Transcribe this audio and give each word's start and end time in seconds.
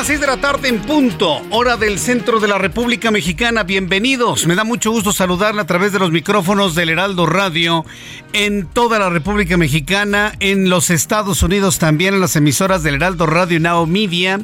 Las 0.00 0.06
6 0.06 0.20
de 0.20 0.26
la 0.28 0.40
tarde 0.40 0.68
en 0.68 0.80
punto, 0.80 1.42
hora 1.50 1.76
del 1.76 1.98
centro 1.98 2.40
de 2.40 2.48
la 2.48 2.56
República 2.56 3.10
Mexicana. 3.10 3.64
Bienvenidos. 3.64 4.46
Me 4.46 4.54
da 4.54 4.64
mucho 4.64 4.90
gusto 4.90 5.12
saludarle 5.12 5.60
a 5.60 5.66
través 5.66 5.92
de 5.92 5.98
los 5.98 6.10
micrófonos 6.10 6.74
del 6.74 6.88
Heraldo 6.88 7.26
Radio 7.26 7.84
en 8.32 8.66
toda 8.66 8.98
la 8.98 9.10
República 9.10 9.58
Mexicana, 9.58 10.32
en 10.40 10.70
los 10.70 10.88
Estados 10.88 11.42
Unidos 11.42 11.78
también, 11.78 12.14
en 12.14 12.20
las 12.20 12.34
emisoras 12.34 12.82
del 12.82 12.94
Heraldo 12.94 13.26
Radio 13.26 13.60
Now 13.60 13.86
Media, 13.86 14.40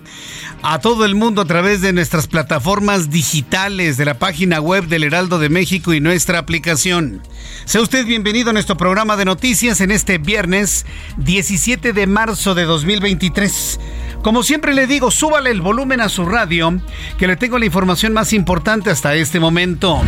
a 0.60 0.80
todo 0.80 1.06
el 1.06 1.14
mundo 1.14 1.40
a 1.40 1.46
través 1.46 1.80
de 1.80 1.94
nuestras 1.94 2.26
plataformas 2.26 3.08
digitales, 3.08 3.96
de 3.96 4.04
la 4.04 4.18
página 4.18 4.60
web 4.60 4.88
del 4.88 5.04
Heraldo 5.04 5.38
de 5.38 5.48
México 5.48 5.94
y 5.94 6.00
nuestra 6.00 6.38
aplicación. 6.38 7.22
Sea 7.64 7.80
usted 7.80 8.04
bienvenido 8.04 8.50
a 8.50 8.52
nuestro 8.52 8.76
programa 8.76 9.16
de 9.16 9.24
noticias 9.24 9.80
en 9.80 9.90
este 9.90 10.18
viernes 10.18 10.84
17 11.16 11.94
de 11.94 12.06
marzo 12.06 12.54
de 12.54 12.64
2023. 12.64 13.78
Como 14.22 14.42
siempre 14.42 14.74
le 14.74 14.86
digo, 14.86 15.10
súbale 15.10 15.50
el 15.50 15.60
volumen 15.60 16.00
a 16.00 16.08
su 16.08 16.26
radio, 16.26 16.80
que 17.18 17.26
le 17.26 17.36
tengo 17.36 17.58
la 17.58 17.66
información 17.66 18.12
más 18.12 18.32
importante 18.32 18.90
hasta 18.90 19.14
este 19.14 19.40
momento. 19.40 20.02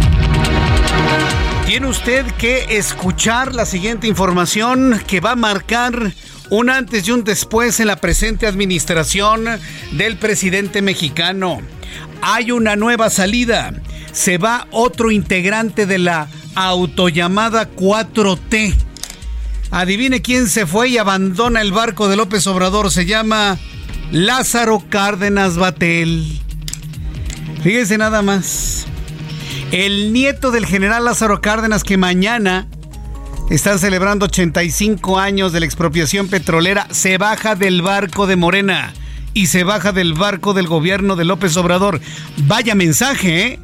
Tiene 1.66 1.86
usted 1.86 2.24
que 2.38 2.78
escuchar 2.78 3.54
la 3.54 3.66
siguiente 3.66 4.06
información 4.06 5.00
que 5.06 5.20
va 5.20 5.32
a 5.32 5.36
marcar 5.36 6.12
un 6.50 6.70
antes 6.70 7.06
y 7.06 7.10
un 7.10 7.24
después 7.24 7.78
en 7.78 7.88
la 7.88 7.96
presente 7.96 8.46
administración 8.46 9.44
del 9.92 10.16
presidente 10.16 10.82
mexicano. 10.82 11.60
Hay 12.22 12.50
una 12.52 12.74
nueva 12.74 13.10
salida. 13.10 13.74
Se 14.12 14.38
va 14.38 14.66
otro 14.70 15.10
integrante 15.10 15.86
de 15.86 15.98
la 15.98 16.28
autollamada 16.54 17.70
4T. 17.70 18.74
Adivine 19.70 20.22
quién 20.22 20.48
se 20.48 20.66
fue 20.66 20.88
y 20.88 20.98
abandona 20.98 21.60
el 21.60 21.72
barco 21.72 22.08
de 22.08 22.16
López 22.16 22.46
Obrador. 22.46 22.90
Se 22.90 23.04
llama 23.04 23.58
Lázaro 24.10 24.82
Cárdenas 24.88 25.58
Batel. 25.58 26.40
Fíjese 27.62 27.98
nada 27.98 28.22
más. 28.22 28.86
El 29.70 30.14
nieto 30.14 30.50
del 30.50 30.64
general 30.64 31.04
Lázaro 31.04 31.42
Cárdenas 31.42 31.84
que 31.84 31.98
mañana 31.98 32.66
están 33.50 33.78
celebrando 33.78 34.24
85 34.24 35.18
años 35.18 35.52
de 35.52 35.60
la 35.60 35.66
expropiación 35.66 36.28
petrolera 36.28 36.86
se 36.90 37.18
baja 37.18 37.54
del 37.54 37.82
barco 37.82 38.26
de 38.26 38.36
Morena 38.36 38.94
y 39.34 39.48
se 39.48 39.62
baja 39.62 39.92
del 39.92 40.14
barco 40.14 40.54
del 40.54 40.68
gobierno 40.68 41.14
de 41.14 41.26
López 41.26 41.54
Obrador. 41.58 42.00
Vaya 42.46 42.74
mensaje, 42.74 43.46
¿eh? 43.46 43.58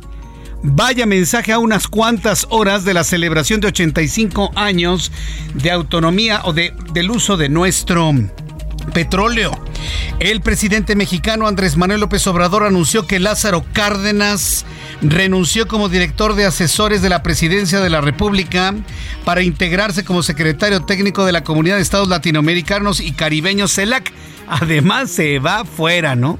Vaya 0.63 1.07
mensaje 1.07 1.53
a 1.53 1.59
unas 1.59 1.89
cuantas 1.89 2.47
horas 2.51 2.85
de 2.85 2.93
la 2.93 3.05
celebración 3.05 3.61
de 3.61 3.69
85 3.69 4.53
años 4.57 5.11
de 5.55 5.71
autonomía 5.71 6.43
o 6.45 6.53
de, 6.53 6.75
del 6.93 7.11
uso 7.11 7.39
de 7.39 7.49
nuestro 7.49 8.13
petróleo. 8.93 9.53
El 10.21 10.41
presidente 10.41 10.97
mexicano 10.97 11.47
Andrés 11.47 11.77
Manuel 11.77 12.01
López 12.01 12.27
Obrador 12.27 12.65
anunció 12.65 13.07
que 13.07 13.19
Lázaro 13.19 13.65
Cárdenas 13.73 14.65
renunció 15.03 15.69
como 15.69 15.89
director 15.89 16.35
de 16.35 16.47
asesores 16.47 17.03
de 17.03 17.09
la 17.09 17.23
presidencia 17.23 17.81
de 17.81 17.91
la 17.91 18.01
República 18.01 18.75
para 19.25 19.43
integrarse 19.43 20.05
como 20.05 20.23
secretario 20.23 20.83
técnico 20.83 21.25
de 21.25 21.33
la 21.33 21.45
Comunidad 21.45 21.77
de 21.77 21.83
Estados 21.83 22.09
Latinoamericanos 22.09 23.01
y 23.01 23.13
Caribeños 23.13 23.75
CELAC. 23.75 24.13
Además 24.49 25.11
se 25.11 25.39
va 25.39 25.65
fuera, 25.65 26.15
¿no? 26.15 26.39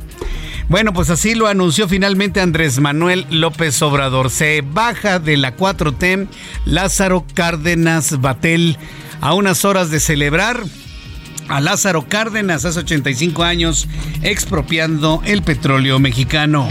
Bueno, 0.69 0.95
pues 0.95 1.11
así 1.11 1.35
lo 1.35 1.47
anunció 1.47 1.89
finalmente 1.89 2.41
Andrés 2.41 2.81
Manuel 2.81 3.27
López 3.29 3.81
Obrador. 3.83 4.31
Se 4.31 4.63
baja 4.63 5.19
de 5.19 5.37
la 5.37 5.57
4T 5.57 6.27
Lázaro 6.65 7.27
Cárdenas 7.35 8.21
Batel 8.21 8.79
a 9.21 9.35
unas 9.35 9.65
horas 9.65 9.91
de 9.91 10.01
celebrar 10.01 10.63
a 11.49 11.61
Lázaro 11.61 12.07
Cárdenas 12.09 12.65
hace 12.65 12.81
85 12.81 13.43
años 13.43 13.89
expropiando 14.23 15.23
el 15.25 15.43
petróleo 15.43 15.99
mexicano. 15.99 16.69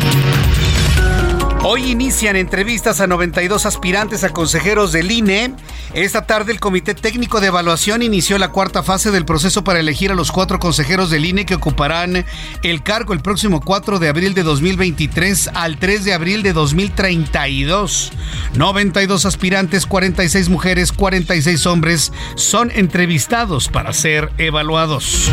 Hoy 1.66 1.92
inician 1.92 2.36
entrevistas 2.36 3.00
a 3.00 3.08
92 3.08 3.66
aspirantes 3.66 4.26
a 4.26 4.32
consejeros 4.32 4.92
del 4.92 5.10
INE. 5.10 5.54
Esta 5.94 6.24
tarde 6.24 6.52
el 6.52 6.60
Comité 6.60 6.94
Técnico 6.94 7.40
de 7.40 7.48
Evaluación 7.48 8.02
inició 8.02 8.38
la 8.38 8.50
cuarta 8.50 8.84
fase 8.84 9.12
del 9.12 9.24
proceso 9.24 9.64
para 9.64 9.80
elegir 9.80 10.12
a 10.12 10.16
los 10.16 10.34
cuatro 10.34 10.60
consejeros 10.60 11.10
del 11.10 11.24
INE 11.24 11.46
que 11.46 11.56
ocuparán 11.56 12.26
el 12.64 12.84
cargo 12.84 13.14
el 13.14 13.22
próximo 13.22 13.62
4 13.62 14.00
de 14.00 14.10
abril 14.10 14.34
de 14.34 14.44
2023 14.44 15.52
al 15.54 15.78
3 15.78 16.04
de 16.04 16.14
abril 16.14 16.44
de 16.44 16.52
2032. 16.52 18.12
92 18.56 19.26
aspirantes, 19.26 19.86
46 19.86 20.50
mujeres, 20.50 20.92
46 20.92 21.66
hombres 21.66 22.12
son 22.36 22.72
entrevistados 22.72 23.70
para 23.70 23.94
ser 23.94 24.34
evaluados. 24.38 25.32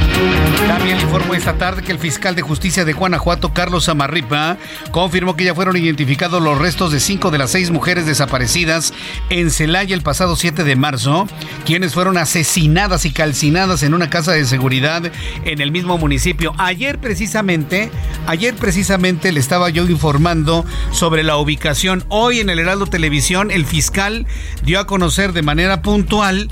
También 0.69 1.01
informó 1.01 1.35
esta 1.35 1.59
tarde 1.59 1.83
que 1.83 1.91
el 1.91 1.99
fiscal 1.99 2.37
de 2.37 2.43
justicia 2.43 2.85
de 2.85 2.93
Guanajuato, 2.93 3.53
Carlos 3.53 3.89
Amarripa, 3.89 4.59
confirmó 4.93 5.35
que 5.35 5.43
ya 5.43 5.57
fueron 5.57 5.77
identificados 5.77 6.20
los 6.29 6.59
restos 6.59 6.93
de 6.93 7.01
cinco 7.01 7.31
de 7.31 7.39
las 7.39 7.51
seis 7.51 7.71
mujeres 7.71 8.05
desaparecidas 8.05 8.93
en 9.31 9.51
Celaya 9.51 9.95
el 9.95 10.03
pasado 10.03 10.37
7 10.37 10.65
de 10.65 10.77
marzo, 10.77 11.27
quienes 11.65 11.95
fueron 11.95 12.19
asesinadas 12.19 13.07
y 13.07 13.11
calcinadas 13.11 13.83
en 13.83 13.95
una 13.95 14.11
casa 14.11 14.33
de 14.33 14.45
seguridad 14.45 15.11
en 15.45 15.61
el 15.63 15.73
mismo 15.73 15.97
municipio. 15.97 16.53
Ayer 16.59 16.99
precisamente, 16.99 17.91
ayer 18.27 18.55
precisamente 18.55 19.33
le 19.33 19.41
estaba 19.41 19.71
yo 19.71 19.89
informando 19.89 20.67
sobre 20.93 21.23
la 21.23 21.39
ubicación. 21.39 22.05
Hoy 22.09 22.41
en 22.41 22.51
el 22.51 22.59
Heraldo 22.59 22.87
Televisión 22.87 23.51
el 23.51 23.65
fiscal 23.65 24.27
dio 24.63 24.79
a 24.79 24.87
conocer 24.87 25.33
de 25.33 25.41
manera 25.41 25.81
puntual 25.81 26.51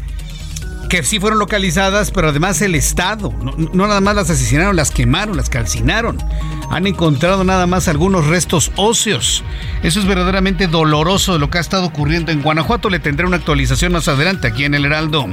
que 0.89 1.03
sí 1.03 1.21
fueron 1.21 1.39
localizadas, 1.39 2.11
pero 2.11 2.31
además 2.31 2.61
el 2.63 2.75
Estado. 2.75 3.33
No, 3.73 3.87
nada 3.87 4.01
más 4.01 4.15
las 4.15 4.31
asesinaron, 4.31 4.75
las 4.75 4.91
quemaron, 4.91 5.37
las 5.37 5.51
calcinaron. 5.51 6.19
Han 6.71 6.87
encontrado 6.87 7.45
nada 7.45 7.67
más 7.67 7.89
algunos 7.89 8.27
restos 8.27 8.73
óseos. 8.77 9.43
Eso 9.83 10.01
es 10.01 10.07
verdaderamente 10.07 10.67
doloroso 10.67 11.35
de 11.35 11.39
lo 11.39 11.51
que 11.51 11.59
ha 11.59 11.61
estado 11.61 11.87
ocurriendo 11.87 12.33
en 12.33 12.43
Guanajuato. 12.43 12.91
Le 12.91 13.01
tendré 13.01 13.27
una 13.27 13.37
actualización 13.37 13.93
más 13.93 14.09
adelante 14.09 14.49
aquí 14.49 14.65
en 14.65 14.75
el 14.75 14.85
Heraldo. 14.85 15.27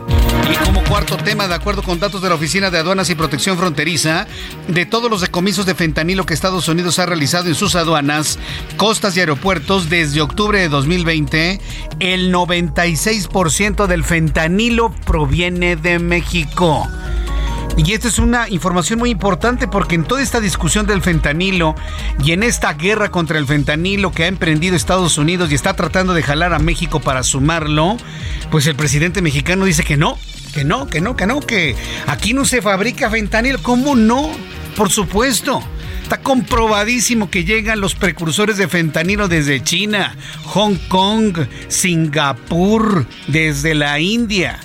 Y 0.52 0.56
como 0.66 0.84
cuarto 0.84 1.18
tema, 1.18 1.48
de 1.48 1.56
acuerdo 1.56 1.84
con 1.84 2.00
datos 2.00 2.22
de 2.22 2.30
la 2.30 2.36
Oficina 2.36 2.69
de 2.69 2.80
Aduanas 2.80 3.10
y 3.10 3.16
Protección 3.16 3.57
Fronteriza, 3.57 4.28
de 4.68 4.86
todos 4.86 5.10
los 5.10 5.22
decomisos 5.22 5.66
de 5.66 5.75
fentanilo 5.75 6.25
que 6.25 6.34
Estados 6.34 6.68
Unidos 6.68 7.00
ha 7.00 7.06
realizado 7.06 7.48
en 7.48 7.56
sus 7.56 7.75
aduanas, 7.75 8.40
costas 8.78 9.16
y 9.18 9.22
aeropuertos 9.22 9.90
desde 9.90 10.22
octubre 10.22 10.60
de 10.60 10.69
2020, 10.69 11.60
el 12.00 12.34
96% 12.34 13.88
del 13.88 14.04
fentanilo 14.04 14.92
proviene 15.06 15.44
de 15.51 16.00
México. 16.00 16.88
Y 17.77 17.94
esta 17.94 18.07
es 18.07 18.18
una 18.18 18.50
información 18.50 18.97
muy 18.97 19.12
importante 19.12 19.68
porque 19.68 19.94
en 19.94 20.03
toda 20.03 20.24
esta 20.24 20.39
discusión 20.39 20.88
del 20.88 21.03
fentanilo 21.03 21.75
y 22.24 22.31
en 22.31 22.42
esta 22.42 22.74
guerra 22.74 23.12
contra 23.12 23.38
el 23.38 23.45
fentanilo 23.45 24.12
que 24.12 24.24
ha 24.24 24.27
emprendido 24.27 24.75
Estados 24.75 25.19
Unidos 25.19 25.51
y 25.51 25.56
está 25.56 25.75
tratando 25.75 26.15
de 26.15 26.24
jalar 26.24 26.53
a 26.53 26.59
México 26.59 27.00
para 27.00 27.21
sumarlo, 27.21 27.97
pues 28.50 28.65
el 28.65 28.75
presidente 28.75 29.21
mexicano 29.21 29.65
dice 29.65 29.83
que 29.83 29.97
no, 29.97 30.18
que 30.56 30.63
no, 30.63 30.88
que 30.88 31.00
no, 31.00 31.15
que 31.15 31.27
no, 31.27 31.42
que 31.42 31.75
aquí 32.07 32.33
no 32.33 32.45
se 32.45 32.63
fabrica 32.63 33.12
fentanilo. 33.12 33.62
¿Cómo 33.62 33.95
no? 33.95 34.31
Por 34.75 34.89
supuesto. 34.89 35.62
Está 36.01 36.21
comprobadísimo 36.21 37.31
que 37.31 37.45
llegan 37.45 37.81
los 37.81 37.95
precursores 37.95 38.57
de 38.57 38.68
fentanilo 38.68 39.27
desde 39.27 39.63
China, 39.63 40.15
Hong 40.44 40.75
Kong, 40.88 41.36
Singapur, 41.68 43.07
desde 43.27 43.74
la 43.74 44.00
India 44.00 44.59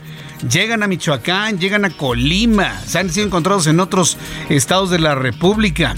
llegan 0.48 0.82
a 0.82 0.86
Michoacán, 0.86 1.58
llegan 1.58 1.84
a 1.84 1.90
Colima, 1.90 2.80
se 2.86 2.98
han 2.98 3.10
sido 3.10 3.26
encontrados 3.26 3.66
en 3.66 3.80
otros 3.80 4.16
estados 4.48 4.90
de 4.90 4.98
la 4.98 5.14
República. 5.14 5.94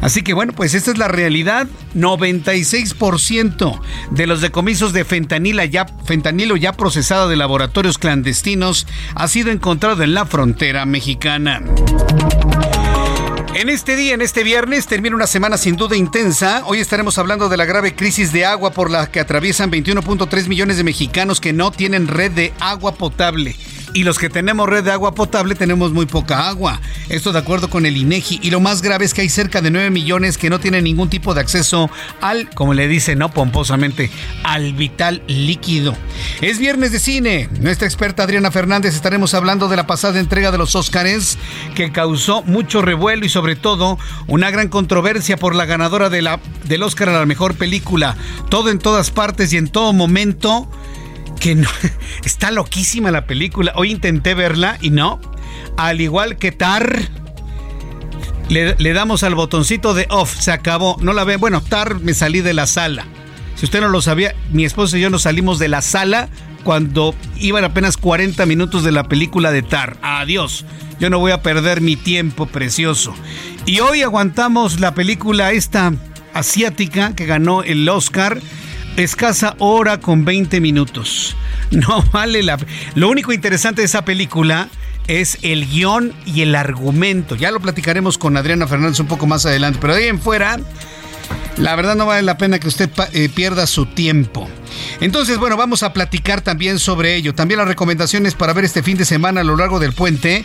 Así 0.00 0.22
que 0.22 0.32
bueno, 0.32 0.52
pues 0.52 0.74
esta 0.74 0.90
es 0.92 0.98
la 0.98 1.08
realidad. 1.08 1.66
96% 1.94 3.80
de 4.10 4.26
los 4.26 4.40
decomisos 4.40 4.92
de 4.92 5.04
fentanilo 5.04 5.64
ya, 5.64 5.86
fentanilo 6.04 6.56
ya 6.56 6.72
procesado 6.72 7.28
de 7.28 7.36
laboratorios 7.36 7.98
clandestinos 7.98 8.86
ha 9.14 9.26
sido 9.26 9.50
encontrado 9.50 10.02
en 10.02 10.14
la 10.14 10.26
frontera 10.26 10.84
mexicana. 10.84 11.62
En 13.54 13.68
este 13.68 13.96
día, 13.96 14.14
en 14.14 14.22
este 14.22 14.44
viernes, 14.44 14.86
termina 14.86 15.16
una 15.16 15.26
semana 15.26 15.58
sin 15.58 15.74
duda 15.74 15.96
intensa. 15.96 16.62
Hoy 16.66 16.78
estaremos 16.78 17.18
hablando 17.18 17.48
de 17.48 17.56
la 17.56 17.64
grave 17.64 17.96
crisis 17.96 18.30
de 18.32 18.44
agua 18.44 18.70
por 18.70 18.88
la 18.88 19.10
que 19.10 19.18
atraviesan 19.18 19.72
21.3 19.72 20.46
millones 20.46 20.76
de 20.76 20.84
mexicanos 20.84 21.40
que 21.40 21.52
no 21.52 21.72
tienen 21.72 22.06
red 22.06 22.30
de 22.30 22.52
agua 22.60 22.94
potable 22.94 23.56
y 23.98 24.04
los 24.04 24.16
que 24.16 24.30
tenemos 24.30 24.68
red 24.68 24.84
de 24.84 24.92
agua 24.92 25.12
potable 25.12 25.56
tenemos 25.56 25.90
muy 25.90 26.06
poca 26.06 26.48
agua. 26.48 26.80
Esto 27.08 27.32
de 27.32 27.40
acuerdo 27.40 27.68
con 27.68 27.84
el 27.84 27.96
INEGI. 27.96 28.38
Y 28.44 28.50
lo 28.52 28.60
más 28.60 28.80
grave 28.80 29.04
es 29.04 29.12
que 29.12 29.22
hay 29.22 29.28
cerca 29.28 29.60
de 29.60 29.72
9 29.72 29.90
millones 29.90 30.38
que 30.38 30.50
no 30.50 30.60
tienen 30.60 30.84
ningún 30.84 31.10
tipo 31.10 31.34
de 31.34 31.40
acceso 31.40 31.90
al, 32.20 32.48
como 32.50 32.74
le 32.74 32.86
dicen, 32.86 33.18
no 33.18 33.32
pomposamente, 33.32 34.08
al 34.44 34.72
vital 34.74 35.24
líquido. 35.26 35.96
Es 36.40 36.60
viernes 36.60 36.92
de 36.92 37.00
cine. 37.00 37.48
Nuestra 37.58 37.88
experta 37.88 38.22
Adriana 38.22 38.52
Fernández 38.52 38.94
estaremos 38.94 39.34
hablando 39.34 39.66
de 39.66 39.74
la 39.74 39.88
pasada 39.88 40.20
entrega 40.20 40.52
de 40.52 40.58
los 40.58 40.76
Óscares 40.76 41.36
que 41.74 41.90
causó 41.90 42.42
mucho 42.42 42.82
revuelo 42.82 43.26
y 43.26 43.28
sobre 43.28 43.56
todo 43.56 43.98
una 44.28 44.52
gran 44.52 44.68
controversia 44.68 45.38
por 45.38 45.56
la 45.56 45.66
ganadora 45.66 46.08
de 46.08 46.22
la, 46.22 46.38
del 46.66 46.84
Óscar 46.84 47.08
a 47.08 47.18
la 47.18 47.26
mejor 47.26 47.56
película. 47.56 48.16
Todo 48.48 48.70
en 48.70 48.78
todas 48.78 49.10
partes 49.10 49.52
y 49.52 49.56
en 49.56 49.66
todo 49.66 49.92
momento 49.92 50.70
que 51.38 51.54
no, 51.54 51.68
está 52.24 52.50
loquísima 52.50 53.10
la 53.10 53.26
película. 53.26 53.72
Hoy 53.76 53.90
intenté 53.90 54.34
verla 54.34 54.78
y 54.80 54.90
no. 54.90 55.20
Al 55.76 56.00
igual 56.00 56.36
que 56.36 56.52
Tar, 56.52 57.08
le, 58.48 58.92
damos 58.92 59.22
al 59.22 59.34
botoncito 59.34 59.94
de 59.94 60.06
off, 60.10 60.34
se 60.38 60.52
acabó. 60.52 60.96
No 61.00 61.12
la 61.12 61.24
ve. 61.24 61.36
Bueno, 61.36 61.62
Tar 61.62 62.00
me 62.00 62.14
salí 62.14 62.40
de 62.40 62.54
la 62.54 62.66
sala. 62.66 63.06
Si 63.54 63.64
usted 63.64 63.80
no 63.80 63.88
lo 63.88 64.02
sabía, 64.02 64.34
mi 64.52 64.64
esposo 64.64 64.96
y 64.96 65.00
yo 65.00 65.10
nos 65.10 65.22
salimos 65.22 65.58
de 65.58 65.68
la 65.68 65.82
sala 65.82 66.28
cuando 66.64 67.14
iban 67.38 67.64
apenas 67.64 67.96
40 67.96 68.44
minutos 68.46 68.84
de 68.84 68.92
la 68.92 69.04
película 69.04 69.50
de 69.50 69.62
Tar. 69.62 69.96
Adiós. 70.02 70.64
Yo 71.00 71.10
no 71.10 71.18
voy 71.18 71.32
a 71.32 71.42
perder 71.42 71.80
mi 71.80 71.96
tiempo 71.96 72.46
precioso. 72.46 73.14
Y 73.66 73.80
hoy 73.80 74.02
aguantamos 74.02 74.80
la 74.80 74.94
película 74.94 75.52
esta 75.52 75.92
asiática 76.34 77.14
que 77.14 77.26
ganó 77.26 77.62
el 77.62 77.88
Oscar 77.88 78.40
escasa 79.02 79.54
hora 79.58 80.00
con 80.00 80.24
20 80.24 80.60
minutos. 80.60 81.36
No 81.70 82.02
vale 82.12 82.42
la... 82.42 82.56
Lo 82.94 83.10
único 83.10 83.30
interesante 83.30 83.82
de 83.82 83.86
esa 83.86 84.02
película 84.02 84.70
es 85.06 85.38
el 85.42 85.66
guion 85.66 86.14
y 86.24 86.40
el 86.40 86.54
argumento. 86.54 87.34
Ya 87.34 87.50
lo 87.50 87.60
platicaremos 87.60 88.16
con 88.16 88.36
Adriana 88.38 88.66
Fernández 88.66 89.00
un 89.00 89.06
poco 89.06 89.26
más 89.26 89.44
adelante, 89.44 89.78
pero 89.80 89.94
ahí 89.94 90.04
en 90.04 90.18
fuera, 90.18 90.58
la 91.56 91.76
verdad 91.76 91.94
no 91.94 92.06
vale 92.06 92.22
la 92.22 92.38
pena 92.38 92.58
que 92.58 92.68
usted 92.68 92.90
eh, 93.12 93.28
pierda 93.28 93.66
su 93.66 93.86
tiempo. 93.86 94.48
Entonces, 95.00 95.38
bueno, 95.38 95.56
vamos 95.56 95.82
a 95.82 95.92
platicar 95.92 96.40
también 96.40 96.78
sobre 96.78 97.14
ello. 97.14 97.34
También 97.34 97.58
las 97.58 97.68
recomendaciones 97.68 98.34
para 98.34 98.52
ver 98.52 98.64
este 98.64 98.82
fin 98.82 98.96
de 98.96 99.04
semana 99.04 99.40
a 99.40 99.44
lo 99.44 99.56
largo 99.56 99.78
del 99.78 99.92
puente 99.92 100.44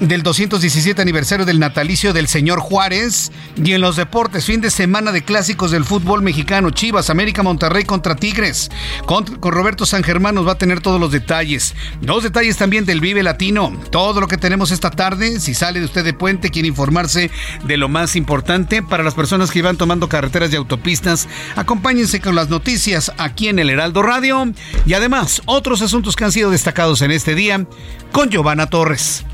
del 0.00 0.22
217 0.22 1.00
aniversario 1.00 1.46
del 1.46 1.60
natalicio 1.60 2.12
del 2.12 2.26
señor 2.26 2.58
Juárez 2.58 3.30
y 3.62 3.72
en 3.72 3.80
los 3.80 3.96
deportes, 3.96 4.44
fin 4.44 4.60
de 4.60 4.70
semana 4.70 5.12
de 5.12 5.22
clásicos 5.22 5.70
del 5.70 5.84
fútbol 5.84 6.22
mexicano, 6.22 6.70
Chivas, 6.70 7.10
América, 7.10 7.42
Monterrey 7.42 7.84
contra 7.84 8.16
Tigres. 8.16 8.70
Con, 9.06 9.26
Roberto 9.40 9.86
San 9.86 10.02
Germán 10.02 10.34
nos 10.34 10.46
va 10.46 10.52
a 10.52 10.58
tener 10.58 10.80
todos 10.80 11.00
los 11.00 11.12
detalles. 11.12 11.74
Dos 12.00 12.24
detalles 12.24 12.56
también 12.56 12.84
del 12.84 13.00
Vive 13.00 13.22
Latino. 13.22 13.72
Todo 13.90 14.20
lo 14.20 14.28
que 14.28 14.38
tenemos 14.38 14.70
esta 14.70 14.90
tarde, 14.90 15.38
si 15.38 15.54
sale 15.54 15.78
de 15.78 15.86
usted 15.86 16.04
de 16.04 16.14
puente, 16.14 16.50
quiere 16.50 16.68
informarse 16.68 17.30
de 17.64 17.76
lo 17.76 17.88
más 17.88 18.16
importante 18.16 18.82
para 18.82 19.04
las 19.04 19.14
personas 19.14 19.50
que 19.50 19.62
van 19.62 19.76
tomando 19.76 20.08
carreteras 20.08 20.52
y 20.52 20.56
autopistas, 20.56 21.28
acompáñense 21.54 22.20
con 22.20 22.34
las 22.34 22.48
noticias 22.48 23.12
aquí 23.18 23.48
en 23.48 23.58
el 23.58 23.61
Heraldo 23.70 24.02
Radio 24.02 24.52
y 24.86 24.94
además 24.94 25.42
otros 25.46 25.82
asuntos 25.82 26.16
que 26.16 26.24
han 26.24 26.32
sido 26.32 26.50
destacados 26.50 27.02
en 27.02 27.10
este 27.10 27.34
día 27.34 27.66
con 28.12 28.30
Giovanna 28.30 28.66
Torres. 28.66 29.24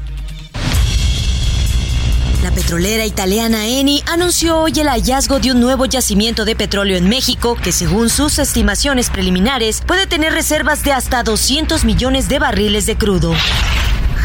La 2.42 2.52
petrolera 2.52 3.04
italiana 3.04 3.66
Eni 3.66 4.02
anunció 4.06 4.58
hoy 4.58 4.72
el 4.76 4.88
hallazgo 4.88 5.40
de 5.40 5.50
un 5.50 5.60
nuevo 5.60 5.86
yacimiento 5.86 6.44
de 6.44 6.54
petróleo 6.54 6.96
en 6.96 7.08
México 7.08 7.56
que 7.60 7.72
según 7.72 8.10
sus 8.10 8.38
estimaciones 8.38 9.10
preliminares 9.10 9.82
puede 9.84 10.06
tener 10.06 10.32
reservas 10.32 10.84
de 10.84 10.92
hasta 10.92 11.24
200 11.24 11.84
millones 11.84 12.28
de 12.28 12.38
barriles 12.38 12.86
de 12.86 12.96
crudo. 12.96 13.34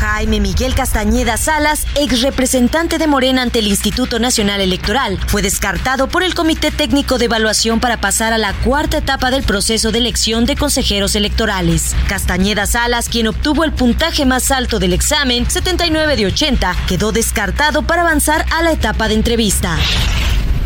Jaime 0.03 0.41
Miguel 0.41 0.75
Castañeda 0.75 1.37
Salas, 1.37 1.87
ex 1.95 2.21
representante 2.21 2.97
de 2.97 3.07
Morena 3.07 3.41
ante 3.41 3.59
el 3.59 3.67
Instituto 3.67 4.19
Nacional 4.19 4.59
Electoral, 4.59 5.17
fue 5.27 5.41
descartado 5.41 6.09
por 6.09 6.23
el 6.23 6.35
Comité 6.35 6.71
Técnico 6.71 7.17
de 7.17 7.25
Evaluación 7.25 7.79
para 7.79 8.01
pasar 8.01 8.33
a 8.33 8.37
la 8.37 8.51
cuarta 8.51 8.97
etapa 8.97 9.31
del 9.31 9.43
proceso 9.43 9.93
de 9.93 9.99
elección 9.99 10.43
de 10.43 10.57
consejeros 10.57 11.15
electorales. 11.15 11.95
Castañeda 12.09 12.65
Salas, 12.65 13.07
quien 13.07 13.27
obtuvo 13.27 13.63
el 13.63 13.71
puntaje 13.71 14.25
más 14.25 14.51
alto 14.51 14.77
del 14.77 14.91
examen, 14.91 15.49
79 15.49 16.17
de 16.17 16.25
80, 16.25 16.75
quedó 16.85 17.13
descartado 17.13 17.83
para 17.83 18.01
avanzar 18.01 18.45
a 18.51 18.61
la 18.61 18.73
etapa 18.73 19.07
de 19.07 19.13
entrevista. 19.13 19.77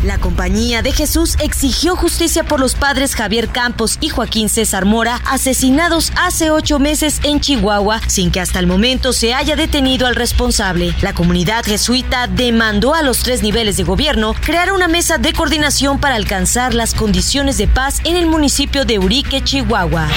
La 0.04 0.18
Compañía 0.18 0.80
de 0.80 0.92
Jesús 0.92 1.36
exigió 1.40 1.96
justicia 1.96 2.44
por 2.44 2.60
los 2.60 2.76
padres 2.76 3.16
Javier 3.16 3.48
Campos 3.48 3.98
y 4.00 4.08
Joaquín 4.08 4.48
César 4.48 4.84
Mora, 4.84 5.20
asesinados 5.26 6.12
hace 6.16 6.50
ocho 6.50 6.78
meses 6.78 7.20
en 7.24 7.40
Chihuahua, 7.40 8.00
sin 8.06 8.30
que 8.30 8.40
hasta 8.40 8.60
el 8.60 8.68
momento 8.68 9.12
se 9.12 9.34
haya 9.34 9.56
detenido 9.56 10.06
al 10.06 10.14
responsable. 10.14 10.94
La 11.02 11.14
comunidad 11.14 11.64
jesuita 11.64 12.28
demandó 12.28 12.94
a 12.94 13.02
los 13.02 13.20
tres 13.24 13.42
niveles 13.42 13.76
de 13.76 13.82
gobierno 13.82 14.34
crear 14.40 14.72
una 14.72 14.86
mesa 14.86 15.18
de 15.18 15.32
coordinación 15.32 15.98
para 15.98 16.14
alcanzar 16.14 16.74
las 16.74 16.94
condiciones 16.94 17.58
de 17.58 17.66
paz 17.66 18.00
en 18.04 18.16
el 18.16 18.26
municipio 18.26 18.84
de 18.84 19.00
Urique, 19.00 19.42
Chihuahua. 19.42 20.08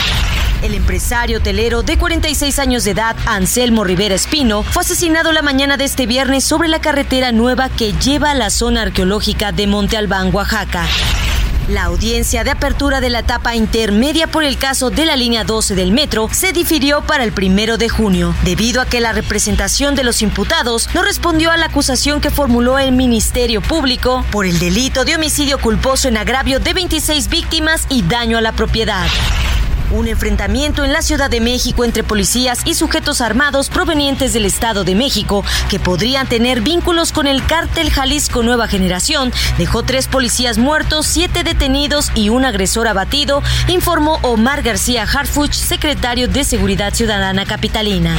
El 0.62 0.76
empresario 0.76 1.40
hotelero 1.40 1.82
de 1.82 1.98
46 1.98 2.60
años 2.60 2.84
de 2.84 2.92
edad, 2.92 3.16
Anselmo 3.26 3.84
Rivera 3.84 4.14
Espino, 4.14 4.62
fue 4.62 4.84
asesinado 4.84 5.32
la 5.32 5.42
mañana 5.42 5.76
de 5.76 5.86
este 5.86 6.06
viernes 6.06 6.44
sobre 6.44 6.68
la 6.68 6.80
carretera 6.80 7.32
nueva 7.32 7.70
que 7.70 7.94
lleva 7.94 8.30
a 8.30 8.36
la 8.36 8.52
zona 8.52 8.84
arqueológica 8.84 9.52
de 9.52 9.66
Monte 9.66 9.98
Albán, 9.98 10.30
Oaxaca. 10.32 10.86
La 11.68 11.86
audiencia 11.86 12.44
de 12.44 12.52
apertura 12.52 13.02
de 13.02 13.10
la 13.10 13.20
etapa 13.20 13.56
intermedia 13.56 14.28
por 14.28 14.44
el 14.44 14.60
caso 14.60 14.92
de 14.92 15.06
la 15.06 15.16
línea 15.16 15.46
12 15.46 15.74
del 15.74 15.92
metro 15.92 16.30
se 16.32 16.54
difirió 16.54 17.02
para 17.02 17.24
el 17.24 17.32
primero 17.32 17.78
de 17.78 17.90
junio, 17.90 18.36
debido 18.44 18.82
a 18.82 18.86
que 18.86 19.00
la 19.00 19.14
representación 19.14 19.96
de 19.96 20.04
los 20.04 20.22
imputados 20.22 20.90
no 20.94 21.02
respondió 21.02 21.50
a 21.50 21.58
la 21.58 21.68
acusación 21.68 22.22
que 22.22 22.30
formuló 22.30 22.78
el 22.78 22.92
Ministerio 22.92 23.62
Público 23.62 24.24
por 24.32 24.46
el 24.46 24.60
delito 24.60 25.06
de 25.06 25.16
homicidio 25.16 25.58
culposo 25.58 26.08
en 26.08 26.18
agravio 26.18 26.60
de 26.60 26.74
26 26.74 27.30
víctimas 27.30 27.88
y 27.90 28.04
daño 28.04 28.38
a 28.38 28.42
la 28.42 28.52
propiedad. 28.52 29.08
Un 29.92 30.08
enfrentamiento 30.08 30.84
en 30.84 30.94
la 30.94 31.02
Ciudad 31.02 31.30
de 31.30 31.42
México 31.42 31.84
entre 31.84 32.04
policías 32.04 32.62
y 32.66 32.76
sujetos 32.76 33.20
armados 33.20 33.70
provenientes 33.70 34.34
del 34.34 34.46
Estado 34.46 34.84
de 34.84 34.96
México 34.96 35.44
que 35.70 35.80
podrían 35.80 36.28
tener 36.28 36.62
vínculos 36.62 37.12
con 37.12 37.28
el 37.28 37.46
cártel 37.46 37.92
Jalisco 37.92 38.42
Nueva 38.42 38.68
Generación 38.68 39.32
dejó 39.58 39.84
tres 39.84 40.08
policías 40.08 40.58
muertos, 40.58 41.06
siete 41.08 41.44
detenidos 41.44 42.12
y 42.16 42.30
un 42.30 42.46
agresor 42.46 42.88
abatido, 42.88 43.44
informó 43.68 44.20
Omar 44.22 44.62
García 44.64 45.04
Harfuch, 45.04 45.54
secretario 45.54 46.28
de 46.28 46.44
Seguridad 46.44 46.94
Ciudadana 46.94 47.46
Capitalina. 47.46 48.16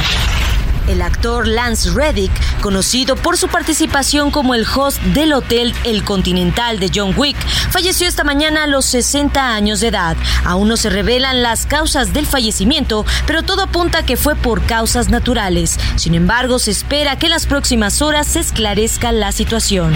El 0.87 1.01
actor 1.01 1.47
Lance 1.47 1.89
Reddick, 1.91 2.31
conocido 2.61 3.15
por 3.15 3.37
su 3.37 3.47
participación 3.47 4.31
como 4.31 4.55
el 4.55 4.65
host 4.65 5.01
del 5.13 5.33
hotel 5.33 5.73
El 5.83 6.03
Continental 6.03 6.79
de 6.79 6.91
John 6.93 7.13
Wick, 7.15 7.37
falleció 7.71 8.07
esta 8.07 8.23
mañana 8.23 8.63
a 8.63 8.67
los 8.67 8.85
60 8.85 9.53
años 9.53 9.79
de 9.79 9.87
edad. 9.87 10.17
Aún 10.45 10.67
no 10.67 10.77
se 10.77 10.89
revelan 10.89 11.41
las 11.41 11.65
causas 11.65 12.13
del 12.13 12.25
fallecimiento, 12.25 13.05
pero 13.25 13.43
todo 13.43 13.63
apunta 13.63 14.05
que 14.05 14.17
fue 14.17 14.35
por 14.35 14.65
causas 14.65 15.09
naturales. 15.09 15.79
Sin 15.95 16.15
embargo, 16.15 16.59
se 16.59 16.71
espera 16.71 17.17
que 17.17 17.27
en 17.27 17.31
las 17.31 17.45
próximas 17.45 18.01
horas 18.01 18.27
se 18.27 18.39
esclarezca 18.39 19.11
la 19.11 19.31
situación. 19.31 19.93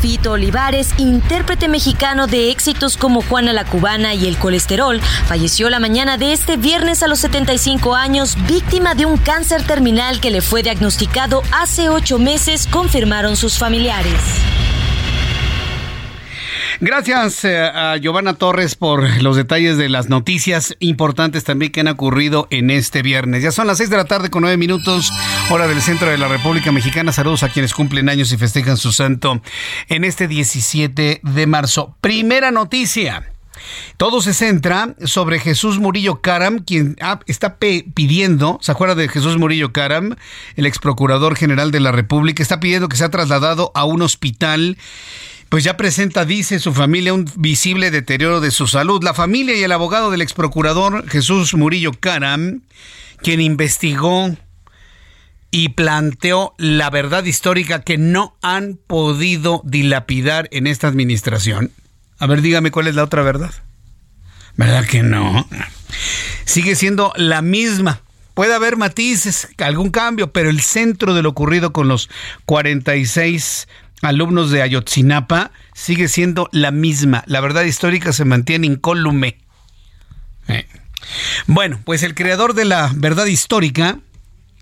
Fito 0.00 0.32
Olivares, 0.32 0.94
intérprete 0.98 1.68
mexicano 1.68 2.26
de 2.26 2.50
éxitos 2.50 2.96
como 2.96 3.22
Juana 3.22 3.52
la 3.52 3.64
Cubana 3.64 4.14
y 4.14 4.26
El 4.26 4.36
Colesterol, 4.36 5.00
falleció 5.26 5.70
la 5.70 5.80
mañana 5.80 6.18
de 6.18 6.32
este 6.32 6.56
viernes 6.56 7.02
a 7.02 7.08
los 7.08 7.20
75 7.20 7.94
años, 7.94 8.36
víctima 8.46 8.94
de 8.94 9.06
un 9.06 9.16
cáncer 9.16 9.62
terminal 9.64 10.20
que 10.20 10.30
le 10.30 10.40
fue 10.40 10.62
diagnosticado 10.62 11.42
hace 11.52 11.88
ocho 11.88 12.18
meses, 12.18 12.66
confirmaron 12.70 13.36
sus 13.36 13.58
familiares. 13.58 14.20
Gracias 16.80 17.42
eh, 17.46 17.58
a 17.58 17.96
Giovanna 17.96 18.34
Torres 18.34 18.74
por 18.74 19.22
los 19.22 19.36
detalles 19.36 19.78
de 19.78 19.88
las 19.88 20.10
noticias 20.10 20.76
importantes 20.78 21.42
también 21.42 21.72
que 21.72 21.80
han 21.80 21.88
ocurrido 21.88 22.48
en 22.50 22.70
este 22.70 23.00
viernes. 23.00 23.42
Ya 23.42 23.50
son 23.50 23.66
las 23.66 23.78
seis 23.78 23.88
de 23.88 23.96
la 23.96 24.04
tarde 24.04 24.28
con 24.28 24.42
nueve 24.42 24.58
minutos, 24.58 25.10
hora 25.48 25.66
del 25.68 25.80
centro 25.80 26.10
de 26.10 26.18
la 26.18 26.28
República 26.28 26.72
Mexicana. 26.72 27.12
Saludos 27.12 27.44
a 27.44 27.48
quienes 27.48 27.72
cumplen 27.72 28.10
años 28.10 28.30
y 28.30 28.36
festejan 28.36 28.76
su 28.76 28.92
santo 28.92 29.40
en 29.88 30.04
este 30.04 30.28
17 30.28 31.20
de 31.22 31.46
marzo. 31.46 31.96
Primera 32.02 32.50
noticia. 32.50 33.32
Todo 33.96 34.20
se 34.20 34.34
centra 34.34 34.94
sobre 35.02 35.38
Jesús 35.38 35.78
Murillo 35.78 36.20
Caram, 36.20 36.58
quien 36.58 36.96
está 37.26 37.56
pidiendo, 37.56 38.58
¿se 38.60 38.70
acuerda 38.70 38.94
de 38.94 39.08
Jesús 39.08 39.38
Murillo 39.38 39.72
Caram? 39.72 40.16
El 40.56 40.66
ex 40.66 40.78
procurador 40.78 41.36
general 41.36 41.70
de 41.70 41.80
la 41.80 41.90
República, 41.90 42.42
está 42.42 42.60
pidiendo 42.60 42.90
que 42.90 42.98
sea 42.98 43.08
trasladado 43.08 43.72
a 43.74 43.84
un 43.86 44.02
hospital 44.02 44.76
pues 45.48 45.64
ya 45.64 45.76
presenta, 45.76 46.24
dice 46.24 46.58
su 46.58 46.74
familia, 46.74 47.14
un 47.14 47.30
visible 47.36 47.90
deterioro 47.90 48.40
de 48.40 48.50
su 48.50 48.66
salud. 48.66 49.02
La 49.02 49.14
familia 49.14 49.54
y 49.56 49.62
el 49.62 49.72
abogado 49.72 50.10
del 50.10 50.22
ex 50.22 50.32
procurador 50.32 51.08
Jesús 51.08 51.54
Murillo 51.54 51.92
Caram, 51.92 52.62
quien 53.22 53.40
investigó 53.40 54.36
y 55.50 55.70
planteó 55.70 56.54
la 56.58 56.90
verdad 56.90 57.24
histórica 57.24 57.82
que 57.82 57.96
no 57.96 58.36
han 58.42 58.78
podido 58.86 59.62
dilapidar 59.64 60.48
en 60.50 60.66
esta 60.66 60.88
administración. 60.88 61.70
A 62.18 62.26
ver, 62.26 62.42
dígame 62.42 62.70
cuál 62.70 62.88
es 62.88 62.94
la 62.94 63.04
otra 63.04 63.22
verdad. 63.22 63.52
¿Verdad 64.56 64.84
que 64.86 65.02
no? 65.02 65.48
Sigue 66.44 66.74
siendo 66.74 67.12
la 67.16 67.42
misma. 67.42 68.00
Puede 68.34 68.54
haber 68.54 68.76
matices, 68.76 69.48
algún 69.58 69.90
cambio, 69.90 70.32
pero 70.32 70.50
el 70.50 70.60
centro 70.60 71.14
de 71.14 71.22
lo 71.22 71.30
ocurrido 71.30 71.72
con 71.72 71.88
los 71.88 72.10
46 72.44 73.66
alumnos 74.02 74.50
de 74.50 74.62
Ayotzinapa 74.62 75.52
sigue 75.74 76.08
siendo 76.08 76.48
la 76.52 76.70
misma. 76.70 77.24
La 77.26 77.40
verdad 77.40 77.64
histórica 77.64 78.12
se 78.12 78.24
mantiene 78.24 78.66
incólume. 78.66 79.38
Eh. 80.48 80.66
Bueno, 81.46 81.80
pues 81.84 82.02
el 82.02 82.14
creador 82.14 82.54
de 82.54 82.64
la 82.64 82.90
verdad 82.94 83.26
histórica 83.26 83.98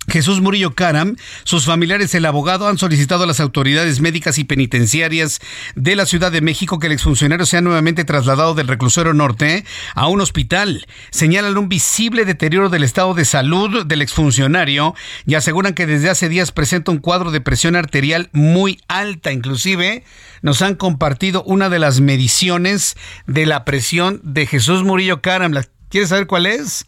Jesús 0.09 0.41
Murillo 0.41 0.75
Caram, 0.75 1.17
sus 1.45 1.65
familiares 1.65 2.15
el 2.15 2.27
abogado 2.27 2.69
han 2.69 2.79
solicitado 2.79 3.25
a 3.25 3.27
las 3.27 3.41
autoridades 3.41 4.01
médicas 4.01 4.39
y 4.39 4.45
penitenciarias 4.45 5.41
de 5.75 5.97
la 5.97 6.07
Ciudad 6.07 6.31
de 6.31 6.41
México 6.41 6.79
que 6.79 6.89
el 6.89 6.93
exfuncionario 6.93 7.47
sea 7.47 7.61
nuevamente 7.61 8.05
trasladado 8.05 8.55
del 8.55 8.69
reclusorio 8.69 9.15
norte 9.15 9.65
a 9.95 10.09
un 10.09 10.21
hospital. 10.21 10.87
Señalan 11.11 11.57
un 11.57 11.69
visible 11.69 12.25
deterioro 12.25 12.69
del 12.69 12.85
estado 12.85 13.15
de 13.15 13.25
salud 13.25 13.87
del 13.87 14.03
exfuncionario 14.03 14.95
y 15.27 15.35
aseguran 15.35 15.75
que 15.75 15.87
desde 15.87 16.11
hace 16.11 16.29
días 16.29 16.53
presenta 16.53 16.93
un 16.93 16.99
cuadro 16.99 17.31
de 17.31 17.41
presión 17.41 17.77
arterial 17.77 18.29
muy 18.33 18.81
alta. 18.89 19.33
Inclusive 19.33 20.05
nos 20.43 20.63
han 20.63 20.75
compartido 20.75 21.43
una 21.45 21.71
de 21.71 21.79
las 21.79 22.01
mediciones 22.01 22.97
de 23.27 23.47
la 23.47 23.65
presión 23.65 24.21
de 24.23 24.47
Jesús 24.47 24.85
Murillo 24.85 25.23
Caram, 25.23 25.55
¿Quieres 25.95 26.09
saber 26.09 26.27
cuál 26.27 26.47
es? 26.47 26.87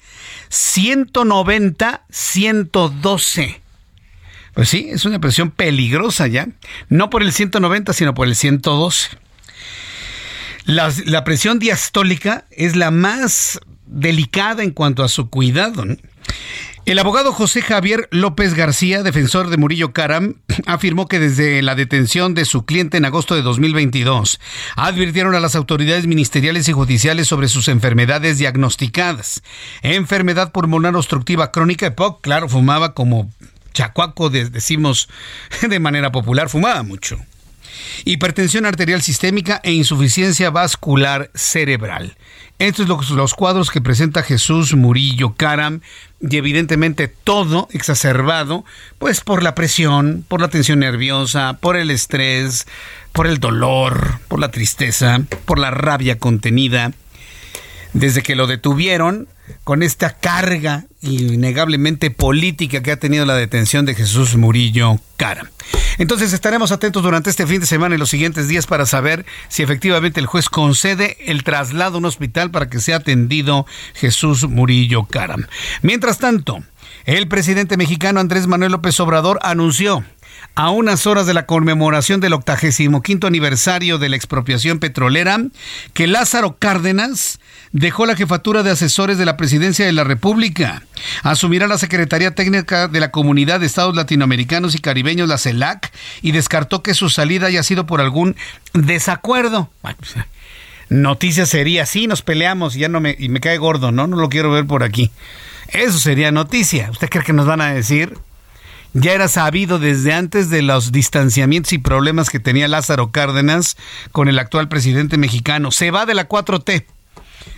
190, 0.48 2.06
112. 2.10 3.60
Pues 4.52 4.68
sí, 4.68 4.88
es 4.90 5.04
una 5.04 5.20
presión 5.20 5.52
peligrosa 5.52 6.26
ya. 6.26 6.48
No 6.88 7.08
por 7.08 7.22
el 7.22 7.32
190, 7.32 7.92
sino 7.92 8.14
por 8.14 8.26
el 8.26 8.34
112. 8.34 9.10
La, 10.64 10.92
la 11.04 11.22
presión 11.22 11.60
diastólica 11.60 12.46
es 12.50 12.74
la 12.74 12.90
más 12.90 13.60
delicada 13.86 14.64
en 14.64 14.72
cuanto 14.72 15.04
a 15.04 15.08
su 15.08 15.30
cuidado. 15.30 15.84
¿no? 15.84 15.94
El 16.86 17.00
abogado 17.00 17.32
José 17.32 17.62
Javier 17.62 18.08
López 18.12 18.54
García, 18.54 19.02
defensor 19.02 19.50
de 19.50 19.56
Murillo 19.56 19.92
Caram, 19.92 20.36
afirmó 20.66 21.08
que 21.08 21.18
desde 21.18 21.60
la 21.60 21.74
detención 21.74 22.32
de 22.32 22.44
su 22.44 22.64
cliente 22.64 22.96
en 22.96 23.04
agosto 23.04 23.34
de 23.34 23.42
2022, 23.42 24.38
advirtieron 24.76 25.34
a 25.34 25.40
las 25.40 25.56
autoridades 25.56 26.06
ministeriales 26.06 26.68
y 26.68 26.72
judiciales 26.72 27.26
sobre 27.26 27.48
sus 27.48 27.66
enfermedades 27.66 28.38
diagnosticadas. 28.38 29.42
Enfermedad 29.82 30.52
pulmonar 30.52 30.94
obstructiva 30.94 31.50
crónica, 31.50 31.86
EPOC, 31.86 32.20
claro, 32.20 32.48
fumaba 32.48 32.94
como 32.94 33.32
chacuaco, 33.74 34.30
decimos 34.30 35.08
de 35.68 35.80
manera 35.80 36.12
popular, 36.12 36.48
fumaba 36.48 36.84
mucho 36.84 37.18
hipertensión 38.04 38.66
arterial 38.66 39.02
sistémica 39.02 39.60
e 39.62 39.72
insuficiencia 39.72 40.50
vascular 40.50 41.30
cerebral. 41.34 42.16
Estos 42.58 42.86
son 43.06 43.18
los, 43.18 43.34
cuadros 43.34 43.70
que 43.70 43.82
presenta 43.82 44.22
Jesús 44.22 44.74
Murillo 44.74 45.34
Caram 45.34 45.82
y 46.20 46.36
evidentemente 46.36 47.08
todo 47.08 47.68
exacerbado 47.72 48.64
pues 48.98 49.20
por 49.20 49.42
la 49.42 49.54
presión, 49.54 50.24
por 50.28 50.40
la 50.40 50.48
tensión 50.48 50.80
nerviosa, 50.80 51.58
por 51.60 51.76
el 51.76 51.90
estrés, 51.90 52.66
por 53.12 53.26
el 53.26 53.38
dolor, 53.38 54.18
por 54.28 54.40
la 54.40 54.50
tristeza, 54.50 55.20
por 55.44 55.58
la 55.58 55.70
rabia 55.70 56.18
contenida. 56.18 56.92
Desde 57.92 58.22
que 58.22 58.36
lo 58.36 58.46
detuvieron, 58.46 59.28
con 59.64 59.82
esta 59.82 60.18
carga 60.18 60.84
innegablemente 61.06 62.10
política 62.10 62.82
que 62.82 62.92
ha 62.92 62.98
tenido 62.98 63.24
la 63.26 63.34
detención 63.34 63.86
de 63.86 63.94
Jesús 63.94 64.36
Murillo 64.36 64.98
Cara. 65.16 65.50
Entonces 65.98 66.32
estaremos 66.32 66.72
atentos 66.72 67.02
durante 67.02 67.30
este 67.30 67.46
fin 67.46 67.60
de 67.60 67.66
semana 67.66 67.94
y 67.94 67.98
los 67.98 68.10
siguientes 68.10 68.48
días 68.48 68.66
para 68.66 68.86
saber 68.86 69.24
si 69.48 69.62
efectivamente 69.62 70.20
el 70.20 70.26
juez 70.26 70.48
concede 70.48 71.16
el 71.26 71.42
traslado 71.42 71.96
a 71.96 71.98
un 71.98 72.04
hospital 72.04 72.50
para 72.50 72.68
que 72.68 72.80
sea 72.80 72.96
atendido 72.96 73.66
Jesús 73.94 74.48
Murillo 74.48 75.04
Cara. 75.04 75.36
Mientras 75.82 76.18
tanto, 76.18 76.62
el 77.04 77.28
presidente 77.28 77.76
mexicano 77.76 78.20
Andrés 78.20 78.46
Manuel 78.46 78.72
López 78.72 78.98
Obrador 79.00 79.38
anunció 79.42 80.04
a 80.56 80.70
unas 80.70 81.06
horas 81.06 81.26
de 81.26 81.34
la 81.34 81.44
conmemoración 81.44 82.20
del 82.20 82.32
85 82.32 83.26
aniversario 83.26 83.98
de 83.98 84.08
la 84.08 84.16
expropiación 84.16 84.78
petrolera, 84.78 85.38
que 85.92 86.06
Lázaro 86.06 86.56
Cárdenas 86.58 87.40
dejó 87.72 88.06
la 88.06 88.16
jefatura 88.16 88.62
de 88.62 88.70
asesores 88.70 89.18
de 89.18 89.26
la 89.26 89.36
presidencia 89.36 89.84
de 89.84 89.92
la 89.92 90.02
República. 90.02 90.82
Asumirá 91.22 91.66
la 91.66 91.76
Secretaría 91.76 92.34
Técnica 92.34 92.88
de 92.88 93.00
la 93.00 93.10
Comunidad 93.10 93.60
de 93.60 93.66
Estados 93.66 93.94
Latinoamericanos 93.94 94.74
y 94.74 94.78
Caribeños, 94.78 95.28
la 95.28 95.36
CELAC, 95.36 95.92
y 96.22 96.32
descartó 96.32 96.82
que 96.82 96.94
su 96.94 97.10
salida 97.10 97.48
haya 97.48 97.62
sido 97.62 97.84
por 97.84 98.00
algún 98.00 98.34
desacuerdo. 98.72 99.70
Pues, 99.82 100.14
noticia 100.88 101.44
sería, 101.44 101.84
sí, 101.84 102.06
nos 102.06 102.22
peleamos 102.22 102.76
y 102.76 102.80
ya 102.80 102.88
no 102.88 103.00
me, 103.00 103.14
me 103.28 103.40
cae 103.40 103.58
gordo, 103.58 103.92
¿no? 103.92 104.06
No 104.06 104.16
lo 104.16 104.30
quiero 104.30 104.50
ver 104.50 104.66
por 104.66 104.84
aquí. 104.84 105.10
Eso 105.68 105.98
sería 105.98 106.32
noticia. 106.32 106.90
¿Usted 106.90 107.10
cree 107.10 107.24
que 107.24 107.34
nos 107.34 107.44
van 107.44 107.60
a 107.60 107.74
decir? 107.74 108.16
Ya 108.98 109.12
era 109.12 109.28
sabido 109.28 109.78
desde 109.78 110.14
antes 110.14 110.48
de 110.48 110.62
los 110.62 110.90
distanciamientos 110.90 111.74
y 111.74 111.78
problemas 111.78 112.30
que 112.30 112.40
tenía 112.40 112.66
Lázaro 112.66 113.10
Cárdenas 113.10 113.76
con 114.10 114.28
el 114.28 114.38
actual 114.38 114.68
presidente 114.68 115.18
mexicano. 115.18 115.70
Se 115.70 115.90
va 115.90 116.06
de 116.06 116.14
la 116.14 116.28
4T. 116.28 116.86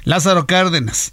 Lázaro 0.02 0.48
Cárdenas. 0.48 1.12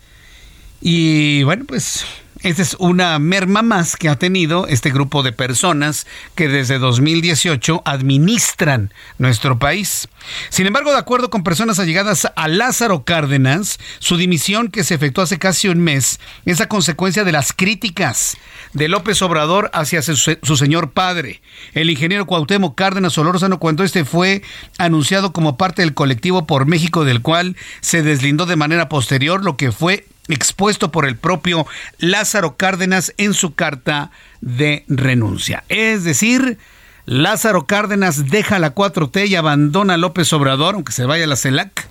Y 0.82 1.44
bueno, 1.44 1.66
pues 1.66 2.06
esta 2.42 2.62
es 2.64 2.76
una 2.80 3.18
merma 3.20 3.62
más 3.62 3.96
que 3.96 4.10
ha 4.10 4.18
tenido 4.18 4.68
este 4.68 4.90
grupo 4.92 5.24
de 5.24 5.32
personas 5.32 6.08
que 6.36 6.48
desde 6.48 6.80
2018 6.80 7.84
administran 7.86 8.94
nuestro 9.18 9.60
país. 9.60 10.08
Sin 10.50 10.68
embargo, 10.68 10.92
de 10.92 10.98
acuerdo 10.98 11.30
con 11.30 11.44
personas 11.44 11.80
allegadas 11.80 12.28
a 12.36 12.48
Lázaro 12.48 13.04
Cárdenas, 13.04 13.80
su 14.00 14.18
dimisión 14.18 14.70
que 14.70 14.84
se 14.84 14.96
efectuó 14.96 15.24
hace 15.24 15.40
casi 15.40 15.70
un 15.70 15.80
mes 15.80 16.20
es 16.46 16.62
a 16.62 16.68
consecuencia 16.68 17.24
de 17.24 17.32
las 17.32 17.54
críticas 17.54 18.38
de 18.76 18.90
López 18.90 19.22
Obrador 19.22 19.72
hacia 19.74 20.02
su, 20.02 20.58
señor 20.58 20.92
padre, 20.92 21.42
el 21.74 21.90
ingeniero 21.90 22.26
Cuauhtémoc 22.26 22.76
Cárdenas 22.76 23.14
Solórzano, 23.14 23.58
cuando 23.58 23.84
este 23.84 24.04
fue 24.04 24.44
anunciado 24.78 25.32
como 25.32 25.58
parte 25.58 25.82
del 25.82 25.94
colectivo 25.94 26.46
por 26.46 26.66
México, 26.66 27.06
del 27.06 27.22
cual 27.22 27.56
se 27.80 28.04
deslindó 28.04 28.46
de 28.46 28.58
manera 28.58 28.90
posterior, 28.90 29.44
lo 29.44 29.56
que 29.56 29.72
fue 29.72 30.06
expuesto 30.28 30.92
por 30.92 31.06
el 31.06 31.16
propio 31.16 31.66
Lázaro 32.00 32.58
Cárdenas 32.58 33.14
en 33.18 33.34
su 33.34 33.56
carta 33.56 34.12
de 34.42 34.84
renuncia. 34.90 35.64
Es 35.70 36.04
decir, 36.04 36.58
Lázaro 37.06 37.68
Cárdenas 37.68 38.30
deja 38.30 38.60
la 38.60 38.76
4T 38.76 39.30
y 39.30 39.36
abandona 39.36 39.94
a 39.94 39.98
López 39.98 40.34
Obrador, 40.34 40.76
aunque 40.76 40.92
se 40.92 41.06
vaya 41.06 41.24
a 41.24 41.28
la 41.28 41.38
CELAC, 41.38 41.88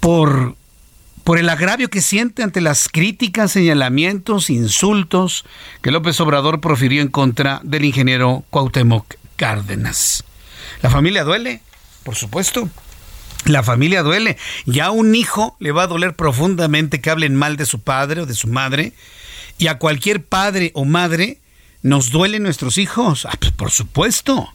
por, 0.00 0.56
por 1.24 1.38
el 1.38 1.48
agravio 1.48 1.88
que 1.88 2.00
siente 2.00 2.42
ante 2.42 2.60
las 2.60 2.88
críticas, 2.88 3.52
señalamientos, 3.52 4.50
insultos 4.50 5.44
que 5.80 5.90
López 5.90 6.20
Obrador 6.20 6.60
profirió 6.60 7.02
en 7.02 7.08
contra 7.08 7.60
del 7.62 7.84
ingeniero 7.84 8.44
Cuauhtémoc 8.50 9.14
Cárdenas. 9.36 10.24
¿La 10.82 10.90
familia 10.90 11.24
duele? 11.24 11.60
Por 12.02 12.16
supuesto. 12.16 12.68
La 13.44 13.62
familia 13.62 14.02
duele. 14.02 14.36
Y 14.66 14.80
a 14.80 14.90
un 14.90 15.14
hijo 15.14 15.56
le 15.60 15.72
va 15.72 15.84
a 15.84 15.88
doler 15.88 16.14
profundamente 16.14 17.00
que 17.00 17.10
hablen 17.10 17.36
mal 17.36 17.56
de 17.56 17.66
su 17.66 17.80
padre 17.80 18.22
o 18.22 18.26
de 18.26 18.34
su 18.34 18.48
madre. 18.48 18.92
Y 19.58 19.68
a 19.68 19.78
cualquier 19.78 20.24
padre 20.24 20.72
o 20.74 20.84
madre 20.84 21.38
nos 21.82 22.10
duelen 22.10 22.42
nuestros 22.42 22.78
hijos. 22.78 23.26
Ah, 23.26 23.34
pues 23.38 23.52
por 23.52 23.70
supuesto. 23.70 24.52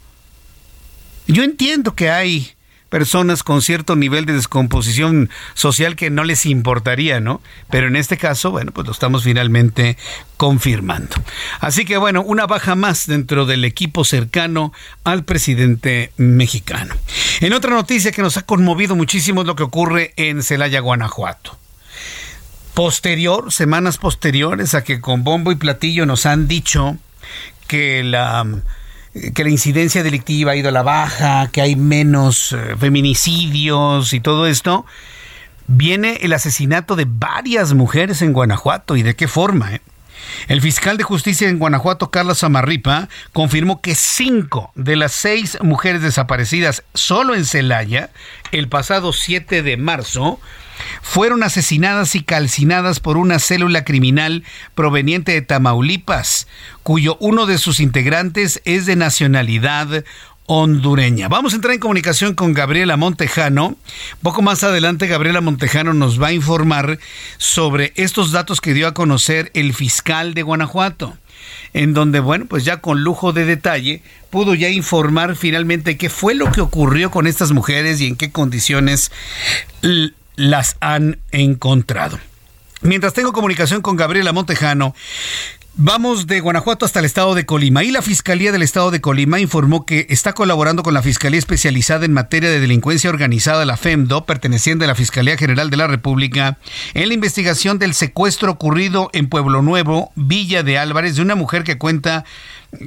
Yo 1.27 1.43
entiendo 1.43 1.95
que 1.95 2.09
hay 2.09 2.56
personas 2.89 3.43
con 3.43 3.61
cierto 3.61 3.95
nivel 3.95 4.25
de 4.25 4.33
descomposición 4.33 5.29
social 5.53 5.95
que 5.95 6.09
no 6.09 6.23
les 6.23 6.45
importaría, 6.45 7.19
¿no? 7.19 7.41
Pero 7.69 7.87
en 7.87 7.95
este 7.95 8.17
caso, 8.17 8.51
bueno, 8.51 8.71
pues 8.71 8.87
lo 8.87 8.93
estamos 8.93 9.23
finalmente 9.23 9.97
confirmando. 10.37 11.15
Así 11.59 11.85
que 11.85 11.97
bueno, 11.97 12.21
una 12.21 12.47
baja 12.47 12.75
más 12.75 13.07
dentro 13.07 13.45
del 13.45 13.65
equipo 13.65 14.05
cercano 14.05 14.73
al 15.03 15.23
presidente 15.23 16.11
mexicano. 16.17 16.95
En 17.41 17.53
otra 17.53 17.71
noticia 17.71 18.11
que 18.11 18.21
nos 18.21 18.37
ha 18.37 18.43
conmovido 18.43 18.95
muchísimo 18.95 19.41
es 19.41 19.47
lo 19.47 19.55
que 19.55 19.63
ocurre 19.63 20.13
en 20.15 20.43
Celaya, 20.43 20.79
Guanajuato. 20.79 21.57
Posterior, 22.73 23.51
semanas 23.51 23.97
posteriores 23.97 24.75
a 24.75 24.83
que 24.83 25.01
con 25.01 25.23
bombo 25.23 25.51
y 25.51 25.55
platillo 25.55 26.05
nos 26.05 26.25
han 26.27 26.47
dicho 26.47 26.97
que 27.67 28.03
la 28.03 28.45
que 29.33 29.43
la 29.43 29.49
incidencia 29.49 30.03
delictiva 30.03 30.51
ha 30.51 30.55
ido 30.55 30.69
a 30.69 30.71
la 30.71 30.83
baja, 30.83 31.49
que 31.51 31.61
hay 31.61 31.75
menos 31.75 32.51
eh, 32.51 32.75
feminicidios 32.77 34.13
y 34.13 34.19
todo 34.19 34.47
esto, 34.47 34.85
viene 35.67 36.19
el 36.21 36.33
asesinato 36.33 36.95
de 36.95 37.05
varias 37.07 37.73
mujeres 37.73 38.21
en 38.21 38.33
Guanajuato. 38.33 38.95
¿Y 38.95 39.03
de 39.03 39.15
qué 39.15 39.27
forma? 39.27 39.75
Eh? 39.75 39.81
El 40.47 40.61
fiscal 40.61 40.97
de 40.97 41.03
justicia 41.03 41.49
en 41.49 41.59
Guanajuato, 41.59 42.11
Carlos 42.11 42.43
Amarripa, 42.43 43.09
confirmó 43.33 43.81
que 43.81 43.95
cinco 43.95 44.71
de 44.75 44.95
las 44.95 45.11
seis 45.11 45.57
mujeres 45.61 46.01
desaparecidas 46.01 46.83
solo 46.93 47.35
en 47.35 47.45
Celaya 47.45 48.09
el 48.51 48.69
pasado 48.69 49.13
7 49.13 49.63
de 49.63 49.77
marzo 49.77 50.39
fueron 51.01 51.43
asesinadas 51.43 52.15
y 52.15 52.23
calcinadas 52.23 52.99
por 52.99 53.17
una 53.17 53.39
célula 53.39 53.83
criminal 53.83 54.43
proveniente 54.75 55.31
de 55.31 55.41
Tamaulipas, 55.41 56.47
cuyo 56.83 57.17
uno 57.19 57.45
de 57.45 57.57
sus 57.57 57.79
integrantes 57.79 58.61
es 58.65 58.85
de 58.85 58.95
nacionalidad 58.95 60.03
hondureña. 60.47 61.27
Vamos 61.27 61.53
a 61.53 61.57
entrar 61.57 61.73
en 61.73 61.79
comunicación 61.79 62.33
con 62.33 62.53
Gabriela 62.53 62.97
Montejano. 62.97 63.77
Poco 64.21 64.41
más 64.41 64.63
adelante, 64.63 65.07
Gabriela 65.07 65.41
Montejano 65.41 65.93
nos 65.93 66.21
va 66.21 66.27
a 66.27 66.33
informar 66.33 66.99
sobre 67.37 67.93
estos 67.95 68.31
datos 68.31 68.59
que 68.59 68.73
dio 68.73 68.87
a 68.87 68.93
conocer 68.93 69.51
el 69.53 69.73
fiscal 69.73 70.33
de 70.33 70.43
Guanajuato 70.43 71.15
en 71.73 71.93
donde, 71.93 72.19
bueno, 72.19 72.45
pues 72.45 72.65
ya 72.65 72.81
con 72.81 73.03
lujo 73.03 73.33
de 73.33 73.45
detalle 73.45 74.01
pudo 74.29 74.55
ya 74.55 74.69
informar 74.69 75.35
finalmente 75.35 75.97
qué 75.97 76.09
fue 76.09 76.33
lo 76.33 76.51
que 76.51 76.61
ocurrió 76.61 77.11
con 77.11 77.27
estas 77.27 77.51
mujeres 77.51 78.01
y 78.01 78.07
en 78.07 78.15
qué 78.15 78.31
condiciones 78.31 79.11
las 80.35 80.77
han 80.79 81.19
encontrado. 81.31 82.19
Mientras 82.81 83.13
tengo 83.13 83.33
comunicación 83.33 83.81
con 83.81 83.95
Gabriela 83.95 84.33
Montejano, 84.33 84.93
Vamos 85.79 86.25
de 86.25 86.39
Guanajuato 86.39 86.87
hasta 86.87 86.97
el 86.97 87.05
estado 87.05 87.35
de 87.35 87.45
Colima 87.45 87.83
y 87.83 87.91
la 87.91 88.01
Fiscalía 88.01 88.51
del 88.51 88.63
estado 88.63 88.89
de 88.89 88.99
Colima 88.99 89.39
informó 89.39 89.85
que 89.85 90.07
está 90.09 90.33
colaborando 90.33 90.81
con 90.81 90.95
la 90.95 91.03
Fiscalía 91.03 91.37
Especializada 91.37 92.03
en 92.03 92.13
Materia 92.13 92.49
de 92.49 92.59
Delincuencia 92.59 93.11
Organizada, 93.11 93.63
la 93.63 93.77
FEMDO, 93.77 94.25
perteneciente 94.25 94.85
a 94.85 94.87
la 94.87 94.95
Fiscalía 94.95 95.37
General 95.37 95.69
de 95.69 95.77
la 95.77 95.85
República, 95.85 96.57
en 96.95 97.09
la 97.09 97.13
investigación 97.13 97.77
del 97.77 97.93
secuestro 97.93 98.53
ocurrido 98.53 99.11
en 99.13 99.29
Pueblo 99.29 99.61
Nuevo, 99.61 100.11
Villa 100.15 100.63
de 100.63 100.79
Álvarez, 100.79 101.15
de 101.15 101.21
una 101.21 101.35
mujer 101.35 101.63
que 101.63 101.77
cuenta 101.77 102.25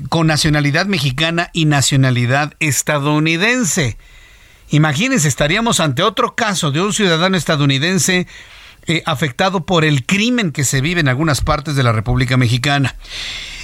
con 0.09 0.27
nacionalidad 0.27 0.87
mexicana 0.87 1.51
y 1.53 1.67
nacionalidad 1.67 2.55
estadounidense. 2.59 3.99
Imagínense, 4.71 5.29
estaríamos 5.29 5.79
ante 5.79 6.03
otro 6.03 6.35
caso 6.35 6.73
de 6.73 6.81
un 6.81 6.93
ciudadano 6.93 7.37
estadounidense 7.37 8.27
eh, 8.87 9.03
afectado 9.07 9.65
por 9.65 9.85
el 9.85 10.07
crimen 10.07 10.53
que 10.53 10.65
se 10.65 10.81
vive 10.81 11.01
en 11.01 11.09
algunas 11.09 11.41
partes 11.41 11.77
de 11.77 11.83
la 11.83 11.93
República 11.93 12.37
Mexicana. 12.37 12.97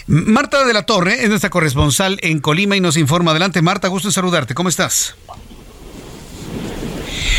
Marta 0.07 0.65
de 0.65 0.73
la 0.73 0.85
Torre 0.85 1.23
es 1.23 1.29
nuestra 1.29 1.51
corresponsal 1.51 2.19
en 2.23 2.41
Colima 2.41 2.77
y 2.77 2.81
nos 2.81 2.97
informa. 2.97 3.33
Adelante, 3.33 3.61
Marta, 3.61 3.89
gusto 3.89 4.09
en 4.09 4.13
saludarte. 4.13 4.55
¿Cómo 4.55 4.69
estás? 4.69 5.17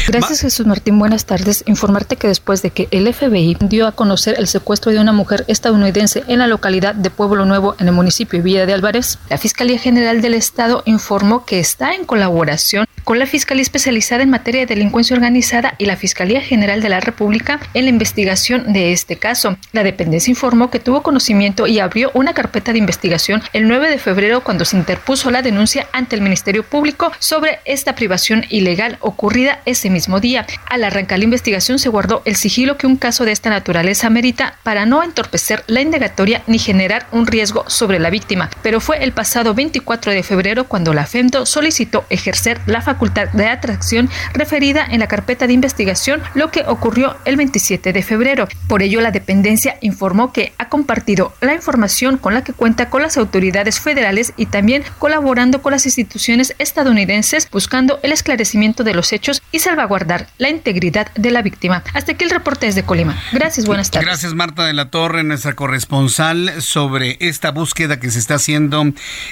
Gracias 0.07 0.41
Jesús 0.41 0.65
Martín, 0.65 0.97
buenas 0.99 1.25
tardes. 1.25 1.63
Informarte 1.67 2.15
que 2.15 2.27
después 2.27 2.61
de 2.61 2.71
que 2.71 2.87
el 2.91 3.13
FBI 3.13 3.57
dio 3.61 3.87
a 3.87 3.91
conocer 3.91 4.35
el 4.37 4.47
secuestro 4.47 4.91
de 4.91 4.99
una 4.99 5.11
mujer 5.11 5.43
estadounidense 5.47 6.23
en 6.27 6.39
la 6.39 6.47
localidad 6.47 6.95
de 6.95 7.09
Pueblo 7.09 7.45
Nuevo 7.45 7.75
en 7.79 7.87
el 7.87 7.93
municipio 7.93 8.39
de 8.39 8.43
Villa 8.43 8.65
de 8.65 8.73
Álvarez, 8.73 9.19
la 9.29 9.37
Fiscalía 9.37 9.79
General 9.79 10.21
del 10.21 10.33
Estado 10.33 10.83
informó 10.85 11.45
que 11.45 11.59
está 11.59 11.93
en 11.93 12.05
colaboración 12.05 12.85
con 13.03 13.19
la 13.19 13.25
Fiscalía 13.25 13.61
Especializada 13.61 14.23
en 14.23 14.29
Materia 14.29 14.61
de 14.61 14.75
Delincuencia 14.75 15.15
Organizada 15.15 15.75
y 15.77 15.85
la 15.85 15.95
Fiscalía 15.95 16.41
General 16.41 16.81
de 16.81 16.89
la 16.89 16.99
República 16.99 17.59
en 17.73 17.85
la 17.85 17.89
investigación 17.89 18.73
de 18.73 18.91
este 18.91 19.15
caso. 19.15 19.57
La 19.71 19.83
dependencia 19.83 20.29
informó 20.29 20.69
que 20.69 20.79
tuvo 20.79 21.03
conocimiento 21.03 21.67
y 21.67 21.79
abrió 21.79 22.11
una 22.13 22.33
carpeta 22.33 22.73
de 22.73 22.79
investigación 22.79 23.41
el 23.53 23.67
9 23.69 23.89
de 23.89 23.97
febrero 23.97 24.43
cuando 24.43 24.65
se 24.65 24.75
interpuso 24.75 25.31
la 25.31 25.41
denuncia 25.41 25.87
ante 25.93 26.17
el 26.17 26.21
Ministerio 26.21 26.63
Público 26.63 27.11
sobre 27.19 27.59
esta 27.63 27.95
privación 27.95 28.43
ilegal 28.49 28.97
ocurrida 28.99 29.61
ese 29.67 29.91
mismo 29.91 30.19
día. 30.19 30.47
Al 30.65 30.83
arrancar 30.83 31.19
la 31.19 31.25
investigación 31.25 31.77
se 31.77 31.89
guardó 31.89 32.23
el 32.25 32.35
sigilo 32.35 32.77
que 32.77 32.87
un 32.87 32.97
caso 32.97 33.25
de 33.25 33.31
esta 33.31 33.51
naturaleza 33.51 34.09
merita 34.09 34.55
para 34.63 34.85
no 34.85 35.03
entorpecer 35.03 35.63
la 35.67 35.81
indagatoria 35.81 36.41
ni 36.47 36.57
generar 36.57 37.05
un 37.11 37.27
riesgo 37.27 37.65
sobre 37.69 37.99
la 37.99 38.09
víctima. 38.09 38.49
Pero 38.63 38.79
fue 38.79 39.03
el 39.03 39.11
pasado 39.11 39.53
24 39.53 40.11
de 40.11 40.23
febrero 40.23 40.67
cuando 40.67 40.93
la 40.93 41.05
FEMDO 41.05 41.45
solicitó 41.45 42.05
ejercer 42.09 42.59
la 42.65 42.81
facultad 42.81 43.29
de 43.29 43.47
atracción 43.47 44.09
referida 44.33 44.87
en 44.89 44.99
la 44.99 45.07
carpeta 45.07 45.47
de 45.47 45.53
investigación, 45.53 46.21
lo 46.33 46.49
que 46.49 46.63
ocurrió 46.67 47.17
el 47.25 47.35
27 47.35 47.93
de 47.93 48.03
febrero. 48.03 48.47
Por 48.67 48.81
ello, 48.81 49.01
la 49.01 49.11
dependencia 49.11 49.77
informó 49.81 50.31
que 50.31 50.53
ha 50.57 50.69
compartido 50.69 51.33
la 51.41 51.53
información 51.53 52.17
con 52.17 52.33
la 52.33 52.43
que 52.43 52.53
cuenta 52.53 52.89
con 52.89 53.01
las 53.01 53.17
autoridades 53.17 53.79
federales 53.79 54.33
y 54.37 54.47
también 54.47 54.83
colaborando 54.97 55.61
con 55.61 55.71
las 55.71 55.85
instituciones 55.85 56.55
estadounidenses 56.57 57.49
buscando 57.51 57.99
el 58.03 58.11
esclarecimiento 58.11 58.83
de 58.83 58.93
los 58.93 59.11
hechos 59.11 59.41
y 59.51 59.56
salvar 59.59 59.87
guardar 59.87 60.27
la 60.37 60.49
integridad 60.49 61.11
de 61.15 61.31
la 61.31 61.41
víctima. 61.41 61.83
Hasta 61.93 62.11
aquí 62.11 62.23
el 62.23 62.29
reporte 62.29 62.67
desde 62.67 62.83
Colima. 62.83 63.19
Gracias, 63.31 63.65
buenas 63.65 63.89
tardes. 63.89 64.07
Gracias, 64.07 64.33
Marta 64.33 64.65
de 64.65 64.73
la 64.73 64.89
Torre, 64.89 65.23
nuestra 65.23 65.53
corresponsal, 65.53 66.61
sobre 66.61 67.17
esta 67.19 67.51
búsqueda 67.51 67.99
que 67.99 68.11
se 68.11 68.19
está 68.19 68.35
haciendo 68.35 68.85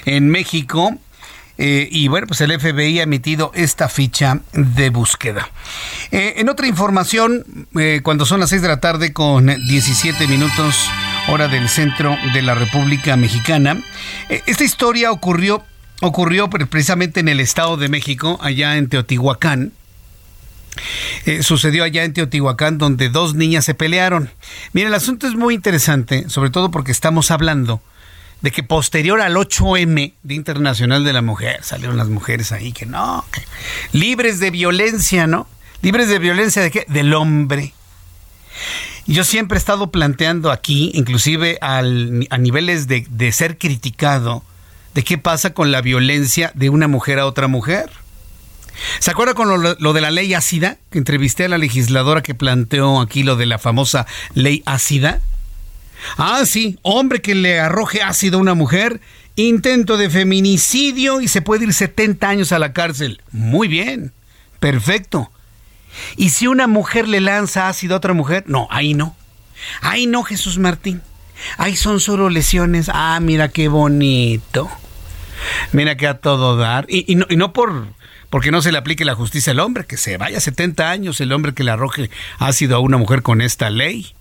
en 0.05 0.29
México. 0.29 0.97
Eh, 1.57 1.87
y 1.89 2.09
bueno, 2.09 2.27
pues 2.27 2.41
el 2.41 2.57
FBI 2.59 2.99
ha 2.99 3.03
emitido 3.03 3.51
esta 3.55 3.87
ficha 3.87 4.41
de 4.53 4.89
búsqueda. 4.89 5.49
Eh, 6.11 6.33
en 6.37 6.49
otra 6.49 6.67
información, 6.67 7.67
eh, 7.79 8.01
cuando 8.03 8.25
son 8.25 8.41
las 8.41 8.49
6 8.49 8.61
de 8.61 8.67
la 8.67 8.81
tarde 8.81 9.13
con 9.13 9.45
17 9.45 10.27
minutos 10.27 10.89
hora 11.29 11.47
del 11.47 11.69
centro 11.69 12.17
de 12.33 12.41
la 12.41 12.55
República 12.55 13.15
Mexicana, 13.15 13.81
esta 14.29 14.63
historia 14.63 15.11
ocurrió, 15.11 15.63
ocurrió 16.01 16.49
precisamente 16.49 17.21
en 17.21 17.29
el 17.29 17.39
Estado 17.39 17.77
de 17.77 17.87
México, 17.87 18.37
allá 18.41 18.77
en 18.77 18.89
Teotihuacán. 18.89 19.71
Eh, 21.25 21.43
sucedió 21.43 21.83
allá 21.83 22.03
en 22.03 22.13
Teotihuacán 22.13 22.77
donde 22.77 23.09
dos 23.09 23.35
niñas 23.35 23.65
se 23.65 23.73
pelearon. 23.73 24.29
Mira, 24.73 24.89
el 24.89 24.93
asunto 24.93 25.27
es 25.27 25.35
muy 25.35 25.53
interesante, 25.53 26.29
sobre 26.29 26.49
todo 26.49 26.71
porque 26.71 26.91
estamos 26.91 27.31
hablando 27.31 27.81
de 28.41 28.51
que 28.51 28.63
posterior 28.63 29.21
al 29.21 29.35
8M 29.35 30.13
de 30.21 30.33
Internacional 30.33 31.03
de 31.03 31.13
la 31.13 31.21
Mujer, 31.21 31.63
salieron 31.63 31.97
las 31.97 32.09
mujeres 32.09 32.51
ahí 32.51 32.73
que 32.73 32.85
no, 32.85 33.25
libres 33.91 34.39
de 34.39 34.51
violencia, 34.51 35.25
¿no? 35.25 35.47
Libres 35.81 36.09
de 36.09 36.19
violencia 36.19 36.61
de 36.61 36.71
qué? 36.71 36.85
Del 36.87 37.13
hombre. 37.13 37.73
Yo 39.07 39.23
siempre 39.23 39.57
he 39.57 39.59
estado 39.59 39.91
planteando 39.91 40.51
aquí, 40.51 40.91
inclusive 40.93 41.57
a 41.61 41.81
niveles 41.81 42.87
de 42.87 43.31
ser 43.31 43.57
criticado, 43.57 44.43
de 44.95 45.03
qué 45.03 45.17
pasa 45.17 45.53
con 45.53 45.71
la 45.71 45.81
violencia 45.81 46.51
de 46.55 46.69
una 46.69 46.87
mujer 46.87 47.19
a 47.19 47.25
otra 47.25 47.47
mujer. 47.47 47.91
¿Se 48.99 49.11
acuerda 49.11 49.33
con 49.33 49.63
lo, 49.63 49.93
de 49.93 50.01
la 50.01 50.11
ley 50.11 50.33
ácida? 50.33 50.77
Que 50.89 50.97
entrevisté 50.97 51.45
a 51.45 51.49
la 51.49 51.57
legisladora 51.57 52.21
que 52.21 52.35
planteó 52.35 52.99
aquí 53.01 53.23
lo 53.23 53.35
de 53.35 53.45
la 53.45 53.57
famosa 53.57 54.05
ley 54.33 54.63
ácida. 54.65 55.21
Ah, 56.17 56.43
sí, 56.45 56.77
hombre 56.81 57.21
que 57.21 57.35
le 57.35 57.59
arroje 57.59 58.01
ácido 58.01 58.37
a 58.37 58.41
una 58.41 58.53
mujer, 58.53 59.01
intento 59.35 59.97
de 59.97 60.09
feminicidio 60.09 61.21
y 61.21 61.27
se 61.27 61.41
puede 61.41 61.65
ir 61.65 61.73
70 61.73 62.27
años 62.27 62.51
a 62.51 62.59
la 62.59 62.73
cárcel. 62.73 63.21
Muy 63.31 63.67
bien, 63.67 64.11
perfecto. 64.59 65.31
¿Y 66.17 66.29
si 66.29 66.47
una 66.47 66.67
mujer 66.67 67.07
le 67.07 67.21
lanza 67.21 67.69
ácido 67.69 67.95
a 67.95 67.97
otra 67.97 68.13
mujer? 68.13 68.43
No, 68.47 68.67
ahí 68.69 68.93
no. 68.93 69.15
Ahí 69.81 70.05
no, 70.05 70.23
Jesús 70.23 70.57
Martín. 70.57 71.01
Ahí 71.57 71.75
son 71.75 71.99
solo 71.99 72.29
lesiones. 72.29 72.89
Ah, 72.93 73.19
mira 73.21 73.49
qué 73.49 73.67
bonito. 73.67 74.69
Mira 75.71 75.95
que 75.97 76.07
a 76.07 76.19
todo 76.19 76.57
dar. 76.57 76.85
Y, 76.89 77.15
no, 77.15 77.25
y 77.29 77.35
no 77.35 77.53
por 77.53 77.87
porque 78.29 78.51
no 78.51 78.61
se 78.61 78.71
le 78.71 78.77
aplique 78.77 79.05
la 79.05 79.15
justicia 79.15 79.51
al 79.51 79.59
hombre, 79.59 79.85
que 79.85 79.97
se 79.97 80.17
vaya 80.17 80.39
70 80.39 80.89
años 80.89 81.21
el 81.21 81.31
hombre 81.31 81.53
que 81.53 81.63
le 81.63 81.71
arroje 81.71 82.09
ácido 82.39 82.75
a 82.75 82.79
una 82.79 82.97
mujer 82.97 83.21
con 83.21 83.41
esta 83.41 83.69
ley. 83.69 84.13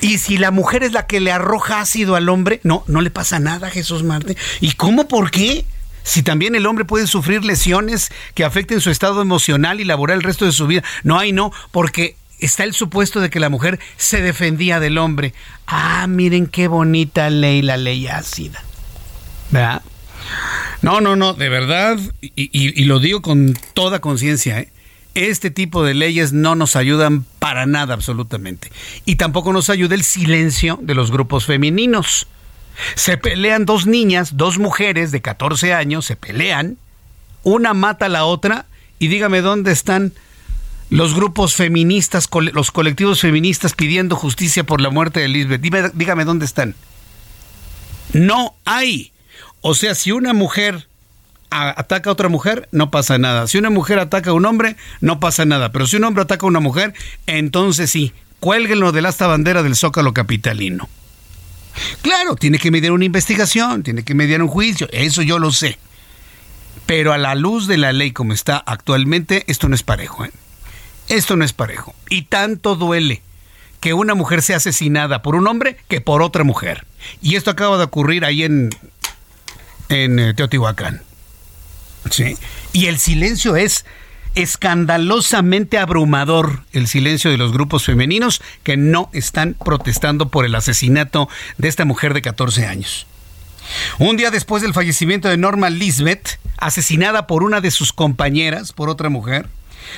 Y 0.00 0.18
si 0.18 0.38
la 0.38 0.50
mujer 0.50 0.82
es 0.82 0.92
la 0.92 1.06
que 1.06 1.20
le 1.20 1.32
arroja 1.32 1.80
ácido 1.80 2.16
al 2.16 2.28
hombre, 2.28 2.60
no, 2.62 2.84
no 2.86 3.00
le 3.00 3.10
pasa 3.10 3.38
nada, 3.38 3.70
Jesús 3.70 4.02
Marte. 4.02 4.36
¿Y 4.60 4.72
cómo? 4.72 5.08
¿Por 5.08 5.30
qué? 5.30 5.64
Si 6.02 6.22
también 6.22 6.54
el 6.54 6.66
hombre 6.66 6.84
puede 6.84 7.06
sufrir 7.06 7.44
lesiones 7.44 8.10
que 8.34 8.44
afecten 8.44 8.80
su 8.80 8.90
estado 8.90 9.20
emocional 9.22 9.80
y 9.80 9.84
laboral 9.84 10.18
el 10.18 10.22
resto 10.22 10.44
de 10.44 10.52
su 10.52 10.66
vida. 10.66 10.84
No 11.02 11.18
hay 11.18 11.32
no, 11.32 11.52
porque 11.72 12.16
está 12.38 12.64
el 12.64 12.74
supuesto 12.74 13.20
de 13.20 13.30
que 13.30 13.40
la 13.40 13.48
mujer 13.48 13.80
se 13.96 14.22
defendía 14.22 14.78
del 14.78 14.98
hombre. 14.98 15.34
Ah, 15.66 16.06
miren 16.06 16.46
qué 16.46 16.68
bonita 16.68 17.28
ley, 17.30 17.62
la 17.62 17.76
ley 17.76 18.06
ácida. 18.06 18.62
¿Verdad? 19.50 19.82
No, 20.82 21.00
no, 21.00 21.16
no, 21.16 21.34
de 21.34 21.48
verdad, 21.48 21.98
y, 22.20 22.84
lo 22.84 23.00
digo 23.00 23.22
con 23.22 23.58
toda 23.74 24.00
conciencia, 24.00 24.60
¿eh? 24.60 24.72
este 25.14 25.50
tipo 25.50 25.82
de 25.82 25.94
leyes 25.94 26.32
no 26.32 26.54
nos 26.54 26.76
ayudan 26.76 27.24
para 27.38 27.66
nada 27.66 27.94
absolutamente. 27.94 28.70
Y 29.04 29.16
tampoco 29.16 29.52
nos 29.52 29.70
ayuda 29.70 29.94
el 29.94 30.04
silencio 30.04 30.78
de 30.82 30.94
los 30.94 31.10
grupos 31.10 31.46
femeninos. 31.46 32.26
Se 32.94 33.16
pelean 33.16 33.64
dos 33.64 33.86
niñas, 33.86 34.36
dos 34.36 34.58
mujeres 34.58 35.10
de 35.12 35.22
14 35.22 35.72
años, 35.72 36.04
se 36.04 36.16
pelean, 36.16 36.76
una 37.42 37.72
mata 37.72 38.06
a 38.06 38.10
la 38.10 38.24
otra 38.24 38.66
y 38.98 39.08
dígame 39.08 39.40
dónde 39.40 39.72
están 39.72 40.12
los 40.90 41.14
grupos 41.14 41.54
feministas, 41.54 42.28
los 42.52 42.70
colectivos 42.70 43.20
feministas 43.20 43.74
pidiendo 43.74 44.14
justicia 44.14 44.64
por 44.64 44.80
la 44.80 44.90
muerte 44.90 45.20
de 45.20 45.28
Lisbeth. 45.28 45.62
dígame 45.94 46.24
dónde 46.24 46.44
están. 46.44 46.74
No 48.12 48.54
hay. 48.64 49.12
O 49.68 49.74
sea, 49.74 49.96
si 49.96 50.12
una 50.12 50.32
mujer 50.32 50.86
ataca 51.50 52.08
a 52.08 52.12
otra 52.12 52.28
mujer, 52.28 52.68
no 52.70 52.92
pasa 52.92 53.18
nada. 53.18 53.48
Si 53.48 53.58
una 53.58 53.68
mujer 53.68 53.98
ataca 53.98 54.30
a 54.30 54.32
un 54.32 54.46
hombre, 54.46 54.76
no 55.00 55.18
pasa 55.18 55.44
nada. 55.44 55.72
Pero 55.72 55.88
si 55.88 55.96
un 55.96 56.04
hombre 56.04 56.22
ataca 56.22 56.46
a 56.46 56.48
una 56.48 56.60
mujer, 56.60 56.94
entonces 57.26 57.90
sí, 57.90 58.12
cuélguenlo 58.38 58.92
de 58.92 59.00
esta 59.08 59.26
bandera 59.26 59.64
del 59.64 59.74
zócalo 59.74 60.14
capitalino. 60.14 60.88
Claro, 62.00 62.36
tiene 62.36 62.60
que 62.60 62.70
mediar 62.70 62.92
una 62.92 63.06
investigación, 63.06 63.82
tiene 63.82 64.04
que 64.04 64.14
mediar 64.14 64.40
un 64.40 64.46
juicio, 64.46 64.88
eso 64.92 65.22
yo 65.22 65.40
lo 65.40 65.50
sé. 65.50 65.78
Pero 66.86 67.12
a 67.12 67.18
la 67.18 67.34
luz 67.34 67.66
de 67.66 67.76
la 67.76 67.92
ley 67.92 68.12
como 68.12 68.34
está 68.34 68.58
actualmente, 68.58 69.42
esto 69.48 69.68
no 69.68 69.74
es 69.74 69.82
parejo. 69.82 70.26
¿eh? 70.26 70.30
Esto 71.08 71.34
no 71.34 71.44
es 71.44 71.52
parejo. 71.52 71.92
Y 72.08 72.22
tanto 72.22 72.76
duele 72.76 73.20
que 73.80 73.94
una 73.94 74.14
mujer 74.14 74.42
sea 74.42 74.58
asesinada 74.58 75.22
por 75.22 75.34
un 75.34 75.48
hombre 75.48 75.76
que 75.88 76.00
por 76.00 76.22
otra 76.22 76.44
mujer. 76.44 76.86
Y 77.20 77.34
esto 77.34 77.50
acaba 77.50 77.78
de 77.78 77.84
ocurrir 77.84 78.24
ahí 78.24 78.44
en, 78.44 78.70
en 79.88 80.18
eh, 80.18 80.34
Teotihuacán. 80.34 81.02
¿Sí? 82.10 82.36
Y 82.72 82.86
el 82.86 82.98
silencio 82.98 83.56
es 83.56 83.84
escandalosamente 84.36 85.78
abrumador 85.78 86.62
el 86.72 86.86
silencio 86.86 87.30
de 87.30 87.38
los 87.38 87.52
grupos 87.52 87.84
femeninos 87.84 88.42
que 88.62 88.76
no 88.76 89.08
están 89.12 89.54
protestando 89.54 90.28
por 90.28 90.44
el 90.44 90.54
asesinato 90.54 91.28
de 91.56 91.68
esta 91.68 91.84
mujer 91.84 92.14
de 92.14 92.22
14 92.22 92.66
años. 92.66 93.06
Un 93.98 94.16
día 94.16 94.30
después 94.30 94.62
del 94.62 94.74
fallecimiento 94.74 95.28
de 95.28 95.38
Norma 95.38 95.70
Lisbeth, 95.70 96.38
asesinada 96.58 97.26
por 97.26 97.42
una 97.42 97.60
de 97.60 97.70
sus 97.70 97.92
compañeras, 97.92 98.72
por 98.72 98.90
otra 98.90 99.08
mujer, 99.08 99.48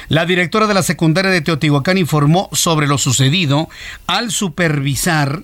la 0.08 0.24
directora 0.24 0.66
de 0.66 0.74
la 0.74 0.82
secundaria 0.82 1.30
de 1.30 1.40
Teotihuacán 1.40 1.98
informó 1.98 2.48
sobre 2.52 2.86
lo 2.86 2.96
sucedido 2.96 3.68
al 4.06 4.30
supervisar 4.30 5.42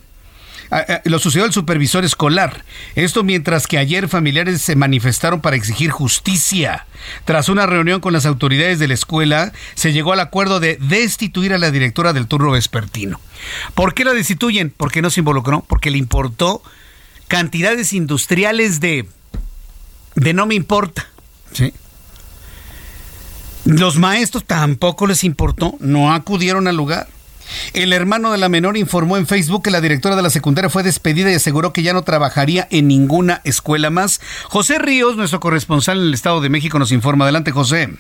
lo 1.04 1.18
sucedió 1.18 1.44
al 1.44 1.52
supervisor 1.52 2.04
escolar. 2.04 2.64
Esto 2.94 3.22
mientras 3.22 3.66
que 3.66 3.78
ayer 3.78 4.08
familiares 4.08 4.62
se 4.62 4.76
manifestaron 4.76 5.40
para 5.40 5.56
exigir 5.56 5.90
justicia. 5.90 6.86
Tras 7.24 7.48
una 7.48 7.66
reunión 7.66 8.00
con 8.00 8.12
las 8.12 8.26
autoridades 8.26 8.78
de 8.78 8.88
la 8.88 8.94
escuela, 8.94 9.52
se 9.74 9.92
llegó 9.92 10.12
al 10.12 10.20
acuerdo 10.20 10.60
de 10.60 10.78
destituir 10.80 11.52
a 11.52 11.58
la 11.58 11.70
directora 11.70 12.12
del 12.12 12.26
turno 12.26 12.52
vespertino. 12.52 13.20
¿Por 13.74 13.94
qué 13.94 14.04
la 14.04 14.12
destituyen? 14.12 14.72
Porque 14.76 15.02
no 15.02 15.10
se 15.10 15.20
involucró, 15.20 15.64
porque 15.68 15.90
le 15.90 15.98
importó 15.98 16.62
cantidades 17.28 17.92
industriales 17.92 18.80
de 18.80 19.06
de 20.14 20.32
no 20.32 20.46
me 20.46 20.54
importa. 20.54 21.08
¿sí? 21.52 21.72
Los 23.64 23.96
maestros 23.96 24.44
tampoco 24.44 25.06
les 25.06 25.24
importó, 25.24 25.74
no 25.80 26.12
acudieron 26.12 26.68
al 26.68 26.76
lugar. 26.76 27.08
El 27.72 27.92
hermano 27.92 28.32
de 28.32 28.38
la 28.38 28.48
menor 28.48 28.76
informó 28.76 29.16
en 29.16 29.26
Facebook 29.26 29.62
que 29.62 29.70
la 29.70 29.80
directora 29.80 30.16
de 30.16 30.22
la 30.22 30.30
secundaria 30.30 30.70
fue 30.70 30.82
despedida 30.82 31.30
y 31.30 31.34
aseguró 31.34 31.72
que 31.72 31.82
ya 31.82 31.92
no 31.92 32.02
trabajaría 32.02 32.66
en 32.70 32.88
ninguna 32.88 33.40
escuela 33.44 33.90
más. 33.90 34.20
José 34.44 34.78
Ríos, 34.78 35.16
nuestro 35.16 35.40
corresponsal 35.40 35.98
en 35.98 36.04
el 36.04 36.14
Estado 36.14 36.40
de 36.40 36.48
México, 36.48 36.78
nos 36.78 36.92
informa. 36.92 37.24
Adelante, 37.24 37.50
José. 37.50 37.90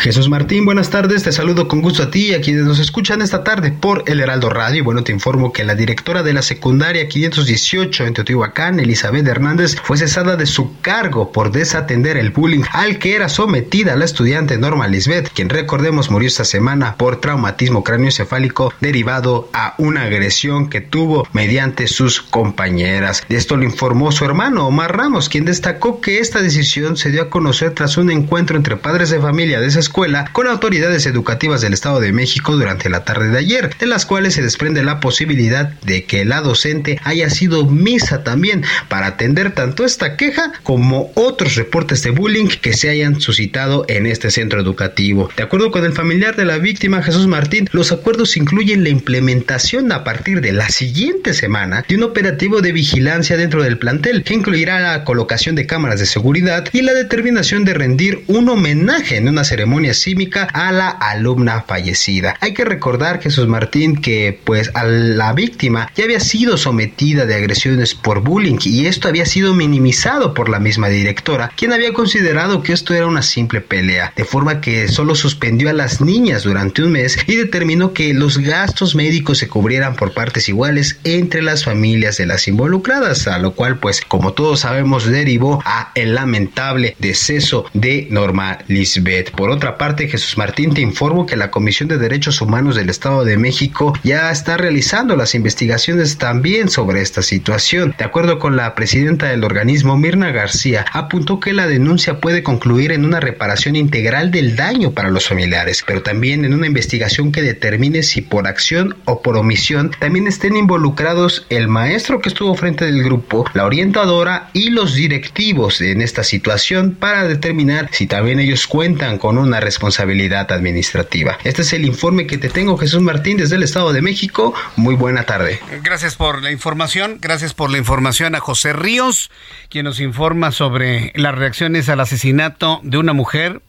Jesús 0.00 0.28
Martín, 0.28 0.64
buenas 0.64 0.90
tardes, 0.90 1.24
te 1.24 1.32
saludo 1.32 1.66
con 1.66 1.82
gusto 1.82 2.04
a 2.04 2.10
ti 2.12 2.28
y 2.28 2.34
a 2.34 2.40
quienes 2.40 2.62
nos 2.62 2.78
escuchan 2.78 3.20
esta 3.20 3.42
tarde 3.42 3.72
por 3.72 4.04
El 4.06 4.20
Heraldo 4.20 4.48
Radio. 4.48 4.78
Y 4.78 4.80
bueno, 4.82 5.02
te 5.02 5.10
informo 5.10 5.52
que 5.52 5.64
la 5.64 5.74
directora 5.74 6.22
de 6.22 6.32
la 6.32 6.42
secundaria 6.42 7.08
518 7.08 8.06
en 8.06 8.14
Teotihuacán, 8.14 8.78
Elizabeth 8.78 9.26
Hernández, 9.26 9.74
fue 9.82 9.96
cesada 9.96 10.36
de 10.36 10.46
su 10.46 10.80
cargo 10.82 11.32
por 11.32 11.50
desatender 11.50 12.16
el 12.16 12.30
bullying 12.30 12.62
al 12.70 13.00
que 13.00 13.16
era 13.16 13.28
sometida 13.28 13.96
la 13.96 14.04
estudiante 14.04 14.56
Norma 14.56 14.86
Lisbeth, 14.86 15.32
quien 15.34 15.48
recordemos 15.48 16.12
murió 16.12 16.28
esta 16.28 16.44
semana 16.44 16.94
por 16.94 17.20
traumatismo 17.20 17.82
cráneoencefálico 17.82 18.72
derivado 18.80 19.50
a 19.52 19.74
una 19.78 20.02
agresión 20.02 20.70
que 20.70 20.80
tuvo 20.80 21.26
mediante 21.32 21.88
sus 21.88 22.22
compañeras. 22.22 23.24
De 23.28 23.34
esto 23.34 23.56
lo 23.56 23.64
informó 23.64 24.12
su 24.12 24.24
hermano 24.24 24.68
Omar 24.68 24.96
Ramos, 24.96 25.28
quien 25.28 25.44
destacó 25.44 26.00
que 26.00 26.20
esta 26.20 26.40
decisión 26.40 26.96
se 26.96 27.10
dio 27.10 27.22
a 27.22 27.30
conocer 27.30 27.74
tras 27.74 27.96
un 27.96 28.12
encuentro 28.12 28.56
entre 28.56 28.76
padres 28.76 29.10
de 29.10 29.18
familia 29.18 29.58
de 29.58 29.66
esas 29.66 29.87
escuela 29.88 30.28
con 30.32 30.46
autoridades 30.46 31.06
educativas 31.06 31.62
del 31.62 31.72
Estado 31.72 31.98
de 31.98 32.12
México 32.12 32.54
durante 32.54 32.90
la 32.90 33.04
tarde 33.04 33.30
de 33.30 33.38
ayer, 33.38 33.74
de 33.78 33.86
las 33.86 34.04
cuales 34.04 34.34
se 34.34 34.42
desprende 34.42 34.84
la 34.84 35.00
posibilidad 35.00 35.70
de 35.80 36.04
que 36.04 36.26
la 36.26 36.42
docente 36.42 37.00
haya 37.04 37.30
sido 37.30 37.64
misa 37.64 38.22
también 38.22 38.64
para 38.88 39.06
atender 39.06 39.52
tanto 39.52 39.86
esta 39.86 40.16
queja 40.16 40.52
como 40.62 41.10
otros 41.14 41.54
reportes 41.54 42.02
de 42.02 42.10
bullying 42.10 42.48
que 42.48 42.74
se 42.74 42.90
hayan 42.90 43.18
suscitado 43.20 43.86
en 43.88 44.04
este 44.04 44.30
centro 44.30 44.60
educativo. 44.60 45.30
De 45.36 45.42
acuerdo 45.42 45.70
con 45.70 45.86
el 45.86 45.94
familiar 45.94 46.36
de 46.36 46.44
la 46.44 46.58
víctima 46.58 47.02
Jesús 47.02 47.26
Martín, 47.26 47.68
los 47.72 47.90
acuerdos 47.90 48.36
incluyen 48.36 48.84
la 48.84 48.90
implementación 48.90 49.90
a 49.90 50.04
partir 50.04 50.42
de 50.42 50.52
la 50.52 50.68
siguiente 50.68 51.32
semana 51.32 51.84
de 51.88 51.96
un 51.96 52.02
operativo 52.02 52.60
de 52.60 52.72
vigilancia 52.72 53.38
dentro 53.38 53.62
del 53.62 53.78
plantel 53.78 54.22
que 54.22 54.34
incluirá 54.34 54.80
la 54.80 55.04
colocación 55.04 55.54
de 55.54 55.66
cámaras 55.66 55.98
de 55.98 56.06
seguridad 56.06 56.68
y 56.72 56.82
la 56.82 56.92
determinación 56.92 57.64
de 57.64 57.72
rendir 57.72 58.22
un 58.26 58.50
homenaje 58.50 59.16
en 59.16 59.28
una 59.28 59.44
ceremonia 59.44 59.77
ceremonia 59.78 60.48
a 60.52 60.72
la 60.72 60.88
alumna 60.88 61.62
fallecida. 61.62 62.34
Hay 62.40 62.54
que 62.54 62.64
recordar, 62.64 63.20
Jesús 63.20 63.46
Martín, 63.46 63.96
que 63.96 64.38
pues 64.44 64.70
a 64.74 64.84
la 64.84 65.32
víctima 65.32 65.90
ya 65.96 66.04
había 66.04 66.20
sido 66.20 66.56
sometida 66.56 67.26
de 67.26 67.34
agresiones 67.34 67.94
por 67.94 68.20
bullying 68.20 68.58
y 68.64 68.86
esto 68.86 69.08
había 69.08 69.26
sido 69.26 69.54
minimizado 69.54 70.34
por 70.34 70.48
la 70.48 70.58
misma 70.58 70.88
directora, 70.88 71.50
quien 71.56 71.72
había 71.72 71.92
considerado 71.92 72.62
que 72.62 72.72
esto 72.72 72.94
era 72.94 73.06
una 73.06 73.22
simple 73.22 73.60
pelea, 73.60 74.12
de 74.16 74.24
forma 74.24 74.60
que 74.60 74.88
solo 74.88 75.14
suspendió 75.14 75.70
a 75.70 75.72
las 75.72 76.00
niñas 76.00 76.42
durante 76.42 76.82
un 76.82 76.92
mes 76.92 77.18
y 77.26 77.36
determinó 77.36 77.92
que 77.92 78.14
los 78.14 78.38
gastos 78.38 78.94
médicos 78.94 79.38
se 79.38 79.48
cubrieran 79.48 79.94
por 79.96 80.12
partes 80.12 80.48
iguales 80.48 80.98
entre 81.04 81.42
las 81.42 81.64
familias 81.64 82.16
de 82.16 82.26
las 82.26 82.48
involucradas, 82.48 83.28
a 83.28 83.38
lo 83.38 83.52
cual 83.52 83.78
pues 83.78 84.02
como 84.02 84.32
todos 84.32 84.60
sabemos 84.60 85.06
derivó 85.06 85.62
a 85.64 85.92
el 85.94 86.14
lamentable 86.14 86.96
deceso 86.98 87.66
de 87.74 88.08
Norma 88.10 88.58
Lisbeth. 88.68 89.30
Por 89.30 89.50
otra 89.50 89.67
parte, 89.76 90.08
Jesús 90.08 90.38
Martín 90.38 90.72
te 90.72 90.80
informo 90.80 91.26
que 91.26 91.36
la 91.36 91.50
Comisión 91.50 91.88
de 91.88 91.98
Derechos 91.98 92.40
Humanos 92.40 92.76
del 92.76 92.90
Estado 92.90 93.24
de 93.24 93.36
México 93.36 93.92
ya 94.02 94.30
está 94.30 94.56
realizando 94.56 95.16
las 95.16 95.34
investigaciones 95.34 96.18
también 96.18 96.68
sobre 96.68 97.02
esta 97.02 97.22
situación. 97.22 97.94
De 97.98 98.04
acuerdo 98.04 98.38
con 98.38 98.56
la 98.56 98.74
presidenta 98.74 99.26
del 99.26 99.44
organismo, 99.44 99.96
Mirna 99.96 100.30
García, 100.30 100.86
apuntó 100.92 101.40
que 101.40 101.52
la 101.52 101.66
denuncia 101.66 102.20
puede 102.20 102.42
concluir 102.42 102.92
en 102.92 103.04
una 103.04 103.20
reparación 103.20 103.76
integral 103.76 104.30
del 104.30 104.56
daño 104.56 104.92
para 104.92 105.10
los 105.10 105.26
familiares, 105.26 105.84
pero 105.86 106.02
también 106.02 106.44
en 106.44 106.54
una 106.54 106.66
investigación 106.66 107.32
que 107.32 107.42
determine 107.42 108.02
si 108.02 108.22
por 108.22 108.46
acción 108.46 108.96
o 109.04 109.22
por 109.22 109.36
omisión 109.36 109.90
también 109.98 110.26
estén 110.26 110.56
involucrados 110.56 111.46
el 111.50 111.68
maestro 111.68 112.20
que 112.20 112.28
estuvo 112.28 112.54
frente 112.54 112.84
del 112.84 113.02
grupo, 113.02 113.44
la 113.54 113.64
orientadora 113.64 114.50
y 114.52 114.70
los 114.70 114.94
directivos 114.94 115.80
en 115.80 116.02
esta 116.02 116.24
situación 116.24 116.96
para 116.98 117.24
determinar 117.24 117.88
si 117.92 118.06
también 118.06 118.40
ellos 118.40 118.66
cuentan 118.66 119.18
con 119.18 119.38
una 119.38 119.57
responsabilidad 119.60 120.50
administrativa. 120.52 121.38
Este 121.44 121.62
es 121.62 121.72
el 121.72 121.84
informe 121.84 122.26
que 122.26 122.38
te 122.38 122.48
tengo, 122.48 122.76
Jesús 122.76 123.00
Martín, 123.00 123.36
desde 123.36 123.56
el 123.56 123.62
Estado 123.62 123.92
de 123.92 124.02
México. 124.02 124.54
Muy 124.76 124.94
buena 124.94 125.24
tarde. 125.24 125.60
Gracias 125.82 126.16
por 126.16 126.42
la 126.42 126.50
información. 126.50 127.18
Gracias 127.20 127.54
por 127.54 127.70
la 127.70 127.78
información 127.78 128.34
a 128.34 128.40
José 128.40 128.72
Ríos, 128.72 129.30
quien 129.68 129.84
nos 129.84 130.00
informa 130.00 130.52
sobre 130.52 131.12
las 131.14 131.34
reacciones 131.34 131.88
al 131.88 132.00
asesinato 132.00 132.80
de 132.82 132.98
una 132.98 133.12
mujer 133.12 133.62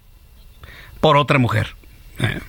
por 0.99 1.17
otra 1.17 1.37
mujer. 1.37 1.75
Eh. 2.19 2.39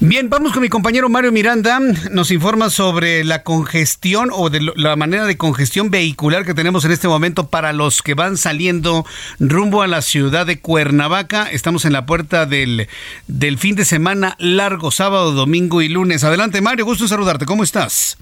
Bien, 0.00 0.30
vamos 0.30 0.52
con 0.52 0.62
mi 0.62 0.68
compañero 0.68 1.08
Mario 1.08 1.32
Miranda. 1.32 1.80
Nos 2.12 2.30
informa 2.30 2.70
sobre 2.70 3.24
la 3.24 3.42
congestión 3.42 4.30
o 4.32 4.48
de 4.48 4.60
la 4.76 4.94
manera 4.94 5.24
de 5.24 5.36
congestión 5.36 5.90
vehicular 5.90 6.44
que 6.44 6.54
tenemos 6.54 6.84
en 6.84 6.92
este 6.92 7.08
momento 7.08 7.48
para 7.48 7.72
los 7.72 8.00
que 8.00 8.14
van 8.14 8.36
saliendo 8.36 9.04
rumbo 9.40 9.82
a 9.82 9.88
la 9.88 10.00
ciudad 10.00 10.46
de 10.46 10.60
Cuernavaca. 10.60 11.50
Estamos 11.50 11.84
en 11.84 11.92
la 11.94 12.06
puerta 12.06 12.46
del, 12.46 12.86
del 13.26 13.58
fin 13.58 13.74
de 13.74 13.84
semana 13.84 14.36
largo, 14.38 14.92
sábado, 14.92 15.32
domingo 15.32 15.82
y 15.82 15.88
lunes. 15.88 16.22
Adelante, 16.22 16.60
Mario, 16.60 16.84
gusto 16.84 17.02
en 17.02 17.08
saludarte. 17.08 17.44
¿Cómo 17.44 17.64
estás? 17.64 18.18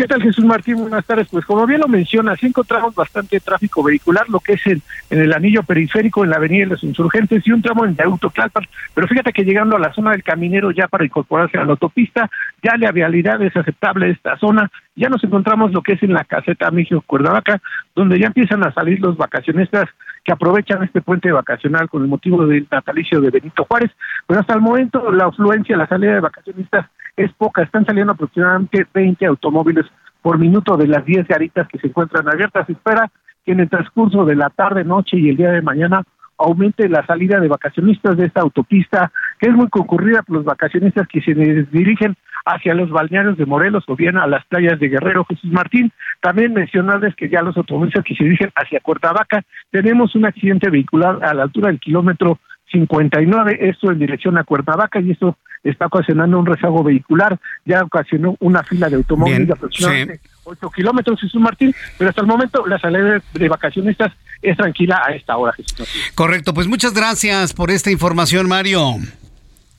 ¿Qué 0.00 0.08
tal 0.08 0.22
Jesús 0.22 0.46
Martín? 0.46 0.76
Buenas 0.76 1.04
tardes. 1.04 1.28
Pues 1.30 1.44
como 1.44 1.66
bien 1.66 1.78
lo 1.78 1.86
menciona, 1.86 2.34
sí 2.34 2.46
encontramos 2.46 2.94
bastante 2.94 3.38
tráfico 3.38 3.82
vehicular, 3.82 4.26
lo 4.30 4.40
que 4.40 4.54
es 4.54 4.66
en, 4.66 4.80
en 5.10 5.18
el 5.18 5.30
anillo 5.30 5.62
periférico, 5.62 6.24
en 6.24 6.30
la 6.30 6.36
avenida 6.36 6.64
de 6.64 6.70
los 6.70 6.84
insurgentes 6.84 7.46
y 7.46 7.52
un 7.52 7.60
tramo 7.60 7.84
en 7.84 7.94
Auto 8.02 8.30
Tlalpan. 8.30 8.64
Pero 8.94 9.06
fíjate 9.06 9.30
que 9.34 9.44
llegando 9.44 9.76
a 9.76 9.78
la 9.78 9.92
zona 9.92 10.12
del 10.12 10.22
caminero 10.22 10.70
ya 10.70 10.88
para 10.88 11.04
incorporarse 11.04 11.58
a 11.58 11.66
la 11.66 11.72
autopista, 11.72 12.30
ya 12.62 12.78
la 12.78 12.92
vialidad 12.92 13.42
es 13.42 13.54
aceptable 13.54 14.08
esta 14.08 14.38
zona. 14.38 14.70
Ya 14.96 15.10
nos 15.10 15.22
encontramos 15.22 15.70
lo 15.72 15.82
que 15.82 15.92
es 15.92 16.02
en 16.02 16.14
la 16.14 16.24
caseta 16.24 16.70
México 16.70 17.04
Cuernavaca, 17.06 17.60
donde 17.94 18.18
ya 18.18 18.28
empiezan 18.28 18.64
a 18.64 18.72
salir 18.72 19.00
los 19.00 19.18
vacacionistas 19.18 19.86
que 20.24 20.32
aprovechan 20.32 20.82
este 20.82 21.02
puente 21.02 21.30
vacacional 21.30 21.90
con 21.90 22.00
el 22.00 22.08
motivo 22.08 22.46
del 22.46 22.66
natalicio 22.70 23.20
de 23.20 23.28
Benito 23.28 23.66
Juárez. 23.66 23.90
Pero 24.26 24.40
hasta 24.40 24.54
el 24.54 24.62
momento 24.62 25.12
la 25.12 25.26
afluencia, 25.26 25.76
la 25.76 25.86
salida 25.86 26.14
de 26.14 26.20
vacacionistas 26.20 26.86
es 27.24 27.32
poca. 27.32 27.62
Están 27.62 27.84
saliendo 27.86 28.12
aproximadamente 28.12 28.86
20 28.92 29.26
automóviles 29.26 29.86
por 30.22 30.38
minuto 30.38 30.76
de 30.76 30.86
las 30.86 31.04
10 31.04 31.26
garitas 31.26 31.68
que 31.68 31.78
se 31.78 31.88
encuentran 31.88 32.28
abiertas. 32.28 32.66
Se 32.66 32.72
espera 32.72 33.10
que 33.44 33.52
en 33.52 33.60
el 33.60 33.70
transcurso 33.70 34.24
de 34.24 34.36
la 34.36 34.50
tarde, 34.50 34.84
noche 34.84 35.16
y 35.18 35.30
el 35.30 35.36
día 35.36 35.50
de 35.50 35.62
mañana 35.62 36.02
aumente 36.38 36.88
la 36.88 37.04
salida 37.06 37.38
de 37.38 37.48
vacacionistas 37.48 38.16
de 38.16 38.26
esta 38.26 38.40
autopista, 38.40 39.12
que 39.38 39.48
es 39.48 39.54
muy 39.54 39.68
concurrida 39.68 40.22
por 40.22 40.36
los 40.36 40.44
vacacionistas 40.44 41.06
que 41.06 41.20
se 41.20 41.34
dirigen 41.34 42.16
hacia 42.46 42.74
los 42.74 42.90
balnearios 42.90 43.36
de 43.36 43.44
Morelos 43.44 43.84
o 43.86 43.96
bien 43.96 44.16
a 44.16 44.26
las 44.26 44.44
playas 44.46 44.80
de 44.80 44.88
Guerrero 44.88 45.26
Jesús 45.26 45.50
Martín. 45.50 45.92
También 46.20 46.54
mencionarles 46.54 47.14
que 47.14 47.28
ya 47.28 47.42
los 47.42 47.56
automovilistas 47.56 48.04
que 48.04 48.14
se 48.14 48.24
dirigen 48.24 48.50
hacia 48.54 48.80
Cuernavaca, 48.80 49.42
tenemos 49.70 50.14
un 50.14 50.24
accidente 50.24 50.70
vehicular 50.70 51.18
a 51.22 51.34
la 51.34 51.42
altura 51.42 51.68
del 51.68 51.80
kilómetro 51.80 52.38
59, 52.72 53.58
esto 53.60 53.90
en 53.90 53.98
dirección 53.98 54.38
a 54.38 54.44
Cuernavaca 54.44 55.00
y 55.00 55.10
esto 55.10 55.36
está 55.62 55.86
ocasionando 55.86 56.38
un 56.38 56.46
rezago 56.46 56.82
vehicular, 56.82 57.38
ya 57.64 57.82
ocasionó 57.82 58.36
una 58.40 58.62
fila 58.62 58.88
de 58.88 58.96
automóviles 58.96 59.46
de 59.46 59.52
aproximadamente 59.52 60.20
8 60.44 60.70
kilómetros, 60.70 61.20
Jesús 61.20 61.40
Martín, 61.40 61.74
pero 61.98 62.10
hasta 62.10 62.22
el 62.22 62.26
momento 62.26 62.66
la 62.66 62.78
salida 62.78 63.22
de 63.32 63.48
vacacionistas 63.48 64.12
es 64.42 64.56
tranquila 64.56 65.02
a 65.06 65.12
esta 65.12 65.36
hora, 65.36 65.52
Jesús 65.52 65.78
Martín. 65.78 66.02
Correcto, 66.14 66.54
pues 66.54 66.66
muchas 66.66 66.94
gracias 66.94 67.52
por 67.52 67.70
esta 67.70 67.90
información, 67.90 68.48
Mario. 68.48 68.96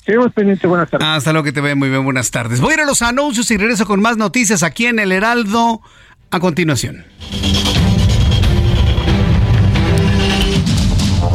Seguimos 0.05 0.33
pendientes, 0.33 0.67
buenas 0.67 0.89
tardes. 0.89 1.07
Hasta 1.07 1.31
luego 1.31 1.45
que 1.45 1.51
te 1.51 1.61
ve 1.61 1.75
muy 1.75 1.89
bien, 1.89 2.03
buenas 2.03 2.31
tardes. 2.31 2.59
Voy 2.59 2.71
a 2.71 2.73
ir 2.75 2.81
a 2.81 2.85
los 2.85 3.01
anuncios 3.01 3.49
y 3.51 3.57
regreso 3.57 3.85
con 3.85 4.01
más 4.01 4.17
noticias 4.17 4.63
aquí 4.63 4.87
en 4.87 4.99
El 4.99 5.11
Heraldo 5.11 5.81
a 6.31 6.39
continuación. 6.39 7.05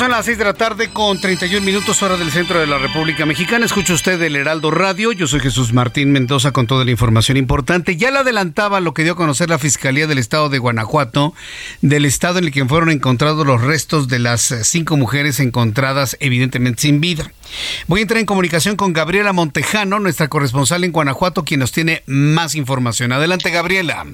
Son 0.00 0.12
las 0.12 0.24
6 0.24 0.38
de 0.38 0.44
la 0.44 0.54
tarde 0.54 0.88
con 0.88 1.20
31 1.20 1.60
minutos 1.60 2.02
hora 2.02 2.16
del 2.16 2.30
centro 2.30 2.58
de 2.58 2.66
la 2.66 2.78
República 2.78 3.26
Mexicana. 3.26 3.66
Escucha 3.66 3.92
usted 3.92 4.22
el 4.22 4.34
Heraldo 4.34 4.70
Radio. 4.70 5.12
Yo 5.12 5.26
soy 5.26 5.40
Jesús 5.40 5.74
Martín 5.74 6.10
Mendoza 6.10 6.52
con 6.52 6.66
toda 6.66 6.86
la 6.86 6.90
información 6.90 7.36
importante. 7.36 7.98
Ya 7.98 8.10
le 8.10 8.20
adelantaba 8.20 8.80
lo 8.80 8.94
que 8.94 9.04
dio 9.04 9.12
a 9.12 9.16
conocer 9.16 9.50
la 9.50 9.58
Fiscalía 9.58 10.06
del 10.06 10.16
Estado 10.16 10.48
de 10.48 10.56
Guanajuato, 10.56 11.34
del 11.82 12.06
estado 12.06 12.38
en 12.38 12.46
el 12.46 12.50
que 12.50 12.64
fueron 12.64 12.88
encontrados 12.88 13.46
los 13.46 13.60
restos 13.60 14.08
de 14.08 14.20
las 14.20 14.54
cinco 14.62 14.96
mujeres 14.96 15.38
encontradas 15.38 16.16
evidentemente 16.20 16.80
sin 16.80 17.02
vida. 17.02 17.30
Voy 17.86 18.00
a 18.00 18.02
entrar 18.02 18.20
en 18.20 18.26
comunicación 18.26 18.76
con 18.76 18.94
Gabriela 18.94 19.34
Montejano, 19.34 20.00
nuestra 20.00 20.28
corresponsal 20.28 20.82
en 20.84 20.92
Guanajuato, 20.92 21.44
quien 21.44 21.60
nos 21.60 21.72
tiene 21.72 22.04
más 22.06 22.54
información. 22.54 23.12
Adelante, 23.12 23.50
Gabriela. 23.50 24.06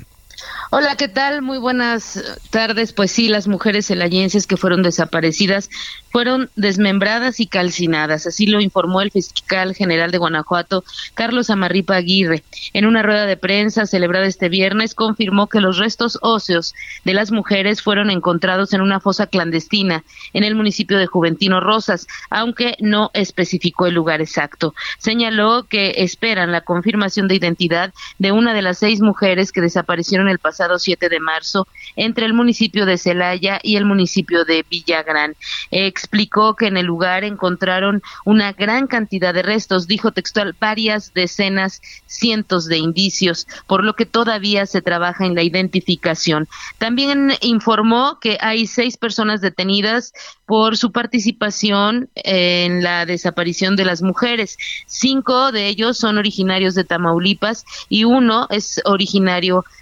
Hola, 0.73 0.97
¿qué 0.97 1.07
tal? 1.07 1.43
Muy 1.43 1.59
buenas 1.59 2.21
tardes. 2.51 2.93
Pues 2.93 3.13
sí, 3.13 3.29
las 3.29 3.47
mujeres 3.47 3.87
celayenses 3.87 4.49
que 4.49 4.57
fueron 4.57 4.83
desaparecidas 4.83 5.71
fueron 6.11 6.51
desmembradas 6.57 7.39
y 7.39 7.47
calcinadas. 7.47 8.27
Así 8.27 8.47
lo 8.47 8.61
informó 8.61 9.01
el 9.01 9.13
fiscal 9.13 9.77
general 9.77 10.11
de 10.11 10.19
Guanajuato, 10.19 10.83
Carlos 11.15 11.51
Amarripa 11.51 11.95
Aguirre. 11.95 12.43
En 12.73 12.85
una 12.85 13.05
rueda 13.05 13.27
de 13.27 13.37
prensa 13.37 13.87
celebrada 13.87 14.27
este 14.27 14.49
viernes, 14.49 14.97
confirmó 14.97 15.47
que 15.47 15.61
los 15.61 15.79
restos 15.79 16.19
óseos 16.21 16.75
de 17.05 17.15
las 17.15 17.31
mujeres 17.31 17.81
fueron 17.81 18.11
encontrados 18.11 18.73
en 18.73 18.81
una 18.81 18.99
fosa 18.99 19.29
clandestina 19.29 20.03
en 20.33 20.43
el 20.43 20.57
municipio 20.57 20.99
de 20.99 21.07
Juventino 21.07 21.61
Rosas, 21.61 22.09
aunque 22.29 22.75
no 22.81 23.13
especificó 23.15 23.87
el 23.87 23.95
lugar 23.95 24.21
exacto. 24.21 24.75
Señaló 24.99 25.65
que 25.69 25.95
esperan 25.99 26.51
la 26.51 26.63
confirmación 26.63 27.29
de 27.29 27.37
identidad 27.37 27.95
de 28.19 28.33
una 28.33 28.53
de 28.53 28.63
las 28.63 28.79
seis 28.79 29.01
mujeres 29.01 29.53
que 29.53 29.61
desaparecieron 29.61 30.29
el 30.29 30.41
pasado 30.41 30.56
pasado 30.57 30.79
7 30.79 31.11
de 31.11 31.21
marzo 31.21 31.69
entre 31.97 32.25
el 32.25 32.33
municipio 32.33 32.87
de 32.87 32.97
Celaya 32.97 33.61
y 33.63 33.77
el 33.77 33.85
municipio 33.85 34.47
de 34.47 34.65
Villagrán. 34.71 35.37
explicó 35.71 36.57
que 36.57 36.69
en 36.69 36.79
el 36.79 36.87
lugar 36.87 37.25
encontraron 37.25 38.03
una 38.25 38.53
gran 38.53 38.87
cantidad 38.87 39.35
de 39.35 39.43
restos, 39.43 39.87
dijo 39.87 40.13
textual, 40.13 40.57
varias 40.59 41.13
decenas, 41.13 41.83
cientos 42.07 42.65
de 42.67 42.79
indicios, 42.79 43.47
por 43.67 43.85
lo 43.85 43.95
que 43.97 44.07
todavía 44.07 44.65
se 44.65 44.81
trabaja 44.81 45.27
en 45.27 45.35
la 45.35 45.43
identificación. 45.43 46.49
También 46.79 47.35
informó 47.43 48.19
que 48.19 48.39
hay 48.41 48.67
seis 48.67 48.97
personas 48.97 49.43
detenidas 49.43 50.15
por 50.47 50.79
su 50.79 50.91
participación 50.91 52.09
en 52.15 52.83
la 52.83 53.05
desaparición 53.05 53.77
de 53.77 53.85
las 53.85 54.01
mujeres. 54.01 54.57
Cinco 54.87 55.53
de 55.53 55.69
ellos 55.69 55.99
son 55.99 56.17
originarios 56.17 56.75
de 56.75 56.85
Tamaulipas 56.85 57.67
y 57.91 58.05
uno 58.05 58.47
es 58.49 58.81
originario 58.87 59.57
de 59.61 59.77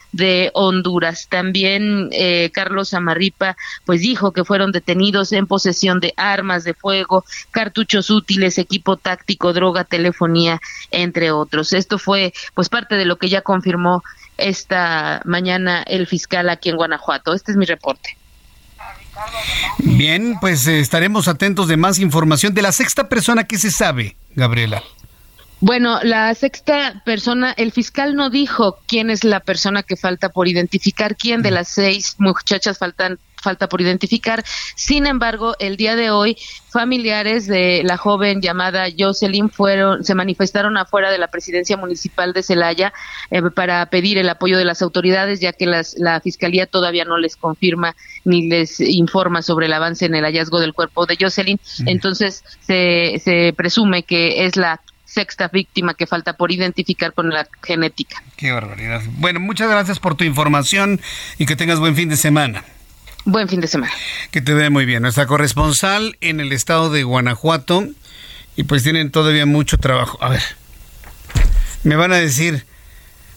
Honduras. 0.55 1.27
También 1.29 2.09
eh, 2.13 2.51
Carlos 2.53 2.95
Amarripa 2.95 3.57
pues 3.85 4.01
dijo 4.01 4.33
que 4.33 4.45
fueron 4.45 4.73
detenidos 4.73 5.33
en 5.33 5.47
posesión 5.47 6.01
de 6.01 6.15
armas 6.17 6.65
de 6.65 6.75
fuego, 6.75 7.25
cartuchos 7.51 8.11
útiles, 8.11 8.59
equipo 8.59 8.97
táctico, 8.97 9.53
droga, 9.53 9.85
telefonía, 9.85 10.61
entre 10.91 11.31
otros. 11.31 11.73
Esto 11.73 11.99
fue 11.99 12.33
pues 12.55 12.69
parte 12.69 12.95
de 12.97 13.05
lo 13.05 13.17
que 13.17 13.29
ya 13.29 13.43
confirmó 13.43 14.03
esta 14.37 15.21
mañana 15.25 15.83
el 15.87 16.07
fiscal 16.07 16.49
aquí 16.49 16.71
en 16.71 16.77
Guanajuato. 16.77 17.35
Este 17.35 17.53
es 17.53 17.57
mi 17.57 17.67
reporte. 17.67 18.17
Bien, 19.79 20.37
pues 20.41 20.67
eh, 20.67 20.81
estaremos 20.81 21.29
atentos 21.29 21.69
de 21.69 21.77
más 21.77 21.99
información 21.99 22.53
de 22.55 22.63
la 22.63 22.73
sexta 22.73 23.09
persona 23.09 23.45
que 23.45 23.59
se 23.59 23.71
sabe, 23.71 24.17
Gabriela. 24.35 24.83
Bueno, 25.65 25.99
la 26.03 26.35
sexta 26.35 27.01
persona, 27.07 27.55
el 27.57 27.73
fiscal 27.73 28.17
no 28.17 28.29
dijo 28.29 28.81
quién 28.87 29.09
es 29.09 29.25
la 29.25 29.41
persona 29.41 29.83
que 29.83 29.97
falta 29.97 30.29
por 30.29 30.47
identificar, 30.47 31.17
quién 31.17 31.41
de 31.41 31.51
las 31.51 31.69
seis 31.69 32.17
muchachas 32.19 32.77
faltan 32.77 33.19
falta 33.43 33.67
por 33.67 33.81
identificar. 33.81 34.45
Sin 34.77 35.07
embargo, 35.07 35.55
el 35.59 35.79
día 35.79 35.97
de 35.97 36.11
hoy, 36.11 36.37
familiares 36.71 37.47
de 37.47 37.81
la 37.83 37.97
joven 37.97 38.43
llamada 38.43 38.89
Jocelyn 38.99 39.49
fueron, 39.49 40.05
se 40.05 40.15
manifestaron 40.15 40.77
afuera 40.77 41.11
de 41.11 41.17
la 41.17 41.29
presidencia 41.29 41.79
municipal 41.79 42.35
de 42.35 42.43
Celaya 42.43 42.93
eh, 43.31 43.41
para 43.55 43.87
pedir 43.87 44.19
el 44.19 44.29
apoyo 44.29 44.59
de 44.59 44.67
las 44.67 44.83
autoridades, 44.83 45.41
ya 45.41 45.55
que 45.55 45.65
las, 45.65 45.95
la 45.99 46.21
fiscalía 46.21 46.67
todavía 46.67 47.07
no 47.07 47.17
les 47.17 47.37
confirma 47.37 47.97
ni 48.27 48.49
les 48.49 48.81
informa 48.81 49.41
sobre 49.41 49.65
el 49.67 49.73
avance 49.73 50.05
en 50.05 50.15
el 50.15 50.25
hallazgo 50.25 50.61
del 50.61 50.75
cuerpo 50.75 51.07
de 51.07 51.17
Jocelyn. 51.19 51.59
Entonces, 51.87 52.45
se, 52.61 53.19
se 53.25 53.55
presume 53.57 54.03
que 54.03 54.45
es 54.45 54.57
la 54.57 54.81
sexta 55.15 55.49
víctima 55.49 55.95
que 55.95 56.07
falta 56.07 56.37
por 56.37 56.51
identificar 56.51 57.13
con 57.13 57.31
la 57.31 57.47
genética. 57.63 58.23
Qué 58.37 58.51
barbaridad. 58.51 59.03
Bueno, 59.19 59.41
muchas 59.41 59.71
gracias 59.71 60.01
por 60.01 60.17
tu 60.17 60.25
información 60.25 61.01
y 61.39 61.47
que 61.47 61.57
tengas 61.57 61.79
buen 61.79 61.95
fin 61.95 62.09
de 62.09 62.17
semana. 62.17 62.65
Buen 63.25 63.49
fin 63.49 63.61
de 63.61 63.69
semana. 63.69 63.93
Que 64.31 64.43
te 64.43 64.53
vea 64.53 64.69
muy 64.71 64.85
bien. 64.85 65.03
Nuestra 65.03 65.27
corresponsal 65.27 66.19
en 66.21 66.41
el 66.41 66.53
estado 66.53 66.91
de 66.91 67.05
Guanajuato 67.05 67.89
y 68.57 68.65
pues 68.65 68.83
tienen 68.83 69.11
todavía 69.11 69.47
mucho 69.47 69.79
trabajo. 69.79 70.19
A 70.21 70.29
ver, 70.29 70.43
me 71.85 71.97
van 71.97 72.13
a 72.13 72.17
decir, 72.17 72.67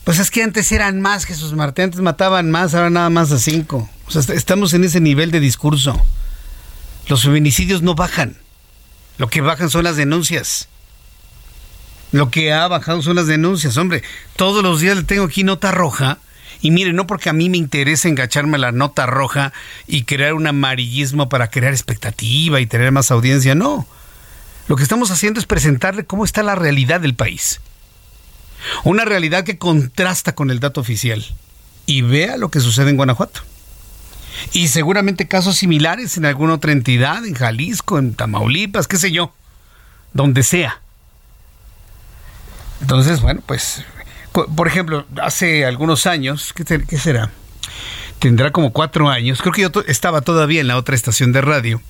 pues 0.04 0.20
es 0.20 0.32
que 0.32 0.44
antes 0.44 0.72
eran 0.72 1.00
más, 1.00 1.26
Jesús 1.26 1.54
Martín, 1.54 1.86
antes 1.86 2.02
mataban 2.02 2.52
más, 2.52 2.74
ahora 2.74 2.90
nada 2.90 3.10
más 3.10 3.32
a 3.32 3.38
cinco. 3.38 3.90
O 4.08 4.12
sea, 4.12 4.36
estamos 4.36 4.74
en 4.74 4.84
ese 4.84 5.00
nivel 5.00 5.32
de 5.32 5.40
discurso. 5.40 6.02
Los 7.08 7.24
feminicidios 7.24 7.82
no 7.82 7.96
bajan. 7.96 8.38
Lo 9.18 9.30
que 9.30 9.42
bajan 9.42 9.70
son 9.70 9.84
las 9.84 9.96
denuncias. 9.96 10.68
Lo 12.12 12.32
que 12.32 12.54
ha 12.54 12.68
bajado 12.68 13.02
son 13.02 13.16
las 13.16 13.28
denuncias, 13.28 13.78
hombre. 13.78 14.04
Todos 14.36 14.64
los 14.64 14.80
días 14.80 14.98
le 14.98 15.04
tengo 15.04 15.26
aquí 15.26 15.44
nota 15.44 15.72
roja. 15.72 16.20
Y 16.62 16.72
mire, 16.72 16.94
no 16.94 17.06
porque 17.06 17.30
a 17.30 17.34
mí 17.34 17.50
me 17.50 17.58
interese 17.58 18.10
engacharme 18.10 18.58
la 18.58 18.72
nota 18.72 19.06
roja 19.06 19.54
y 19.86 20.04
crear 20.04 20.34
un 20.34 20.48
amarillismo 20.48 21.30
para 21.30 21.50
crear 21.50 21.74
expectativa 21.74 22.60
y 22.60 22.66
tener 22.66 22.92
más 22.92 23.12
audiencia, 23.12 23.54
no. 23.54 23.86
Lo 24.68 24.76
que 24.76 24.84
estamos 24.84 25.12
haciendo 25.12 25.40
es 25.40 25.46
presentarle 25.46 26.06
cómo 26.06 26.26
está 26.26 26.44
la 26.44 26.56
realidad 26.56 27.00
del 27.00 27.14
país. 27.14 27.62
Una 28.84 29.06
realidad 29.06 29.44
que 29.44 29.58
contrasta 29.58 30.34
con 30.34 30.50
el 30.50 30.60
dato 30.60 30.82
oficial. 30.82 31.24
Y 31.86 32.02
vea 32.02 32.38
lo 32.38 32.50
que 32.50 32.60
sucede 32.60 32.90
en 32.90 32.98
Guanajuato. 32.98 33.42
Y 34.52 34.68
seguramente 34.68 35.28
casos 35.28 35.58
similares 35.58 36.18
en 36.18 36.26
alguna 36.26 36.56
otra 36.56 36.72
entidad, 36.72 37.26
en 37.26 37.34
Jalisco, 37.34 37.98
en 37.98 38.14
Tamaulipas, 38.14 38.88
qué 38.88 38.98
sé 38.98 39.12
yo, 39.12 39.34
donde 40.14 40.44
sea. 40.44 40.82
Entonces, 42.82 43.22
bueno, 43.22 43.42
pues, 43.46 43.84
por 44.56 44.68
ejemplo, 44.68 45.06
hace 45.22 45.66
algunos 45.66 46.06
años, 46.06 46.54
¿qué, 46.54 46.98
será? 46.98 47.32
Tendrá 48.20 48.52
como 48.52 48.72
cuatro 48.72 49.10
años, 49.10 49.42
creo 49.42 49.54
que 49.54 49.62
yo 49.62 49.72
estaba 49.88 50.22
todavía 50.22 50.62
en 50.62 50.68
la 50.68 50.78
otra 50.78 50.96
estación 50.96 51.32
de 51.34 51.42
radio, 51.42 51.82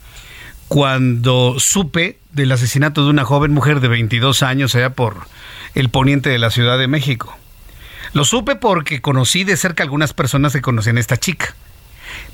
cuando 0.68 1.56
supe 1.60 2.20
del 2.32 2.52
asesinato 2.52 3.04
de 3.04 3.10
una 3.10 3.26
joven 3.26 3.54
mujer 3.54 3.80
de 3.80 3.88
22 3.88 4.44
años 4.44 4.76
allá 4.76 4.92
por 4.92 5.28
el 5.76 5.90
poniente 5.90 6.30
de 6.30 6.40
la 6.40 6.52
Ciudad 6.52 6.78
de 6.78 6.88
México. 6.88 7.38
Lo 8.14 8.26
supe 8.26 8.56
porque 8.56 9.02
conocí 9.02 9.44
de 9.44 9.58
cerca 9.58 9.84
algunas 9.84 10.14
personas 10.14 10.54
que 10.54 10.62
conocían 10.62 10.98
a 10.98 11.02
esta 11.02 11.18
chica. 11.18 11.56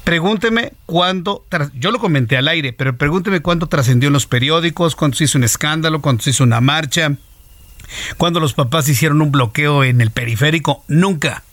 Pregúnteme 0.03 0.73
cuándo, 0.85 1.45
yo 1.73 1.91
lo 1.91 1.99
comenté 1.99 2.37
al 2.37 2.47
aire, 2.47 2.73
pero 2.73 2.97
pregúnteme 2.97 3.41
cuándo 3.41 3.67
trascendió 3.67 4.07
en 4.07 4.13
los 4.13 4.25
periódicos, 4.25 4.95
cuándo 4.95 5.17
se 5.17 5.25
hizo 5.25 5.37
un 5.37 5.43
escándalo, 5.43 6.01
cuándo 6.01 6.23
se 6.23 6.31
hizo 6.31 6.43
una 6.43 6.61
marcha, 6.61 7.15
cuando 8.17 8.39
los 8.39 8.53
papás 8.53 8.87
hicieron 8.89 9.21
un 9.21 9.31
bloqueo 9.31 9.83
en 9.83 10.01
el 10.01 10.11
periférico, 10.11 10.83
nunca. 10.87 11.43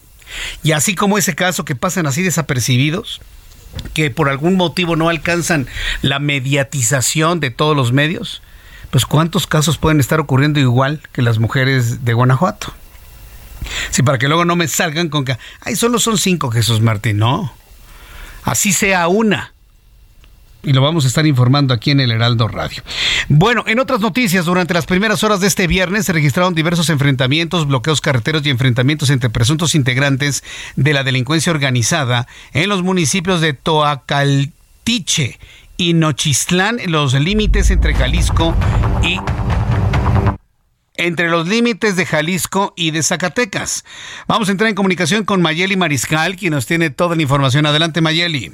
Y 0.63 0.73
así 0.73 0.95
como 0.95 1.19
ese 1.19 1.35
caso 1.35 1.65
que 1.65 1.75
pasan 1.75 2.07
así 2.07 2.23
desapercibidos, 2.23 3.21
que 3.95 4.11
por 4.11 4.29
algún 4.29 4.57
motivo 4.57 4.97
no 4.97 5.09
alcanzan 5.09 5.67
la 6.03 6.19
mediatización 6.19 7.41
de 7.41 7.51
todos 7.51 7.77
los 7.77 7.93
medios, 7.93 8.43
pues 8.91 9.07
cuántos 9.07 9.47
casos 9.47 9.79
pueden 9.79 10.01
estar 10.01 10.21
ocurriendo 10.21 10.61
igual 10.61 11.01
que 11.13 11.23
las 11.23 11.39
mujeres 11.39 12.05
de 12.05 12.13
Guanajuato. 12.13 12.73
Sí, 13.91 14.03
para 14.03 14.19
que 14.19 14.29
luego 14.29 14.45
no 14.45 14.57
me 14.57 14.69
salgan 14.69 15.09
con 15.09 15.25
que, 15.25 15.37
ay, 15.61 15.77
solo 15.77 15.99
son 15.99 16.19
cinco 16.19 16.51
Jesús 16.51 16.81
Martín, 16.81 17.19
no. 17.19 17.53
Así 18.43 18.73
sea 18.73 19.07
una 19.09 19.53
y 20.63 20.73
lo 20.73 20.83
vamos 20.83 21.05
a 21.05 21.09
estar 21.09 21.27
informando 21.27 21.75
aquí 21.75 21.91
en 21.91 22.01
el 22.01 22.11
Heraldo 22.11 22.49
Radio. 22.49 22.83
Bueno, 23.29 23.65
en 23.67 23.79
otras 23.79 24.01
noticias, 24.01 24.45
durante 24.45 24.75
las 24.75 24.87
primeras 24.87 25.25
horas 25.25 25.41
de 25.41 25.47
este 25.47 25.67
viernes 25.67 26.07
se 26.07 26.13
registraron 26.13 26.55
diversos 26.55 26.91
enfrentamientos, 26.91 27.67
bloqueos 27.67 28.01
carreteros 28.01 28.45
y 28.45 28.51
enfrentamientos 28.51 29.11
entre 29.11 29.31
presuntos 29.31 29.75
integrantes 29.75 30.45
de 30.77 30.93
la 30.93 31.05
delincuencia 31.05 31.53
organizada 31.53 32.27
en 32.53 32.69
los 32.69 32.83
municipios 32.83 33.41
de 33.41 33.53
Toacaltiche 33.53 35.39
y 35.77 35.95
Nochistlán, 35.95 36.79
en 36.79 36.93
los 36.93 37.15
límites 37.15 37.71
entre 37.71 37.95
Jalisco 37.95 38.55
y 39.03 39.19
entre 40.97 41.31
los 41.31 41.49
límites 41.49 41.97
de 41.97 42.05
Jalisco 42.05 42.75
y 42.77 42.91
de 42.91 43.03
Zacatecas. 43.03 43.85
Vamos 44.29 44.49
a 44.49 44.53
entrar 44.53 44.69
en 44.69 44.75
comunicación 44.75 45.25
con 45.25 45.41
Mayeli 45.41 45.77
Mariscal, 45.77 46.37
quien 46.37 46.53
nos 46.53 46.67
tiene 46.67 46.91
toda 46.91 47.17
la 47.17 47.23
información. 47.23 47.65
Adelante, 47.65 48.03
Mayeli. 48.03 48.53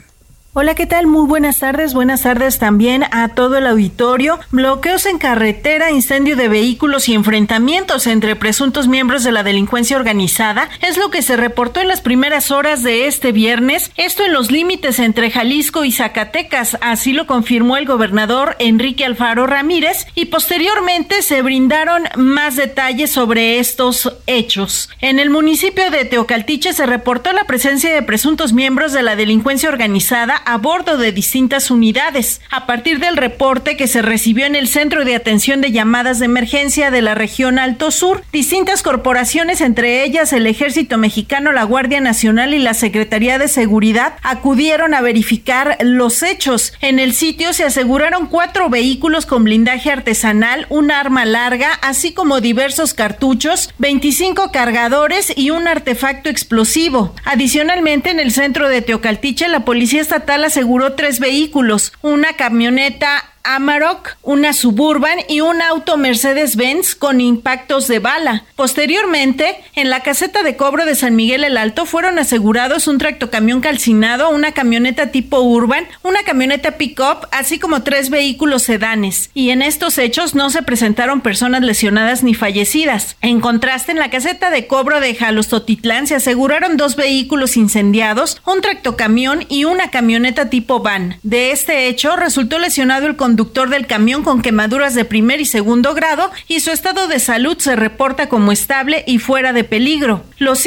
Hola, 0.59 0.75
¿qué 0.75 0.87
tal? 0.87 1.07
Muy 1.07 1.27
buenas 1.27 1.59
tardes. 1.59 1.93
Buenas 1.93 2.23
tardes 2.23 2.59
también 2.59 3.05
a 3.11 3.29
todo 3.35 3.59
el 3.59 3.67
auditorio. 3.67 4.41
Bloqueos 4.53 5.05
en 5.05 5.19
carretera, 5.19 5.91
incendio 5.91 6.35
de 6.35 6.49
vehículos 6.49 7.11
y 7.11 7.13
enfrentamientos 7.13 8.07
entre 8.07 8.37
presuntos 8.37 8.89
miembros 8.89 9.23
de 9.23 9.33
la 9.33 9.43
delincuencia 9.43 9.99
organizada 9.99 10.71
es 10.81 10.97
lo 10.97 11.11
que 11.11 11.21
se 11.21 11.37
reportó 11.37 11.81
en 11.81 11.89
las 11.89 12.01
primeras 12.01 12.51
horas 12.51 12.83
de 12.83 13.07
este 13.07 13.33
viernes. 13.33 13.91
Esto 13.99 14.25
en 14.25 14.33
los 14.33 14.51
límites 14.51 14.99
entre 14.99 15.31
Jalisco 15.31 15.85
y 15.85 15.93
Zacatecas. 15.93 16.79
Así 16.81 17.13
lo 17.13 17.27
confirmó 17.27 17.77
el 17.77 17.85
gobernador 17.85 18.57
Enrique 18.59 19.05
Alfaro 19.05 19.47
Ramírez 19.47 20.07
y 20.15 20.25
posteriormente 20.25 21.21
se 21.21 21.43
brindaron 21.43 22.05
más 22.17 22.57
detalles 22.57 23.11
sobre 23.11 23.59
estos 23.59 24.11
hechos. 24.27 24.89
En 25.03 25.19
el 25.19 25.29
municipio 25.29 25.91
de 25.91 26.07
Teocaltiche 26.07 26.73
se 26.73 26.87
reportó 26.87 27.35
la 27.35 27.45
presencia 27.45 27.93
de 27.93 28.01
presuntos 28.01 28.55
miembros 28.55 28.95
de 28.95 29.03
la 29.03 29.17
delincuencia 29.17 29.69
organizada 29.69 30.45
a 30.47 30.59
bordo 30.59 30.97
de 30.97 31.13
distintas 31.13 31.71
unidades. 31.71 32.41
A 32.51 32.67
partir 32.67 33.01
del 33.01 33.17
reporte 33.17 33.77
que 33.77 33.89
se 33.89 34.01
recibió 34.01 34.47
en 34.47 34.55
el 34.55 34.69
Centro 34.69 35.05
de 35.05 35.17
Atención 35.17 35.61
de 35.61 35.73
Llamadas 35.73 36.21
de 36.21 36.27
Emergencia 36.27 36.91
de 36.91 37.03
la 37.03 37.15
región 37.15 37.59
Alto 37.59 37.91
Sur, 37.91 38.23
distintas 38.33 38.83
corporaciones, 38.83 39.61
entre 39.61 40.05
ellas 40.05 40.33
el 40.33 40.47
Ejército 40.47 40.99
Mexicano, 40.99 41.53
la 41.53 41.65
Guardia 41.65 42.01
Nacional 42.01 42.55
y 42.55 42.61
la 42.61 42.75
Secretaría 42.75 43.39
de 43.39 43.49
Seguridad, 43.49 44.15
acudieron 44.23 44.95
a 44.95 45.01
verificar 45.01 45.79
los 45.81 46.23
hechos. 46.23 46.73
En 46.81 47.01
el 47.01 47.13
sitio 47.13 47.53
se 47.53 47.65
aseguraron 47.65 48.27
cuatro 48.27 48.71
vehículos 48.71 49.27
con 49.27 49.43
blindaje 49.43 49.91
artesanal, 49.91 50.67
un 50.69 50.93
arma 50.93 51.25
larga, 51.25 51.73
así 51.83 52.13
como 52.13 52.41
diversos 52.41 52.95
cartuchos, 52.95 53.75
25 53.79 54.53
cargadores 54.53 55.33
y 55.37 55.51
un 55.51 55.67
artefacto 55.67 56.31
explosivo. 56.31 57.15
Adicionalmente, 57.25 58.11
en 58.11 58.21
el 58.21 58.31
centro 58.31 58.69
de 58.69 58.81
Teocaltiche, 58.81 59.49
la 59.49 59.65
Policía 59.65 60.01
Estatal 60.01 60.26
aseguró 60.45 60.95
tres 60.95 61.21
vehículos, 61.21 61.93
una 62.03 62.35
camioneta 62.35 63.25
Amarok, 63.47 64.17
una 64.23 64.53
Suburban 64.53 65.19
y 65.29 65.41
un 65.41 65.63
auto 65.63 65.97
Mercedes-Benz 65.97 66.97
con 66.97 67.21
impactos 67.21 67.87
de 67.87 68.01
bala. 68.01 68.45
Posteriormente, 68.57 69.57
en 69.77 69.89
la 69.89 70.01
caseta 70.01 70.43
de 70.43 70.57
cobro 70.57 70.85
de 70.85 70.97
San 70.97 71.15
Miguel 71.15 71.45
el 71.45 71.57
Alto 71.57 71.87
fueron 71.87 72.19
asegurados 72.19 72.89
un 72.89 72.99
tractocamión 72.99 73.61
calcinado, 73.61 74.31
una 74.31 74.51
camioneta 74.51 75.13
tipo 75.13 75.41
Urban, 75.43 75.87
una 76.03 76.25
camioneta 76.25 76.73
pick-up, 76.73 77.29
así 77.31 77.61
como 77.61 77.85
tres 77.85 78.11
vehículos 78.11 78.65
sedanes. 78.65 79.31
Y 79.33 79.51
en 79.51 79.63
estos 79.63 79.97
hechos 79.99 80.35
no 80.35 80.51
se 80.51 80.63
presentaron 80.63 81.21
personas 81.21 81.63
lesionadas 81.63 82.25
ni 82.25 82.35
fallecidas. 82.35 83.17
En 83.21 83.41
contraste, 83.41 83.93
en 83.93 84.01
la 84.01 84.11
caseta 84.11 84.51
de 84.51 84.67
cobro 84.67 84.99
de 84.99 85.15
Jalostotitlán 85.15 86.09
se 86.09 86.17
aseguraron 86.17 86.77
dos 86.77 86.97
vehículos 86.97 87.57
incendiados, 87.57 88.43
un 88.45 88.61
tractocamión 88.61 89.45
y 89.49 89.65
una 89.65 89.91
camioneta 89.91 90.51
tipo 90.51 90.81
van. 90.81 91.19
De 91.23 91.53
este 91.53 91.87
hecho 91.87 92.17
resultó 92.17 92.59
lesionado 92.59 93.07
el 93.07 93.15
conductor 93.15 93.36
conductor 93.37 93.69
del 93.69 93.87
camión 93.87 94.23
con 94.23 94.41
quemaduras 94.41 94.95
de 94.95 95.05
primer 95.05 95.43
y 95.43 95.45
segundo 95.45 95.93
grado 95.93 96.31
y 96.49 96.61
su 96.61 96.71
estado 96.71 97.07
de 97.07 97.19
salud 97.19 97.59
se 97.59 97.77
reporta 97.77 98.31
como 98.31 98.51
estable 98.51 99.05
y 99.07 99.19
fuera 99.19 99.53
de 99.53 99.63
peligro. 99.63 100.25
Los, 100.39 100.67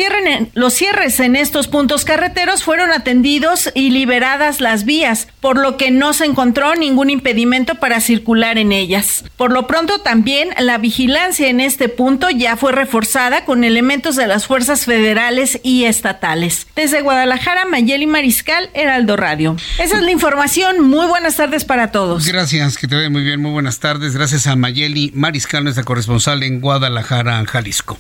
los 0.54 0.74
cierres 0.76 1.20
en 1.20 1.36
estos 1.36 1.68
puntos 1.68 2.06
carreteros 2.06 2.64
fueron 2.64 2.92
atendidos 2.92 3.72
y 3.74 3.90
liberadas 3.90 4.62
las 4.62 4.86
vías, 4.86 5.30
por 5.40 5.58
lo 5.58 5.78
que 5.78 5.90
no 5.90 6.14
se 6.14 6.26
encontró 6.26 6.76
ningún 6.76 7.10
impedimento 7.10 7.74
para 7.76 8.02
circular 8.02 8.60
en 8.60 8.72
ellas. 8.72 9.24
Por 9.36 9.52
lo 9.52 9.66
pronto 9.66 10.02
también 10.02 10.50
la 10.60 10.78
vigilancia 10.78 11.48
en 11.48 11.62
este 11.62 11.90
punto 11.90 12.30
ya 12.30 12.56
fue 12.56 12.72
reforzada 12.72 13.46
con 13.46 13.64
elementos 13.64 14.16
de 14.16 14.28
las 14.28 14.46
fuerzas 14.46 14.86
federales 14.86 15.60
y 15.64 15.86
estatales. 15.86 16.68
Desde 16.76 17.02
Guadalajara, 17.02 17.66
Mayeli 17.66 18.06
Mariscal, 18.06 18.70
Heraldo 18.76 19.18
Radio. 19.18 19.56
Esa 19.80 19.98
es 19.98 20.04
la 20.04 20.12
información. 20.12 20.88
Muy 20.88 21.08
buenas 21.08 21.36
tardes 21.36 21.66
para 21.66 21.92
todos. 21.92 22.28
Gracias 22.28 22.59
que 22.60 22.88
te 22.88 22.96
vea 22.96 23.10
muy 23.10 23.24
bien, 23.24 23.42
muy 23.42 23.52
buenas 23.52 23.80
tardes. 23.80 24.14
Gracias 24.14 24.46
a 24.46 24.56
Mayeli 24.58 25.14
Mariscal, 25.16 25.64
nuestra 25.64 25.86
corresponsal 25.86 26.44
en 26.44 26.60
Guadalajara, 26.60 27.44
Jalisco. 27.46 27.98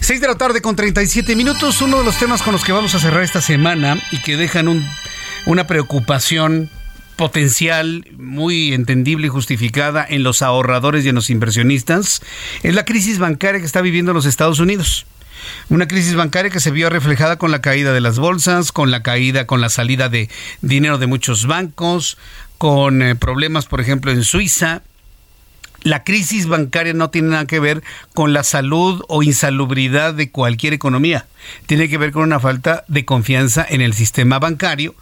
Seis 0.00 0.22
de 0.22 0.26
la 0.26 0.36
tarde 0.36 0.62
con 0.62 0.74
37 0.74 1.36
minutos, 1.36 1.82
uno 1.82 1.98
de 1.98 2.04
los 2.04 2.18
temas 2.18 2.40
con 2.40 2.54
los 2.54 2.64
que 2.64 2.72
vamos 2.72 2.94
a 2.94 2.98
cerrar 2.98 3.22
esta 3.22 3.42
semana 3.42 4.02
y 4.10 4.22
que 4.22 4.36
dejan 4.38 4.68
un 4.68 4.84
una 5.44 5.66
preocupación 5.66 6.70
potencial 7.16 8.06
muy 8.16 8.72
entendible 8.72 9.26
y 9.26 9.30
justificada 9.30 10.04
en 10.08 10.22
los 10.22 10.40
ahorradores 10.40 11.04
y 11.04 11.10
en 11.10 11.14
los 11.14 11.28
inversionistas 11.28 12.22
es 12.62 12.74
la 12.74 12.86
crisis 12.86 13.18
bancaria 13.18 13.60
que 13.60 13.66
está 13.66 13.82
viviendo 13.82 14.14
los 14.14 14.24
Estados 14.24 14.60
Unidos. 14.60 15.04
Una 15.68 15.86
crisis 15.86 16.14
bancaria 16.14 16.50
que 16.50 16.60
se 16.60 16.70
vio 16.70 16.88
reflejada 16.88 17.36
con 17.36 17.50
la 17.50 17.60
caída 17.60 17.92
de 17.92 18.00
las 18.00 18.18
bolsas, 18.18 18.72
con 18.72 18.90
la 18.90 19.02
caída, 19.02 19.46
con 19.46 19.60
la 19.60 19.68
salida 19.68 20.08
de 20.08 20.30
dinero 20.62 20.96
de 20.96 21.06
muchos 21.06 21.46
bancos, 21.46 22.16
con 22.58 23.02
eh, 23.02 23.14
problemas, 23.14 23.66
por 23.66 23.80
ejemplo, 23.80 24.10
en 24.10 24.24
Suiza. 24.24 24.82
La 25.82 26.02
crisis 26.02 26.46
bancaria 26.46 26.94
no 26.94 27.10
tiene 27.10 27.28
nada 27.28 27.46
que 27.46 27.60
ver 27.60 27.82
con 28.14 28.32
la 28.32 28.42
salud 28.42 29.02
o 29.08 29.22
insalubridad 29.22 30.14
de 30.14 30.30
cualquier 30.30 30.72
economía. 30.72 31.26
Tiene 31.66 31.90
que 31.90 31.98
ver 31.98 32.12
con 32.12 32.22
una 32.22 32.40
falta 32.40 32.84
de 32.88 33.04
confianza 33.04 33.66
en 33.68 33.82
el 33.82 33.92
sistema 33.92 34.38
bancario 34.38 34.94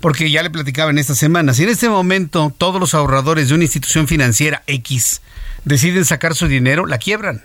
porque 0.00 0.30
ya 0.30 0.42
le 0.42 0.50
platicaba 0.50 0.90
en 0.90 0.98
esta 0.98 1.14
semana, 1.14 1.54
si 1.54 1.64
en 1.64 1.70
este 1.70 1.88
momento 1.88 2.52
todos 2.56 2.80
los 2.80 2.94
ahorradores 2.94 3.48
de 3.48 3.54
una 3.54 3.64
institución 3.64 4.06
financiera 4.06 4.62
X 4.66 5.22
deciden 5.64 6.04
sacar 6.04 6.34
su 6.34 6.46
dinero, 6.46 6.86
la 6.86 6.98
quiebran. 6.98 7.42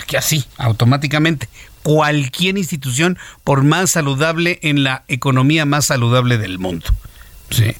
Aquí 0.00 0.16
así, 0.16 0.44
automáticamente. 0.56 1.48
Cualquier 1.82 2.56
institución, 2.56 3.18
por 3.44 3.64
más 3.64 3.90
saludable 3.90 4.58
en 4.62 4.82
la 4.82 5.04
economía 5.08 5.66
más 5.66 5.86
saludable 5.86 6.38
del 6.38 6.58
mundo. 6.58 6.86
Sí. 7.50 7.74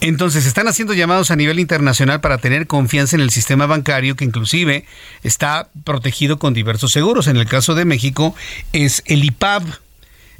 Entonces, 0.00 0.46
están 0.46 0.68
haciendo 0.68 0.92
llamados 0.92 1.30
a 1.30 1.36
nivel 1.36 1.58
internacional 1.58 2.20
para 2.20 2.38
tener 2.38 2.66
confianza 2.66 3.16
en 3.16 3.22
el 3.22 3.30
sistema 3.30 3.66
bancario, 3.66 4.14
que 4.14 4.24
inclusive 4.24 4.84
está 5.22 5.70
protegido 5.84 6.38
con 6.38 6.52
diversos 6.52 6.92
seguros. 6.92 7.26
En 7.26 7.36
el 7.36 7.46
caso 7.46 7.74
de 7.74 7.86
México, 7.86 8.34
es 8.72 9.02
el 9.06 9.24
IPAB, 9.24 9.64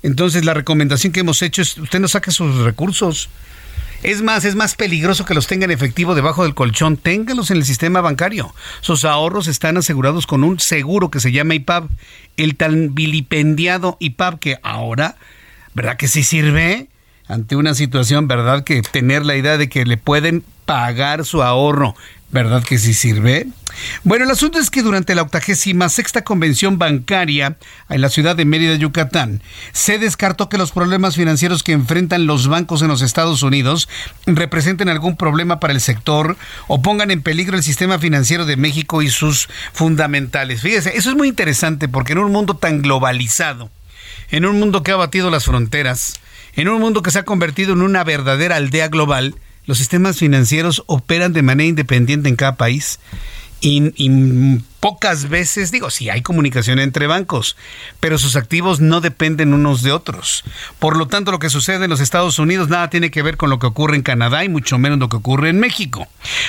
entonces 0.03 0.45
la 0.45 0.55
recomendación 0.55 1.12
que 1.12 1.20
hemos 1.20 1.43
hecho 1.43 1.62
es 1.62 1.77
usted 1.79 2.01
no 2.01 2.09
saque 2.09 2.31
sus 2.31 2.59
recursos. 2.59 3.29
Es 4.03 4.22
más, 4.22 4.45
es 4.45 4.55
más 4.55 4.74
peligroso 4.74 5.24
que 5.24 5.35
los 5.35 5.47
tenga 5.47 5.64
en 5.64 5.70
efectivo 5.70 6.14
debajo 6.14 6.45
del 6.45 6.55
colchón. 6.55 6.97
Téngalos 6.97 7.51
en 7.51 7.57
el 7.57 7.64
sistema 7.64 8.01
bancario. 8.03 8.55
Sus 8.83 9.05
ahorros 9.05 9.49
están 9.49 9.79
asegurados 9.79 10.27
con 10.27 10.45
un 10.45 10.61
seguro 10.61 11.11
que 11.11 11.18
se 11.18 11.33
llama 11.33 11.55
IPAB. 11.55 11.89
El 12.37 12.57
tan 12.57 12.95
vilipendiado 12.95 13.97
IPAB 13.99 14.39
que 14.39 14.59
ahora, 14.62 15.16
¿verdad 15.74 15.97
que 15.97 16.09
sí 16.09 16.22
sirve? 16.22 16.89
Ante 17.29 17.57
una 17.57 17.74
situación, 17.74 18.29
¿verdad? 18.29 18.64
Que 18.64 18.83
tener 18.83 19.24
la 19.24 19.37
idea 19.37 19.59
de 19.59 19.68
que 19.68 19.85
le 19.85 19.97
pueden 19.97 20.45
pagar 20.64 21.24
su 21.24 21.43
ahorro 21.43 21.95
¿Verdad 22.31 22.64
que 22.64 22.77
sí 22.77 22.93
sirve? 22.93 23.47
Bueno, 24.03 24.24
el 24.24 24.31
asunto 24.31 24.59
es 24.59 24.68
que 24.68 24.83
durante 24.83 25.14
la 25.14 25.22
86 25.22 25.77
sexta 25.89 26.24
convención 26.24 26.77
bancaria 26.77 27.57
en 27.89 28.01
la 28.01 28.09
ciudad 28.09 28.35
de 28.35 28.45
Mérida, 28.45 28.74
Yucatán, 28.74 29.43
se 29.72 29.99
descartó 29.99 30.49
que 30.49 30.59
los 30.59 30.72
problemas 30.72 31.14
financieros 31.14 31.62
que 31.62 31.72
enfrentan 31.72 32.27
los 32.27 32.49
bancos 32.49 32.83
en 32.83 32.89
los 32.89 33.01
Estados 33.01 33.43
Unidos 33.43 33.89
representen 34.27 34.89
algún 34.89 35.16
problema 35.16 35.61
para 35.61 35.72
el 35.72 35.81
sector 35.81 36.37
o 36.66 36.83
pongan 36.83 37.12
en 37.12 37.22
peligro 37.22 37.57
el 37.57 37.62
sistema 37.62 37.99
financiero 37.99 38.45
de 38.45 38.57
México 38.57 39.03
y 39.03 39.09
sus 39.09 39.49
fundamentales. 39.72 40.62
Fíjese, 40.62 40.97
eso 40.97 41.11
es 41.11 41.16
muy 41.16 41.29
interesante 41.29 41.87
porque 41.89 42.12
en 42.12 42.18
un 42.18 42.33
mundo 42.33 42.57
tan 42.57 42.83
globalizado, 42.83 43.70
en 44.31 44.47
un 44.47 44.59
mundo 44.59 44.83
que 44.83 44.91
ha 44.91 44.97
batido 44.97 45.31
las 45.31 45.45
fronteras, 45.45 46.14
en 46.57 46.68
un 46.68 46.80
mundo 46.80 47.02
que 47.02 47.11
se 47.11 47.20
ha 47.20 47.24
convertido 47.24 47.72
en 47.72 47.82
una 47.82 48.04
verdadera 48.04 48.57
aldea 48.57 48.88
global, 48.88 49.36
los 49.66 49.78
sistemas 49.78 50.18
financieros 50.18 50.82
operan 50.86 51.32
de 51.32 51.42
manera 51.42 51.68
independiente 51.68 52.28
en 52.28 52.36
cada 52.36 52.57
país 52.57 52.98
y, 53.61 54.61
pocas 54.80 55.28
veces, 55.28 55.72
digo, 55.72 55.90
sí 55.90 56.11
hay 56.11 56.22
comunicación 56.22 56.78
entre 56.78 57.07
bancos, 57.07 57.57
pero 57.98 58.18
sus 58.18 58.36
activos 58.36 58.80
no 58.80 59.00
dependen 59.00 59.54
unos 59.54 59.82
de 59.82 59.92
otros. 59.92 60.44
Por 60.78 60.96
lo 60.96 61.09
tanto, 61.09 61.32
lo 61.32 61.38
que 61.38 61.50
sucede 61.50 61.84
en 61.84 61.90
los 61.90 62.00
Estados 62.00 62.38
Unidos 62.38 62.68
nada 62.68 62.90
tiene 62.90 63.11
que 63.11 63.22
ver 63.22 63.36
con 63.36 63.50
lo 63.50 63.59
que 63.59 63.66
ocurre 63.66 63.96
en 63.96 64.02
Canadá 64.02 64.44
y 64.44 64.48
mucho 64.48 64.78
menos 64.78 64.98
lo 64.98 65.09
que 65.09 65.16
ocurre 65.16 65.48
en 65.48 65.59
México. 65.59 66.07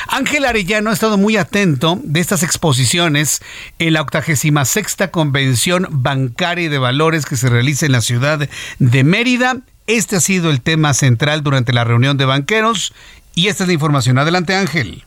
Ángel 0.09 0.45
Arellano 0.45 0.89
ha 0.89 0.93
estado 0.93 1.17
muy 1.17 1.37
atento 1.37 1.99
de 2.03 2.19
estas 2.19 2.43
exposiciones 2.43 3.41
en 3.79 3.93
la 3.93 4.01
86 4.01 4.97
Convención 5.09 5.87
Bancaria 5.89 6.65
y 6.65 6.69
de 6.69 6.77
Valores 6.77 7.25
que 7.25 7.37
se 7.37 7.49
realiza 7.49 7.85
en 7.85 7.93
la 7.93 8.01
ciudad 8.01 8.47
de 8.77 9.03
Mérida 9.03 9.63
este 9.87 10.17
ha 10.17 10.19
sido 10.19 10.51
el 10.51 10.61
tema 10.61 10.93
central 10.93 11.43
durante 11.43 11.73
la 11.73 11.83
reunión 11.83 12.17
de 12.17 12.25
banqueros 12.25 12.93
y 13.33 13.47
esta 13.47 13.63
es 13.63 13.67
la 13.67 13.73
información. 13.73 14.17
Adelante 14.17 14.55
Ángel. 14.55 15.03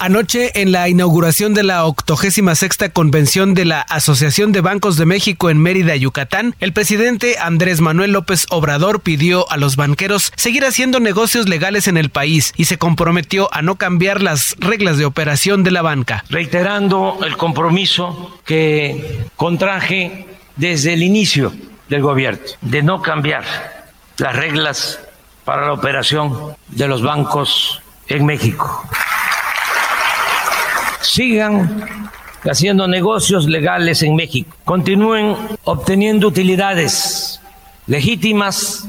Anoche, 0.00 0.60
en 0.60 0.72
la 0.72 0.88
inauguración 0.88 1.54
de 1.54 1.62
la 1.62 1.86
86 1.86 2.90
Convención 2.92 3.54
de 3.54 3.64
la 3.64 3.80
Asociación 3.80 4.50
de 4.50 4.60
Bancos 4.60 4.96
de 4.96 5.06
México 5.06 5.50
en 5.50 5.58
Mérida, 5.58 5.94
Yucatán, 5.94 6.56
el 6.58 6.72
presidente 6.72 7.36
Andrés 7.38 7.80
Manuel 7.80 8.12
López 8.12 8.46
Obrador 8.50 9.00
pidió 9.00 9.50
a 9.52 9.56
los 9.56 9.76
banqueros 9.76 10.32
seguir 10.34 10.64
haciendo 10.64 10.98
negocios 10.98 11.48
legales 11.48 11.86
en 11.86 11.96
el 11.96 12.10
país 12.10 12.52
y 12.56 12.64
se 12.64 12.76
comprometió 12.76 13.48
a 13.54 13.62
no 13.62 13.76
cambiar 13.76 14.20
las 14.20 14.56
reglas 14.58 14.98
de 14.98 15.04
operación 15.04 15.62
de 15.62 15.70
la 15.70 15.82
banca. 15.82 16.24
Reiterando 16.28 17.20
el 17.24 17.36
compromiso 17.36 18.40
que 18.44 19.26
contraje 19.36 20.26
desde 20.56 20.94
el 20.94 21.04
inicio 21.04 21.52
del 21.88 22.02
gobierno 22.02 22.44
de 22.60 22.82
no 22.82 23.02
cambiar 23.02 23.44
las 24.18 24.36
reglas 24.36 25.00
para 25.44 25.66
la 25.66 25.72
operación 25.72 26.56
de 26.68 26.88
los 26.88 27.02
bancos 27.02 27.82
en 28.08 28.24
México. 28.24 28.82
Sigan 31.00 32.10
haciendo 32.50 32.88
negocios 32.88 33.46
legales 33.46 34.02
en 34.02 34.16
México. 34.16 34.56
Continúen 34.64 35.36
obteniendo 35.64 36.28
utilidades 36.28 37.40
legítimas 37.86 38.86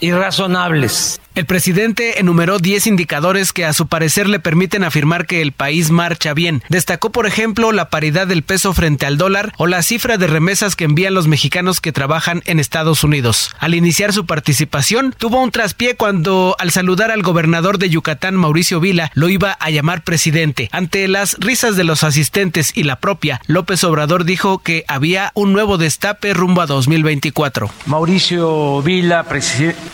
y 0.00 0.12
razonables 0.12 1.20
el 1.38 1.46
presidente 1.46 2.18
enumeró 2.18 2.58
10 2.58 2.88
indicadores 2.88 3.52
que 3.52 3.64
a 3.64 3.72
su 3.72 3.86
parecer 3.86 4.28
le 4.28 4.40
permiten 4.40 4.82
afirmar 4.82 5.24
que 5.24 5.40
el 5.40 5.52
país 5.52 5.92
marcha 5.92 6.34
bien. 6.34 6.64
Destacó, 6.68 7.12
por 7.12 7.28
ejemplo, 7.28 7.70
la 7.70 7.90
paridad 7.90 8.26
del 8.26 8.42
peso 8.42 8.74
frente 8.74 9.06
al 9.06 9.18
dólar 9.18 9.52
o 9.56 9.68
la 9.68 9.84
cifra 9.84 10.16
de 10.16 10.26
remesas 10.26 10.74
que 10.74 10.82
envían 10.82 11.14
los 11.14 11.28
mexicanos 11.28 11.80
que 11.80 11.92
trabajan 11.92 12.42
en 12.46 12.58
Estados 12.58 13.04
Unidos. 13.04 13.54
Al 13.60 13.76
iniciar 13.76 14.12
su 14.12 14.26
participación, 14.26 15.14
tuvo 15.16 15.40
un 15.40 15.52
traspié 15.52 15.94
cuando, 15.94 16.56
al 16.58 16.72
saludar 16.72 17.12
al 17.12 17.22
gobernador 17.22 17.78
de 17.78 17.88
Yucatán, 17.88 18.34
Mauricio 18.34 18.80
Vila, 18.80 19.12
lo 19.14 19.28
iba 19.28 19.52
a 19.52 19.70
llamar 19.70 20.02
presidente. 20.02 20.68
Ante 20.72 21.06
las 21.06 21.36
risas 21.38 21.76
de 21.76 21.84
los 21.84 22.02
asistentes 22.02 22.72
y 22.74 22.82
la 22.82 22.96
propia, 22.96 23.40
López 23.46 23.84
Obrador 23.84 24.24
dijo 24.24 24.58
que 24.58 24.84
había 24.88 25.30
un 25.34 25.52
nuevo 25.52 25.78
destape 25.78 26.34
rumbo 26.34 26.62
a 26.62 26.66
2024. 26.66 27.70
Mauricio 27.86 28.82
Vila, 28.82 29.24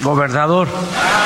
gobernador. 0.00 0.68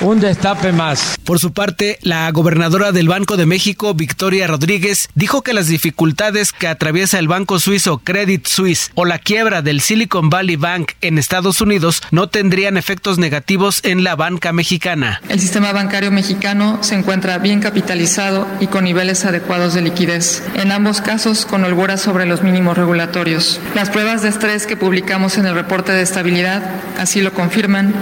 Un 0.00 0.20
destape 0.20 0.70
más. 0.70 1.18
Por 1.24 1.40
su 1.40 1.52
parte, 1.52 1.98
la 2.02 2.30
gobernadora 2.30 2.92
del 2.92 3.08
Banco 3.08 3.36
de 3.36 3.46
México, 3.46 3.94
Victoria 3.94 4.46
Rodríguez, 4.46 5.08
dijo 5.16 5.42
que 5.42 5.52
las 5.52 5.66
dificultades 5.66 6.52
que 6.52 6.68
atraviesa 6.68 7.18
el 7.18 7.26
banco 7.26 7.58
suizo 7.58 7.98
Credit 7.98 8.46
Suisse 8.46 8.92
o 8.94 9.04
la 9.04 9.18
quiebra 9.18 9.60
del 9.60 9.80
Silicon 9.80 10.30
Valley 10.30 10.54
Bank 10.54 10.92
en 11.00 11.18
Estados 11.18 11.60
Unidos 11.60 12.00
no 12.12 12.28
tendrían 12.28 12.76
efectos 12.76 13.18
negativos 13.18 13.80
en 13.82 14.04
la 14.04 14.14
banca 14.14 14.52
mexicana. 14.52 15.20
El 15.28 15.40
sistema 15.40 15.72
bancario 15.72 16.12
mexicano 16.12 16.78
se 16.80 16.94
encuentra 16.94 17.38
bien 17.38 17.58
capitalizado 17.58 18.46
y 18.60 18.68
con 18.68 18.84
niveles 18.84 19.24
adecuados 19.24 19.74
de 19.74 19.82
liquidez, 19.82 20.44
en 20.54 20.70
ambos 20.70 21.00
casos 21.00 21.44
con 21.44 21.64
holguras 21.64 22.00
sobre 22.00 22.24
los 22.24 22.42
mínimos 22.42 22.78
regulatorios. 22.78 23.60
Las 23.74 23.90
pruebas 23.90 24.22
de 24.22 24.28
estrés 24.28 24.66
que 24.66 24.76
publicamos 24.76 25.38
en 25.38 25.46
el 25.46 25.54
reporte 25.54 25.90
de 25.90 26.02
estabilidad 26.02 26.62
así 26.98 27.20
lo 27.20 27.34
confirman, 27.34 27.92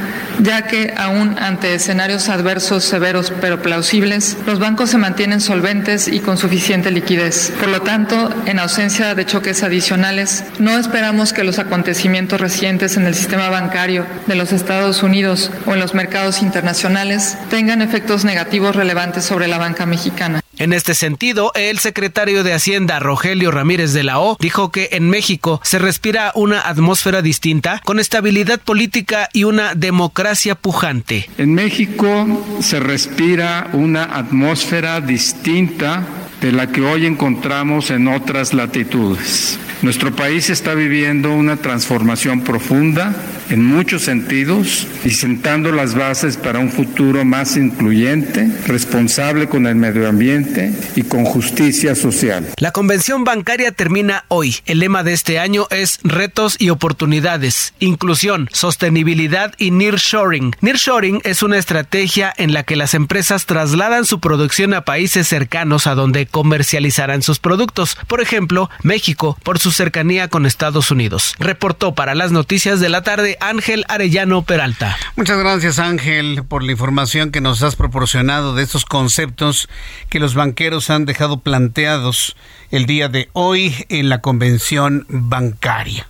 ya 0.41 0.67
que 0.67 0.93
aún 0.95 1.39
ante 1.39 1.86
escenarios 1.87 2.29
adversos 2.29 2.83
severos 2.83 3.33
pero 3.41 3.63
plausibles, 3.63 4.37
los 4.45 4.59
bancos 4.59 4.91
se 4.91 4.99
mantienen 4.99 5.41
solventes 5.41 6.09
y 6.09 6.19
con 6.19 6.37
suficiente 6.37 6.91
liquidez. 6.91 7.53
Por 7.61 7.69
lo 7.69 7.83
tanto, 7.83 8.29
en 8.45 8.59
ausencia 8.59 9.15
de 9.15 9.25
choques 9.25 9.63
adicionales, 9.63 10.43
no 10.59 10.77
esperamos 10.77 11.33
que 11.33 11.45
los 11.45 11.61
acontecimientos 11.61 12.41
recientes 12.41 12.97
en 12.97 13.07
el 13.07 13.15
sistema 13.15 13.51
bancario 13.51 14.05
de 14.27 14.35
los 14.35 14.51
Estados 14.51 15.05
Unidos 15.05 15.53
o 15.65 15.75
en 15.75 15.81
los 15.81 15.95
mercados 15.95 16.43
internacionales 16.43 17.39
tengan 17.51 17.83
efectos 17.83 18.25
negativos 18.25 18.75
relevantes 18.75 19.25
sobre 19.25 19.47
la 19.47 19.59
banca 19.59 19.87
mexicana. 19.87 20.43
En 20.59 20.73
este 20.73 20.95
sentido, 20.95 21.53
el 21.55 21.79
secretario 21.79 22.43
de 22.43 22.55
Hacienda, 22.55 22.99
Rogelio 22.99 23.51
Ramírez 23.51 23.93
de 23.93 24.03
la 24.03 24.21
O, 24.21 24.39
dijo 24.41 24.71
que 24.71 24.89
en 24.93 25.11
México 25.11 25.61
se 25.63 25.79
respira 25.79 26.33
una 26.35 26.67
atmósfera 26.67 27.21
distinta, 27.21 27.83
con 27.85 28.01
estabilidad 28.01 28.61
política 28.61 29.29
y 29.35 29.45
una 29.45 29.75
democracia 29.75 30.55
pujante. 30.55 31.29
En 31.37 31.53
México 31.53 32.27
se 32.61 32.81
respira 32.81 33.69
una 33.75 34.05
atmósfera 34.05 35.03
distinta 35.03 36.07
de 36.47 36.53
la 36.53 36.69
que 36.69 36.81
hoy 36.81 37.07
encontramos 37.07 37.91
en 37.91 38.07
otras 38.07 38.55
latitudes. 38.55 39.59
Nuestro 39.83 40.15
país 40.15 40.49
está 40.49 40.75
viviendo 40.75 41.33
una 41.33 41.57
transformación 41.57 42.43
profunda 42.43 43.15
en 43.51 43.65
muchos 43.65 44.03
sentidos 44.03 44.87
y 45.05 45.11
sentando 45.11 45.71
las 45.71 45.95
bases 45.95 46.37
para 46.37 46.59
un 46.59 46.71
futuro 46.71 47.25
más 47.25 47.57
incluyente, 47.57 48.51
responsable 48.67 49.49
con 49.49 49.67
el 49.67 49.77
medio 49.77 50.09
ambiente 50.09 50.73
y 50.97 51.03
con 51.03 51.25
justicia 51.25 51.95
social. 51.95 52.49
La 52.59 52.73
convención 52.73 53.25
bancaria 53.25 53.71
termina 53.71 54.25
hoy. 54.29 54.57
El 54.65 54.79
lema 54.79 55.03
de 55.03 55.13
este 55.13 55.39
año 55.39 55.67
es 55.71 55.99
retos 56.03 56.57
y 56.59 56.71
oportunidades, 56.71 57.75
inclusión, 57.79 58.49
sostenibilidad 58.53 59.55
y 59.59 59.71
nearshoring. 59.71 60.57
Nearshoring 60.61 61.21
es 61.25 61.43
una 61.43 61.59
estrategia 61.59 62.33
en 62.37 62.53
la 62.53 62.63
que 62.63 62.77
las 62.77 62.95
empresas 62.95 63.47
trasladan 63.47 64.07
su 64.07 64.21
producción 64.21 64.75
a 64.75 64.81
países 64.85 65.29
cercanos 65.29 65.87
a 65.87 65.95
donde 65.95 66.27
comercializarán 66.37 67.23
sus 67.23 67.39
productos. 67.39 67.97
Por 68.09 68.21
ejemplo, 68.21 68.69
México, 68.83 69.39
por 69.43 69.59
su 69.59 69.71
cercanía 69.71 70.29
con 70.29 70.45
Estados 70.45 70.91
Unidos. 70.91 71.35
Reportó 71.39 71.95
para 71.95 72.15
las 72.15 72.31
noticias 72.31 72.79
de 72.79 72.91
la 72.91 73.03
tarde 73.03 73.39
Ángel 73.41 73.87
Arellano 73.89 74.43
Peralta. 74.43 74.99
Muchas 75.17 75.39
gracias 75.39 75.79
Ángel 75.79 76.45
por 76.47 76.63
la 76.63 76.73
información 76.73 77.31
que 77.31 77.41
nos 77.41 77.63
has 77.63 77.75
proporcionado 77.75 78.55
de 78.55 78.65
estos 78.65 78.85
conceptos 78.85 79.71
que 80.11 80.21
los 80.21 80.35
banqueros 80.35 80.91
han 80.91 81.07
dejado 81.07 81.41
planteados 81.41 82.37
el 82.71 82.85
día 82.85 83.09
de 83.09 83.31
hoy 83.33 83.87
en 83.89 84.11
la 84.11 84.21
convención 84.21 85.07
bancaria. 85.09 86.07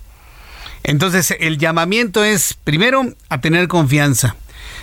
Entonces, 0.82 1.36
el 1.38 1.58
llamamiento 1.58 2.24
es, 2.24 2.54
primero, 2.64 3.14
a 3.28 3.40
tener 3.40 3.68
confianza. 3.68 4.34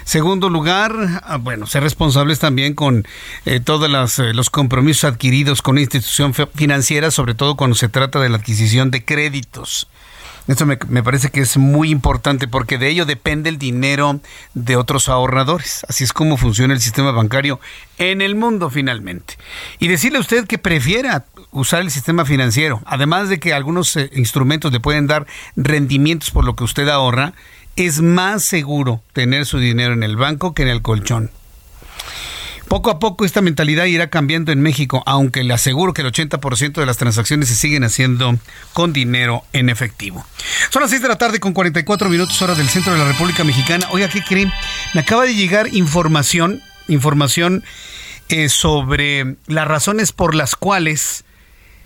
Segundo 0.03 0.49
lugar, 0.49 0.93
bueno, 1.41 1.65
ser 1.65 1.83
responsables 1.83 2.39
también 2.39 2.73
con 2.73 3.05
eh, 3.45 3.59
todos 3.59 4.19
eh, 4.19 4.33
los 4.33 4.49
compromisos 4.49 5.05
adquiridos 5.05 5.61
con 5.61 5.75
la 5.75 5.81
institución 5.81 6.33
financiera, 6.33 7.11
sobre 7.11 7.35
todo 7.35 7.55
cuando 7.55 7.75
se 7.75 7.89
trata 7.89 8.19
de 8.19 8.29
la 8.29 8.37
adquisición 8.37 8.91
de 8.91 9.05
créditos. 9.05 9.87
Esto 10.45 10.65
me, 10.65 10.75
parece 10.75 11.29
que 11.29 11.39
es 11.39 11.55
muy 11.55 11.89
importante 11.89 12.49
porque 12.49 12.77
de 12.77 12.89
ello 12.89 13.05
depende 13.05 13.49
el 13.49 13.57
dinero 13.57 14.19
de 14.53 14.75
otros 14.75 15.07
ahorradores. 15.07 15.85
Así 15.87 16.03
es 16.03 16.11
como 16.11 16.35
funciona 16.35 16.73
el 16.73 16.81
sistema 16.81 17.11
bancario 17.11 17.61
en 17.97 18.21
el 18.21 18.35
mundo 18.35 18.69
finalmente. 18.69 19.37
Y 19.79 19.87
decirle 19.87 20.17
a 20.17 20.21
usted 20.21 20.45
que 20.45 20.57
prefiera 20.57 21.23
usar 21.51 21.79
el 21.79 21.91
sistema 21.91 22.25
financiero, 22.25 22.81
además 22.85 23.29
de 23.29 23.39
que 23.39 23.53
algunos 23.53 23.95
eh, 23.95 24.09
instrumentos 24.13 24.73
le 24.73 24.81
pueden 24.81 25.07
dar 25.07 25.27
rendimientos 25.55 26.31
por 26.31 26.43
lo 26.43 26.57
que 26.57 26.65
usted 26.65 26.89
ahorra, 26.89 27.33
es 27.75 28.01
más 28.01 28.43
seguro 28.43 29.01
tener 29.13 29.45
su 29.45 29.59
dinero 29.59 29.93
en 29.93 30.03
el 30.03 30.15
banco 30.15 30.53
que 30.53 30.63
en 30.63 30.69
el 30.69 30.81
colchón. 30.81 31.31
Poco 32.67 32.89
a 32.89 32.97
poco 32.97 33.23
esta 33.23 33.41
mentalidad 33.41 33.85
irá 33.85 34.09
cambiando 34.09 34.51
en 34.51 34.61
México, 34.61 35.03
aunque 35.05 35.43
le 35.43 35.53
aseguro 35.53 35.93
que 35.93 36.01
el 36.01 36.11
80% 36.11 36.73
de 36.73 36.85
las 36.85 36.97
transacciones 36.97 37.49
se 37.49 37.55
siguen 37.55 37.83
haciendo 37.83 38.39
con 38.73 38.93
dinero 38.93 39.43
en 39.53 39.69
efectivo. 39.69 40.25
Son 40.71 40.81
las 40.81 40.89
6 40.89 41.03
de 41.03 41.07
la 41.07 41.17
tarde 41.17 41.39
con 41.39 41.53
44 41.53 42.09
minutos 42.09 42.41
hora 42.41 42.55
del 42.55 42.69
centro 42.69 42.93
de 42.93 42.99
la 42.99 43.05
República 43.05 43.43
Mexicana. 43.43 43.87
Oiga, 43.91 44.07
¿qué 44.07 44.23
creen? 44.23 44.51
Me 44.95 45.01
acaba 45.01 45.23
de 45.25 45.35
llegar 45.35 45.67
información, 45.73 46.63
información 46.87 47.63
eh, 48.29 48.49
sobre 48.49 49.35
las 49.45 49.67
razones 49.67 50.11
por 50.11 50.33
las 50.33 50.55
cuales 50.55 51.25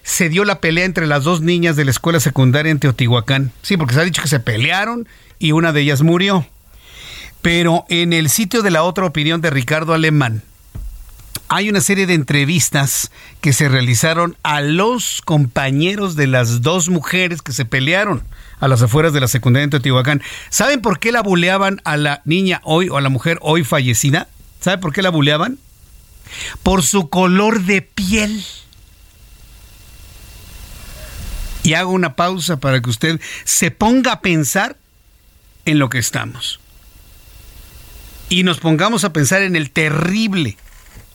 se 0.07 0.29
dio 0.29 0.45
la 0.45 0.61
pelea 0.61 0.85
entre 0.85 1.05
las 1.05 1.25
dos 1.25 1.41
niñas 1.41 1.75
de 1.75 1.83
la 1.83 1.91
escuela 1.91 2.21
secundaria 2.21 2.71
en 2.71 2.79
Teotihuacán. 2.79 3.51
Sí, 3.61 3.75
porque 3.75 3.93
se 3.93 3.99
ha 3.99 4.05
dicho 4.05 4.21
que 4.21 4.29
se 4.29 4.39
pelearon 4.39 5.05
y 5.37 5.51
una 5.51 5.73
de 5.73 5.81
ellas 5.81 6.01
murió. 6.01 6.47
Pero 7.41 7.83
en 7.89 8.13
el 8.13 8.29
sitio 8.29 8.61
de 8.61 8.71
la 8.71 8.83
otra 8.83 9.05
opinión 9.05 9.41
de 9.41 9.49
Ricardo 9.49 9.93
Alemán, 9.93 10.43
hay 11.49 11.69
una 11.69 11.81
serie 11.81 12.07
de 12.07 12.13
entrevistas 12.13 13.11
que 13.41 13.51
se 13.51 13.67
realizaron 13.67 14.37
a 14.43 14.61
los 14.61 15.21
compañeros 15.21 16.15
de 16.15 16.27
las 16.27 16.61
dos 16.61 16.87
mujeres 16.87 17.41
que 17.41 17.51
se 17.51 17.65
pelearon 17.65 18.23
a 18.61 18.69
las 18.69 18.81
afueras 18.81 19.11
de 19.11 19.19
la 19.19 19.27
secundaria 19.27 19.65
en 19.65 19.71
Teotihuacán. 19.71 20.23
¿Saben 20.49 20.81
por 20.81 20.99
qué 20.99 21.11
la 21.11 21.21
buleaban 21.21 21.81
a 21.83 21.97
la 21.97 22.21
niña 22.23 22.61
hoy 22.63 22.87
o 22.87 22.95
a 22.95 23.01
la 23.01 23.09
mujer 23.09 23.39
hoy 23.41 23.65
fallecida? 23.65 24.29
¿Saben 24.61 24.79
por 24.79 24.93
qué 24.93 25.01
la 25.01 25.09
buleaban? 25.09 25.57
Por 26.63 26.81
su 26.81 27.09
color 27.09 27.63
de 27.63 27.81
piel. 27.81 28.41
Y 31.67 31.73
hago 31.73 31.91
una 31.91 32.15
pausa 32.15 32.61
para 32.61 32.79
que 32.81 32.89
usted 32.89 33.19
se 33.43 33.71
ponga 33.71 34.13
a 34.13 34.21
pensar 34.21 34.77
en 35.65 35.79
lo 35.79 35.89
que 35.89 35.97
estamos. 35.97 36.61
Y 38.29 38.43
nos 38.43 38.59
pongamos 38.59 39.03
a 39.03 39.11
pensar 39.11 39.41
en 39.41 39.57
el 39.57 39.71
terrible 39.71 40.55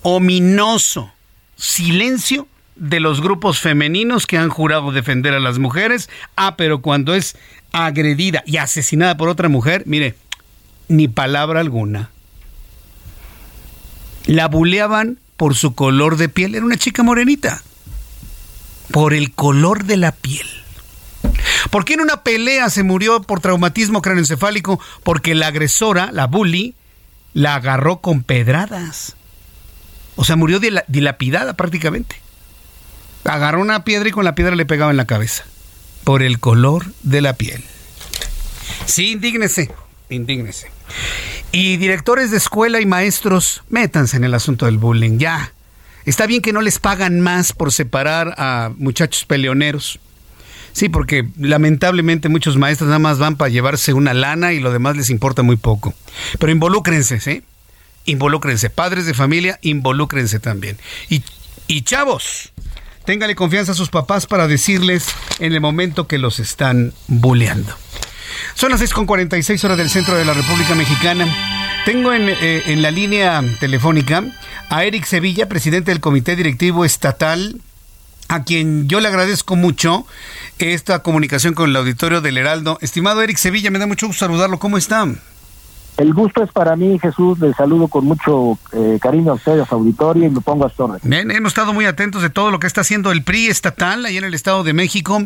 ominoso 0.02 1.10
silencio 1.56 2.48
de 2.76 3.00
los 3.00 3.22
grupos 3.22 3.60
femeninos 3.60 4.26
que 4.26 4.36
han 4.36 4.50
jurado 4.50 4.92
defender 4.92 5.32
a 5.32 5.40
las 5.40 5.58
mujeres. 5.58 6.10
Ah, 6.36 6.54
pero 6.58 6.82
cuando 6.82 7.14
es 7.14 7.34
agredida 7.72 8.42
y 8.44 8.58
asesinada 8.58 9.16
por 9.16 9.30
otra 9.30 9.48
mujer, 9.48 9.84
mire, 9.86 10.16
ni 10.88 11.08
palabra 11.08 11.60
alguna. 11.60 12.10
La 14.26 14.48
buleaban 14.48 15.18
por 15.38 15.54
su 15.54 15.74
color 15.74 16.18
de 16.18 16.28
piel. 16.28 16.54
Era 16.54 16.66
una 16.66 16.76
chica 16.76 17.02
morenita. 17.02 17.62
Por 18.92 19.14
el 19.14 19.32
color 19.32 19.84
de 19.84 19.96
la 19.96 20.12
piel. 20.12 20.46
¿Por 21.70 21.84
qué 21.84 21.94
en 21.94 22.02
una 22.02 22.22
pelea 22.22 22.68
se 22.70 22.82
murió 22.82 23.22
por 23.22 23.40
traumatismo 23.40 24.02
craneoencefálico? 24.02 24.80
Porque 25.02 25.34
la 25.34 25.48
agresora, 25.48 26.10
la 26.12 26.26
bully, 26.26 26.74
la 27.32 27.54
agarró 27.54 28.00
con 28.00 28.22
pedradas. 28.22 29.16
O 30.16 30.24
sea, 30.24 30.36
murió 30.36 30.60
dilapidada 30.88 31.54
prácticamente. 31.54 32.16
Agarró 33.24 33.60
una 33.60 33.84
piedra 33.84 34.08
y 34.08 34.12
con 34.12 34.24
la 34.24 34.34
piedra 34.34 34.56
le 34.56 34.66
pegaba 34.66 34.90
en 34.90 34.96
la 34.96 35.06
cabeza. 35.06 35.44
Por 36.04 36.22
el 36.22 36.38
color 36.38 36.86
de 37.02 37.22
la 37.22 37.34
piel. 37.34 37.64
Sí, 38.84 39.12
indígnese, 39.12 39.72
indígnese. 40.10 40.70
Y 41.52 41.76
directores 41.76 42.30
de 42.30 42.36
escuela 42.36 42.80
y 42.80 42.86
maestros, 42.86 43.62
métanse 43.68 44.16
en 44.16 44.24
el 44.24 44.34
asunto 44.34 44.66
del 44.66 44.78
bullying, 44.78 45.18
ya. 45.18 45.52
Está 46.04 46.26
bien 46.26 46.42
que 46.42 46.52
no 46.52 46.60
les 46.62 46.78
pagan 46.78 47.20
más 47.20 47.52
por 47.52 47.72
separar 47.72 48.34
a 48.38 48.72
muchachos 48.76 49.24
peleoneros. 49.24 50.00
Sí, 50.72 50.88
porque 50.88 51.28
lamentablemente 51.38 52.28
muchos 52.28 52.56
maestros 52.56 52.88
nada 52.88 52.98
más 52.98 53.18
van 53.18 53.36
para 53.36 53.50
llevarse 53.50 53.92
una 53.92 54.14
lana 54.14 54.52
y 54.52 54.60
lo 54.60 54.72
demás 54.72 54.96
les 54.96 55.10
importa 55.10 55.42
muy 55.42 55.56
poco. 55.56 55.94
Pero 56.38 56.50
involúcrense, 56.50 57.20
¿sí? 57.20 57.42
involúcrense. 58.04 58.70
Padres 58.70 59.06
de 59.06 59.14
familia, 59.14 59.58
involúcrense 59.62 60.40
también. 60.40 60.78
Y, 61.08 61.22
y 61.66 61.82
chavos, 61.82 62.52
téngale 63.04 63.34
confianza 63.34 63.72
a 63.72 63.76
sus 63.76 63.90
papás 63.90 64.26
para 64.26 64.46
decirles 64.46 65.06
en 65.38 65.52
el 65.52 65.60
momento 65.60 66.06
que 66.06 66.18
los 66.18 66.38
están 66.38 66.92
bulleando. 67.08 67.74
Son 68.54 68.70
las 68.70 68.80
6.46 68.80 69.64
horas 69.64 69.78
del 69.78 69.90
centro 69.90 70.14
de 70.14 70.24
la 70.24 70.34
República 70.34 70.74
Mexicana. 70.74 71.26
Tengo 71.84 72.12
en, 72.12 72.28
eh, 72.28 72.62
en 72.66 72.82
la 72.82 72.90
línea 72.90 73.42
telefónica 73.60 74.24
a 74.68 74.84
Eric 74.84 75.04
Sevilla, 75.04 75.48
presidente 75.48 75.90
del 75.90 76.00
Comité 76.00 76.36
Directivo 76.36 76.84
Estatal, 76.84 77.60
a 78.28 78.44
quien 78.44 78.88
yo 78.88 79.00
le 79.00 79.08
agradezco 79.08 79.56
mucho 79.56 80.06
esta 80.58 81.00
comunicación 81.00 81.54
con 81.54 81.70
el 81.70 81.76
auditorio 81.76 82.20
del 82.20 82.38
Heraldo. 82.38 82.78
Estimado 82.80 83.22
Eric 83.22 83.36
Sevilla, 83.36 83.70
me 83.70 83.78
da 83.78 83.86
mucho 83.86 84.06
gusto 84.06 84.24
saludarlo. 84.24 84.58
¿Cómo 84.58 84.78
está? 84.78 85.06
El 86.02 86.14
gusto 86.14 86.42
es 86.42 86.50
para 86.50 86.74
mí, 86.74 86.98
Jesús. 86.98 87.38
Les 87.38 87.54
saludo 87.54 87.86
con 87.86 88.04
mucho 88.04 88.58
eh, 88.72 88.98
cariño 89.00 89.30
a 89.30 89.34
ustedes, 89.34 89.70
auditorio, 89.70 90.26
y 90.26 90.30
me 90.30 90.40
pongo 90.40 90.66
a 90.66 90.68
su 90.68 90.98
Bien, 91.04 91.30
hemos 91.30 91.52
estado 91.52 91.72
muy 91.72 91.84
atentos 91.84 92.22
de 92.22 92.28
todo 92.28 92.50
lo 92.50 92.58
que 92.58 92.66
está 92.66 92.80
haciendo 92.80 93.12
el 93.12 93.22
PRI 93.22 93.46
estatal 93.46 94.04
ahí 94.04 94.16
en 94.16 94.24
el 94.24 94.34
Estado 94.34 94.64
de 94.64 94.72
México 94.72 95.22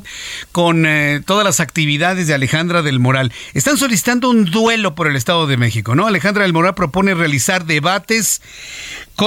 con 0.53 0.85
eh, 0.85 1.22
todas 1.24 1.47
las 1.47 1.61
actividades 1.61 2.27
de 2.27 2.35
Alejandra 2.35 2.83
del 2.83 3.01
Moral. 3.01 3.33
Están 3.55 3.79
solicitando 3.79 4.29
un 4.29 4.45
duelo 4.45 4.95
por 4.95 5.07
el 5.07 5.16
Estado 5.16 5.47
de 5.47 5.57
México, 5.57 5.95
¿no? 5.95 6.07
Alejandra 6.07 6.43
del 6.43 6.53
Moral 6.53 6.74
propone 6.74 7.14
realizar 7.14 7.64
debates 7.64 8.43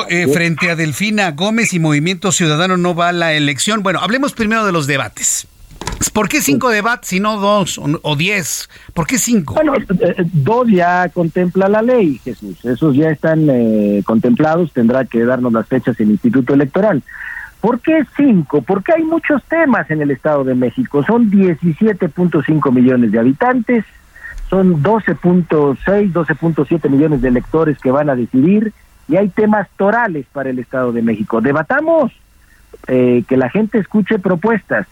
eh, 0.07 0.27
frente 0.31 0.69
a 0.69 0.75
Delfina 0.75 1.31
Gómez 1.31 1.73
y 1.73 1.79
Movimiento 1.79 2.31
Ciudadano 2.31 2.77
no 2.77 2.93
va 2.93 3.07
a 3.07 3.11
la 3.11 3.33
elección. 3.33 3.81
Bueno, 3.81 4.01
hablemos 4.01 4.33
primero 4.33 4.67
de 4.67 4.71
los 4.71 4.85
debates. 4.85 5.47
¿Por 6.19 6.27
qué 6.27 6.41
cinco 6.41 6.69
debates 6.69 7.13
y 7.13 7.21
no 7.21 7.37
dos 7.37 7.79
o, 7.79 8.15
diez? 8.17 8.69
¿Por 8.93 9.07
qué 9.07 9.17
cinco? 9.17 9.53
Bueno, 9.53 9.75
eh, 9.75 9.85
eh, 10.01 10.25
dos 10.33 10.67
ya 10.67 11.07
contempla 11.09 11.69
la 11.69 11.81
ley, 11.81 12.19
Jesús. 12.23 12.63
Esos 12.65 12.95
ya 12.95 13.09
están 13.09 13.47
eh, 13.49 14.01
contemplados. 14.05 14.73
Tendrá 14.73 15.05
que 15.05 15.23
darnos 15.23 15.53
las 15.53 15.67
fechas 15.67 15.99
el 15.99 16.11
Instituto 16.11 16.53
Electoral. 16.53 17.03
¿Por 17.61 17.79
qué 17.79 18.05
cinco? 18.17 18.61
Porque 18.61 18.93
hay 18.93 19.03
muchos 19.03 19.43
temas 19.45 19.89
en 19.91 20.01
el 20.01 20.11
Estado 20.11 20.43
de 20.43 20.55
México. 20.55 21.05
Son 21.05 21.31
17.5 21.31 22.71
millones 22.71 23.13
de 23.13 23.19
habitantes, 23.19 23.85
son 24.49 24.83
12.6, 24.83 25.77
12.7 26.11 26.89
millones 26.89 27.21
de 27.21 27.27
electores 27.29 27.77
que 27.79 27.91
van 27.91 28.09
a 28.09 28.15
decidir 28.15 28.73
y 29.07 29.15
hay 29.15 29.29
temas 29.29 29.69
torales 29.77 30.25
para 30.33 30.49
el 30.49 30.59
Estado 30.59 30.91
de 30.91 31.01
México. 31.01 31.39
Debatamos, 31.39 32.11
que 32.85 33.37
la 33.37 33.49
gente 33.49 33.77
escuche 33.77 34.19
propuestas, 34.19 34.85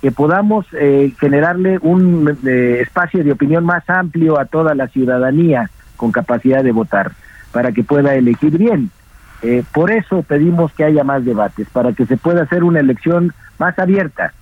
que 0.00 0.12
podamos 0.12 0.66
eh, 0.72 1.12
generarle 1.18 1.78
un 1.82 2.38
eh, 2.46 2.78
espacio 2.82 3.24
de 3.24 3.32
opinión 3.32 3.64
más 3.64 3.88
amplio 3.90 4.38
a 4.38 4.44
toda 4.44 4.74
la 4.74 4.88
ciudadanía 4.88 5.70
con 5.96 6.12
capacidad 6.12 6.62
de 6.62 6.72
votar, 6.72 7.12
para 7.52 7.72
que 7.72 7.82
pueda 7.82 8.14
elegir 8.14 8.56
bien. 8.56 8.90
Eh, 9.42 9.64
por 9.72 9.90
eso 9.90 10.22
pedimos 10.22 10.72
que 10.72 10.84
haya 10.84 11.04
más 11.04 11.24
debates, 11.24 11.68
para 11.70 11.92
que 11.92 12.06
se 12.06 12.16
pueda 12.16 12.42
hacer 12.42 12.64
una 12.64 12.80
elección 12.80 13.32
más 13.58 13.78
abierta, 13.78 14.32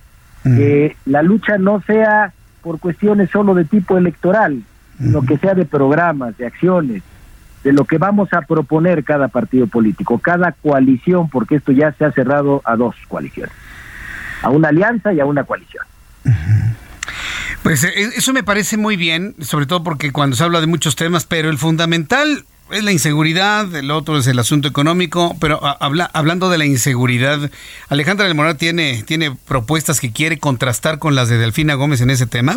que 0.43 0.95
la 1.05 1.23
lucha 1.23 1.57
no 1.57 1.81
sea 1.81 2.31
por 2.61 2.79
cuestiones 2.79 3.29
solo 3.31 3.53
de 3.53 3.65
tipo 3.65 3.97
electoral, 3.97 4.61
sino 4.97 5.21
que 5.23 5.37
sea 5.37 5.53
de 5.55 5.65
programas, 5.65 6.37
de 6.37 6.45
acciones, 6.45 7.03
de 7.63 7.73
lo 7.73 7.83
que 7.83 7.97
vamos 7.97 8.31
a 8.33 8.41
proponer 8.43 9.03
cada 9.03 9.27
partido 9.27 9.67
político, 9.67 10.19
cada 10.19 10.53
coalición, 10.53 11.29
porque 11.29 11.55
esto 11.55 11.73
ya 11.73 11.91
se 11.91 12.05
ha 12.05 12.11
cerrado 12.11 12.61
a 12.63 12.77
dos 12.77 12.95
coaliciones, 13.09 13.53
a 14.41 14.49
una 14.49 14.69
alianza 14.69 15.13
y 15.13 15.19
a 15.19 15.25
una 15.25 15.43
coalición. 15.43 15.85
Pues 17.63 17.83
eh, 17.83 17.91
eso 18.15 18.33
me 18.33 18.43
parece 18.43 18.77
muy 18.77 18.95
bien, 18.95 19.35
sobre 19.39 19.65
todo 19.65 19.83
porque 19.83 20.11
cuando 20.11 20.35
se 20.35 20.43
habla 20.43 20.61
de 20.61 20.67
muchos 20.67 20.95
temas, 20.95 21.25
pero 21.25 21.49
el 21.49 21.57
fundamental 21.57 22.45
es 22.71 22.83
la 22.83 22.91
inseguridad, 22.91 23.73
el 23.75 23.91
otro 23.91 24.17
es 24.17 24.27
el 24.27 24.39
asunto 24.39 24.67
económico, 24.67 25.35
pero 25.39 25.59
habla, 25.81 26.09
hablando 26.13 26.49
de 26.49 26.57
la 26.57 26.65
inseguridad, 26.65 27.49
Alejandra 27.89 28.25
del 28.25 28.35
Moral 28.35 28.57
tiene, 28.57 29.03
tiene 29.03 29.31
propuestas 29.47 29.99
que 29.99 30.11
quiere 30.11 30.37
contrastar 30.37 30.99
con 30.99 31.15
las 31.15 31.29
de 31.29 31.37
Delfina 31.37 31.75
Gómez 31.75 32.01
en 32.01 32.09
ese 32.09 32.27
tema. 32.27 32.55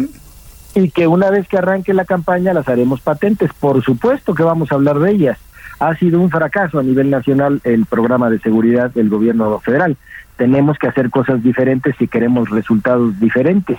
Y 0.74 0.90
que 0.90 1.06
una 1.06 1.30
vez 1.30 1.48
que 1.48 1.58
arranque 1.58 1.94
la 1.94 2.04
campaña 2.04 2.52
las 2.52 2.68
haremos 2.68 3.00
patentes, 3.00 3.50
por 3.58 3.82
supuesto 3.84 4.34
que 4.34 4.42
vamos 4.42 4.70
a 4.70 4.76
hablar 4.76 4.98
de 4.98 5.12
ellas. 5.12 5.38
Ha 5.80 5.96
sido 5.96 6.20
un 6.20 6.30
fracaso 6.30 6.78
a 6.78 6.82
nivel 6.82 7.08
nacional 7.10 7.60
el 7.64 7.86
programa 7.86 8.28
de 8.30 8.38
seguridad 8.38 8.90
del 8.90 9.08
gobierno 9.08 9.58
federal. 9.60 9.96
Tenemos 10.40 10.78
que 10.78 10.88
hacer 10.88 11.10
cosas 11.10 11.42
diferentes 11.42 11.94
si 11.98 12.08
queremos 12.08 12.48
resultados 12.48 13.20
diferentes 13.20 13.76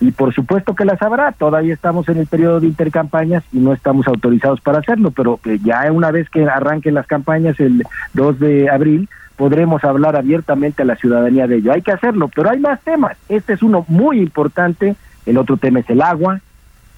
y 0.00 0.10
por 0.10 0.34
supuesto 0.34 0.74
que 0.74 0.84
las 0.84 1.00
habrá. 1.02 1.30
Todavía 1.30 1.72
estamos 1.72 2.08
en 2.08 2.18
el 2.18 2.26
periodo 2.26 2.58
de 2.58 2.66
intercampañas 2.66 3.44
y 3.52 3.58
no 3.60 3.72
estamos 3.72 4.08
autorizados 4.08 4.60
para 4.60 4.80
hacerlo, 4.80 5.12
pero 5.12 5.38
ya 5.62 5.88
una 5.92 6.10
vez 6.10 6.28
que 6.28 6.42
arranquen 6.42 6.94
las 6.94 7.06
campañas 7.06 7.60
el 7.60 7.84
2 8.14 8.40
de 8.40 8.68
abril, 8.68 9.08
podremos 9.36 9.84
hablar 9.84 10.16
abiertamente 10.16 10.82
a 10.82 10.84
la 10.84 10.96
ciudadanía 10.96 11.46
de 11.46 11.58
ello. 11.58 11.72
Hay 11.72 11.82
que 11.82 11.92
hacerlo, 11.92 12.28
pero 12.34 12.50
hay 12.50 12.58
más 12.58 12.80
temas. 12.80 13.16
Este 13.28 13.52
es 13.52 13.62
uno 13.62 13.84
muy 13.86 14.18
importante. 14.18 14.96
El 15.26 15.38
otro 15.38 15.58
tema 15.58 15.78
es 15.78 15.90
el 15.90 16.02
agua, 16.02 16.40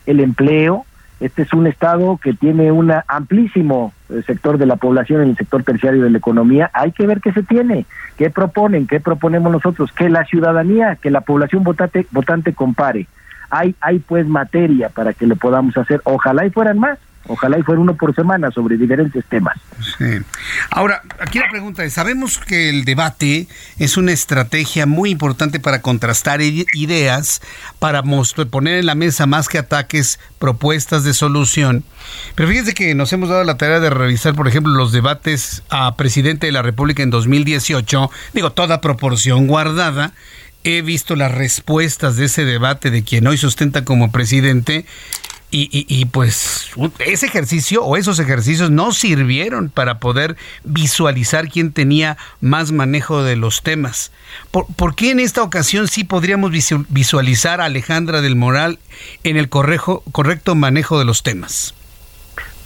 el 0.06 0.20
empleo, 0.20 0.86
este 1.22 1.42
es 1.42 1.52
un 1.52 1.68
estado 1.68 2.18
que 2.20 2.34
tiene 2.34 2.72
un 2.72 2.92
amplísimo 3.06 3.92
eh, 4.10 4.22
sector 4.26 4.58
de 4.58 4.66
la 4.66 4.74
población 4.74 5.22
en 5.22 5.30
el 5.30 5.36
sector 5.36 5.62
terciario 5.62 6.02
de 6.02 6.10
la 6.10 6.18
economía. 6.18 6.68
Hay 6.72 6.90
que 6.90 7.06
ver 7.06 7.20
qué 7.20 7.32
se 7.32 7.44
tiene, 7.44 7.86
qué 8.18 8.28
proponen, 8.28 8.88
qué 8.88 8.98
proponemos 8.98 9.52
nosotros, 9.52 9.92
que 9.92 10.08
la 10.08 10.24
ciudadanía, 10.24 10.96
que 10.96 11.12
la 11.12 11.20
población 11.20 11.62
votante, 11.62 12.08
votante 12.10 12.54
compare. 12.54 13.06
Hay, 13.50 13.76
hay 13.80 14.00
pues 14.00 14.26
materia 14.26 14.88
para 14.88 15.12
que 15.12 15.28
lo 15.28 15.36
podamos 15.36 15.76
hacer. 15.76 16.00
Ojalá 16.04 16.44
y 16.44 16.50
fueran 16.50 16.80
más. 16.80 16.98
Ojalá 17.28 17.58
y 17.58 17.62
fuera 17.62 17.80
uno 17.80 17.94
por 17.94 18.14
semana 18.14 18.50
sobre 18.50 18.76
diferentes 18.76 19.24
temas. 19.26 19.56
Ahora, 20.70 21.02
aquí 21.20 21.38
la 21.38 21.48
pregunta 21.50 21.84
es, 21.84 21.92
sabemos 21.92 22.38
que 22.38 22.68
el 22.68 22.84
debate 22.84 23.46
es 23.78 23.96
una 23.96 24.12
estrategia 24.12 24.86
muy 24.86 25.10
importante 25.10 25.60
para 25.60 25.82
contrastar 25.82 26.40
ideas, 26.40 27.40
para 27.78 28.02
poner 28.50 28.78
en 28.78 28.86
la 28.86 28.94
mesa 28.94 29.26
más 29.26 29.48
que 29.48 29.58
ataques, 29.58 30.18
propuestas 30.38 31.04
de 31.04 31.14
solución. 31.14 31.84
Pero 32.34 32.48
fíjense 32.48 32.74
que 32.74 32.94
nos 32.94 33.12
hemos 33.12 33.28
dado 33.28 33.44
la 33.44 33.56
tarea 33.56 33.78
de 33.78 33.90
revisar, 33.90 34.34
por 34.34 34.48
ejemplo, 34.48 34.72
los 34.72 34.92
debates 34.92 35.62
a 35.70 35.96
presidente 35.96 36.46
de 36.46 36.52
la 36.52 36.62
República 36.62 37.02
en 37.02 37.10
2018, 37.10 38.10
digo, 38.32 38.52
toda 38.52 38.80
proporción 38.80 39.46
guardada, 39.46 40.12
he 40.64 40.82
visto 40.82 41.16
las 41.16 41.32
respuestas 41.32 42.16
de 42.16 42.26
ese 42.26 42.44
debate 42.44 42.90
de 42.90 43.02
quien 43.02 43.26
hoy 43.26 43.36
sustenta 43.36 43.84
como 43.84 44.12
presidente 44.12 44.86
y, 45.54 45.68
y, 45.86 46.06
pues 46.06 46.70
ese 46.98 47.26
ejercicio 47.26 47.84
o 47.84 47.98
esos 47.98 48.18
ejercicios 48.18 48.70
no 48.70 48.92
sirvieron 48.92 49.68
para 49.68 49.98
poder 49.98 50.36
visualizar 50.64 51.48
quién 51.48 51.72
tenía 51.72 52.16
más 52.40 52.72
manejo 52.72 53.22
de 53.22 53.36
los 53.36 53.62
temas. 53.62 54.12
¿Por, 54.50 54.94
qué 54.94 55.10
en 55.10 55.20
esta 55.20 55.42
ocasión 55.42 55.88
sí 55.88 56.04
podríamos 56.04 56.52
visualizar 56.88 57.60
a 57.60 57.66
Alejandra 57.66 58.22
del 58.22 58.34
Moral 58.34 58.78
en 59.24 59.36
el 59.36 59.50
correjo, 59.50 60.02
correcto 60.10 60.54
manejo 60.54 60.98
de 60.98 61.04
los 61.04 61.22
temas? 61.22 61.74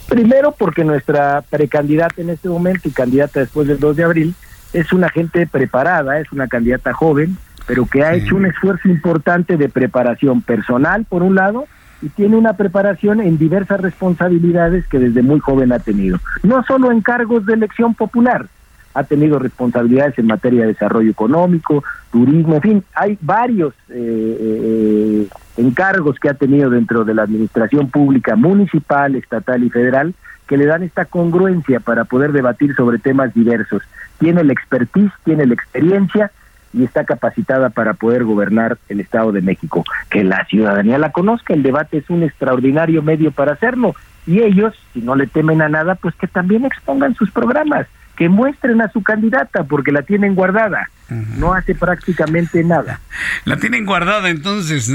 Primero 0.08 0.54
porque 0.56 0.84
nuestra 0.84 1.42
precandidata 1.42 2.22
en 2.22 2.30
este 2.30 2.48
momento 2.48 2.88
y 2.88 2.92
candidata 2.92 3.40
después 3.40 3.66
del 3.66 3.80
2 3.80 3.96
de 3.96 4.04
abril 4.04 4.34
es 4.72 4.92
una 4.92 5.08
gente 5.08 5.48
preparada, 5.48 6.20
es 6.20 6.30
una 6.30 6.46
candidata 6.46 6.92
joven, 6.92 7.36
pero 7.66 7.84
que 7.86 8.04
ha 8.04 8.14
hecho 8.14 8.36
un 8.36 8.46
esfuerzo 8.46 8.88
importante 8.88 9.56
de 9.56 9.68
preparación 9.68 10.40
personal, 10.40 11.04
por 11.04 11.24
un 11.24 11.34
lado, 11.34 11.66
y 12.02 12.08
tiene 12.10 12.36
una 12.36 12.54
preparación 12.54 13.20
en 13.20 13.38
diversas 13.38 13.80
responsabilidades 13.80 14.86
que 14.86 14.98
desde 14.98 15.22
muy 15.22 15.40
joven 15.40 15.72
ha 15.72 15.78
tenido. 15.78 16.18
No 16.42 16.62
solo 16.64 16.90
en 16.90 17.00
cargos 17.00 17.46
de 17.46 17.54
elección 17.54 17.94
popular, 17.94 18.46
ha 18.94 19.04
tenido 19.04 19.38
responsabilidades 19.38 20.18
en 20.18 20.26
materia 20.26 20.62
de 20.62 20.68
desarrollo 20.68 21.10
económico, 21.10 21.84
turismo, 22.10 22.54
en 22.54 22.62
fin, 22.62 22.84
hay 22.94 23.18
varios 23.20 23.74
eh, 23.90 24.38
eh, 24.40 25.28
encargos 25.58 26.18
que 26.18 26.30
ha 26.30 26.34
tenido 26.34 26.70
dentro 26.70 27.04
de 27.04 27.14
la 27.14 27.22
administración 27.22 27.90
pública 27.90 28.36
municipal, 28.36 29.14
estatal 29.14 29.62
y 29.64 29.70
federal 29.70 30.14
que 30.46 30.56
le 30.56 30.64
dan 30.64 30.82
esta 30.82 31.04
congruencia 31.04 31.80
para 31.80 32.04
poder 32.04 32.32
debatir 32.32 32.74
sobre 32.74 32.98
temas 32.98 33.34
diversos. 33.34 33.82
Tiene 34.18 34.44
la 34.44 34.52
expertise, 34.52 35.12
tiene 35.24 35.44
la 35.44 35.54
experiencia 35.54 36.30
y 36.72 36.84
está 36.84 37.04
capacitada 37.04 37.70
para 37.70 37.94
poder 37.94 38.24
gobernar 38.24 38.78
el 38.88 39.00
Estado 39.00 39.32
de 39.32 39.40
México. 39.40 39.84
Que 40.10 40.24
la 40.24 40.44
ciudadanía 40.46 40.98
la 40.98 41.12
conozca, 41.12 41.54
el 41.54 41.62
debate 41.62 41.98
es 41.98 42.10
un 42.10 42.22
extraordinario 42.22 43.02
medio 43.02 43.30
para 43.32 43.52
hacerlo. 43.52 43.94
Y 44.26 44.40
ellos, 44.40 44.74
si 44.92 45.00
no 45.00 45.14
le 45.14 45.26
temen 45.26 45.62
a 45.62 45.68
nada, 45.68 45.94
pues 45.94 46.14
que 46.16 46.26
también 46.26 46.64
expongan 46.64 47.14
sus 47.14 47.30
programas, 47.30 47.86
que 48.16 48.28
muestren 48.28 48.80
a 48.82 48.90
su 48.90 49.02
candidata, 49.02 49.64
porque 49.64 49.92
la 49.92 50.02
tienen 50.02 50.34
guardada. 50.34 50.90
No 51.08 51.54
hace 51.54 51.74
prácticamente 51.74 52.64
nada. 52.64 53.00
La 53.44 53.56
tienen 53.56 53.86
guardada, 53.86 54.28
entonces. 54.28 54.90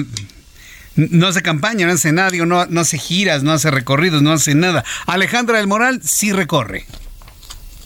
No 0.98 1.28
hace 1.28 1.42
campaña, 1.42 1.88
no 1.88 1.94
hace 1.94 2.12
nada, 2.12 2.32
no, 2.46 2.66
no 2.66 2.82
hace 2.82 2.98
giras, 2.98 3.44
no 3.44 3.54
hace 3.54 3.72
recorridos, 3.72 4.22
no 4.22 4.34
hace 4.34 4.56
nada. 4.56 4.84
Alejandra 5.08 5.58
del 5.60 5.68
Moral 5.68 6.02
sí 6.04 6.34
recorre. 6.34 6.86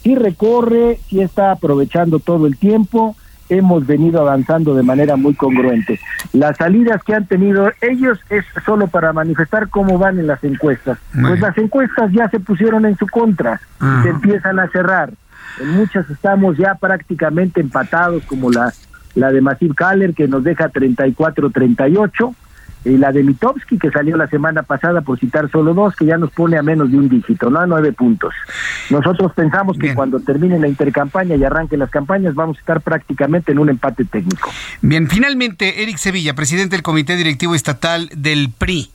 Sí 0.01 0.15
recorre, 0.15 0.99
sí 1.07 1.21
está 1.21 1.51
aprovechando 1.51 2.19
todo 2.19 2.47
el 2.47 2.57
tiempo 2.57 3.15
hemos 3.49 3.85
venido 3.85 4.21
avanzando 4.21 4.75
de 4.75 4.83
manera 4.83 5.15
muy 5.15 5.35
congruente. 5.35 5.99
Las 6.33 6.57
salidas 6.57 7.03
que 7.03 7.13
han 7.13 7.25
tenido 7.25 7.71
ellos 7.81 8.19
es 8.29 8.45
solo 8.65 8.87
para 8.87 9.13
manifestar 9.13 9.69
cómo 9.69 9.97
van 9.97 10.19
en 10.19 10.27
las 10.27 10.43
encuestas. 10.43 10.97
Pues 11.11 11.39
las 11.39 11.57
encuestas 11.57 12.11
ya 12.11 12.29
se 12.29 12.39
pusieron 12.39 12.85
en 12.85 12.97
su 12.97 13.07
contra, 13.07 13.59
se 14.03 14.09
empiezan 14.09 14.59
a 14.59 14.67
cerrar. 14.69 15.11
En 15.61 15.69
muchas 15.71 16.09
estamos 16.09 16.57
ya 16.57 16.75
prácticamente 16.75 17.61
empatados, 17.61 18.23
como 18.25 18.51
la, 18.51 18.73
la 19.15 19.31
de 19.31 19.41
Masiv 19.41 19.73
Kaller, 19.73 20.13
que 20.13 20.27
nos 20.27 20.43
deja 20.43 20.69
34-38 20.69 22.35
y 22.85 22.97
la 22.97 23.11
de 23.11 23.23
Mitowski, 23.23 23.79
que 23.79 23.89
salió 23.89 24.15
la 24.15 24.27
semana 24.27 24.61
pasada, 24.63 25.01
por 25.01 25.19
citar 25.19 25.49
solo 25.49 25.73
dos, 25.73 25.95
que 25.95 26.05
ya 26.05 26.17
nos 26.17 26.31
pone 26.31 26.57
a 26.57 26.61
menos 26.61 26.91
de 26.91 26.97
un 26.97 27.09
dígito, 27.09 27.49
no 27.49 27.59
a 27.59 27.65
nueve 27.65 27.91
puntos. 27.91 28.33
Nosotros 28.91 29.33
pensamos 29.33 29.77
que 29.77 29.95
cuando 29.95 30.19
termine 30.19 30.59
la 30.59 30.67
intercampaña 30.67 31.35
y 31.35 31.43
arranquen 31.43 31.79
las 31.79 31.89
campañas, 31.89 32.35
vamos 32.35 32.57
a 32.57 32.59
estar 32.59 32.81
prácticamente 32.81 33.51
en 33.51 33.59
un 33.59 33.69
empate 33.69 34.05
técnico. 34.05 34.51
Bien, 34.81 35.09
finalmente, 35.09 35.81
Eric 35.81 35.97
Sevilla, 35.97 36.35
presidente 36.35 36.75
del 36.75 36.83
Comité 36.83 37.15
Directivo 37.15 37.55
Estatal 37.55 38.09
del 38.15 38.51
PRI. 38.55 38.91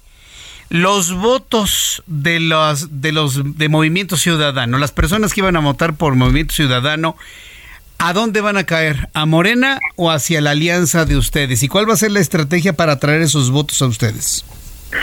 Los 0.69 1.13
votos 1.13 2.05
de 2.07 2.39
los 2.39 3.01
de 3.01 3.11
los 3.11 3.59
de 3.59 3.69
Movimiento 3.69 4.17
Ciudadano, 4.17 4.79
las 4.79 4.93
personas 4.93 5.35
que 5.35 5.41
iban 5.41 5.57
a 5.57 5.61
votar 5.61 5.95
por 5.95 6.15
Movimiento 6.15 6.55
Ciudadano, 6.55 7.17
¿A 8.03 8.15
dónde 8.15 8.41
van 8.41 8.57
a 8.57 8.65
caer? 8.65 9.11
¿A 9.13 9.27
Morena 9.27 9.79
o 9.95 10.11
hacia 10.11 10.41
la 10.41 10.53
alianza 10.53 11.05
de 11.05 11.19
ustedes? 11.19 11.63
¿Y 11.63 11.69
cuál 11.69 11.87
va 11.87 11.93
a 11.93 11.97
ser 11.99 12.11
la 12.11 12.21
estrategia 12.21 12.73
para 12.73 12.93
atraer 12.93 13.21
esos 13.21 13.51
votos 13.51 13.83
a 13.83 13.87
ustedes? 13.87 14.43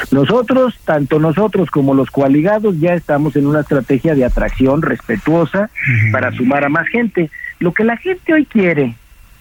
Nosotros, 0.10 0.74
tanto 0.84 1.20
nosotros 1.20 1.70
como 1.70 1.94
los 1.94 2.10
coaligados, 2.10 2.80
ya 2.80 2.96
estamos 2.96 3.36
en 3.36 3.46
una 3.46 3.60
estrategia 3.60 4.16
de 4.16 4.26
atracción 4.26 4.82
respetuosa 4.82 5.70
para 6.12 6.32
sumar 6.32 6.64
a 6.64 6.70
más 6.70 6.88
gente. 6.88 7.30
Lo 7.60 7.72
que 7.72 7.84
la 7.84 7.98
gente 7.98 8.34
hoy 8.34 8.46
quiere 8.46 8.96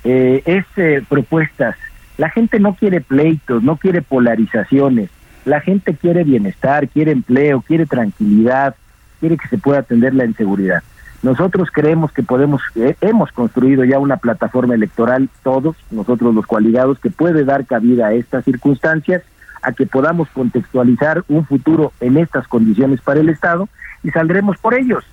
eh, 0.04 0.42
es 0.44 0.66
eh, 0.76 1.02
propuestas. 1.08 1.76
La 2.18 2.28
gente 2.28 2.60
no 2.60 2.74
quiere 2.74 3.00
pleitos, 3.00 3.62
no 3.62 3.78
quiere 3.78 4.02
polarizaciones. 4.02 5.08
La 5.46 5.62
gente 5.62 5.94
quiere 5.94 6.24
bienestar, 6.24 6.88
quiere 6.88 7.12
empleo, 7.12 7.62
quiere 7.62 7.86
tranquilidad, 7.86 8.74
quiere 9.18 9.38
que 9.38 9.48
se 9.48 9.56
pueda 9.56 9.78
atender 9.78 10.14
la 10.14 10.26
inseguridad. 10.26 10.82
Nosotros 11.22 11.70
creemos 11.72 12.12
que 12.12 12.22
podemos, 12.22 12.62
eh, 12.74 12.96
hemos 13.00 13.32
construido 13.32 13.84
ya 13.84 13.98
una 13.98 14.16
plataforma 14.18 14.74
electoral, 14.74 15.28
todos, 15.42 15.76
nosotros 15.90 16.34
los 16.34 16.46
coaligados, 16.46 16.98
que 16.98 17.10
puede 17.10 17.44
dar 17.44 17.66
cabida 17.66 18.08
a 18.08 18.12
estas 18.12 18.44
circunstancias, 18.44 19.22
a 19.62 19.72
que 19.72 19.86
podamos 19.86 20.28
contextualizar 20.28 21.24
un 21.28 21.44
futuro 21.44 21.92
en 22.00 22.18
estas 22.18 22.46
condiciones 22.46 23.00
para 23.00 23.20
el 23.20 23.28
Estado 23.28 23.68
y 24.02 24.10
saldremos 24.10 24.58
por 24.58 24.74
ellos. 24.74 25.04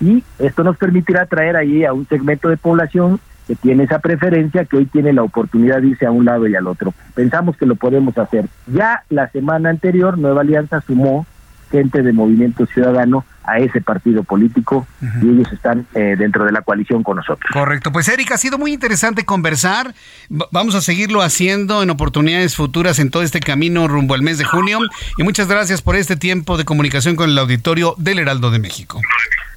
Y 0.00 0.22
esto 0.38 0.62
nos 0.62 0.76
permitirá 0.76 1.26
traer 1.26 1.56
ahí 1.56 1.84
a 1.84 1.92
un 1.92 2.06
segmento 2.06 2.48
de 2.48 2.56
población 2.56 3.18
que 3.46 3.56
tiene 3.56 3.84
esa 3.84 4.00
preferencia, 4.00 4.64
que 4.64 4.76
hoy 4.76 4.86
tiene 4.86 5.12
la 5.12 5.22
oportunidad 5.22 5.80
de 5.80 5.88
irse 5.88 6.06
a 6.06 6.10
un 6.10 6.24
lado 6.24 6.46
y 6.46 6.54
al 6.54 6.66
otro. 6.66 6.92
Pensamos 7.14 7.56
que 7.56 7.66
lo 7.66 7.76
podemos 7.76 8.18
hacer. 8.18 8.46
Ya 8.66 9.04
la 9.08 9.28
semana 9.28 9.70
anterior, 9.70 10.18
Nueva 10.18 10.42
Alianza 10.42 10.80
sumó 10.80 11.26
gente 11.70 12.02
de 12.02 12.12
Movimiento 12.12 12.66
Ciudadano 12.66 13.24
a 13.46 13.58
ese 13.58 13.80
partido 13.80 14.24
político 14.24 14.86
y 15.22 15.28
ellos 15.28 15.52
están 15.52 15.86
eh, 15.94 16.16
dentro 16.18 16.44
de 16.44 16.52
la 16.52 16.62
coalición 16.62 17.02
con 17.02 17.16
nosotros. 17.16 17.50
Correcto. 17.52 17.92
Pues 17.92 18.08
Erika, 18.08 18.34
ha 18.34 18.38
sido 18.38 18.58
muy 18.58 18.72
interesante 18.72 19.24
conversar. 19.24 19.94
vamos 20.28 20.74
a 20.74 20.80
seguirlo 20.80 21.22
haciendo 21.22 21.82
en 21.82 21.90
oportunidades 21.90 22.56
futuras 22.56 22.98
en 22.98 23.10
todo 23.10 23.22
este 23.22 23.40
camino 23.40 23.86
rumbo 23.88 24.14
al 24.14 24.22
mes 24.22 24.38
de 24.38 24.44
junio. 24.44 24.80
Y 25.16 25.22
muchas 25.22 25.48
gracias 25.48 25.80
por 25.80 25.96
este 25.96 26.16
tiempo 26.16 26.56
de 26.56 26.64
comunicación 26.64 27.16
con 27.16 27.30
el 27.30 27.38
auditorio 27.38 27.94
del 27.98 28.18
Heraldo 28.18 28.50
de 28.50 28.58
México. 28.58 29.00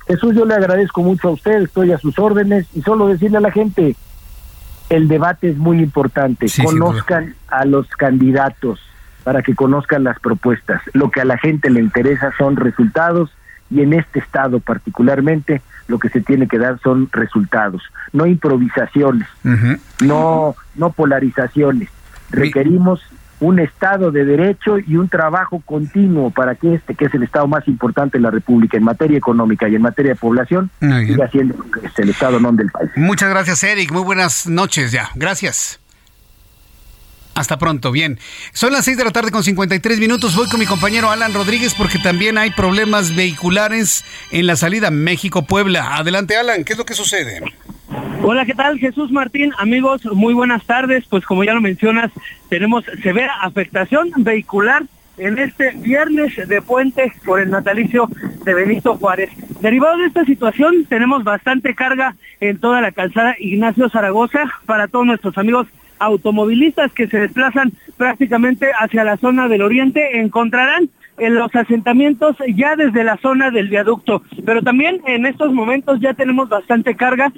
Jesús, 0.08 0.36
yo 0.36 0.46
le 0.46 0.56
agradezco 0.56 1.02
mucho 1.02 1.30
a 1.30 1.32
usted, 1.32 1.64
estoy 1.64 1.92
a 1.92 1.98
sus 1.98 2.18
órdenes 2.18 2.68
y 2.74 2.82
solo 2.82 3.08
decirle 3.08 3.38
a 3.38 3.42
la 3.42 3.52
gente, 3.52 3.96
el 4.90 5.08
debate 5.08 5.50
es 5.50 5.58
muy 5.58 5.80
importante, 5.80 6.48
conozcan 6.64 7.36
a 7.48 7.66
los 7.66 7.88
candidatos 7.90 8.80
para 9.24 9.44
que 9.44 9.54
conozcan 9.54 10.04
las 10.04 10.20
propuestas. 10.20 10.82
Lo 10.94 11.12
que 11.12 11.22
a 11.22 11.26
la 11.26 11.38
gente 11.38 11.70
le 11.70 11.80
interesa 11.80 12.34
son 12.38 12.56
resultados 12.56 13.30
y 13.70 13.82
en 13.82 13.94
este 13.94 14.20
estado 14.20 14.60
particularmente 14.60 15.62
lo 15.88 16.00
que 16.00 16.10
se 16.10 16.22
tiene 16.22 16.48
que 16.48 16.58
dar 16.58 16.80
son 16.82 17.10
resultados, 17.12 17.82
no 18.14 18.26
improvisaciones, 18.26 19.28
no 20.02 20.56
no 20.76 20.92
polarizaciones. 20.92 21.90
Requerimos 22.32 23.02
un 23.40 23.60
estado 23.60 24.12
de 24.12 24.26
derecho 24.26 24.78
y 24.80 24.98
un 24.98 25.08
trabajo 25.08 25.62
continuo 25.66 26.30
para 26.30 26.56
que 26.56 26.76
este, 26.76 26.94
que 26.96 27.06
es 27.06 27.14
el 27.14 27.24
estado 27.24 27.48
más 27.48 27.68
importante 27.68 28.18
de 28.18 28.22
la 28.22 28.32
República 28.32 28.78
en 28.78 28.84
materia 28.84 29.18
económica 29.18 29.68
y 29.68 29.76
en 29.76 29.82
materia 29.82 30.14
de 30.14 30.20
población, 30.20 30.70
siga 30.80 31.30
siendo 31.30 31.56
el 31.98 32.10
estado 32.10 32.40
non 32.40 32.56
del 32.56 32.70
país. 32.70 32.92
Muchas 32.96 33.30
gracias, 33.30 33.64
Eric. 33.64 33.92
Muy 33.92 34.04
buenas 34.04 34.48
noches 34.48 34.92
ya. 34.92 35.10
Gracias. 35.16 35.80
Hasta 37.40 37.58
pronto, 37.58 37.94
bien. 37.94 38.20
Son 38.52 38.74
las 38.74 38.84
6 38.84 38.98
de 38.98 39.06
la 39.06 39.12
tarde 39.12 39.32
con 39.32 39.46
53 39.46 39.98
minutos. 40.02 40.36
Voy 40.36 40.50
con 40.50 40.60
mi 40.60 40.66
compañero 40.66 41.10
Alan 41.10 41.34
Rodríguez 41.34 41.74
porque 41.74 41.98
también 41.98 42.38
hay 42.38 42.52
problemas 42.52 43.16
vehiculares 43.16 44.04
en 44.30 44.46
la 44.46 44.58
salida 44.58 44.92
México-Puebla. 44.92 45.96
Adelante, 45.96 46.36
Alan, 46.36 46.66
¿qué 46.66 46.74
es 46.74 46.78
lo 46.78 46.84
que 46.84 46.96
sucede? 46.96 47.42
Hola, 48.24 48.46
¿qué 48.46 48.54
tal? 48.54 48.78
Jesús 48.78 49.10
Martín, 49.14 49.54
amigos, 49.58 50.04
muy 50.04 50.34
buenas 50.34 50.66
tardes. 50.66 51.06
Pues 51.10 51.26
como 51.26 51.46
ya 51.46 51.54
lo 51.54 51.62
mencionas, 51.62 52.12
tenemos 52.50 52.84
severa 53.02 53.34
afectación 53.42 54.12
vehicular 54.18 54.84
en 55.18 55.40
este 55.40 55.72
viernes 55.78 56.36
de 56.46 56.62
puente 56.62 57.14
por 57.24 57.40
el 57.40 57.50
natalicio 57.50 58.10
de 58.44 58.54
Benito 58.54 58.98
Juárez. 58.98 59.30
Derivado 59.62 59.98
de 59.98 60.08
esta 60.08 60.26
situación, 60.26 60.84
tenemos 60.90 61.24
bastante 61.24 61.74
carga 61.74 62.18
en 62.42 62.60
toda 62.60 62.82
la 62.82 62.92
calzada 62.92 63.38
Ignacio 63.40 63.88
Zaragoza 63.90 64.44
para 64.66 64.90
todos 64.90 65.06
nuestros 65.06 65.38
amigos 65.38 65.68
automovilistas 66.00 66.92
que 66.94 67.08
se 67.08 67.20
desplazan 67.20 67.72
prácticamente 67.98 68.72
hacia 68.78 69.04
la 69.04 69.18
zona 69.18 69.48
del 69.48 69.62
oriente. 69.62 70.20
Encontrarán 70.20 70.90
en 71.20 71.36
los 71.36 71.54
asentamientos 71.56 72.36
ya 72.56 72.76
desde 72.76 73.04
la 73.04 73.18
zona 73.18 73.52
del 73.52 73.70
viaducto, 73.70 74.24
pero 74.46 74.62
también 74.62 75.02
en 75.06 75.26
estos 75.26 75.54
momentos 75.54 76.00
ya 76.00 76.14
tenemos 76.14 76.50
bastante 76.50 76.96
carga 76.96 77.32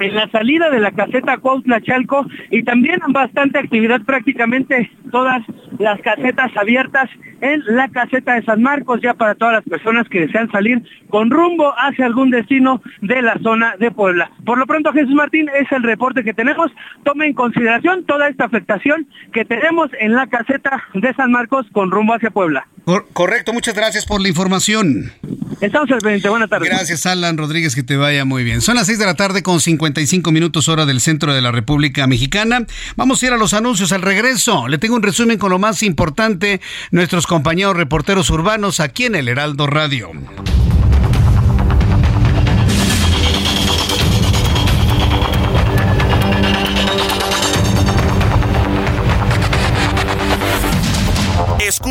en 0.00 0.14
la 0.14 0.28
salida 0.30 0.70
de 0.70 0.80
la 0.80 0.92
caseta 0.92 1.38
Cuautla 1.38 1.80
Chalco 1.80 2.26
y 2.50 2.62
también 2.62 3.00
bastante 3.08 3.58
actividad 3.58 4.00
prácticamente 4.02 4.90
todas 5.12 5.42
las 5.78 6.00
casetas 6.00 6.50
abiertas 6.56 7.08
en 7.40 7.62
la 7.66 7.88
caseta 7.88 8.34
de 8.34 8.42
San 8.42 8.62
Marcos 8.62 9.00
ya 9.02 9.14
para 9.14 9.34
todas 9.34 9.54
las 9.54 9.64
personas 9.64 10.08
que 10.08 10.20
desean 10.20 10.50
salir 10.50 10.82
con 11.08 11.30
rumbo 11.30 11.72
hacia 11.76 12.06
algún 12.06 12.30
destino 12.30 12.82
de 13.00 13.22
la 13.22 13.38
zona 13.42 13.76
de 13.78 13.90
Puebla. 13.90 14.30
Por 14.44 14.58
lo 14.58 14.66
pronto 14.66 14.92
Jesús 14.92 15.14
Martín 15.14 15.48
es 15.58 15.70
el 15.72 15.82
reporte 15.82 16.24
que 16.24 16.34
tenemos. 16.34 16.70
Tome 17.02 17.26
en 17.26 17.34
consideración 17.34 18.04
toda 18.04 18.28
esta 18.28 18.44
afectación 18.44 19.06
que 19.32 19.44
tenemos 19.44 19.90
en 20.00 20.14
la 20.14 20.26
caseta 20.26 20.82
de 20.94 21.14
San 21.14 21.30
Marcos 21.30 21.66
con 21.72 21.90
rumbo 21.90 22.14
hacia 22.14 22.30
Puebla. 22.30 22.66
Correcto, 23.12 23.52
muchas 23.52 23.74
gracias 23.74 24.06
por 24.06 24.20
la 24.20 24.28
información. 24.28 25.12
Estamos 25.60 25.90
al 25.90 25.98
pendiente, 25.98 26.28
buenas 26.28 26.48
tardes. 26.48 26.68
Gracias 26.68 27.06
Alan 27.06 27.36
Rodríguez, 27.36 27.74
que 27.74 27.82
te 27.82 27.96
vaya 27.96 28.24
muy 28.24 28.44
bien. 28.44 28.60
Son 28.60 28.76
las 28.76 28.86
6 28.86 28.98
de 28.98 29.06
la 29.06 29.14
tarde 29.14 29.42
con 29.42 29.60
55 29.60 30.32
minutos 30.32 30.68
hora 30.68 30.86
del 30.86 31.00
centro 31.00 31.34
de 31.34 31.42
la 31.42 31.52
República 31.52 32.06
Mexicana. 32.06 32.66
Vamos 32.96 33.22
a 33.22 33.26
ir 33.26 33.32
a 33.32 33.36
los 33.36 33.54
anuncios 33.54 33.92
al 33.92 34.02
regreso. 34.02 34.68
Le 34.68 34.78
tengo 34.78 34.96
un 34.96 35.02
resumen 35.02 35.38
con 35.38 35.50
lo 35.50 35.58
más 35.58 35.82
importante, 35.82 36.60
nuestros 36.90 37.26
compañeros 37.26 37.76
reporteros 37.76 38.30
urbanos 38.30 38.80
aquí 38.80 39.04
en 39.04 39.14
el 39.14 39.28
Heraldo 39.28 39.66
Radio. 39.66 40.12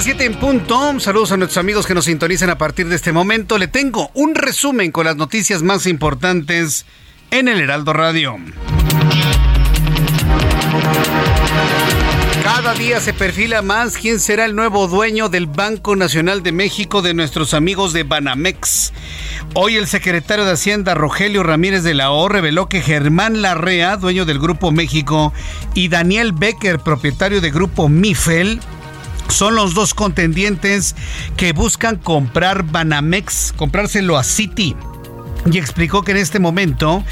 Las 0.00 0.06
7 0.06 0.24
en 0.24 0.34
punto. 0.36 0.98
Saludos 0.98 1.30
a 1.32 1.36
nuestros 1.36 1.58
amigos 1.58 1.86
que 1.86 1.92
nos 1.92 2.06
sintonizan 2.06 2.48
a 2.48 2.56
partir 2.56 2.88
de 2.88 2.96
este 2.96 3.12
momento. 3.12 3.58
Le 3.58 3.68
tengo 3.68 4.10
un 4.14 4.34
resumen 4.34 4.92
con 4.92 5.04
las 5.04 5.16
noticias 5.16 5.62
más 5.62 5.86
importantes 5.86 6.86
en 7.30 7.48
el 7.48 7.60
Heraldo 7.60 7.92
Radio. 7.92 8.38
Cada 12.42 12.72
día 12.72 12.98
se 13.00 13.12
perfila 13.12 13.60
más 13.60 13.98
quién 13.98 14.20
será 14.20 14.46
el 14.46 14.56
nuevo 14.56 14.88
dueño 14.88 15.28
del 15.28 15.46
Banco 15.46 15.94
Nacional 15.96 16.42
de 16.42 16.52
México 16.52 17.02
de 17.02 17.12
nuestros 17.12 17.52
amigos 17.52 17.92
de 17.92 18.04
Banamex. 18.04 18.94
Hoy 19.52 19.76
el 19.76 19.86
secretario 19.86 20.46
de 20.46 20.52
Hacienda 20.52 20.94
Rogelio 20.94 21.42
Ramírez 21.42 21.82
de 21.82 21.92
la 21.92 22.10
O 22.10 22.30
reveló 22.30 22.70
que 22.70 22.80
Germán 22.80 23.42
Larrea, 23.42 23.98
dueño 23.98 24.24
del 24.24 24.38
Grupo 24.38 24.72
México, 24.72 25.34
y 25.74 25.88
Daniel 25.88 26.32
Becker, 26.32 26.78
propietario 26.78 27.42
de 27.42 27.50
Grupo 27.50 27.90
Mifel, 27.90 28.60
son 29.30 29.54
los 29.54 29.74
dos 29.74 29.94
contendientes 29.94 30.94
que 31.36 31.52
buscan 31.52 31.96
comprar 31.96 32.64
Banamex, 32.64 33.52
comprárselo 33.56 34.18
a 34.18 34.24
Citi 34.24 34.76
y 35.50 35.58
explicó 35.58 36.02
que 36.02 36.12
en 36.12 36.18
este 36.18 36.38
momento 36.38 37.04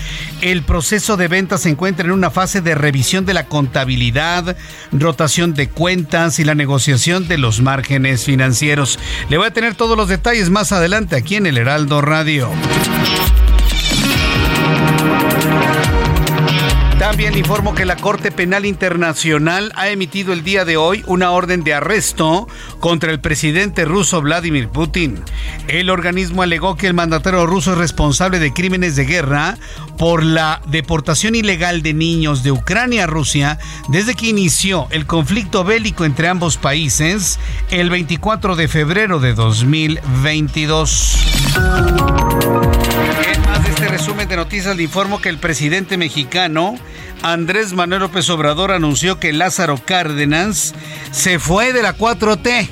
el 0.43 0.63
proceso 0.63 1.17
de 1.17 1.29
venta 1.29 1.59
se 1.59 1.71
encuentra 1.71 2.07
en 2.07 2.13
una 2.13 2.31
fase 2.31 2.61
de 2.61 2.75
revisión 2.75 3.25
de 3.25 3.35
la 3.35 3.47
contabilidad, 3.47 4.57
rotación 4.93 5.55
de 5.55 5.69
cuentas 5.69 6.39
y 6.39 6.45
la 6.45 6.55
negociación 6.55 7.29
de 7.29 7.39
los 7.39 7.63
márgenes 7.63 8.25
financieros. 8.25 8.99
Le 9.29 9.39
voy 9.39 9.47
a 9.47 9.53
tener 9.53 9.75
todos 9.75 9.97
los 9.97 10.09
detalles 10.09 10.51
más 10.51 10.73
adelante 10.73 11.17
aquí 11.17 11.37
en 11.37 11.47
el 11.47 11.59
Heraldo 11.59 12.01
Radio. 12.01 12.51
También 17.09 17.39
informo 17.39 17.75
que 17.75 17.87
la 17.87 17.97
Corte 17.97 18.31
Penal 18.31 18.67
Internacional 18.67 19.73
ha 19.77 19.89
emitido 19.89 20.35
el 20.35 20.45
día 20.45 20.67
de 20.67 20.77
hoy 20.77 21.03
una 21.07 21.31
orden 21.31 21.65
de 21.65 21.73
arresto 21.73 22.47
contra 22.81 23.11
el 23.11 23.19
presidente 23.19 23.87
ruso 23.87 24.21
Vladimir 24.21 24.69
Putin. 24.69 25.19
El 25.69 25.89
organismo 25.89 26.43
alegó 26.43 26.77
que 26.77 26.87
el 26.87 26.93
mandatario 26.93 27.47
ruso 27.47 27.73
es 27.73 27.79
responsable 27.79 28.39
de 28.39 28.53
crímenes 28.53 28.95
de 28.95 29.07
guerra 29.07 29.57
por 29.97 30.23
la 30.23 30.61
deportación 30.67 31.35
ilegal 31.35 31.81
de 31.81 31.95
niños 31.95 32.43
de 32.43 32.53
Ucrania 32.53 33.05
a 33.05 33.07
Rusia 33.07 33.59
desde 33.89 34.15
que 34.15 34.27
inició 34.27 34.87
el 34.91 35.07
conflicto 35.07 35.65
bélico 35.65 36.05
entre 36.05 36.29
ambos 36.29 36.59
países 36.59 37.41
el 37.71 37.89
24 37.89 38.55
de 38.55 38.69
febrero 38.69 39.19
de 39.19 39.33
2022. 39.33 41.17
Este 43.89 44.01
resumen 44.01 44.29
de 44.29 44.37
noticias 44.37 44.77
le 44.77 44.83
informo 44.83 45.19
que 45.19 45.31
el 45.31 45.39
presidente 45.39 45.97
mexicano 45.97 46.75
Andrés 47.23 47.73
Manuel 47.73 48.03
López 48.03 48.29
Obrador 48.29 48.71
anunció 48.71 49.19
que 49.19 49.33
Lázaro 49.33 49.81
Cárdenas 49.83 50.75
se 51.11 51.39
fue 51.39 51.73
de 51.73 51.81
la 51.81 51.97
4T. 51.97 52.69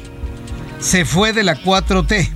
Se 0.79 1.07
fue 1.07 1.33
de 1.33 1.43
la 1.43 1.57
4T. 1.57 2.36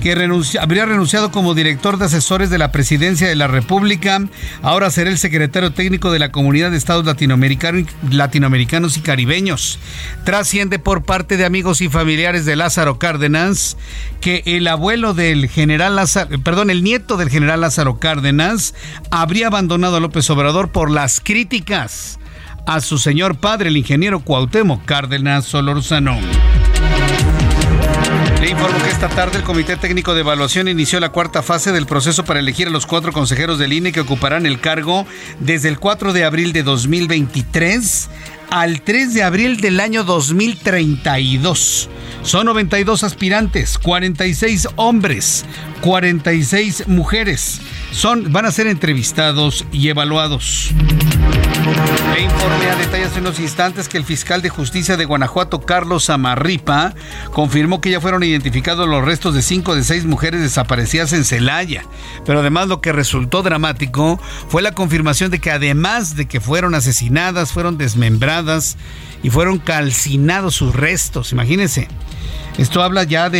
Que 0.00 0.12
habría 0.60 0.86
renunciado 0.86 1.30
como 1.30 1.54
director 1.54 1.98
de 1.98 2.06
asesores 2.06 2.50
de 2.50 2.58
la 2.58 2.72
presidencia 2.72 3.28
de 3.28 3.36
la 3.36 3.46
República. 3.46 4.20
Ahora 4.62 4.90
será 4.90 5.10
el 5.10 5.18
secretario 5.18 5.72
técnico 5.72 6.10
de 6.10 6.18
la 6.18 6.32
Comunidad 6.32 6.70
de 6.70 6.76
Estados 6.76 7.04
Latinoamericanos 7.04 8.96
y 8.96 9.00
Caribeños. 9.00 9.78
Trasciende 10.24 10.78
por 10.78 11.04
parte 11.04 11.36
de 11.36 11.44
amigos 11.44 11.80
y 11.80 11.88
familiares 11.88 12.44
de 12.44 12.56
Lázaro 12.56 12.98
Cárdenas 12.98 13.76
que 14.20 14.42
el 14.46 14.66
abuelo 14.68 15.14
del 15.14 15.48
general 15.48 15.96
Lázaro, 15.96 16.40
perdón, 16.42 16.70
el 16.70 16.82
nieto 16.82 17.16
del 17.16 17.28
general 17.28 17.60
Lázaro 17.60 17.98
Cárdenas 17.98 18.74
habría 19.10 19.48
abandonado 19.48 19.96
a 19.96 20.00
López 20.00 20.28
Obrador 20.30 20.70
por 20.70 20.90
las 20.90 21.20
críticas 21.20 22.18
a 22.66 22.80
su 22.80 22.98
señor 22.98 23.38
padre, 23.38 23.68
el 23.68 23.76
ingeniero 23.76 24.20
Cuauhtémoc 24.20 24.84
Cárdenas 24.84 25.44
Solorzano. 25.44 26.18
Le 28.40 28.48
informo 28.48 28.78
que 28.82 28.88
esta 28.88 29.10
tarde 29.10 29.36
el 29.36 29.44
Comité 29.44 29.76
Técnico 29.76 30.14
de 30.14 30.20
Evaluación 30.20 30.66
inició 30.66 30.98
la 30.98 31.10
cuarta 31.10 31.42
fase 31.42 31.72
del 31.72 31.84
proceso 31.84 32.24
para 32.24 32.40
elegir 32.40 32.68
a 32.68 32.70
los 32.70 32.86
cuatro 32.86 33.12
consejeros 33.12 33.58
del 33.58 33.74
INE 33.74 33.92
que 33.92 34.00
ocuparán 34.00 34.46
el 34.46 34.60
cargo 34.60 35.06
desde 35.40 35.68
el 35.68 35.78
4 35.78 36.14
de 36.14 36.24
abril 36.24 36.54
de 36.54 36.62
2023 36.62 38.08
al 38.48 38.80
3 38.80 39.12
de 39.12 39.22
abril 39.24 39.60
del 39.60 39.78
año 39.78 40.04
2032. 40.04 41.90
Son 42.22 42.46
92 42.46 43.04
aspirantes, 43.04 43.76
46 43.76 44.68
hombres, 44.76 45.44
46 45.82 46.88
mujeres. 46.88 47.60
Son, 47.92 48.32
van 48.32 48.46
a 48.46 48.52
ser 48.52 48.66
entrevistados 48.66 49.66
y 49.72 49.88
evaluados. 49.88 50.70
Le 52.14 52.22
informé 52.22 52.70
a 52.70 52.76
detalles 52.76 53.12
en 53.16 53.22
unos 53.22 53.38
instantes 53.38 53.88
que 53.88 53.98
el 53.98 54.04
fiscal 54.04 54.42
de 54.42 54.48
justicia 54.48 54.96
de 54.96 55.04
Guanajuato, 55.04 55.60
Carlos 55.60 56.08
Amarripa, 56.08 56.94
confirmó 57.32 57.80
que 57.80 57.90
ya 57.90 58.00
fueron 58.00 58.22
identificados 58.22 58.88
los 58.88 59.04
restos 59.04 59.34
de 59.34 59.42
cinco 59.42 59.74
de 59.74 59.84
seis 59.84 60.04
mujeres 60.04 60.40
desaparecidas 60.40 61.12
en 61.12 61.24
Celaya. 61.24 61.84
Pero 62.24 62.40
además 62.40 62.68
lo 62.68 62.80
que 62.80 62.92
resultó 62.92 63.42
dramático 63.42 64.18
fue 64.48 64.62
la 64.62 64.72
confirmación 64.72 65.30
de 65.30 65.40
que 65.40 65.50
además 65.50 66.16
de 66.16 66.26
que 66.26 66.40
fueron 66.40 66.74
asesinadas, 66.74 67.52
fueron 67.52 67.76
desmembradas 67.76 68.76
y 69.22 69.30
fueron 69.30 69.58
calcinados 69.58 70.54
sus 70.54 70.74
restos. 70.74 71.32
Imagínense. 71.32 71.88
Esto 72.56 72.82
habla 72.82 73.04
ya 73.04 73.30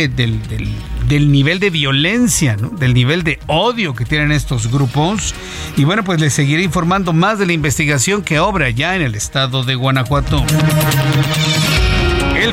del, 1.07 1.31
nivel 1.31 1.59
de 1.59 1.69
violencia, 1.69 2.57
del 2.57 2.93
nivel 2.93 3.23
de 3.23 3.39
odio 3.47 3.93
que 3.93 4.05
tienen 4.05 4.31
estos 4.31 4.71
grupos. 4.71 5.33
Y 5.77 5.83
bueno, 5.83 6.03
pues 6.03 6.19
les 6.19 6.33
seguiré 6.33 6.63
informando 6.63 7.13
más 7.13 7.39
de 7.39 7.45
la 7.45 7.53
investigación 7.53 8.21
que 8.21 8.39
obra 8.39 8.69
ya 8.69 8.95
en 8.95 9.01
el 9.01 9.15
estado 9.15 9.63
de 9.63 9.75
Guanajuato. 9.75 10.43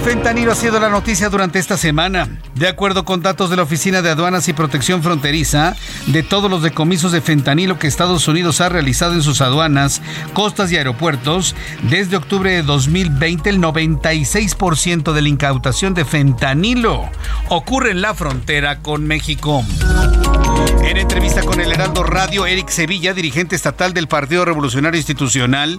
Fentanilo 0.09 0.53
ha 0.53 0.55
sido 0.55 0.81
la 0.81 0.89
noticia 0.89 1.29
durante 1.29 1.59
esta 1.59 1.77
semana. 1.77 2.41
De 2.55 2.67
acuerdo 2.67 3.05
con 3.05 3.21
datos 3.21 3.51
de 3.51 3.57
la 3.57 3.65
Oficina 3.65 4.01
de 4.01 4.09
Aduanas 4.09 4.49
y 4.49 4.55
Protección 4.55 5.03
Fronteriza, 5.03 5.77
de 6.07 6.23
todos 6.23 6.51
los 6.51 6.63
decomisos 6.63 7.13
de 7.13 7.21
fentanilo 7.21 7.79
que 7.79 7.89
Estados 7.89 8.27
Unidos 8.27 8.63
ha 8.63 8.71
realizado 8.71 9.13
en 9.13 9.23
sus 9.23 9.43
aduanas, 9.43 10.01
costas 10.33 10.73
y 10.73 10.79
aeropuertos, 10.79 11.55
desde 11.91 12.17
octubre 12.17 12.51
de 12.53 12.63
2020 12.63 13.51
el 13.51 13.61
96% 13.61 15.13
de 15.13 15.21
la 15.21 15.29
incautación 15.29 15.93
de 15.93 16.07
fentanilo 16.07 17.11
ocurre 17.51 17.91
en 17.91 18.01
la 18.01 18.15
frontera 18.15 18.81
con 18.81 19.07
México. 19.07 19.63
En 20.85 20.97
entrevista 20.97 21.43
con 21.43 21.61
el 21.61 21.71
Heraldo 21.71 22.03
Radio, 22.03 22.47
Eric 22.47 22.71
Sevilla, 22.71 23.13
dirigente 23.13 23.57
estatal 23.57 23.93
del 23.93 24.09
Partido 24.09 24.47
Revolucionario 24.47 24.97
Institucional, 24.97 25.79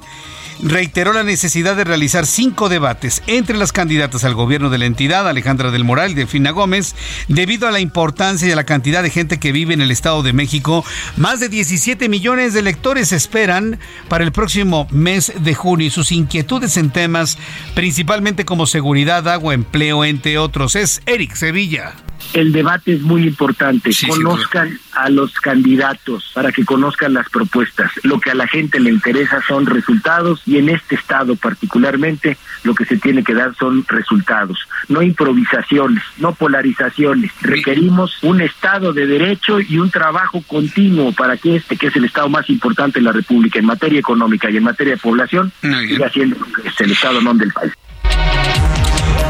reiteró 0.61 1.13
la 1.13 1.23
necesidad 1.23 1.75
de 1.75 1.83
realizar 1.83 2.25
cinco 2.25 2.69
debates 2.69 3.21
entre 3.27 3.57
las 3.57 3.71
candidatas 3.71 4.23
al 4.23 4.33
gobierno 4.33 4.69
de 4.69 4.77
la 4.77 4.85
entidad, 4.85 5.27
Alejandra 5.27 5.71
del 5.71 5.83
Moral 5.83 6.11
y 6.11 6.15
Delfina 6.15 6.51
Gómez, 6.51 6.95
debido 7.27 7.67
a 7.67 7.71
la 7.71 7.79
importancia 7.79 8.47
y 8.47 8.51
a 8.51 8.55
la 8.55 8.65
cantidad 8.65 9.03
de 9.03 9.09
gente 9.09 9.39
que 9.39 9.51
vive 9.51 9.73
en 9.73 9.81
el 9.81 9.91
Estado 9.91 10.23
de 10.23 10.33
México. 10.33 10.83
Más 11.17 11.39
de 11.39 11.49
17 11.49 12.09
millones 12.09 12.53
de 12.53 12.59
electores 12.59 13.11
esperan 13.11 13.79
para 14.07 14.23
el 14.23 14.31
próximo 14.31 14.87
mes 14.91 15.31
de 15.39 15.55
junio 15.55 15.87
y 15.87 15.91
sus 15.91 16.11
inquietudes 16.11 16.77
en 16.77 16.91
temas 16.91 17.37
principalmente 17.75 18.45
como 18.45 18.65
seguridad, 18.65 19.27
agua, 19.27 19.53
empleo, 19.53 20.03
entre 20.05 20.37
otros. 20.37 20.75
Es 20.75 21.01
Eric 21.05 21.35
Sevilla 21.35 21.93
el 22.33 22.51
debate 22.51 22.93
es 22.93 23.01
muy 23.01 23.23
importante. 23.23 23.91
conozcan 24.07 24.79
a 24.93 25.09
los 25.09 25.33
candidatos 25.39 26.31
para 26.33 26.51
que 26.51 26.65
conozcan 26.65 27.13
las 27.13 27.29
propuestas. 27.29 27.91
Lo 28.03 28.19
que 28.19 28.31
a 28.31 28.35
la 28.35 28.47
gente 28.47 28.79
le 28.79 28.89
interesa 28.89 29.41
son 29.47 29.65
resultados 29.65 30.41
y 30.45 30.57
en 30.57 30.69
este 30.69 30.95
estado 30.95 31.35
particularmente 31.35 32.37
lo 32.63 32.75
que 32.75 32.85
se 32.85 32.97
tiene 32.97 33.23
que 33.23 33.33
dar 33.33 33.55
son 33.55 33.85
resultados, 33.87 34.59
no 34.87 35.01
improvisaciones, 35.01 36.03
no 36.17 36.33
polarizaciones. 36.33 37.31
Requerimos 37.41 38.17
un 38.21 38.41
estado 38.41 38.93
de 38.93 39.07
derecho 39.07 39.59
y 39.59 39.77
un 39.77 39.89
trabajo 39.89 40.43
continuo 40.45 41.11
para 41.13 41.37
que 41.37 41.55
este, 41.55 41.77
que 41.77 41.87
es 41.87 41.95
el 41.95 42.05
estado 42.05 42.29
más 42.29 42.49
importante 42.49 42.99
en 42.99 43.05
la 43.05 43.11
República 43.11 43.59
en 43.59 43.65
materia 43.65 43.99
económica 43.99 44.49
y 44.49 44.57
en 44.57 44.63
materia 44.63 44.93
de 44.93 44.99
población, 44.99 45.51
siga 45.61 46.09
siendo 46.09 46.35
el 46.79 46.91
estado 46.91 47.21
no 47.21 47.33
del 47.33 47.51
país. 47.53 47.73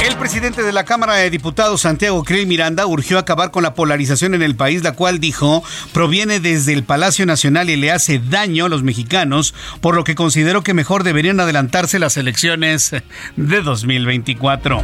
El 0.02 0.16
presidente 0.16 0.64
de 0.64 0.72
la 0.72 0.86
Cámara 0.86 1.16
de 1.16 1.30
Diputados, 1.30 1.82
Santiago 1.82 2.24
Krill 2.24 2.48
Miranda, 2.48 2.86
urgió 2.86 3.20
acabar 3.20 3.52
con 3.52 3.64
la 3.64 3.74
polarización 3.74 4.34
en 4.34 4.42
el 4.42 4.56
país, 4.56 4.82
la 4.82 4.94
cual 4.94 5.20
dijo 5.20 5.62
proviene 5.94 6.40
desde 6.40 6.72
el 6.72 6.84
Palacio 6.84 7.26
Nacional 7.26 7.70
y 7.70 7.76
le 7.76 7.92
hace 7.92 8.20
daño 8.20 8.66
a 8.66 8.70
los 8.70 8.82
mexicanos, 8.82 9.54
por 9.82 9.96
lo 9.96 10.06
que 10.06 10.16
consideró 10.16 10.64
que 10.64 10.74
mejor 10.74 11.04
deberían 11.04 11.40
adelantarse 11.40 12.00
las 12.00 12.16
elecciones 12.16 12.92
de 13.36 13.62
2024. 13.62 14.82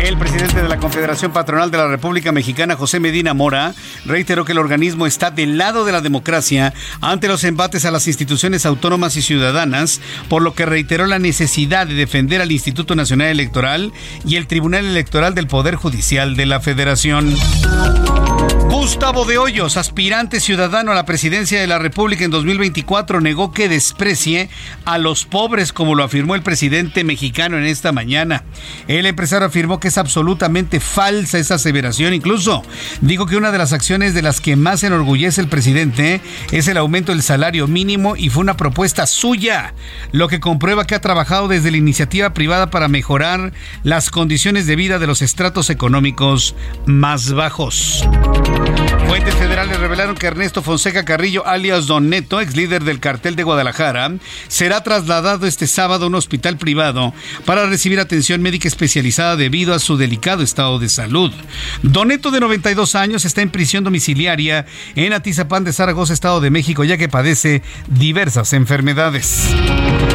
El 0.00 0.16
presidente 0.16 0.62
de 0.62 0.68
la 0.68 0.78
Confederación 0.78 1.32
Patronal 1.32 1.70
de 1.70 1.76
la 1.76 1.88
República 1.88 2.32
Mexicana, 2.32 2.74
José 2.74 3.00
Medina 3.00 3.34
Mora, 3.34 3.74
reiteró 4.06 4.44
que 4.46 4.52
el 4.52 4.58
organismo 4.58 5.06
está 5.06 5.30
del 5.30 5.58
lado 5.58 5.84
de 5.84 5.92
la 5.92 6.00
democracia 6.00 6.72
ante 7.02 7.28
los 7.28 7.44
embates 7.44 7.84
a 7.84 7.90
las 7.90 8.06
instituciones 8.06 8.64
autónomas 8.64 9.16
y 9.16 9.22
ciudadanas, 9.22 10.00
por 10.28 10.40
lo 10.40 10.54
que 10.54 10.64
reiteró 10.64 11.06
la 11.06 11.18
necesidad 11.18 11.86
de 11.86 11.94
defender 11.94 12.40
al 12.40 12.52
Instituto 12.52 12.94
Nacional 12.94 13.28
Electoral 13.28 13.92
y 14.24 14.36
el 14.36 14.46
Tribunal 14.46 14.86
Electoral 14.86 15.34
del 15.34 15.46
Poder 15.46 15.74
Judicial 15.74 16.36
de 16.36 16.46
la 16.46 16.60
Federación. 16.60 17.34
Gustavo 18.70 19.24
de 19.24 19.36
Hoyos, 19.36 19.76
aspirante 19.76 20.40
ciudadano 20.40 20.92
a 20.92 20.94
la 20.94 21.04
presidencia 21.04 21.60
de 21.60 21.66
la 21.66 21.78
República 21.78 22.24
en 22.24 22.30
2024, 22.30 23.20
negó 23.20 23.52
que 23.52 23.68
desprecie 23.68 24.48
a 24.84 24.96
los 24.96 25.26
pobres, 25.26 25.72
como 25.72 25.94
lo 25.94 26.02
afirmó 26.02 26.34
el 26.34 26.42
presidente 26.42 27.04
mexicano 27.04 27.58
en 27.58 27.64
esta 27.64 27.92
mañana. 27.92 28.44
El 28.88 29.06
empresario 29.06 29.46
afirmó 29.46 29.80
que 29.80 29.88
es 29.88 29.98
absolutamente 29.98 30.80
falsa 30.80 31.38
esa 31.38 31.56
aseveración. 31.56 32.14
Incluso 32.14 32.62
dijo 33.00 33.26
que 33.26 33.36
una 33.36 33.52
de 33.52 33.58
las 33.58 33.72
acciones 33.72 34.14
de 34.14 34.22
las 34.22 34.40
que 34.40 34.56
más 34.56 34.82
enorgullece 34.82 35.40
el 35.40 35.48
presidente 35.48 36.20
es 36.50 36.66
el 36.66 36.76
aumento 36.76 37.12
del 37.12 37.22
salario 37.22 37.68
mínimo 37.68 38.16
y 38.16 38.30
fue 38.30 38.42
una 38.42 38.56
propuesta 38.56 39.06
suya, 39.06 39.74
lo 40.12 40.28
que 40.28 40.40
comprueba 40.40 40.86
que 40.86 40.94
ha 40.94 41.00
trabajado 41.00 41.48
desde 41.48 41.70
la 41.70 41.76
iniciativa 41.76 42.34
privada 42.34 42.70
para 42.70 42.88
mejorar 42.88 43.52
las 43.82 44.09
condiciones 44.10 44.66
de 44.66 44.76
vida 44.76 44.98
de 44.98 45.06
los 45.06 45.22
estratos 45.22 45.70
económicos 45.70 46.54
más 46.86 47.32
bajos. 47.32 48.04
Fuentes 49.06 49.34
federales 49.34 49.80
revelaron 49.80 50.14
que 50.14 50.28
Ernesto 50.28 50.62
Fonseca 50.62 51.04
Carrillo, 51.04 51.44
alias 51.44 51.88
Don 51.88 52.08
Neto, 52.08 52.40
ex 52.40 52.54
líder 52.54 52.84
del 52.84 53.00
cartel 53.00 53.34
de 53.34 53.42
Guadalajara, 53.42 54.12
será 54.46 54.84
trasladado 54.84 55.48
este 55.48 55.66
sábado 55.66 56.04
a 56.04 56.08
un 56.08 56.14
hospital 56.14 56.56
privado 56.56 57.12
para 57.44 57.66
recibir 57.66 57.98
atención 57.98 58.40
médica 58.40 58.68
especializada 58.68 59.34
debido 59.34 59.74
a 59.74 59.80
su 59.80 59.96
delicado 59.96 60.44
estado 60.44 60.78
de 60.78 60.88
salud. 60.88 61.32
Don 61.82 62.08
Neto, 62.08 62.30
de 62.30 62.38
92 62.38 62.94
años, 62.94 63.24
está 63.24 63.42
en 63.42 63.50
prisión 63.50 63.82
domiciliaria 63.82 64.66
en 64.94 65.12
Atizapán 65.12 65.64
de 65.64 65.72
Zaragoza, 65.72 66.12
Estado 66.12 66.40
de 66.40 66.50
México, 66.50 66.84
ya 66.84 66.96
que 66.96 67.08
padece 67.08 67.62
diversas 67.88 68.52
enfermedades. 68.52 69.50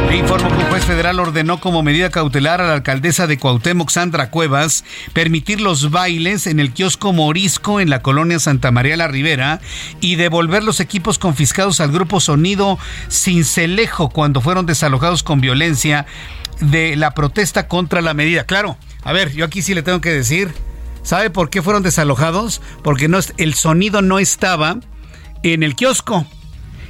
Le 0.08 0.16
informo 0.16 0.48
que 0.48 0.54
un 0.54 0.70
juez 0.70 0.84
federal 0.84 1.20
ordenó 1.20 1.60
como 1.60 1.82
medida 1.82 2.10
cautelar 2.10 2.60
a 2.60 2.66
la 2.66 2.74
alcaldesa 2.74 3.26
de 3.26 3.38
Cuauhtémoc, 3.38 3.85
Sandra 3.88 4.30
Cuevas, 4.30 4.84
permitir 5.12 5.60
los 5.60 5.90
bailes 5.90 6.46
en 6.46 6.60
el 6.60 6.72
kiosco 6.72 7.12
Morisco 7.12 7.80
en 7.80 7.90
la 7.90 8.02
colonia 8.02 8.38
Santa 8.38 8.70
María 8.70 8.96
la 8.96 9.08
Rivera 9.08 9.60
y 10.00 10.16
devolver 10.16 10.64
los 10.64 10.80
equipos 10.80 11.18
confiscados 11.18 11.80
al 11.80 11.92
grupo 11.92 12.20
Sonido 12.20 12.78
Cincelejo 13.10 14.10
cuando 14.10 14.40
fueron 14.40 14.66
desalojados 14.66 15.22
con 15.22 15.40
violencia 15.40 16.06
de 16.60 16.96
la 16.96 17.12
protesta 17.12 17.68
contra 17.68 18.00
la 18.00 18.14
medida. 18.14 18.44
Claro, 18.44 18.76
a 19.02 19.12
ver, 19.12 19.32
yo 19.32 19.44
aquí 19.44 19.62
sí 19.62 19.74
le 19.74 19.82
tengo 19.82 20.00
que 20.00 20.10
decir, 20.10 20.52
¿sabe 21.02 21.30
por 21.30 21.50
qué 21.50 21.62
fueron 21.62 21.82
desalojados? 21.82 22.60
Porque 22.82 23.08
no, 23.08 23.18
el 23.36 23.54
sonido 23.54 24.02
no 24.02 24.18
estaba 24.18 24.78
en 25.42 25.62
el 25.62 25.74
kiosco. 25.76 26.26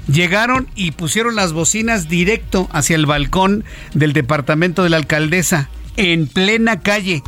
Llegaron 0.09 0.68
y 0.76 0.92
pusieron 0.92 1.34
las 1.34 1.53
bocinas 1.53 2.09
directo 2.09 2.68
hacia 2.72 2.94
el 2.94 3.07
balcón 3.07 3.64
del 3.92 4.12
departamento 4.12 4.84
de 4.84 4.90
la 4.90 4.99
alcaldesa, 4.99 5.68
en 5.97 6.26
plena 6.26 6.80
calle, 6.80 7.22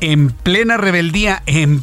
en 0.00 0.30
plena 0.30 0.76
rebeldía, 0.76 1.42
en 1.46 1.82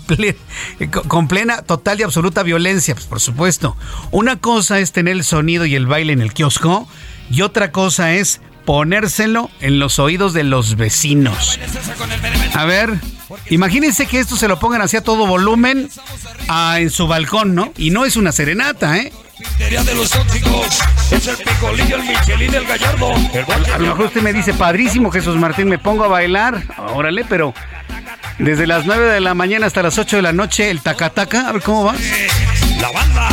con 1.08 1.28
plena 1.28 1.62
total 1.62 2.00
y 2.00 2.04
absoluta 2.04 2.44
violencia, 2.44 2.96
pues 2.96 3.08
por 3.08 3.20
supuesto. 3.20 3.76
Una 4.12 4.38
cosa 4.40 4.80
es 4.80 4.92
tener 4.92 5.14
el 5.14 5.24
sonido 5.24 5.66
y 5.66 5.76
el 5.76 5.88
baile 5.88 6.14
en 6.14 6.22
el 6.22 6.34
kiosco 6.34 6.88
y 7.30 7.42
otra 7.42 7.72
cosa 7.72 8.14
es 8.14 8.42
ponérselo 8.66 9.50
en 9.60 9.80
los 9.80 10.00
oídos 10.00 10.34
de 10.34 10.44
los 10.44 10.76
vecinos. 10.76 11.60
A 12.54 12.66
ver, 12.66 13.00
Imagínense 13.50 14.06
que 14.06 14.20
esto 14.20 14.36
se 14.36 14.48
lo 14.48 14.60
pongan 14.60 14.82
así 14.82 14.98
a 14.98 15.02
todo 15.02 15.28
volumen 15.28 15.90
en 16.78 16.90
su 16.90 17.08
balcón, 17.08 17.56
¿no? 17.56 17.74
Y 17.78 17.90
no 17.90 18.06
es 18.06 18.16
una 18.16 18.32
serenata, 18.32 18.98
¿eh? 18.98 19.12
De 19.40 19.96
los 19.96 20.12
es 21.12 21.28
el 21.28 21.38
picolillo, 21.38 21.96
el 21.96 22.04
michelín, 22.04 22.54
el 22.54 22.66
gallardo. 22.66 23.14
a 23.74 23.78
lo 23.80 23.88
mejor 23.88 24.06
usted 24.06 24.22
me 24.22 24.32
dice, 24.34 24.54
padrísimo 24.54 25.12
Jesús 25.12 25.36
Martín, 25.38 25.68
me 25.68 25.80
pongo 25.80 26.04
a 26.04 26.08
bailar. 26.08 26.64
Órale, 26.94 27.26
pero 27.26 27.54
desde 28.38 28.68
las 28.68 28.86
9 28.86 29.12
de 29.12 29.20
la 29.20 29.34
mañana 29.34 29.66
hasta 29.66 29.82
las 29.82 29.98
8 29.98 30.18
de 30.18 30.22
la 30.22 30.34
noche, 30.34 30.70
el 30.70 30.82
tacataca, 30.82 31.48
a 31.50 31.52
ver 31.52 31.62
cómo 31.64 31.86
va. 31.86 31.96
La 32.80 32.92
banda, 32.92 33.30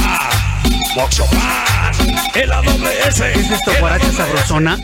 ¿Qué 2.33 3.41
es 3.41 3.51
esto, 3.51 3.73
guaracha 3.81 4.13
sabrosona? 4.13 4.79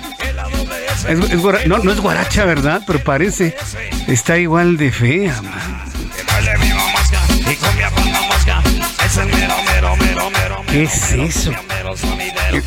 no, 1.67 1.79
no 1.79 1.93
es 1.93 2.01
guaracha, 2.01 2.45
¿verdad? 2.45 2.83
Pero 2.87 3.03
parece. 3.03 3.57
Está 4.07 4.39
igual 4.39 4.77
de 4.77 4.93
fea, 4.93 5.41
man. 5.43 5.87
¿Qué 10.67 10.83
es 10.83 11.13
eso? 11.13 11.53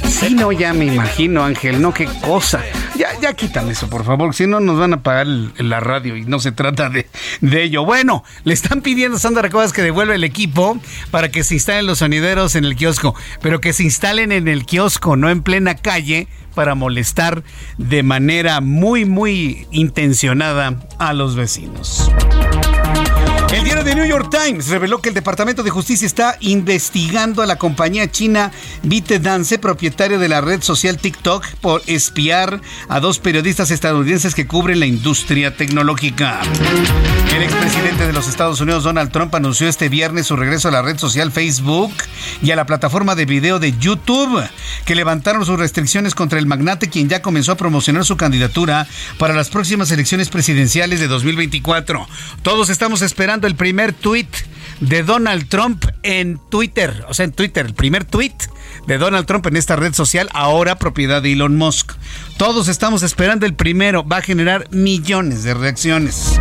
Sí, 0.08 0.34
no, 0.34 0.52
ya 0.52 0.74
me 0.74 0.86
imagino, 0.86 1.44
Ángel, 1.44 1.82
no, 1.82 1.94
qué 1.94 2.06
cosa. 2.22 2.64
Ya, 2.98 3.10
ya 3.22 3.34
quitan 3.34 3.70
eso, 3.70 3.90
por 3.90 4.04
favor, 4.04 4.34
si 4.34 4.48
no 4.48 4.60
nos 4.60 4.78
van 4.78 4.94
a 4.94 5.04
pagar 5.04 5.28
la 5.28 5.80
radio 5.80 6.18
y 6.18 6.26
no 6.26 6.40
se 6.40 6.52
trata 6.52 6.90
de, 6.90 7.08
de 7.42 7.64
ello. 7.64 7.86
Bueno, 7.86 8.24
le 8.44 8.54
están 8.54 8.82
pidiendo 8.82 9.18
a 9.18 9.20
Sandra 9.20 9.42
Recodas 9.42 9.72
que 9.72 9.82
devuelva 9.82 10.16
el 10.16 10.24
equipo 10.24 10.78
para 11.12 11.30
que 11.30 11.44
se 11.44 11.54
instalen 11.54 11.86
los 11.86 12.00
sonideros 12.00 12.56
en 12.56 12.66
el 12.66 12.76
kiosco, 12.76 13.16
pero 13.42 13.62
que 13.62 13.74
se 13.74 13.84
instalen 13.84 14.32
en 14.32 14.48
el 14.48 14.66
kiosco, 14.66 15.16
no 15.16 15.30
en 15.30 15.44
plena 15.44 15.76
calle, 15.76 16.28
para 16.56 16.76
molestar 16.76 17.44
de 17.78 18.04
manera 18.04 18.60
muy, 18.60 19.06
muy 19.06 19.68
intencionada 19.72 20.80
a 20.98 21.14
los 21.14 21.36
vecinos. 21.36 22.12
El 23.52 23.64
diario 23.64 23.84
de 23.84 23.96
New 23.96 24.06
York 24.06 24.30
Times 24.30 24.68
reveló 24.68 25.02
que 25.02 25.10
el 25.10 25.16
Departamento 25.16 25.64
de 25.64 25.72
Justicia 25.72 26.06
está 26.06 26.38
investigando 26.40 27.42
a 27.42 27.48
la 27.48 27.56
compañía 27.56 28.12
china 28.12 28.52
ByteDance, 28.84 29.58
propietaria 29.58 30.20
de 30.20 30.30
la 30.30 30.40
red 30.40 30.62
social 30.62 30.98
TikTok, 30.98 31.44
por 31.60 31.82
espiar 31.88 32.62
a 32.90 33.00
dos 33.00 33.18
periodistas 33.18 33.72
estadounidenses 33.72 34.36
que 34.36 34.46
cubren 34.46 34.80
la 34.80 34.86
industria 34.86 35.58
tecnológica. 35.58 36.42
El 37.36 37.42
expresidente 37.42 38.06
de 38.06 38.14
los 38.14 38.28
Estados 38.28 38.62
Unidos, 38.62 38.84
Donald 38.84 39.12
Trump, 39.12 39.34
anunció 39.34 39.68
este 39.68 39.90
viernes 39.90 40.28
su 40.28 40.36
regreso 40.36 40.68
a 40.68 40.72
la 40.72 40.84
red 40.84 41.00
social 41.00 41.32
Facebook 41.32 41.92
y 42.44 42.52
a 42.52 42.56
la 42.56 42.68
plataforma 42.68 43.16
de 43.16 43.26
video 43.26 43.58
de 43.58 43.76
YouTube, 43.80 44.44
que 44.86 44.94
levantaron 44.94 45.44
sus 45.46 45.58
restricciones 45.58 46.14
contra 46.14 46.38
el 46.38 46.46
magnate, 46.46 46.90
quien 46.90 47.10
ya 47.10 47.24
comenzó 47.24 47.54
a 47.54 47.58
promocionar 47.58 48.06
su 48.06 48.16
candidatura 48.16 48.88
para 49.18 49.34
las 49.34 49.50
próximas 49.50 49.90
elecciones 49.90 50.30
presidenciales 50.30 51.00
de 51.00 51.08
2024. 51.08 52.08
Todos 52.44 52.70
estamos 52.70 53.02
esperando 53.02 53.39
el 53.48 53.56
primer 53.56 53.94
tweet 53.94 54.28
de 54.80 55.04
Donald 55.04 55.48
Trump 55.50 55.86
en 56.04 56.40
Twitter, 56.50 57.06
o 57.08 57.14
sea, 57.14 57.26
en 57.26 57.32
Twitter, 57.32 57.66
el 57.66 57.74
primer 57.74 58.06
tweet 58.06 58.36
de 58.88 58.98
Donald 58.98 59.26
Trump 59.26 59.46
en 59.48 59.56
esta 59.56 59.76
red 59.76 59.94
social, 59.94 60.30
ahora 60.34 60.78
propiedad 60.78 61.22
de 61.22 61.34
Elon 61.34 61.56
Musk. 61.56 61.94
Todos 62.38 62.68
estamos 62.68 63.04
esperando 63.04 63.46
el 63.46 63.54
primero, 63.54 64.08
va 64.08 64.18
a 64.18 64.22
generar 64.22 64.68
millones 64.72 65.44
de 65.44 65.54
reacciones. 65.54 66.40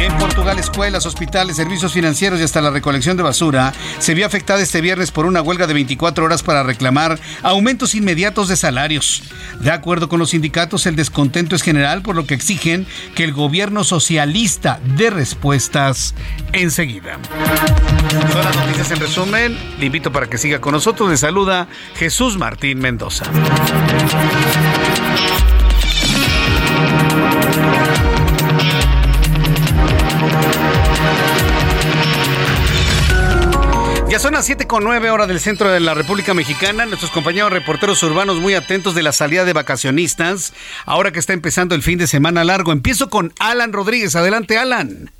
En 0.00 0.16
Portugal, 0.16 0.58
escuelas, 0.58 1.04
hospitales, 1.04 1.56
servicios 1.56 1.92
financieros 1.92 2.40
y 2.40 2.42
hasta 2.42 2.62
la 2.62 2.70
recolección 2.70 3.18
de 3.18 3.22
basura 3.22 3.74
se 3.98 4.14
vio 4.14 4.24
afectada 4.24 4.62
este 4.62 4.80
viernes 4.80 5.10
por 5.10 5.26
una 5.26 5.42
huelga 5.42 5.66
de 5.66 5.74
24 5.74 6.24
horas 6.24 6.42
para 6.42 6.62
reclamar 6.62 7.18
aumentos 7.42 7.94
inmediatos 7.94 8.48
de 8.48 8.56
salarios. 8.56 9.22
De 9.60 9.70
acuerdo 9.70 10.08
con 10.08 10.18
los 10.18 10.30
sindicatos, 10.30 10.86
el 10.86 10.96
descontento 10.96 11.54
es 11.54 11.60
general, 11.60 12.00
por 12.00 12.16
lo 12.16 12.24
que 12.26 12.32
exigen 12.32 12.86
que 13.14 13.24
el 13.24 13.34
gobierno 13.34 13.84
socialista 13.84 14.80
dé 14.96 15.10
respuestas 15.10 16.14
enseguida. 16.54 17.18
Son 18.32 18.44
las 18.44 18.56
noticias 18.56 18.90
en 18.90 19.00
resumen. 19.00 19.58
Le 19.78 19.86
invito 19.86 20.10
para 20.10 20.28
que 20.28 20.38
siga 20.38 20.60
con 20.62 20.72
nosotros. 20.72 21.10
Le 21.10 21.18
saluda 21.18 21.68
Jesús 21.94 22.38
Martín 22.38 22.78
Mendoza. 22.78 23.24
Ya 34.10 34.18
son 34.18 34.34
las 34.34 34.44
7 34.44 34.66
con 34.66 34.82
9 34.82 35.08
horas 35.10 35.28
del 35.28 35.38
centro 35.38 35.70
de 35.70 35.78
la 35.78 35.94
República 35.94 36.34
Mexicana. 36.34 36.84
Nuestros 36.84 37.12
compañeros 37.12 37.52
reporteros 37.52 38.02
urbanos 38.02 38.40
muy 38.40 38.54
atentos 38.54 38.96
de 38.96 39.04
la 39.04 39.12
salida 39.12 39.44
de 39.44 39.52
vacacionistas. 39.52 40.52
Ahora 40.84 41.12
que 41.12 41.20
está 41.20 41.32
empezando 41.32 41.76
el 41.76 41.84
fin 41.84 41.96
de 41.96 42.08
semana 42.08 42.42
largo. 42.42 42.72
Empiezo 42.72 43.08
con 43.08 43.32
Alan 43.38 43.72
Rodríguez. 43.72 44.16
Adelante, 44.16 44.58
Alan. 44.58 45.12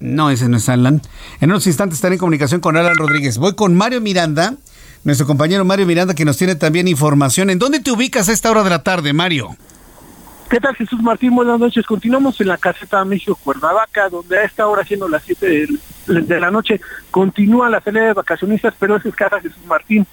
No, 0.00 0.30
ese 0.30 0.48
no 0.48 0.56
es 0.56 0.68
Alan. 0.70 1.02
En 1.40 1.50
unos 1.50 1.66
instantes 1.66 1.98
estaré 1.98 2.14
en 2.14 2.18
comunicación 2.18 2.62
con 2.62 2.76
Alan 2.78 2.96
Rodríguez. 2.96 3.36
Voy 3.36 3.54
con 3.54 3.74
Mario 3.74 4.00
Miranda, 4.00 4.54
nuestro 5.04 5.26
compañero 5.26 5.64
Mario 5.66 5.86
Miranda, 5.86 6.14
que 6.14 6.24
nos 6.24 6.38
tiene 6.38 6.54
también 6.54 6.88
información. 6.88 7.50
¿En 7.50 7.58
dónde 7.58 7.80
te 7.80 7.92
ubicas 7.92 8.30
a 8.30 8.32
esta 8.32 8.50
hora 8.50 8.64
de 8.64 8.70
la 8.70 8.82
tarde, 8.82 9.12
Mario? 9.12 9.56
¿Qué 10.48 10.58
tal 10.58 10.74
Jesús 10.74 11.02
Martín? 11.02 11.34
Buenas 11.34 11.60
noches. 11.60 11.86
Continuamos 11.86 12.40
en 12.40 12.48
la 12.48 12.56
caseta 12.56 13.04
México 13.04 13.38
Cuernavaca, 13.44 14.08
donde 14.08 14.38
a 14.38 14.44
esta 14.44 14.66
hora, 14.66 14.84
siendo 14.84 15.06
las 15.06 15.22
7 15.22 15.68
de, 16.08 16.40
la 16.40 16.50
noche, 16.50 16.80
continúa 17.10 17.68
la 17.68 17.82
salida 17.82 18.06
de 18.06 18.14
vacacionistas, 18.14 18.74
pero 18.80 18.96
es 18.96 19.04
escasa 19.04 19.38
Jesús 19.38 19.64
Martín. 19.66 20.06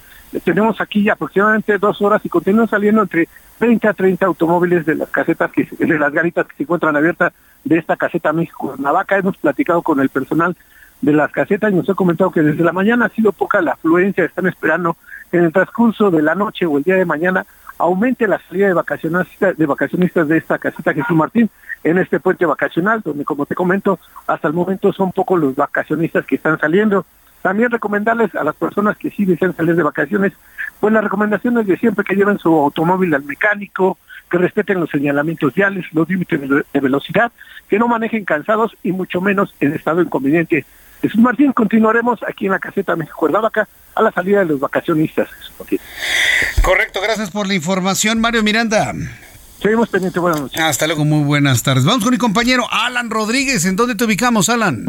Tenemos 0.44 0.80
aquí 0.82 1.02
ya 1.02 1.14
aproximadamente 1.14 1.78
dos 1.78 2.00
horas 2.02 2.20
y 2.24 2.28
continúan 2.28 2.68
saliendo 2.68 3.02
entre 3.02 3.26
30 3.58 3.90
a 3.90 3.94
30 3.94 4.26
automóviles 4.26 4.86
de 4.86 4.94
las 4.94 5.08
casetas, 5.08 5.50
que, 5.52 5.68
de 5.78 5.98
las 5.98 6.12
garitas 6.12 6.46
que 6.46 6.56
se 6.56 6.62
encuentran 6.62 6.96
abiertas 6.96 7.32
de 7.64 7.78
esta 7.78 7.96
caseta 7.96 8.32
México 8.32 8.68
Cuernavaca. 8.68 9.18
Hemos 9.18 9.36
platicado 9.36 9.82
con 9.82 10.00
el 10.00 10.08
personal 10.08 10.56
de 11.00 11.12
las 11.12 11.30
casetas 11.30 11.72
y 11.72 11.76
nos 11.76 11.88
ha 11.88 11.94
comentado 11.94 12.30
que 12.30 12.42
desde 12.42 12.64
la 12.64 12.72
mañana 12.72 13.06
ha 13.06 13.10
sido 13.10 13.32
poca 13.32 13.60
la 13.60 13.72
afluencia, 13.72 14.24
están 14.24 14.46
esperando 14.46 14.96
en 15.32 15.44
el 15.44 15.52
transcurso 15.52 16.10
de 16.10 16.22
la 16.22 16.34
noche 16.34 16.66
o 16.66 16.78
el 16.78 16.84
día 16.84 16.96
de 16.96 17.04
mañana 17.04 17.44
aumente 17.78 18.26
la 18.26 18.40
salida 18.48 18.66
de 18.66 18.74
vacacionistas, 18.74 19.56
de 19.56 19.66
vacacionistas 19.66 20.28
de 20.28 20.38
esta 20.38 20.58
casita 20.58 20.92
Jesús 20.92 21.16
Martín 21.16 21.48
en 21.84 21.98
este 21.98 22.18
puente 22.18 22.44
vacacional, 22.44 23.02
donde 23.04 23.24
como 23.24 23.46
te 23.46 23.54
comento, 23.54 24.00
hasta 24.26 24.48
el 24.48 24.54
momento 24.54 24.92
son 24.92 25.12
pocos 25.12 25.40
los 25.40 25.54
vacacionistas 25.54 26.26
que 26.26 26.34
están 26.34 26.58
saliendo. 26.58 27.06
También 27.40 27.70
recomendarles 27.70 28.34
a 28.34 28.42
las 28.42 28.56
personas 28.56 28.96
que 28.96 29.10
sí 29.10 29.24
desean 29.24 29.54
salir 29.54 29.76
de 29.76 29.84
vacaciones, 29.84 30.32
pues 30.80 30.92
las 30.92 31.02
recomendaciones 31.02 31.66
de 31.66 31.76
siempre 31.76 32.04
que 32.04 32.14
lleven 32.14 32.38
su 32.38 32.48
automóvil 32.48 33.14
al 33.14 33.24
mecánico, 33.24 33.98
que 34.30 34.38
respeten 34.38 34.80
los 34.80 34.90
señalamientos 34.90 35.54
viales, 35.54 35.86
los 35.92 36.08
límites 36.08 36.40
de 36.40 36.80
velocidad, 36.80 37.32
que 37.68 37.78
no 37.78 37.88
manejen 37.88 38.24
cansados 38.24 38.76
y 38.82 38.92
mucho 38.92 39.20
menos 39.20 39.54
en 39.60 39.74
estado 39.74 40.02
inconveniente. 40.02 40.64
Jesús 41.00 41.20
Martín, 41.20 41.52
continuaremos 41.52 42.20
aquí 42.26 42.46
en 42.46 42.52
la 42.52 42.58
caseta 42.58 42.96
México 42.96 43.16
Cuernavaca 43.18 43.68
a 43.94 44.02
la 44.02 44.10
salida 44.12 44.40
de 44.40 44.46
los 44.46 44.60
vacacionistas. 44.60 45.28
Correcto, 46.62 47.00
gracias 47.00 47.30
por 47.30 47.46
la 47.46 47.54
información, 47.54 48.20
Mario 48.20 48.42
Miranda. 48.42 48.94
Seguimos 49.60 49.88
pendientes, 49.88 50.22
buenas 50.22 50.40
noches. 50.40 50.60
Hasta 50.60 50.86
luego, 50.86 51.04
muy 51.04 51.24
buenas 51.24 51.64
tardes. 51.64 51.84
Vamos 51.84 52.04
con 52.04 52.12
mi 52.12 52.18
compañero 52.18 52.64
Alan 52.70 53.10
Rodríguez. 53.10 53.64
¿En 53.64 53.74
dónde 53.74 53.96
te 53.96 54.04
ubicamos, 54.04 54.48
Alan? 54.48 54.86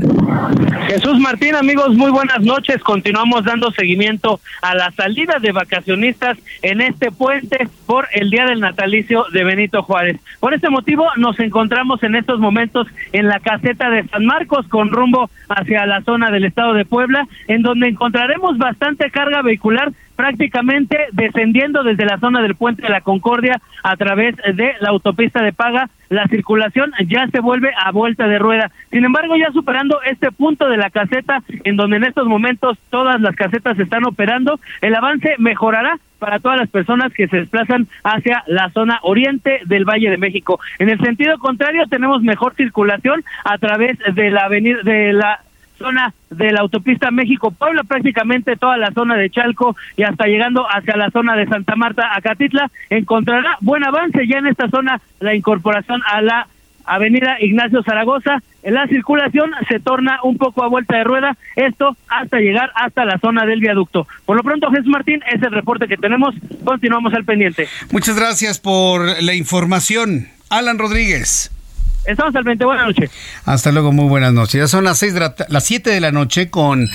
Jesús 0.87 1.19
Martín, 1.19 1.55
amigos, 1.55 1.95
muy 1.95 2.11
buenas 2.11 2.41
noches. 2.41 2.81
Continuamos 2.83 3.45
dando 3.45 3.71
seguimiento 3.71 4.39
a 4.61 4.75
la 4.75 4.91
salida 4.91 5.39
de 5.39 5.51
vacacionistas 5.51 6.37
en 6.61 6.81
este 6.81 7.11
puente 7.11 7.67
por 7.85 8.07
el 8.13 8.29
Día 8.29 8.45
del 8.45 8.59
Natalicio 8.59 9.25
de 9.33 9.43
Benito 9.43 9.81
Juárez. 9.83 10.19
Por 10.39 10.53
este 10.53 10.69
motivo 10.69 11.07
nos 11.17 11.39
encontramos 11.39 12.01
en 12.03 12.15
estos 12.15 12.39
momentos 12.39 12.87
en 13.11 13.27
la 13.27 13.39
caseta 13.39 13.89
de 13.89 14.07
San 14.07 14.25
Marcos 14.25 14.67
con 14.67 14.89
rumbo 14.89 15.29
hacia 15.49 15.85
la 15.85 16.01
zona 16.03 16.31
del 16.31 16.45
estado 16.45 16.73
de 16.73 16.85
Puebla, 16.85 17.27
en 17.47 17.63
donde 17.63 17.87
encontraremos 17.87 18.57
bastante 18.57 19.09
carga 19.11 19.41
vehicular 19.41 19.91
prácticamente 20.19 20.97
descendiendo 21.13 21.81
desde 21.81 22.05
la 22.05 22.17
zona 22.17 22.41
del 22.41 22.55
puente 22.55 22.81
de 22.81 22.89
la 22.89 22.99
Concordia 22.99 23.61
a 23.83 23.95
través 23.95 24.35
de 24.35 24.73
la 24.81 24.89
autopista 24.89 25.41
de 25.41 25.53
Paga, 25.53 25.89
la 26.09 26.27
circulación 26.27 26.91
ya 27.07 27.25
se 27.27 27.39
vuelve 27.39 27.71
a 27.81 27.89
vuelta 27.91 28.27
de 28.27 28.37
rueda. 28.37 28.69
Sin 28.91 29.05
embargo, 29.05 29.37
ya 29.37 29.49
superando 29.53 30.01
este 30.01 30.29
punto 30.33 30.67
de 30.67 30.75
la 30.75 30.89
caseta, 30.89 31.41
en 31.63 31.77
donde 31.77 31.95
en 31.95 32.03
estos 32.03 32.27
momentos 32.27 32.77
todas 32.89 33.21
las 33.21 33.33
casetas 33.33 33.79
están 33.79 34.03
operando, 34.03 34.59
el 34.81 34.93
avance 34.93 35.35
mejorará 35.37 35.99
para 36.19 36.39
todas 36.39 36.59
las 36.59 36.69
personas 36.69 37.13
que 37.13 37.29
se 37.29 37.37
desplazan 37.37 37.87
hacia 38.03 38.43
la 38.47 38.71
zona 38.71 38.99
oriente 39.03 39.61
del 39.67 39.85
Valle 39.85 40.09
de 40.09 40.17
México. 40.17 40.59
En 40.79 40.89
el 40.89 40.99
sentido 40.99 41.39
contrario, 41.39 41.85
tenemos 41.89 42.23
mejor 42.23 42.55
circulación 42.55 43.23
a 43.45 43.57
través 43.57 43.97
de 43.99 44.31
la 44.31 44.41
avenida 44.41 44.79
de 44.83 45.13
la 45.13 45.39
zona 45.79 46.13
de 46.29 46.51
la 46.51 46.59
autopista 46.59 47.09
México-Puebla, 47.09 47.83
prácticamente 47.83 48.55
toda 48.55 48.77
la 48.77 48.91
zona 48.91 49.15
de 49.15 49.31
Chalco 49.31 49.75
y 49.97 50.03
hasta 50.03 50.27
llegando 50.27 50.67
hacia 50.69 50.95
la 50.95 51.09
zona 51.09 51.35
de 51.35 51.47
Santa 51.47 51.75
Marta, 51.75 52.11
Acatitla, 52.15 52.69
encontrará 52.89 53.57
buen 53.61 53.83
avance 53.83 54.27
ya 54.27 54.37
en 54.37 54.47
esta 54.47 54.69
zona 54.69 55.01
la 55.19 55.33
incorporación 55.33 56.01
a 56.05 56.21
la 56.21 56.47
avenida 56.85 57.37
Ignacio 57.39 57.81
Zaragoza. 57.83 58.41
La 58.63 58.87
circulación 58.87 59.51
se 59.67 59.79
torna 59.79 60.19
un 60.23 60.37
poco 60.37 60.63
a 60.63 60.67
vuelta 60.67 60.97
de 60.97 61.03
rueda, 61.03 61.37
esto 61.55 61.95
hasta 62.09 62.39
llegar 62.39 62.71
hasta 62.75 63.05
la 63.05 63.17
zona 63.19 63.45
del 63.45 63.61
viaducto. 63.61 64.07
Por 64.25 64.35
lo 64.35 64.43
pronto, 64.43 64.69
Jesús 64.69 64.87
Martín, 64.87 65.21
es 65.31 65.41
el 65.41 65.51
reporte 65.51 65.87
que 65.87 65.97
tenemos. 65.97 66.35
Continuamos 66.63 67.13
al 67.13 67.23
pendiente. 67.23 67.67
Muchas 67.91 68.17
gracias 68.17 68.59
por 68.59 69.21
la 69.23 69.33
información. 69.33 70.27
Alan 70.49 70.77
Rodríguez. 70.77 71.51
Estamos 72.05 72.35
al 72.35 72.43
20, 72.43 72.65
buenas 72.65 72.87
noches. 72.87 73.11
Hasta 73.45 73.71
luego, 73.71 73.91
muy 73.91 74.05
buenas 74.07 74.33
noches. 74.33 74.59
Ya 74.59 74.67
son 74.67 74.83
las, 74.83 74.97
seis 74.97 75.13
de 75.13 75.31
las 75.47 75.63
7 75.63 75.89
de 75.89 75.99
la 75.99 76.11
noche 76.11 76.49
con 76.49 76.89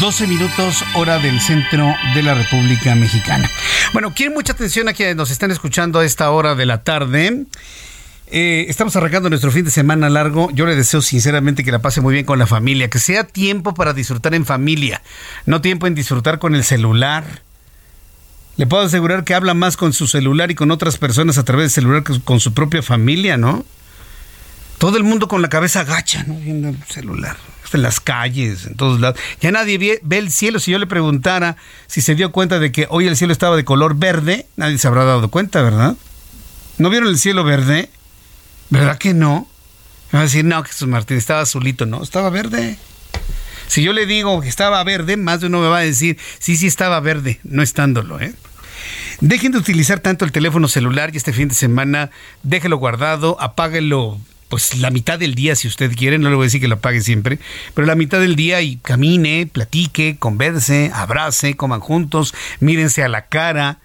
12 0.00 0.26
minutos 0.26 0.84
hora 0.94 1.18
del 1.18 1.40
centro 1.40 1.94
de 2.14 2.22
la 2.22 2.34
República 2.34 2.94
Mexicana. 2.94 3.48
Bueno, 3.92 4.12
quieren 4.14 4.34
mucha 4.34 4.52
atención 4.52 4.88
a 4.88 4.92
quienes 4.92 5.16
nos 5.16 5.30
están 5.30 5.50
escuchando 5.50 6.00
a 6.00 6.04
esta 6.04 6.30
hora 6.30 6.54
de 6.54 6.66
la 6.66 6.82
tarde. 6.82 7.46
Eh, 8.30 8.66
estamos 8.68 8.94
arrancando 8.96 9.30
nuestro 9.30 9.50
fin 9.50 9.64
de 9.64 9.70
semana 9.70 10.10
largo. 10.10 10.50
Yo 10.52 10.66
le 10.66 10.76
deseo 10.76 11.00
sinceramente 11.00 11.64
que 11.64 11.72
la 11.72 11.78
pase 11.78 12.00
muy 12.00 12.12
bien 12.12 12.26
con 12.26 12.38
la 12.38 12.46
familia, 12.46 12.90
que 12.90 12.98
sea 12.98 13.24
tiempo 13.24 13.74
para 13.74 13.94
disfrutar 13.94 14.34
en 14.34 14.44
familia, 14.44 15.02
no 15.46 15.60
tiempo 15.62 15.86
en 15.86 15.94
disfrutar 15.94 16.38
con 16.38 16.54
el 16.54 16.64
celular. 16.64 17.24
Le 18.56 18.66
puedo 18.66 18.82
asegurar 18.82 19.24
que 19.24 19.34
habla 19.34 19.54
más 19.54 19.76
con 19.76 19.92
su 19.92 20.08
celular 20.08 20.50
y 20.50 20.56
con 20.56 20.72
otras 20.72 20.98
personas 20.98 21.38
a 21.38 21.44
través 21.44 21.66
del 21.66 21.70
celular 21.70 22.02
que 22.02 22.20
con 22.20 22.40
su 22.40 22.52
propia 22.52 22.82
familia, 22.82 23.36
¿no? 23.36 23.64
Todo 24.78 24.96
el 24.96 25.04
mundo 25.04 25.28
con 25.28 25.42
la 25.42 25.48
cabeza 25.48 25.80
agacha, 25.80 26.24
¿no? 26.24 26.34
Viendo 26.34 26.68
el 26.68 26.82
celular. 26.84 27.36
En 27.70 27.82
las 27.82 28.00
calles, 28.00 28.64
en 28.64 28.76
todos 28.76 28.98
lados. 28.98 29.20
Ya 29.42 29.50
nadie 29.50 30.00
ve, 30.02 30.16
el 30.16 30.32
cielo. 30.32 30.58
Si 30.58 30.70
yo 30.70 30.78
le 30.78 30.86
preguntara 30.86 31.56
si 31.86 32.00
se 32.00 32.14
dio 32.14 32.32
cuenta 32.32 32.58
de 32.58 32.72
que 32.72 32.86
hoy 32.88 33.06
el 33.06 33.14
cielo 33.14 33.32
estaba 33.32 33.56
de 33.56 33.64
color 33.64 33.94
verde, 33.94 34.46
nadie 34.56 34.78
se 34.78 34.88
habrá 34.88 35.04
dado 35.04 35.28
cuenta, 35.28 35.60
¿verdad? 35.60 35.94
¿No 36.78 36.88
vieron 36.88 37.10
el 37.10 37.18
cielo 37.18 37.44
verde? 37.44 37.90
¿Verdad 38.70 38.96
que 38.96 39.12
no? 39.12 39.46
Me 40.12 40.16
va 40.16 40.20
a 40.20 40.22
decir, 40.22 40.46
no, 40.46 40.62
Jesús 40.64 40.88
Martín, 40.88 41.18
estaba 41.18 41.42
azulito. 41.42 41.84
No, 41.84 42.02
estaba 42.02 42.30
verde. 42.30 42.78
Si 43.66 43.82
yo 43.82 43.92
le 43.92 44.06
digo 44.06 44.40
que 44.40 44.48
estaba 44.48 44.82
verde, 44.82 45.18
más 45.18 45.40
de 45.40 45.48
uno 45.48 45.60
me 45.60 45.68
va 45.68 45.78
a 45.78 45.82
decir, 45.82 46.16
sí, 46.38 46.56
sí 46.56 46.66
estaba 46.66 46.98
verde, 47.00 47.38
no 47.44 47.62
estándolo, 47.62 48.18
¿eh? 48.18 48.32
Dejen 49.20 49.52
de 49.52 49.58
utilizar 49.58 50.00
tanto 50.00 50.24
el 50.24 50.32
teléfono 50.32 50.68
celular 50.68 51.10
y 51.12 51.18
este 51.18 51.34
fin 51.34 51.48
de 51.48 51.54
semana 51.54 52.10
déjelo 52.44 52.78
guardado, 52.78 53.36
apáguelo 53.40 54.18
pues 54.48 54.76
la 54.78 54.90
mitad 54.90 55.18
del 55.18 55.34
día 55.34 55.54
si 55.54 55.68
usted 55.68 55.94
quiere, 55.94 56.18
no 56.18 56.30
le 56.30 56.36
voy 56.36 56.44
a 56.44 56.46
decir 56.46 56.60
que 56.60 56.68
lo 56.68 56.76
apague 56.76 57.00
siempre, 57.00 57.38
pero 57.74 57.86
la 57.86 57.94
mitad 57.94 58.20
del 58.20 58.36
día 58.36 58.62
y 58.62 58.76
camine, 58.76 59.48
platique, 59.50 60.16
converse, 60.18 60.90
abrace, 60.94 61.56
coman 61.56 61.80
juntos, 61.80 62.34
mírense 62.60 63.04
a 63.04 63.08
la 63.08 63.26
cara, 63.26 63.78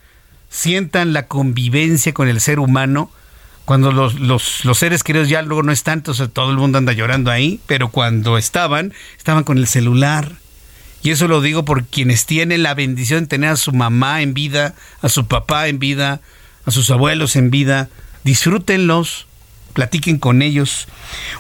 sientan 0.50 1.14
la 1.14 1.28
convivencia 1.28 2.14
con 2.14 2.28
el 2.28 2.40
ser 2.40 2.60
humano 2.60 3.12
cuando 3.66 3.92
los, 3.92 4.20
los, 4.20 4.66
los, 4.66 4.78
seres 4.78 5.04
queridos 5.04 5.30
ya 5.30 5.42
luego 5.42 5.64
no 5.64 5.72
están, 5.72 6.00
entonces 6.00 6.30
todo 6.32 6.52
el 6.52 6.58
mundo 6.58 6.78
anda 6.78 6.92
llorando 6.92 7.32
ahí, 7.32 7.62
pero 7.66 7.90
cuando 7.90 8.38
estaban, 8.38 8.94
estaban 9.18 9.44
con 9.46 9.58
el 9.58 9.68
celular. 9.68 10.34
Y 11.02 11.12
eso 11.12 11.28
lo 11.28 11.42
digo 11.42 11.66
por 11.66 11.86
quienes 11.86 12.26
tienen 12.26 12.64
la 12.64 12.74
bendición 12.74 13.22
de 13.22 13.28
tener 13.28 13.52
a 13.52 13.56
su 13.56 13.72
mamá 13.72 14.22
en 14.22 14.34
vida, 14.34 14.76
a 15.02 15.10
su 15.10 15.28
papá 15.28 15.68
en 15.68 15.80
vida, 15.80 16.22
a 16.66 16.72
sus 16.72 16.90
abuelos 16.92 17.36
en 17.36 17.52
vida. 17.52 17.90
Disfrútenlos, 18.24 19.28
platiquen 19.74 20.18
con 20.18 20.42
ellos. 20.42 20.88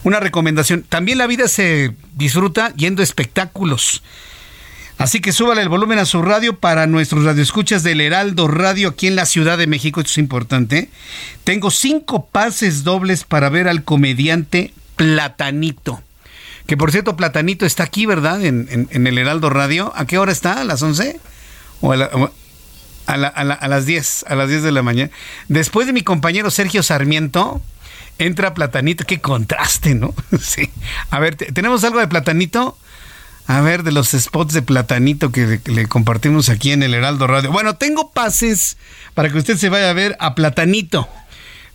Una 0.04 0.20
recomendación, 0.20 0.84
también 0.84 1.18
la 1.18 1.28
vida 1.28 1.48
se 1.48 1.94
disfruta 2.16 2.74
yendo 2.76 3.02
a 3.02 3.04
espectáculos. 3.04 4.04
Así 4.98 5.22
que 5.22 5.32
súbale 5.32 5.62
el 5.62 5.70
volumen 5.70 6.00
a 6.00 6.06
su 6.06 6.22
radio 6.22 6.60
para 6.60 6.88
nuestros 6.88 7.26
radioescuchas 7.26 7.84
del 7.84 8.00
Heraldo 8.00 8.48
Radio 8.48 8.90
aquí 8.90 9.08
en 9.08 9.16
la 9.16 9.26
Ciudad 9.26 9.58
de 9.58 9.68
México. 9.68 10.00
Esto 10.00 10.12
es 10.12 10.18
importante. 10.18 10.90
Tengo 11.44 11.72
cinco 11.72 12.28
pases 12.28 12.84
dobles 12.84 13.24
para 13.24 13.50
ver 13.50 13.68
al 13.68 13.84
comediante 13.84 14.72
Platanito. 14.96 16.02
Que 16.68 16.78
por 16.78 16.92
cierto, 16.92 17.18
Platanito 17.18 17.66
está 17.66 17.84
aquí, 17.84 18.06
¿verdad? 18.06 18.44
En, 18.46 18.88
el 18.92 19.18
Heraldo 19.18 19.50
Radio. 19.50 19.92
¿A 19.96 20.06
qué 20.06 20.18
hora 20.18 20.32
está? 20.32 20.62
¿A 20.62 20.64
las 20.64 20.82
11? 20.82 21.20
¿O 21.82 21.92
a, 21.92 22.32
a, 23.08 23.68
las 23.68 23.86
10? 23.86 24.26
A 24.28 24.36
las 24.36 24.48
10 24.48 24.64
de 24.64 24.72
la 24.72 24.84
mañana. 24.84 25.12
Después 25.50 25.88
de 25.88 25.94
mi 25.94 26.04
compañero 26.04 26.52
Sergio 26.52 26.84
Sarmiento, 26.84 27.62
entra 28.20 28.54
Platanito. 28.54 29.06
Qué 29.06 29.22
contraste, 29.22 29.96
¿no? 29.96 30.14
sí. 30.42 30.70
A 31.10 31.20
ver, 31.20 31.36
¿tenemos 31.36 31.84
algo 31.84 32.00
de 32.00 32.08
Platanito? 32.08 32.78
A 33.46 33.62
ver, 33.62 33.84
de 33.84 33.92
los 33.92 34.12
spots 34.12 34.54
de 34.54 34.62
platanito 34.62 35.32
que 35.32 35.60
le, 35.66 35.88
compartimos 35.88 36.48
aquí 36.48 36.72
en 36.72 36.82
el 36.82 36.94
Heraldo 36.94 37.28
Radio. 37.28 37.52
Bueno, 37.52 37.76
tengo 37.76 38.12
pases 38.12 38.78
para 39.14 39.30
que 39.30 39.38
usted 39.38 39.58
se 39.58 39.68
vaya 39.68 39.90
a 39.90 39.94
ver 39.94 40.16
a 40.20 40.34
platanito, 40.34 41.10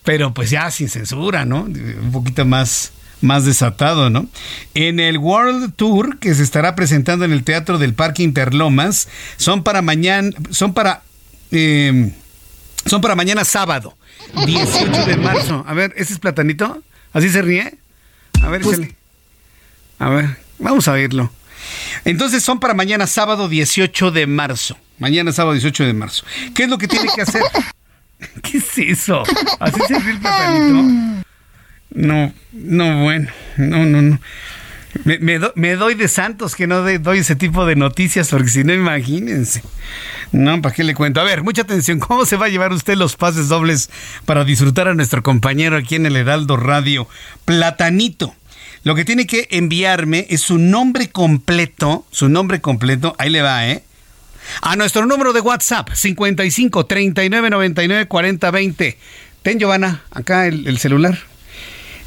pero 0.03 0.33
pues 0.33 0.49
ya 0.49 0.71
sin 0.71 0.89
censura, 0.89 1.45
¿no? 1.45 1.65
Un 1.65 2.11
poquito 2.11 2.47
más, 2.47 2.93
más 3.21 3.45
desatado, 3.45 4.09
¿no? 4.09 4.29
En 4.73 4.99
el 4.99 5.19
World 5.19 5.75
Tour 5.75 6.19
que 6.19 6.35
se 6.35 6.43
estará 6.43 6.75
presentando 6.75 7.27
en 7.27 7.33
el 7.33 7.45
Teatro 7.45 7.77
del 7.77 7.93
Parque 7.93 8.23
Interlomas, 8.23 9.07
son 9.37 9.63
para 9.63 9.83
mañana, 9.83 10.31
son 10.51 10.73
para, 10.73 11.03
em, 11.51 12.13
son 12.87 13.03
para 13.03 13.15
mañana 13.15 13.45
sábado, 13.45 13.95
18 14.47 15.07
de 15.07 15.17
marzo. 15.17 15.65
A 15.67 15.75
ver, 15.75 15.93
¿ese 15.97 16.13
es 16.13 16.19
platanito? 16.19 16.83
¿Así 17.13 17.29
se 17.29 17.43
ríe? 17.43 17.79
A 18.43 18.49
ver, 18.49 18.63
pues 18.63 18.81
A 19.99 20.09
ver, 20.09 20.37
vamos 20.59 20.89
a 20.89 20.93
verlo. 20.93 21.31
Entonces 22.05 22.43
son 22.43 22.61
para 22.61 22.75
mañana 22.75 23.07
sábado 23.07 23.49
18 23.49 24.11
de 24.11 24.27
marzo. 24.27 24.79
Mañana 24.99 25.33
sábado 25.33 25.55
18 25.55 25.85
de 25.85 25.93
marzo. 25.93 26.25
¿Qué 26.55 26.65
es 26.65 26.69
lo 26.69 26.79
que 26.79 26.89
tiene 26.89 27.09
que 27.15 27.23
hacer? 27.23 27.43
¿Qué 28.43 28.59
es 28.59 28.79
eso? 28.79 29.23
¿Así 29.61 29.81
se 29.87 29.99
ve 29.99 30.11
el 30.11 30.19
platanito? 30.19 31.25
No, 31.91 32.33
no, 32.53 33.03
bueno, 33.03 33.31
no, 33.57 33.85
no, 33.87 34.03
no. 34.03 34.21
Me, 35.05 35.77
doy 35.77 35.95
de 35.95 36.09
santos 36.09 36.55
que 36.55 36.67
no 36.67 36.83
doy 36.83 37.19
ese 37.19 37.37
tipo 37.37 37.67
de 37.67 37.77
noticias, 37.77 38.29
porque 38.29 38.49
si 38.49 38.65
no, 38.65 38.73
imagínense. 38.73 39.63
No, 40.33 40.61
¿para 40.63 40.75
qué 40.75 40.85
le 40.85 40.95
cuento? 40.95 41.21
A 41.21 41.25
ver, 41.25 41.43
mucha 41.43 41.63
atención. 41.63 41.99
¿Cómo 41.99 42.27
se 42.27 42.37
va 42.37 42.47
a 42.47 42.49
llevar 42.49 42.73
usted 42.73 42.97
los 42.97 43.17
pases 43.17 43.49
dobles 43.49 43.91
para 44.25 44.45
disfrutar 44.45 44.89
a 44.89 44.95
nuestro 44.95 45.23
compañero 45.23 45.77
aquí 45.77 45.95
en 45.95 46.07
el 46.07 46.17
Heraldo 46.17 46.57
Radio? 46.57 47.09
Platanito. 47.45 48.35
Lo 48.85 48.95
que 48.95 49.05
tiene 49.05 49.27
que 49.27 49.49
enviarme 49.51 50.27
es 50.31 50.41
su 50.41 50.59
nombre 50.59 51.11
completo, 51.11 52.07
su 52.11 52.29
nombre 52.29 52.61
completo, 52.61 53.15
ahí 53.19 53.31
le 53.31 53.43
va, 53.43 53.69
¿eh? 53.69 53.83
A 54.63 54.77
nuestro 54.77 55.05
número 55.05 55.33
de 55.33 55.41
WhatsApp, 55.41 55.91
55 55.93 56.87
39 56.87 57.51
99 57.51 58.07
40 58.07 58.51
20. 58.51 58.99
Ten, 59.43 59.59
Giovanna, 59.59 60.03
acá 60.11 60.47
el, 60.47 60.79
celular. 60.79 61.19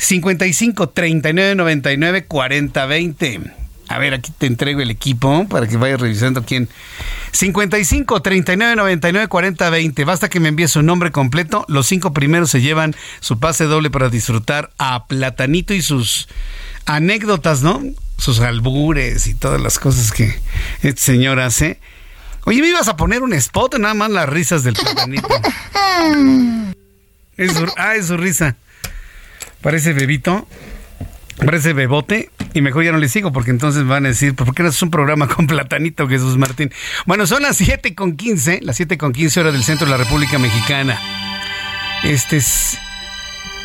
55 0.02 0.90
39 0.90 1.56
99 1.56 2.26
40 2.26 2.86
20. 2.88 3.42
A 3.88 4.00
ver, 4.00 4.16
aquí 4.16 4.32
te 4.36 4.48
entrego 4.48 4.82
el 4.82 4.90
equipo 4.90 5.48
para 5.48 5.68
que 5.68 5.78
vayas 5.78 6.02
revisando 6.02 6.44
quién. 6.44 6.70
55 7.34 8.22
39 8.22 8.76
99 8.78 9.28
40 9.28 9.70
20. 9.70 10.06
Basta 10.06 10.28
que 10.28 10.40
me 10.40 10.50
envíe 10.50 10.68
su 10.68 10.82
nombre 10.82 11.12
completo. 11.12 11.66
Los 11.68 11.86
cinco 11.86 12.14
primeros 12.14 12.50
se 12.50 12.62
llevan 12.62 12.96
su 13.20 13.40
pase 13.40 13.66
doble 13.66 13.92
para 13.92 14.10
disfrutar 14.10 14.72
a 14.80 15.06
Platanito 15.06 15.76
y 15.76 15.84
sus 15.84 16.28
anécdotas, 16.88 17.62
¿no? 17.62 17.84
Sus 18.18 18.40
albures 18.40 19.28
y 19.28 19.36
todas 19.36 19.62
las 19.62 19.78
cosas 19.78 20.12
que 20.12 20.34
este 20.82 21.02
señor 21.02 21.40
hace. 21.40 21.80
Oye, 22.46 22.62
me 22.62 22.70
ibas 22.70 22.88
a 22.88 22.98
poner 22.98 23.22
un 23.22 23.34
spot, 23.34 23.78
nada 23.78 23.94
más 23.94 24.10
las 24.10 24.28
risas 24.28 24.64
del 24.64 24.74
platanito. 24.74 25.28
Es 27.38 27.54
ah, 27.78 27.96
es 27.96 28.08
su 28.08 28.18
risa. 28.18 28.56
Parece 29.62 29.94
bebito. 29.94 30.48
Parece 31.38 31.74
bebote. 31.74 32.30
Y 32.54 32.62
mejor 32.62 32.84
ya 32.84 32.92
no 32.92 32.98
le 32.98 33.10
sigo 33.10 33.32
porque 33.32 33.52
entonces 33.52 33.86
van 33.86 34.06
a 34.06 34.10
decir, 34.10 34.36
¿por 34.36 34.54
qué 34.54 34.64
no 34.64 34.70
es 34.70 34.82
un 34.82 34.92
programa 34.92 35.28
con 35.28 35.48
platanito, 35.48 36.08
Jesús 36.08 36.38
Martín? 36.38 36.72
Bueno, 37.06 37.26
son 37.26 37.42
las 37.44 37.58
7 37.58 37.96
con 37.96 38.18
15, 38.18 38.60
las 38.62 38.76
7 38.76 38.98
con 38.98 39.14
15 39.14 39.40
horas 39.40 39.54
del 39.54 39.64
centro 39.64 39.86
de 39.86 39.92
la 39.92 39.98
República 39.98 40.38
Mexicana. 40.38 41.00
Este 42.04 42.38
es 42.38 42.78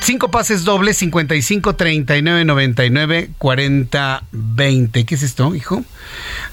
Cinco 0.07 0.31
pases 0.31 0.63
dobles, 0.63 0.99
55 0.99 1.75
39 1.75 2.45
99 2.45 3.31
40 3.39 4.23
20. 4.31 5.05
¿Qué 5.05 5.15
es 5.17 5.23
esto, 5.25 5.53
hijo? 5.53 5.85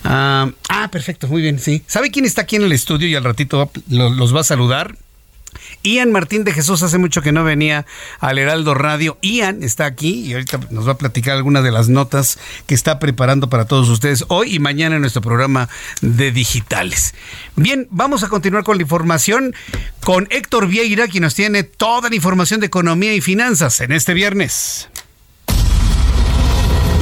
ah, 0.04 0.50
ah 0.70 0.88
perfecto, 0.90 1.28
muy 1.28 1.44
bien, 1.44 1.60
sí. 1.60 1.84
¿Sabe 1.86 2.10
quién 2.10 2.26
está 2.26 2.42
aquí 2.42 2.56
en 2.56 2.64
el 2.64 2.72
estudio 2.72 3.08
y 3.08 3.14
al 3.14 3.24
ratito 3.24 3.70
los 3.90 4.36
va 4.36 4.40
a 4.40 4.44
saludar? 4.44 4.96
Ian 5.84 6.12
Martín 6.12 6.44
de 6.44 6.54
Jesús 6.54 6.84
hace 6.84 6.98
mucho 6.98 7.22
que 7.22 7.32
no 7.32 7.44
venía 7.44 7.86
al 8.20 8.38
Heraldo 8.38 8.74
Radio. 8.74 9.18
Ian 9.22 9.64
está 9.64 9.86
aquí 9.86 10.22
y 10.22 10.34
ahorita 10.34 10.60
nos 10.70 10.88
va 10.88 10.94
a 10.94 10.98
platicar 10.98 11.36
algunas 11.36 11.64
de 11.64 11.72
las 11.72 11.90
notas 11.90 12.40
que 12.66 12.76
está 12.76 13.00
preparando 13.00 13.50
para 13.50 13.66
todos 13.66 13.90
ustedes 13.90 14.26
hoy 14.28 14.56
y 14.56 14.60
mañana 14.60 14.96
en 14.96 15.02
nuestro 15.02 15.22
programa 15.22 15.70
de 16.02 16.32
digitales. 16.32 17.14
Bien, 17.56 17.88
vamos 17.90 18.24
a 18.24 18.30
continuar 18.30 18.64
con 18.64 18.78
la 18.78 18.84
información 18.84 19.56
con 20.04 20.28
Héctor 20.30 20.68
Vieira, 20.68 21.08
quien 21.08 21.24
nos 21.24 21.36
tiene 21.36 21.64
toda 21.64 22.10
la 22.10 22.16
información 22.16 22.60
de 22.60 22.68
economía 22.68 23.14
y 23.14 23.22
finanzas 23.22 23.82
en 23.82 23.92
este 23.92 24.14
viernes. 24.14 24.90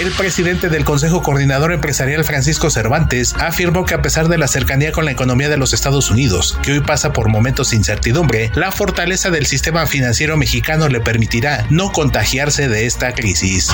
El 0.00 0.10
presidente 0.12 0.70
del 0.70 0.84
Consejo 0.84 1.20
Coordinador 1.20 1.72
Empresarial 1.72 2.24
Francisco 2.24 2.70
Cervantes 2.70 3.34
afirmó 3.38 3.84
que 3.84 3.94
a 3.94 4.00
pesar 4.00 4.28
de 4.28 4.38
la 4.38 4.48
cercanía 4.48 4.90
con 4.90 5.04
la 5.04 5.10
economía 5.10 5.50
de 5.50 5.58
los 5.58 5.74
Estados 5.74 6.10
Unidos, 6.10 6.56
que 6.62 6.72
hoy 6.72 6.80
pasa 6.80 7.12
por 7.12 7.28
momentos 7.28 7.70
de 7.70 7.76
incertidumbre, 7.76 8.50
la 8.54 8.72
fortaleza 8.72 9.30
del 9.30 9.46
sistema 9.46 9.86
financiero 9.86 10.36
mexicano 10.38 10.88
le 10.88 11.00
permitirá 11.00 11.66
no 11.68 11.92
contagiarse 11.92 12.68
de 12.68 12.86
esta 12.86 13.12
crisis. 13.12 13.68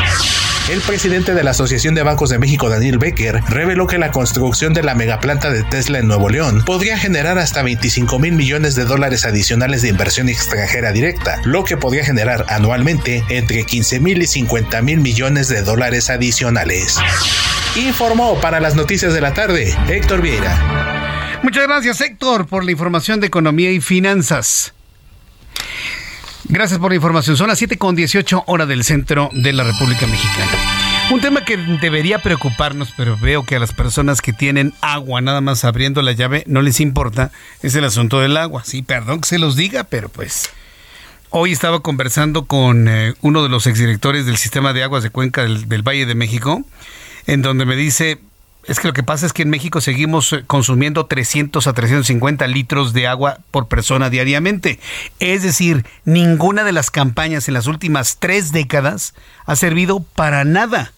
El 0.69 0.83
presidente 0.83 1.33
de 1.33 1.43
la 1.43 1.53
Asociación 1.53 1.95
de 1.95 2.03
Bancos 2.03 2.29
de 2.29 2.39
México, 2.39 2.69
Daniel 2.69 2.99
Becker, 2.99 3.43
reveló 3.49 3.87
que 3.87 3.97
la 3.97 4.11
construcción 4.11 4.75
de 4.75 4.83
la 4.83 4.95
megaplanta 4.95 5.51
de 5.51 5.63
Tesla 5.63 5.99
en 5.99 6.09
Nuevo 6.09 6.29
León 6.29 6.63
podría 6.67 6.99
generar 6.99 7.39
hasta 7.39 7.63
25 7.63 8.19
mil 8.19 8.35
millones 8.35 8.75
de 8.75 8.85
dólares 8.85 9.25
adicionales 9.25 9.81
de 9.81 9.89
inversión 9.89 10.29
extranjera 10.29 10.93
directa, 10.93 11.41
lo 11.45 11.65
que 11.65 11.79
podría 11.79 12.05
generar 12.05 12.45
anualmente 12.51 13.25
entre 13.31 13.65
15 13.65 14.01
mil 14.01 14.21
y 14.21 14.27
50 14.27 14.83
mil 14.83 15.01
millones 15.01 15.49
de 15.49 15.63
dólares 15.63 16.11
adicionales. 16.11 16.99
Informó 17.75 18.39
para 18.39 18.61
las 18.61 18.75
noticias 18.75 19.15
de 19.15 19.23
la 19.23 19.33
tarde 19.33 19.75
Héctor 19.89 20.21
Vieira. 20.21 21.41
Muchas 21.43 21.67
gracias 21.67 21.99
Héctor 22.03 22.47
por 22.47 22.63
la 22.67 22.73
información 22.73 23.21
de 23.21 23.29
economía 23.29 23.71
y 23.71 23.81
finanzas. 23.81 24.75
Gracias 26.49 26.81
por 26.81 26.91
la 26.91 26.97
información. 26.97 27.37
Son 27.37 27.49
las 27.49 27.59
7 27.59 27.77
con 27.77 27.95
18 27.95 28.45
hora 28.47 28.67
del 28.67 28.85
centro 28.85 29.31
de 29.33 29.53
la 29.53 29.65
República 29.65 30.07
Mexicana. 30.07 30.51
Un 31.11 31.21
tema 31.21 31.45
que 31.45 31.57
debería 31.57 32.19
preocuparnos, 32.21 32.93
pero 32.97 33.17
veo 33.17 33.45
que 33.45 33.57
a 33.57 33.59
las 33.59 33.73
personas 33.73 34.21
que 34.21 34.33
tienen 34.33 34.75
agua 34.81 35.21
nada 35.21 35.41
más 35.41 35.65
abriendo 35.65 36.03
la 36.03 36.13
llave 36.13 36.45
no 36.47 36.63
les 36.63 36.81
importa, 36.81 37.33
es 37.63 37.75
el 37.75 37.85
asunto 37.85 38.21
del 38.21 38.37
agua. 38.37 38.63
Sí, 38.65 38.83
perdón 38.83 39.21
que 39.23 39.29
se 39.29 39.39
los 39.39 39.57
diga, 39.57 39.85
pero 39.85 40.09
pues 40.09 40.51
Hoy 41.31 41.53
estaba 41.53 41.81
conversando 41.81 42.47
con 42.47 42.89
eh, 42.89 43.13
uno 43.21 43.43
de 43.43 43.51
los 43.51 43.67
exdirectores 43.67 44.25
del 44.25 44.39
sistema 44.39 44.73
de 44.73 44.83
aguas 44.83 45.03
de 45.03 45.11
Cuenca 45.11 45.43
del, 45.43 45.83
Valle 45.83 46.07
de 46.07 46.15
México, 46.15 46.65
en 47.27 47.43
donde 47.43 47.67
me 47.67 47.77
dice, 47.77 48.19
es 48.69 48.79
que 48.79 48.87
lo 48.87 48.93
que 48.93 49.03
pasa 49.03 49.25
es 49.25 49.33
que 49.33 49.43
en 49.43 49.51
México 49.51 49.81
seguimos 49.81 50.33
eh, 50.33 50.45
consumiendo 50.47 51.07
300 51.07 51.67
a 51.67 51.73
350 51.73 52.47
litros 52.47 52.93
de 52.93 53.07
agua 53.07 53.39
por 53.51 53.67
persona 53.67 54.11
diariamente. 54.11 54.79
Es 55.21 55.43
decir, 55.43 55.87
ninguna 56.05 56.65
de 56.65 56.73
las 56.73 56.91
campañas 56.91 57.49
en 57.49 57.55
las 57.55 57.67
últimas 57.67 58.19
tres 58.19 58.53
décadas 58.53 59.15
ha 59.47 59.57
servido 59.57 60.01
para 60.01 60.45
nada. 60.45 60.93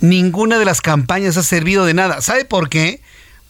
Ninguna 0.00 0.58
de 0.58 0.64
las 0.64 0.80
campañas 0.80 1.36
ha 1.36 1.44
servido 1.44 1.86
de 1.86 1.94
nada. 1.94 2.20
¿Sabe 2.20 2.44
por 2.44 2.68
qué? 2.68 3.00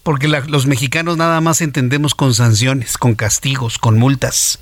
Porque 0.03 0.29
los 0.29 0.67
mexicanos 0.67 1.17
nada 1.17 1.41
más 1.41 1.63
entendemos 1.63 2.15
con 2.15 2.35
sanciones, 2.35 2.99
con 2.99 3.15
castigos, 3.15 3.79
con 3.79 3.99
multas. 3.99 4.59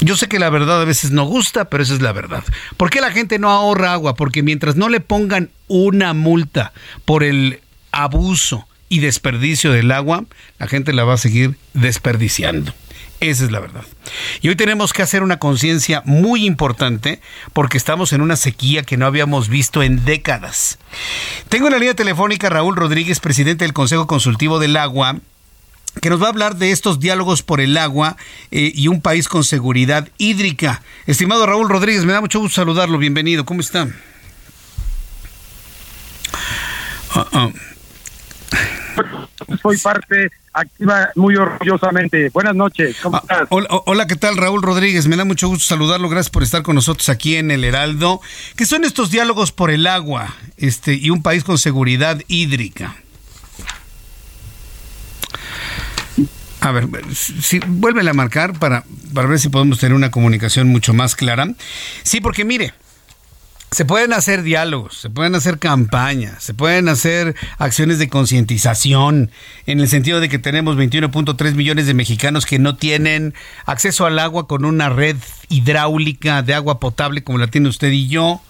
Yo 0.00 0.16
sé 0.16 0.28
que 0.28 0.38
la 0.38 0.50
verdad 0.50 0.82
a 0.82 0.84
veces 0.84 1.10
no 1.10 1.24
gusta, 1.24 1.66
pero 1.70 1.82
esa 1.82 1.94
es 1.94 2.02
la 2.02 2.12
verdad. 2.12 2.44
¿Por 2.76 2.90
qué 2.90 3.00
la 3.00 3.10
gente 3.10 3.38
no 3.38 3.50
ahorra 3.50 3.92
agua? 3.92 4.14
Porque 4.14 4.42
mientras 4.42 4.76
no 4.76 4.88
le 4.88 5.00
pongan 5.00 5.50
una 5.68 6.12
multa 6.12 6.72
por 7.04 7.24
el 7.24 7.60
abuso 7.92 8.66
y 8.88 9.00
desperdicio 9.00 9.72
del 9.72 9.90
agua, 9.90 10.24
la 10.58 10.68
gente 10.68 10.92
la 10.92 11.04
va 11.04 11.14
a 11.14 11.18
seguir 11.18 11.56
desperdiciando. 11.72 12.74
Esa 13.20 13.44
es 13.44 13.50
la 13.50 13.60
verdad. 13.60 13.84
Y 14.42 14.48
hoy 14.48 14.56
tenemos 14.56 14.92
que 14.92 15.02
hacer 15.02 15.22
una 15.22 15.38
conciencia 15.38 16.02
muy 16.04 16.44
importante 16.44 17.22
porque 17.54 17.78
estamos 17.78 18.12
en 18.12 18.20
una 18.20 18.36
sequía 18.36 18.82
que 18.82 18.98
no 18.98 19.06
habíamos 19.06 19.48
visto 19.48 19.82
en 19.82 20.04
décadas. 20.04 20.78
Tengo 21.48 21.66
en 21.68 21.72
la 21.72 21.78
línea 21.78 21.94
telefónica 21.94 22.50
Raúl 22.50 22.76
Rodríguez, 22.76 23.20
presidente 23.20 23.64
del 23.64 23.72
Consejo 23.72 24.06
Consultivo 24.06 24.58
del 24.58 24.76
Agua, 24.76 25.16
que 26.00 26.10
nos 26.10 26.20
va 26.20 26.26
a 26.26 26.30
hablar 26.30 26.56
de 26.56 26.70
estos 26.70 27.00
diálogos 27.00 27.42
por 27.42 27.60
el 27.60 27.76
agua 27.76 28.16
eh, 28.50 28.72
y 28.74 28.88
un 28.88 29.00
país 29.00 29.28
con 29.28 29.44
seguridad 29.44 30.08
hídrica. 30.18 30.82
Estimado 31.06 31.46
Raúl 31.46 31.68
Rodríguez, 31.68 32.04
me 32.04 32.12
da 32.12 32.20
mucho 32.20 32.40
gusto 32.40 32.56
saludarlo. 32.56 32.98
Bienvenido. 32.98 33.44
¿Cómo 33.44 33.60
está? 33.60 33.84
Uh 37.14 37.18
-uh. 37.18 37.54
Soy 39.62 39.78
parte 39.78 40.30
activa 40.52 41.10
muy 41.14 41.36
orgullosamente. 41.36 42.30
Buenas 42.30 42.54
noches. 42.54 42.96
¿Cómo 43.02 43.18
estás? 43.18 43.42
Ah, 43.42 43.46
hola, 43.50 43.68
hola, 43.86 44.06
¿qué 44.06 44.16
tal, 44.16 44.36
Raúl 44.36 44.62
Rodríguez? 44.62 45.06
Me 45.06 45.16
da 45.16 45.24
mucho 45.24 45.48
gusto 45.48 45.64
saludarlo. 45.64 46.08
Gracias 46.08 46.30
por 46.30 46.42
estar 46.42 46.62
con 46.62 46.74
nosotros 46.74 47.08
aquí 47.08 47.36
en 47.36 47.50
el 47.50 47.64
Heraldo. 47.64 48.20
¿Qué 48.56 48.64
son 48.64 48.84
estos 48.84 49.10
diálogos 49.10 49.52
por 49.52 49.70
el 49.70 49.86
agua 49.86 50.34
este, 50.56 50.94
y 50.94 51.10
un 51.10 51.22
país 51.22 51.44
con 51.44 51.58
seguridad 51.58 52.22
hídrica? 52.28 52.96
A 56.66 56.72
ver, 56.72 56.88
si, 57.14 57.60
vuélvele 57.66 58.10
a 58.10 58.14
marcar 58.14 58.58
para, 58.58 58.84
para 59.14 59.28
ver 59.28 59.38
si 59.38 59.48
podemos 59.48 59.78
tener 59.78 59.94
una 59.94 60.10
comunicación 60.10 60.68
mucho 60.68 60.94
más 60.94 61.14
clara. 61.14 61.54
Sí, 62.02 62.20
porque 62.20 62.44
mire, 62.44 62.74
se 63.70 63.84
pueden 63.84 64.12
hacer 64.12 64.42
diálogos, 64.42 64.96
se 64.96 65.10
pueden 65.10 65.34
hacer 65.34 65.58
campañas, 65.58 66.42
se 66.42 66.54
pueden 66.54 66.88
hacer 66.88 67.34
acciones 67.58 67.98
de 67.98 68.08
concientización, 68.08 69.30
en 69.66 69.80
el 69.80 69.88
sentido 69.88 70.20
de 70.20 70.28
que 70.28 70.38
tenemos 70.38 70.76
21.3 70.76 71.54
millones 71.54 71.86
de 71.86 71.94
mexicanos 71.94 72.46
que 72.46 72.58
no 72.58 72.76
tienen 72.76 73.34
acceso 73.64 74.06
al 74.06 74.18
agua 74.18 74.46
con 74.46 74.64
una 74.64 74.88
red 74.88 75.16
hidráulica 75.48 76.42
de 76.42 76.54
agua 76.54 76.80
potable 76.80 77.22
como 77.22 77.38
la 77.38 77.48
tiene 77.48 77.68
usted 77.68 77.90
y 77.90 78.08
yo. 78.08 78.40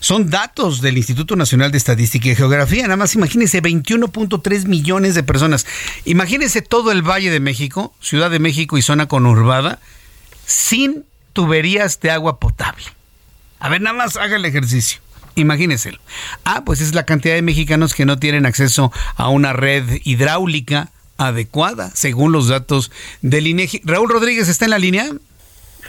Son 0.00 0.30
datos 0.30 0.80
del 0.80 0.96
Instituto 0.96 1.36
Nacional 1.36 1.72
de 1.72 1.78
Estadística 1.78 2.28
y 2.28 2.36
Geografía. 2.36 2.82
Nada 2.84 2.96
más 2.96 3.14
imagínense 3.14 3.62
21.3 3.62 4.66
millones 4.66 5.14
de 5.14 5.22
personas. 5.22 5.66
Imagínense 6.04 6.62
todo 6.62 6.92
el 6.92 7.02
Valle 7.02 7.30
de 7.30 7.40
México, 7.40 7.94
Ciudad 8.00 8.30
de 8.30 8.38
México 8.38 8.78
y 8.78 8.82
zona 8.82 9.06
conurbada, 9.06 9.80
sin 10.46 11.04
tuberías 11.32 12.00
de 12.00 12.10
agua 12.10 12.38
potable. 12.38 12.84
A 13.60 13.68
ver, 13.68 13.80
nada 13.80 13.96
más 13.96 14.16
haga 14.16 14.36
el 14.36 14.44
ejercicio. 14.44 15.00
Imagínenselo. 15.34 15.98
Ah, 16.44 16.62
pues 16.64 16.80
es 16.80 16.94
la 16.94 17.04
cantidad 17.04 17.34
de 17.34 17.42
mexicanos 17.42 17.94
que 17.94 18.04
no 18.04 18.18
tienen 18.18 18.46
acceso 18.46 18.92
a 19.16 19.28
una 19.28 19.52
red 19.52 20.00
hidráulica 20.04 20.90
adecuada, 21.16 21.90
según 21.94 22.32
los 22.32 22.48
datos 22.48 22.90
del 23.22 23.46
INEGI. 23.46 23.82
Raúl 23.84 24.08
Rodríguez 24.08 24.48
está 24.48 24.64
en 24.64 24.70
la 24.70 24.78
línea. 24.78 25.10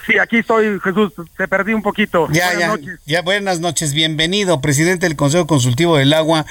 Sí, 0.05 0.17
aquí 0.17 0.37
estoy, 0.37 0.79
Jesús. 0.79 1.13
Te 1.37 1.47
perdí 1.47 1.73
un 1.73 1.81
poquito. 1.81 2.27
Ya, 2.31 2.45
buenas 2.45 2.59
ya, 2.59 2.67
noches. 2.67 2.99
ya, 3.05 3.21
buenas 3.21 3.59
noches. 3.59 3.93
Bienvenido, 3.93 4.61
presidente 4.61 5.07
del 5.07 5.15
Consejo 5.15 5.47
Consultivo 5.47 5.97
del 5.97 6.13
Agua. 6.13 6.45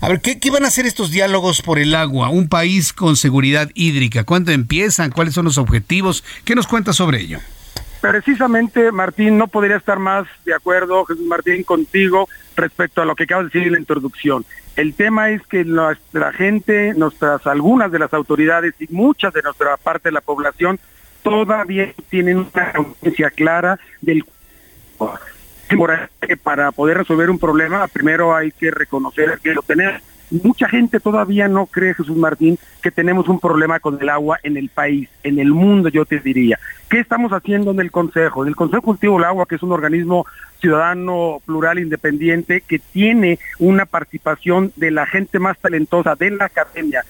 A 0.00 0.08
ver, 0.08 0.20
¿qué, 0.20 0.38
¿qué, 0.38 0.50
van 0.50 0.64
a 0.64 0.68
hacer 0.68 0.86
estos 0.86 1.10
diálogos 1.10 1.62
por 1.62 1.78
el 1.78 1.94
agua? 1.94 2.28
Un 2.28 2.48
país 2.48 2.92
con 2.92 3.16
seguridad 3.16 3.70
hídrica. 3.74 4.24
¿Cuándo 4.24 4.52
empiezan? 4.52 5.10
¿Cuáles 5.10 5.34
son 5.34 5.44
los 5.44 5.58
objetivos? 5.58 6.24
¿Qué 6.44 6.54
nos 6.54 6.66
cuenta 6.66 6.92
sobre 6.92 7.20
ello? 7.20 7.40
Precisamente, 8.00 8.92
Martín, 8.92 9.36
no 9.36 9.46
podría 9.48 9.76
estar 9.76 9.98
más 9.98 10.26
de 10.46 10.54
acuerdo, 10.54 11.04
Jesús 11.04 11.26
Martín, 11.26 11.64
contigo 11.64 12.28
respecto 12.56 13.02
a 13.02 13.04
lo 13.04 13.14
que 13.14 13.24
acabas 13.24 13.44
de 13.44 13.48
decir 13.48 13.66
en 13.66 13.74
la 13.74 13.78
introducción. 13.78 14.44
El 14.76 14.94
tema 14.94 15.30
es 15.30 15.42
que 15.46 15.64
nuestra 15.64 16.32
gente, 16.32 16.94
nuestras 16.94 17.46
algunas 17.46 17.92
de 17.92 17.98
las 17.98 18.14
autoridades 18.14 18.74
y 18.78 18.86
muchas 18.90 19.34
de 19.34 19.42
nuestra 19.42 19.76
parte 19.76 20.08
de 20.08 20.12
la 20.12 20.22
población 20.22 20.78
todavía 21.22 21.92
tienen 22.08 22.38
una 22.38 22.72
conciencia 22.72 23.30
clara 23.30 23.78
del 24.00 24.24
para 26.42 26.72
poder 26.72 26.98
resolver 26.98 27.30
un 27.30 27.38
problema 27.38 27.86
primero 27.88 28.34
hay 28.34 28.50
que 28.50 28.70
reconocer 28.70 29.38
que 29.42 29.54
lo 29.54 29.62
tenemos 29.62 30.02
Mucha 30.30 30.68
gente 30.68 31.00
todavía 31.00 31.48
no 31.48 31.66
cree, 31.66 31.92
Jesús 31.92 32.16
Martín, 32.16 32.56
que 32.82 32.92
tenemos 32.92 33.28
un 33.28 33.40
problema 33.40 33.80
con 33.80 34.00
el 34.00 34.08
agua 34.08 34.38
en 34.44 34.56
el 34.56 34.68
país, 34.68 35.08
en 35.24 35.40
el 35.40 35.50
mundo, 35.50 35.88
yo 35.88 36.04
te 36.04 36.20
diría. 36.20 36.56
¿Qué 36.88 37.00
estamos 37.00 37.32
haciendo 37.32 37.72
en 37.72 37.80
el 37.80 37.90
Consejo? 37.90 38.44
En 38.44 38.48
el 38.48 38.54
Consejo 38.54 38.82
Cultivo 38.82 39.16
del 39.16 39.24
Agua, 39.24 39.46
que 39.46 39.56
es 39.56 39.62
un 39.64 39.72
organismo 39.72 40.26
ciudadano 40.60 41.42
plural 41.44 41.80
independiente 41.80 42.60
que 42.60 42.78
tiene 42.78 43.40
una 43.58 43.86
participación 43.86 44.72
de 44.76 44.92
la 44.92 45.04
gente 45.04 45.40
más 45.40 45.58
talentosa 45.58 46.14
de 46.14 46.30
la 46.30 46.44
academia 46.44 47.04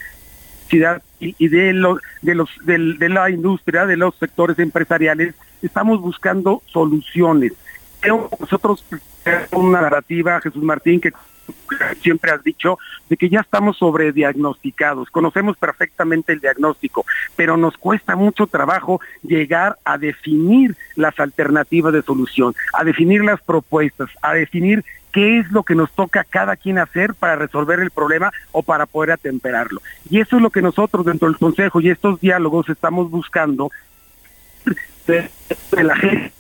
y 1.21 1.49
de 1.49 1.73
los 1.73 2.01
de 2.23 2.35
los 2.35 2.51
de 2.65 3.09
la 3.09 3.31
industria 3.31 3.87
de 3.87 3.97
los 3.97 4.15
sectores 4.17 4.59
empresariales 4.59 5.35
estamos 5.63 6.01
buscando 6.01 6.63
soluciones. 6.67 7.53
Nosotros 8.41 8.85
una 9.53 9.83
narrativa 9.83 10.41
Jesús 10.41 10.63
Martín 10.63 11.01
que 11.01 11.13
siempre 12.01 12.31
has 12.31 12.43
dicho, 12.43 12.79
de 13.09 13.17
que 13.17 13.29
ya 13.29 13.41
estamos 13.41 13.79
sobrediagnosticados, 13.79 15.11
conocemos 15.11 15.57
perfectamente 15.57 16.33
el 16.33 16.41
diagnóstico, 16.41 17.05
pero 17.37 17.57
nos 17.57 17.77
cuesta 17.77 18.17
mucho 18.17 18.47
trabajo 18.47 19.01
llegar 19.23 19.79
a 19.85 19.99
definir 19.99 20.77
las 20.97 21.19
alternativas 21.19 21.93
de 21.93 22.03
solución, 22.03 22.55
a 22.73 22.85
definir 22.85 23.25
las 23.25 23.41
propuestas, 23.43 24.11
a 24.23 24.35
definir 24.35 24.85
qué 25.13 25.39
es 25.39 25.51
lo 25.51 25.63
que 25.63 25.75
nos 25.75 25.91
toca 25.93 26.25
cada 26.25 26.57
quien 26.57 26.79
hacer 26.79 27.15
para 27.15 27.37
resolver 27.37 27.81
el 27.81 27.91
problema 27.91 28.33
o 28.53 28.63
para 28.63 28.87
poder 28.87 29.13
atemperarlo. 29.13 29.81
Y 30.09 30.21
eso 30.21 30.37
es 30.37 30.43
lo 30.43 30.51
que 30.51 30.63
nosotros 30.63 31.07
dentro 31.07 31.29
del 31.29 31.39
Consejo 31.39 31.81
y 31.81 31.91
estos 31.91 32.21
diálogos 32.21 32.69
estamos 32.69 33.11
buscando 33.11 33.71
de, 35.07 35.31
la 35.83 35.97
gente 35.97 36.33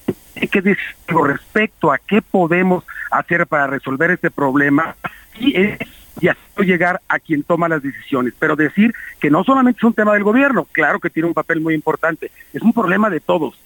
que 0.50 0.62
decir 0.62 0.78
respecto 1.08 1.92
a 1.92 1.98
qué 1.98 2.22
podemos 2.22 2.84
hacer 3.10 3.46
para 3.46 3.66
resolver 3.66 4.10
este 4.10 4.30
problema 4.30 4.94
y 5.38 5.56
es 5.56 5.78
y 6.20 6.64
llegar 6.64 7.00
a 7.08 7.18
quien 7.18 7.42
toma 7.42 7.68
las 7.68 7.82
decisiones. 7.82 8.34
Pero 8.38 8.56
decir 8.56 8.92
que 9.20 9.30
no 9.30 9.44
solamente 9.44 9.78
es 9.78 9.84
un 9.84 9.94
tema 9.94 10.12
del 10.12 10.24
gobierno, 10.24 10.66
claro 10.70 11.00
que 11.00 11.10
tiene 11.10 11.28
un 11.28 11.34
papel 11.34 11.60
muy 11.60 11.74
importante, 11.74 12.30
es 12.52 12.62
un 12.62 12.72
problema 12.72 13.08
de 13.08 13.20
todos. 13.20 13.58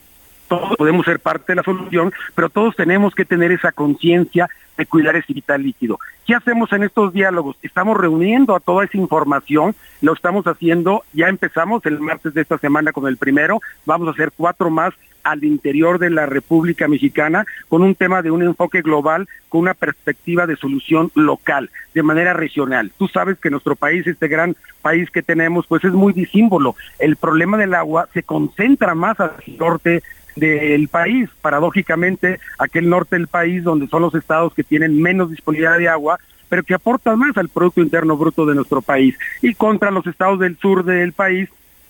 Todos 0.48 0.76
podemos 0.76 1.04
ser 1.06 1.20
parte 1.20 1.52
de 1.52 1.56
la 1.56 1.62
solución, 1.62 2.12
pero 2.34 2.50
todos 2.50 2.76
tenemos 2.76 3.14
que 3.14 3.24
tener 3.24 3.50
esa 3.50 3.72
conciencia 3.72 4.48
de 4.76 4.86
cuidar 4.86 5.16
ese 5.16 5.32
vital 5.32 5.62
líquido. 5.62 5.98
¿Qué 6.26 6.34
hacemos 6.34 6.72
en 6.72 6.84
estos 6.84 7.12
diálogos? 7.12 7.56
Estamos 7.62 7.96
reuniendo 7.96 8.54
a 8.54 8.60
toda 8.60 8.84
esa 8.84 8.96
información, 8.96 9.74
lo 10.00 10.12
estamos 10.12 10.46
haciendo, 10.46 11.04
ya 11.12 11.28
empezamos 11.28 11.84
el 11.86 12.00
martes 12.00 12.34
de 12.34 12.42
esta 12.42 12.58
semana 12.58 12.92
con 12.92 13.06
el 13.06 13.16
primero, 13.16 13.60
vamos 13.86 14.08
a 14.08 14.12
hacer 14.12 14.32
cuatro 14.36 14.70
más 14.70 14.94
al 15.24 15.42
interior 15.42 15.98
de 15.98 16.10
la 16.10 16.26
República 16.26 16.86
Mexicana 16.86 17.44
con 17.68 17.82
un 17.82 17.94
tema 17.94 18.22
de 18.22 18.30
un 18.30 18.42
enfoque 18.42 18.82
global, 18.82 19.26
con 19.48 19.62
una 19.62 19.74
perspectiva 19.74 20.46
de 20.46 20.56
solución 20.56 21.10
local, 21.14 21.70
de 21.94 22.02
manera 22.02 22.34
regional. 22.34 22.92
Tú 22.98 23.08
sabes 23.08 23.38
que 23.38 23.50
nuestro 23.50 23.74
país, 23.74 24.06
este 24.06 24.28
gran 24.28 24.54
país 24.82 25.10
que 25.10 25.22
tenemos, 25.22 25.66
pues 25.66 25.82
es 25.84 25.92
muy 25.92 26.12
disímbolo. 26.12 26.76
El 26.98 27.16
problema 27.16 27.56
del 27.56 27.74
agua 27.74 28.08
se 28.12 28.22
concentra 28.22 28.94
más 28.94 29.18
al 29.18 29.32
norte 29.58 30.02
del 30.36 30.88
país, 30.88 31.28
paradójicamente 31.40 32.40
aquel 32.58 32.88
norte 32.88 33.16
del 33.16 33.28
país 33.28 33.62
donde 33.62 33.86
son 33.88 34.02
los 34.02 34.14
estados 34.14 34.54
que 34.54 34.64
tienen 34.64 35.00
menos 35.00 35.30
disponibilidad 35.30 35.78
de 35.78 35.88
agua, 35.88 36.18
pero 36.48 36.62
que 36.62 36.74
aportan 36.74 37.18
más 37.18 37.36
al 37.36 37.48
Producto 37.48 37.80
Interno 37.80 38.16
Bruto 38.16 38.46
de 38.46 38.54
nuestro 38.54 38.82
país, 38.82 39.16
y 39.42 39.54
contra 39.54 39.90
los 39.90 40.06
estados 40.06 40.38
del 40.40 40.56
sur 40.58 40.84
del 40.84 41.12
país 41.12 41.48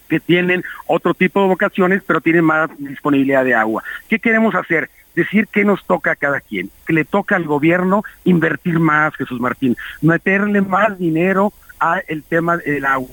que 0.09 0.21
tienen 0.21 0.63
otro 0.87 1.15
tipo 1.15 1.41
de 1.43 1.49
vocaciones, 1.49 2.03
pero 2.07 2.21
tienen 2.21 2.45
más 2.45 2.71
disponibilidad 2.79 3.45
de 3.45 3.55
agua. 3.55 3.83
¿Qué 4.09 4.19
queremos 4.19 4.55
hacer? 4.55 4.91
Decir 5.15 5.49
qué 5.51 5.65
nos 5.65 5.85
toca 5.85 6.13
a 6.13 6.17
cada 6.17 6.41
quien, 6.41 6.71
que 6.87 6.93
le 6.93 7.05
toca 7.05 7.37
al 7.37 7.45
gobierno 7.45 8.03
invertir 8.25 8.79
más, 8.79 9.15
Jesús 9.15 9.41
Martín, 9.41 9.77
meterle 10.03 10.61
más 10.61 10.99
dinero 10.99 11.53
a 11.79 12.01
el 12.09 12.23
tema 12.23 12.57
del 12.57 12.85
agua. 12.85 13.11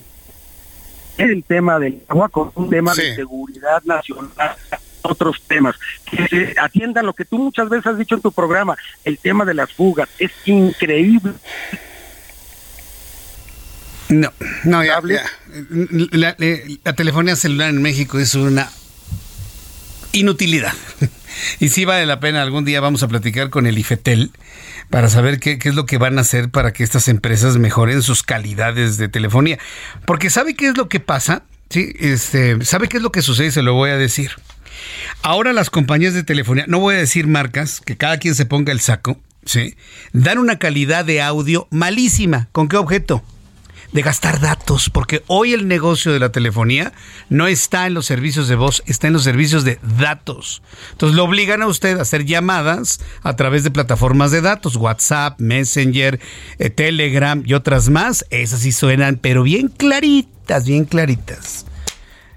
El 1.18 1.44
tema 1.44 1.78
del 1.78 2.02
agua 2.08 2.28
con 2.28 2.50
un 2.54 2.70
tema 2.70 2.94
de 2.94 3.14
seguridad 3.14 3.82
nacional, 3.84 4.56
otros 5.02 5.42
temas, 5.46 5.76
que 6.10 6.26
se 6.28 6.54
atiendan 6.60 7.06
lo 7.06 7.12
que 7.12 7.24
tú 7.24 7.38
muchas 7.38 7.68
veces 7.68 7.86
has 7.86 7.98
dicho 7.98 8.14
en 8.14 8.22
tu 8.22 8.32
programa, 8.32 8.76
el 9.04 9.18
tema 9.18 9.44
de 9.44 9.54
las 9.54 9.72
fugas. 9.72 10.08
Es 10.18 10.32
increíble 10.46 11.32
no, 14.12 14.30
no, 14.64 14.84
ya, 14.84 15.00
La, 16.10 16.36
telefonía 16.94 17.34
celular 17.34 17.70
en 17.70 17.80
México 17.80 18.18
es 18.18 18.34
una 18.34 18.70
inutilidad. 20.12 20.74
Y 21.60 21.70
sí 21.70 21.86
vale 21.86 22.04
la 22.04 22.20
pena, 22.20 22.42
algún 22.42 22.66
día 22.66 22.82
vamos 22.82 23.02
a 23.02 23.08
platicar 23.08 23.48
con 23.48 23.66
el 23.66 23.78
IFETEL 23.78 24.32
para 24.90 25.08
saber 25.08 25.40
qué, 25.40 25.58
qué, 25.58 25.70
es 25.70 25.74
lo 25.74 25.86
que 25.86 25.96
van 25.96 26.18
a 26.18 26.20
hacer 26.20 26.50
para 26.50 26.74
que 26.74 26.84
estas 26.84 27.08
empresas 27.08 27.56
mejoren 27.56 28.02
sus 28.02 28.22
calidades 28.22 28.98
de 28.98 29.08
telefonía. 29.08 29.58
Porque 30.04 30.28
¿sabe 30.28 30.54
qué 30.54 30.68
es 30.68 30.76
lo 30.76 30.90
que 30.90 31.00
pasa? 31.00 31.44
Sí, 31.70 31.94
este, 31.98 32.62
¿sabe 32.66 32.86
qué 32.88 32.98
es 32.98 33.02
lo 33.02 33.12
que 33.12 33.22
sucede? 33.22 33.50
Se 33.50 33.62
lo 33.62 33.72
voy 33.72 33.88
a 33.88 33.96
decir. 33.96 34.32
Ahora 35.22 35.52
las 35.52 35.70
compañías 35.70 36.14
de 36.14 36.22
telefonía, 36.22 36.64
no 36.68 36.80
voy 36.80 36.94
a 36.94 36.98
decir 36.98 37.26
marcas, 37.26 37.80
que 37.80 37.96
cada 37.96 38.18
quien 38.18 38.34
se 38.34 38.46
ponga 38.46 38.72
el 38.72 38.80
saco, 38.80 39.20
¿sí? 39.44 39.76
Dan 40.12 40.38
una 40.38 40.58
calidad 40.58 41.04
de 41.04 41.22
audio 41.22 41.68
malísima. 41.70 42.48
¿Con 42.52 42.68
qué 42.68 42.76
objeto? 42.76 43.22
de 43.92 44.02
gastar 44.02 44.40
datos, 44.40 44.90
porque 44.90 45.22
hoy 45.26 45.52
el 45.52 45.68
negocio 45.68 46.12
de 46.12 46.18
la 46.18 46.32
telefonía 46.32 46.92
no 47.28 47.46
está 47.46 47.86
en 47.86 47.94
los 47.94 48.06
servicios 48.06 48.48
de 48.48 48.56
voz, 48.56 48.82
está 48.86 49.06
en 49.06 49.12
los 49.12 49.22
servicios 49.22 49.64
de 49.64 49.78
datos. 49.98 50.62
Entonces 50.92 51.14
lo 51.14 51.24
obligan 51.24 51.62
a 51.62 51.66
usted 51.66 51.98
a 51.98 52.02
hacer 52.02 52.24
llamadas 52.24 53.00
a 53.22 53.36
través 53.36 53.64
de 53.64 53.70
plataformas 53.70 54.30
de 54.30 54.40
datos, 54.40 54.76
WhatsApp, 54.76 55.38
Messenger, 55.40 56.18
eh, 56.58 56.70
Telegram 56.70 57.42
y 57.46 57.54
otras 57.54 57.90
más. 57.90 58.24
Esas 58.30 58.60
sí 58.60 58.72
suenan, 58.72 59.18
pero 59.20 59.42
bien 59.42 59.68
claritas, 59.68 60.66
bien 60.66 60.84
claritas. 60.84 61.66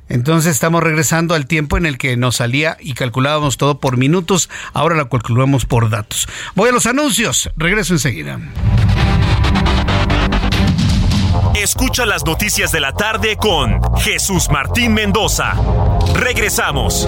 Entonces 0.10 0.52
estamos 0.52 0.84
regresando 0.84 1.34
al 1.36 1.48
tiempo 1.48 1.77
en 1.77 1.86
el 1.86 1.98
que 1.98 2.15
nos 2.18 2.38
salía 2.38 2.77
y 2.80 2.94
calculábamos 2.94 3.57
todo 3.57 3.80
por 3.80 3.98
minutos, 3.98 4.49
ahora 4.73 4.95
lo 4.95 5.10
calculamos 5.10 5.65
por 5.65 5.90
datos. 5.90 6.27
Voy 6.56 6.69
a 6.69 6.73
los 6.73 6.86
anuncios, 6.86 7.49
regreso 7.57 7.94
enseguida. 7.94 8.40
Escucha 11.56 12.06
las 12.06 12.26
noticias 12.26 12.72
de 12.72 12.82
la 12.82 12.91
tarde 12.91 13.38
con 13.38 13.82
Jesús 13.98 14.49
Martín 14.52 14.94
Mendoza. 14.94 15.53
Regresamos. 16.14 17.07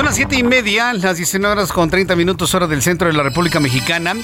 Son 0.00 0.06
las 0.06 0.16
siete 0.16 0.38
y 0.38 0.42
media, 0.42 0.94
las 0.94 1.18
19 1.18 1.52
horas 1.52 1.72
con 1.72 1.90
30 1.90 2.16
minutos 2.16 2.54
hora 2.54 2.66
del 2.66 2.80
centro 2.80 3.08
de 3.08 3.12
la 3.12 3.22
República 3.22 3.60
Mexicana. 3.60 4.14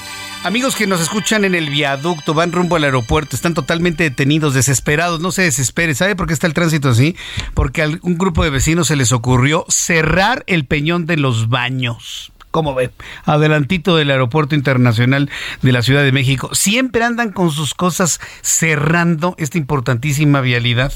Amigos 0.43 0.75
que 0.75 0.87
nos 0.87 0.99
escuchan 0.99 1.45
en 1.45 1.53
el 1.53 1.69
viaducto, 1.69 2.33
van 2.33 2.51
rumbo 2.51 2.77
al 2.77 2.83
aeropuerto, 2.83 3.35
están 3.35 3.53
totalmente 3.53 4.01
detenidos, 4.01 4.55
desesperados, 4.55 5.19
no 5.19 5.31
se 5.31 5.43
desespere. 5.43 5.93
¿Sabe 5.93 6.15
por 6.15 6.25
qué 6.25 6.33
está 6.33 6.47
el 6.47 6.55
tránsito 6.55 6.89
así? 6.89 7.15
Porque 7.53 7.83
a 7.83 7.89
un 8.01 8.17
grupo 8.17 8.43
de 8.43 8.49
vecinos 8.49 8.87
se 8.87 8.95
les 8.95 9.11
ocurrió 9.11 9.67
cerrar 9.69 10.43
el 10.47 10.65
peñón 10.65 11.05
de 11.05 11.17
los 11.17 11.47
baños 11.47 12.31
como 12.57 12.73
ve, 12.73 12.89
adelantito 13.23 13.95
del 13.95 14.09
Aeropuerto 14.09 14.55
Internacional 14.55 15.29
de 15.61 15.71
la 15.71 15.83
Ciudad 15.83 16.01
de 16.01 16.11
México. 16.11 16.49
Siempre 16.55 17.03
andan 17.03 17.31
con 17.31 17.51
sus 17.51 17.75
cosas 17.75 18.19
cerrando 18.41 19.35
esta 19.37 19.59
importantísima 19.59 20.41
vialidad. 20.41 20.91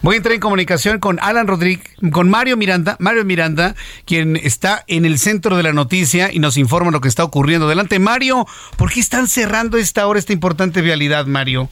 Voy 0.00 0.14
a 0.14 0.16
entrar 0.16 0.34
en 0.34 0.40
comunicación 0.40 1.00
con 1.00 1.18
Alan 1.20 1.46
Rodríguez, 1.46 1.84
con 2.12 2.30
Mario 2.30 2.56
Miranda, 2.56 2.96
Mario 2.98 3.26
Miranda, 3.26 3.74
quien 4.06 4.36
está 4.36 4.84
en 4.86 5.04
el 5.04 5.18
centro 5.18 5.58
de 5.58 5.62
la 5.62 5.74
noticia 5.74 6.32
y 6.32 6.38
nos 6.38 6.56
informa 6.56 6.90
lo 6.90 7.02
que 7.02 7.08
está 7.08 7.24
ocurriendo. 7.24 7.66
Adelante, 7.66 7.98
Mario, 7.98 8.46
¿por 8.78 8.90
qué 8.90 9.00
están 9.00 9.26
cerrando 9.26 9.76
esta 9.76 10.06
hora 10.06 10.18
esta 10.18 10.32
importante 10.32 10.80
vialidad, 10.80 11.26
Mario? 11.26 11.68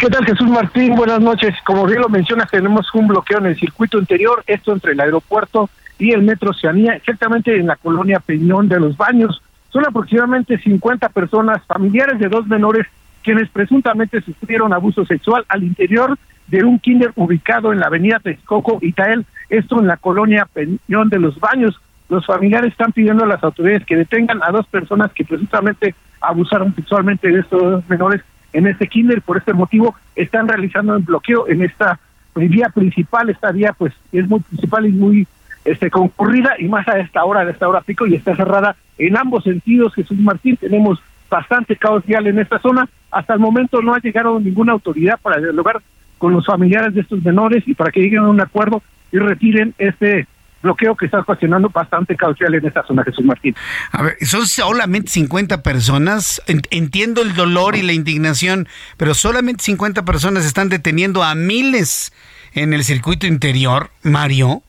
¿Qué 0.00 0.08
tal 0.08 0.26
Jesús 0.26 0.48
Martín? 0.48 0.96
Buenas 0.96 1.20
noches. 1.20 1.54
Como 1.64 1.86
bien 1.86 2.00
lo 2.00 2.08
mencionas, 2.08 2.50
tenemos 2.50 2.92
un 2.94 3.06
bloqueo 3.06 3.38
en 3.38 3.46
el 3.46 3.56
circuito 3.60 3.96
interior, 3.96 4.42
esto 4.48 4.72
entre 4.72 4.90
el 4.90 5.00
aeropuerto 5.00 5.70
y 6.02 6.10
el 6.10 6.22
Metro 6.22 6.50
Oceanía, 6.50 6.94
exactamente 6.94 7.56
en 7.56 7.68
la 7.68 7.76
colonia 7.76 8.18
Peñón 8.18 8.68
de 8.68 8.80
los 8.80 8.96
Baños. 8.96 9.40
Son 9.70 9.86
aproximadamente 9.86 10.58
50 10.58 11.08
personas, 11.10 11.62
familiares 11.64 12.18
de 12.18 12.28
dos 12.28 12.44
menores, 12.48 12.88
quienes 13.22 13.48
presuntamente 13.50 14.20
sufrieron 14.20 14.72
abuso 14.72 15.06
sexual 15.06 15.44
al 15.48 15.62
interior 15.62 16.18
de 16.48 16.64
un 16.64 16.80
kinder 16.80 17.12
ubicado 17.14 17.72
en 17.72 17.78
la 17.78 17.86
avenida 17.86 18.18
Texcoco, 18.18 18.80
Itael, 18.82 19.24
esto 19.48 19.78
en 19.78 19.86
la 19.86 19.96
colonia 19.96 20.48
Peñón 20.52 21.08
de 21.08 21.20
los 21.20 21.38
Baños. 21.38 21.80
Los 22.08 22.26
familiares 22.26 22.72
están 22.72 22.90
pidiendo 22.90 23.22
a 23.22 23.28
las 23.28 23.44
autoridades 23.44 23.86
que 23.86 23.96
detengan 23.96 24.40
a 24.42 24.50
dos 24.50 24.66
personas 24.66 25.12
que 25.12 25.24
presuntamente 25.24 25.94
abusaron 26.20 26.74
sexualmente 26.74 27.28
de 27.28 27.40
estos 27.40 27.62
dos 27.62 27.88
menores 27.88 28.22
en 28.52 28.66
este 28.66 28.88
kinder. 28.88 29.22
Por 29.22 29.38
este 29.38 29.52
motivo 29.52 29.94
están 30.16 30.48
realizando 30.48 30.96
el 30.96 31.04
bloqueo 31.04 31.46
en 31.48 31.62
esta 31.62 32.00
vía 32.34 32.70
principal. 32.70 33.30
Esta 33.30 33.52
vía 33.52 33.72
pues 33.72 33.94
es 34.10 34.28
muy 34.28 34.40
principal 34.40 34.84
y 34.86 34.90
muy 34.90 35.28
este, 35.64 35.90
concurrida 35.90 36.54
y 36.58 36.64
más 36.68 36.86
a 36.88 36.98
esta 36.98 37.24
hora, 37.24 37.44
de 37.44 37.52
esta 37.52 37.68
hora 37.68 37.80
pico, 37.80 38.06
y 38.06 38.14
está 38.14 38.36
cerrada 38.36 38.76
en 38.98 39.16
ambos 39.16 39.44
sentidos. 39.44 39.94
Jesús 39.94 40.18
Martín, 40.18 40.56
tenemos 40.56 41.00
bastante 41.30 41.76
caos 41.76 42.04
en 42.06 42.38
esta 42.38 42.58
zona. 42.58 42.88
Hasta 43.10 43.34
el 43.34 43.40
momento 43.40 43.80
no 43.80 43.94
ha 43.94 43.98
llegado 43.98 44.38
ninguna 44.38 44.72
autoridad 44.72 45.18
para 45.20 45.40
dialogar 45.40 45.80
con 46.18 46.32
los 46.32 46.46
familiares 46.46 46.94
de 46.94 47.00
estos 47.00 47.22
menores 47.24 47.64
y 47.66 47.74
para 47.74 47.90
que 47.90 48.00
lleguen 48.00 48.20
a 48.20 48.28
un 48.28 48.40
acuerdo 48.40 48.82
y 49.10 49.18
retiren 49.18 49.74
este 49.78 50.26
bloqueo 50.62 50.94
que 50.96 51.06
está 51.06 51.18
ocasionando 51.18 51.68
bastante 51.68 52.16
caos 52.16 52.38
vial 52.38 52.54
en 52.54 52.66
esta 52.66 52.84
zona, 52.84 53.02
Jesús 53.02 53.24
Martín. 53.24 53.54
A 53.90 54.02
ver, 54.02 54.16
son 54.22 54.46
solamente 54.46 55.10
50 55.10 55.62
personas. 55.62 56.40
Entiendo 56.46 57.22
el 57.22 57.34
dolor 57.34 57.76
y 57.76 57.82
la 57.82 57.92
indignación, 57.92 58.68
pero 58.96 59.14
solamente 59.14 59.64
50 59.64 60.04
personas 60.04 60.44
están 60.44 60.68
deteniendo 60.68 61.22
a 61.22 61.34
miles 61.34 62.12
en 62.54 62.72
el 62.72 62.84
circuito 62.84 63.26
interior, 63.26 63.90
Mario. 64.02 64.62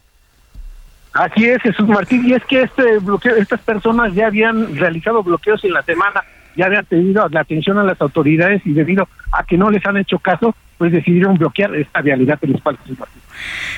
Así 1.14 1.46
es, 1.46 1.62
Jesús 1.62 1.88
Martín, 1.88 2.28
y 2.28 2.34
es 2.34 2.44
que 2.46 2.64
este 2.64 2.98
bloqueo, 3.00 3.36
estas 3.36 3.62
personas 3.62 4.14
ya 4.16 4.28
habían 4.28 4.76
realizado 4.76 5.22
bloqueos 5.22 5.64
en 5.64 5.74
la 5.74 5.84
semana, 5.84 6.24
ya 6.56 6.66
habían 6.66 6.86
pedido 6.86 7.28
la 7.30 7.42
atención 7.42 7.78
a 7.78 7.84
las 7.84 8.02
autoridades 8.02 8.62
y 8.66 8.74
debido 8.74 9.08
a 9.32 9.44
que 9.44 9.58
no 9.58 9.70
les 9.70 9.86
han 9.86 9.98
hecho 9.98 10.18
caso, 10.18 10.56
pues 10.78 10.92
decidieron 10.92 11.38
bloquear 11.38 11.76
esta 11.76 12.02
vialidad 12.02 12.40
principal, 12.40 12.78
Jesús 12.82 12.98
Martín. 13.00 13.22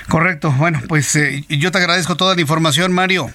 Correcto, 0.07 0.53
bueno, 0.57 0.79
pues 0.87 1.13
eh, 1.17 1.43
yo 1.49 1.71
te 1.71 1.77
agradezco 1.77 2.15
toda 2.15 2.35
la 2.35 2.41
información, 2.41 2.93
Mario. 2.93 3.27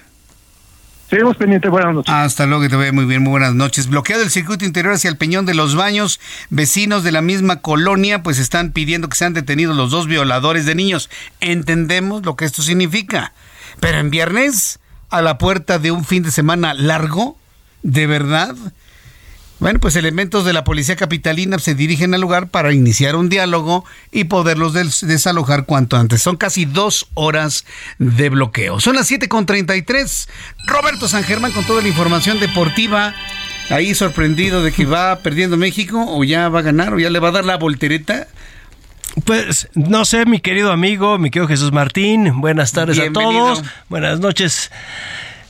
Seguimos 1.11 1.35
pendientes, 1.35 1.69
buenas 1.69 1.93
noches. 1.93 2.13
Hasta 2.13 2.45
luego, 2.45 2.63
que 2.63 2.69
te 2.69 2.77
vea 2.77 2.93
muy 2.93 3.03
bien, 3.03 3.21
muy 3.21 3.31
buenas 3.31 3.53
noches. 3.53 3.87
Bloqueado 3.87 4.23
el 4.23 4.29
circuito 4.29 4.63
interior 4.63 4.93
hacia 4.93 5.09
el 5.09 5.17
Peñón 5.17 5.45
de 5.45 5.53
los 5.53 5.75
Baños, 5.75 6.21
vecinos 6.49 7.03
de 7.03 7.11
la 7.11 7.21
misma 7.21 7.57
colonia 7.57 8.23
pues 8.23 8.39
están 8.39 8.71
pidiendo 8.71 9.09
que 9.09 9.17
sean 9.17 9.33
detenidos 9.33 9.75
los 9.75 9.91
dos 9.91 10.07
violadores 10.07 10.65
de 10.65 10.73
niños. 10.73 11.09
Entendemos 11.41 12.25
lo 12.25 12.37
que 12.37 12.45
esto 12.45 12.61
significa. 12.61 13.33
Pero 13.79 13.99
en 13.99 14.09
viernes, 14.09 14.79
a 15.09 15.21
la 15.21 15.37
puerta 15.37 15.79
de 15.79 15.91
un 15.91 16.05
fin 16.05 16.23
de 16.23 16.31
semana 16.31 16.73
largo, 16.73 17.37
¿de 17.83 18.07
verdad? 18.07 18.55
Bueno, 19.61 19.79
pues 19.79 19.95
elementos 19.95 20.43
de 20.43 20.53
la 20.53 20.63
policía 20.63 20.95
capitalina 20.95 21.59
se 21.59 21.75
dirigen 21.75 22.15
al 22.15 22.21
lugar 22.21 22.49
para 22.49 22.73
iniciar 22.73 23.15
un 23.15 23.29
diálogo 23.29 23.85
y 24.11 24.23
poderlos 24.23 24.73
desalojar 24.73 25.67
cuanto 25.67 25.97
antes. 25.97 26.23
Son 26.23 26.35
casi 26.35 26.65
dos 26.65 27.09
horas 27.13 27.65
de 27.99 28.29
bloqueo. 28.29 28.79
Son 28.79 28.95
las 28.95 29.11
7.33. 29.11 30.27
Roberto 30.65 31.07
San 31.07 31.23
Germán 31.23 31.51
con 31.51 31.63
toda 31.65 31.83
la 31.83 31.89
información 31.89 32.39
deportiva. 32.39 33.13
Ahí 33.69 33.93
sorprendido 33.93 34.63
de 34.63 34.71
que 34.71 34.85
va 34.85 35.19
perdiendo 35.19 35.57
México 35.57 36.05
o 36.07 36.23
ya 36.23 36.49
va 36.49 36.59
a 36.59 36.63
ganar 36.63 36.95
o 36.95 36.99
ya 36.99 37.11
le 37.11 37.19
va 37.19 37.27
a 37.27 37.33
dar 37.33 37.45
la 37.45 37.57
voltereta. 37.57 38.27
Pues 39.25 39.67
no 39.73 40.05
sé, 40.05 40.25
mi 40.25 40.39
querido 40.39 40.71
amigo, 40.71 41.17
mi 41.17 41.29
querido 41.31 41.47
Jesús 41.47 41.71
Martín, 41.71 42.39
buenas 42.39 42.71
tardes 42.71 42.97
a 42.99 43.11
todos, 43.11 43.63
buenas 43.89 44.19
noches. 44.19 44.71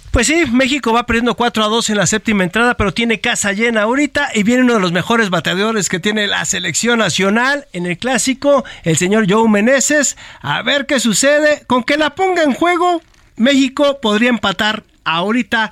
Pues 0.10 0.28
sí, 0.28 0.44
México 0.52 0.92
va 0.92 1.06
perdiendo 1.06 1.36
4 1.36 1.64
a 1.64 1.68
2 1.68 1.92
en 1.92 1.98
la 1.98 2.06
séptima 2.06 2.44
entrada, 2.44 2.76
pero 2.76 2.94
tiene 2.94 3.22
casa 3.22 3.54
llena 3.54 3.84
ahorita 3.84 4.30
y 4.34 4.44
viene 4.44 4.64
uno 4.64 4.74
de 4.74 4.80
los 4.82 4.92
mejores 4.92 5.30
bateadores 5.30 5.88
que 5.88 6.00
tiene 6.00 6.28
la 6.28 6.44
selección 6.44 7.00
nacional 7.00 7.68
en 7.72 7.86
el 7.86 7.98
clásico, 7.98 8.66
el 8.84 8.98
señor 8.98 9.26
Joe 9.30 9.48
Meneses. 9.48 10.18
A 10.42 10.64
ver 10.64 10.86
qué 10.86 11.00
sucede. 11.00 11.64
Con 11.66 11.84
que 11.84 11.96
la 11.96 12.10
ponga 12.10 12.44
en 12.44 12.54
juego, 12.54 13.02
México 13.38 14.00
podría 14.02 14.30
empatar 14.30 14.84
ahorita 15.06 15.72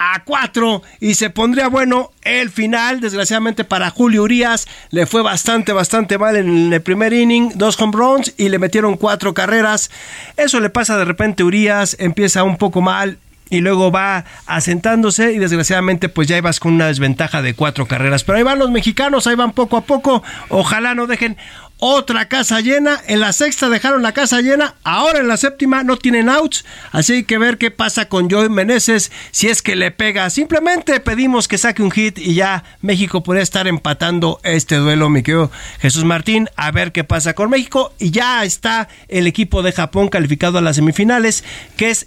a 0.00 0.24
4 0.24 0.82
y 0.98 1.14
se 1.14 1.28
pondría 1.30 1.68
bueno 1.68 2.10
el 2.22 2.50
final. 2.50 3.00
Desgraciadamente 3.00 3.64
para 3.64 3.90
Julio 3.90 4.22
Urias 4.22 4.66
le 4.90 5.06
fue 5.06 5.22
bastante, 5.22 5.72
bastante 5.72 6.16
mal 6.18 6.36
en 6.36 6.72
el 6.72 6.82
primer 6.82 7.12
inning, 7.12 7.52
dos 7.54 7.80
home 7.80 7.92
runs 7.96 8.32
y 8.38 8.48
le 8.48 8.58
metieron 8.58 8.96
cuatro 8.96 9.34
carreras. 9.34 9.90
Eso 10.38 10.58
le 10.58 10.70
pasa 10.70 10.96
de 10.96 11.04
repente 11.04 11.42
a 11.42 11.46
Urias, 11.46 11.96
empieza 12.00 12.42
un 12.42 12.56
poco 12.56 12.80
mal 12.80 13.18
y 13.50 13.60
luego 13.60 13.90
va 13.90 14.24
asentándose 14.46 15.32
y 15.32 15.38
desgraciadamente 15.38 16.08
pues 16.08 16.28
ya 16.28 16.38
ibas 16.38 16.60
con 16.60 16.72
una 16.72 16.86
desventaja 16.86 17.42
de 17.42 17.54
cuatro 17.54 17.86
carreras. 17.86 18.24
Pero 18.24 18.38
ahí 18.38 18.44
van 18.44 18.58
los 18.58 18.70
mexicanos, 18.70 19.26
ahí 19.26 19.34
van 19.34 19.52
poco 19.52 19.76
a 19.76 19.82
poco. 19.82 20.22
Ojalá 20.48 20.94
no 20.94 21.06
dejen 21.06 21.36
otra 21.80 22.28
casa 22.28 22.60
llena. 22.60 23.00
En 23.06 23.20
la 23.20 23.32
sexta 23.32 23.68
dejaron 23.68 24.02
la 24.02 24.12
casa 24.12 24.40
llena. 24.40 24.76
Ahora 24.84 25.18
en 25.18 25.28
la 25.28 25.36
séptima 25.36 25.82
no 25.82 25.96
tienen 25.96 26.28
outs. 26.28 26.64
Así 26.92 27.14
hay 27.14 27.24
que 27.24 27.38
ver 27.38 27.58
qué 27.58 27.70
pasa 27.70 28.08
con 28.08 28.30
Joey 28.30 28.48
Meneses. 28.48 29.10
Si 29.30 29.48
es 29.48 29.62
que 29.62 29.76
le 29.76 29.90
pega. 29.90 30.30
Simplemente 30.30 31.00
pedimos 31.00 31.48
que 31.48 31.58
saque 31.58 31.82
un 31.82 31.90
hit 31.90 32.18
y 32.18 32.34
ya 32.34 32.64
México 32.82 33.22
puede 33.22 33.42
estar 33.42 33.66
empatando 33.66 34.40
este 34.44 34.76
duelo, 34.76 35.08
mi 35.08 35.22
querido 35.22 35.50
Jesús 35.80 36.04
Martín. 36.04 36.48
A 36.56 36.70
ver 36.70 36.92
qué 36.92 37.02
pasa 37.04 37.34
con 37.34 37.50
México. 37.50 37.92
Y 37.98 38.10
ya 38.10 38.44
está 38.44 38.88
el 39.08 39.26
equipo 39.26 39.62
de 39.62 39.72
Japón 39.72 40.08
calificado 40.08 40.58
a 40.58 40.60
las 40.60 40.76
semifinales, 40.76 41.44
que 41.76 41.90
es 41.90 42.06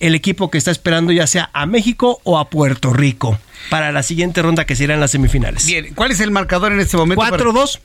el 0.00 0.14
equipo 0.14 0.50
que 0.50 0.58
está 0.58 0.70
esperando 0.70 1.12
ya 1.12 1.26
sea 1.26 1.50
a 1.52 1.66
México 1.66 2.20
o 2.24 2.38
a 2.38 2.48
Puerto 2.48 2.92
Rico 2.92 3.38
para 3.68 3.92
la 3.92 4.02
siguiente 4.02 4.40
ronda 4.40 4.64
que 4.64 4.74
será 4.74 4.94
en 4.94 5.00
las 5.00 5.10
semifinales. 5.10 5.66
Bien, 5.66 5.94
¿cuál 5.94 6.10
es 6.10 6.20
el 6.20 6.30
marcador 6.30 6.72
en 6.72 6.80
este 6.80 6.96
momento? 6.96 7.22
4-2. 7.22 7.80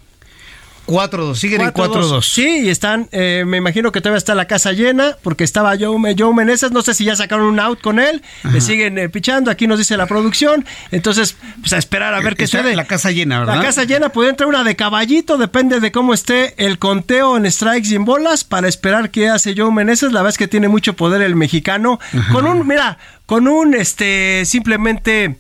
4-2, 0.86 1.36
siguen 1.36 1.62
en 1.62 1.68
4-2. 1.72 2.24
Sí, 2.24 2.62
y 2.66 2.70
están, 2.70 3.08
eh, 3.12 3.44
me 3.46 3.58
imagino 3.58 3.92
que 3.92 4.02
todavía 4.02 4.18
está 4.18 4.36
la 4.36 4.46
casa 4.46 4.72
llena, 4.72 5.18
porque 5.24 5.44
estaba 5.44 5.76
Joe, 5.80 6.16
Joe 6.18 6.34
Meneses, 6.34 6.72
no 6.72 6.82
sé 6.82 6.94
si 6.94 7.06
ya 7.06 7.16
sacaron 7.16 7.46
un 7.46 7.60
out 7.60 7.82
con 7.82 8.00
él, 8.00 8.22
le 8.44 8.62
siguen 8.62 8.98
eh, 8.98 9.10
pichando, 9.10 9.52
aquí 9.52 9.68
nos 9.68 9.80
dice 9.80 9.98
la 9.98 10.06
producción, 10.06 10.66
entonces, 10.92 11.36
pues 11.62 11.74
a 11.74 11.78
esperar 11.78 12.14
a 12.14 12.20
ver 12.20 12.36
qué 12.36 12.48
sucede. 12.48 12.76
La 12.76 12.86
casa 12.86 13.12
llena, 13.12 13.40
¿verdad? 13.40 13.56
La 13.58 13.62
casa 13.62 13.84
llena, 13.84 14.10
puede 14.10 14.30
entrar 14.30 14.48
una 14.48 14.64
de 14.64 14.76
caballito, 14.76 15.38
depende 15.38 15.80
de 15.80 15.92
cómo 15.92 16.14
esté 16.14 16.54
el 16.64 16.80
conteo 16.80 17.38
en 17.38 17.50
strikes 17.52 17.90
y 17.90 17.96
en 17.96 18.06
bolas, 18.06 18.44
para 18.44 18.68
esperar 18.68 19.12
qué 19.12 19.30
hace 19.30 19.54
Joe 19.56 19.72
Meneses, 19.72 20.12
la 20.12 20.22
verdad 20.22 20.32
es 20.32 20.38
que 20.38 20.48
tiene 20.48 20.68
mucho 20.68 20.94
poder 20.94 21.22
el 21.22 21.36
mexicano, 21.36 22.00
con 22.32 22.46
un, 22.46 22.68
mira, 22.68 22.98
con 23.26 23.48
un, 23.48 23.74
este, 23.74 24.44
simplemente 24.46 25.38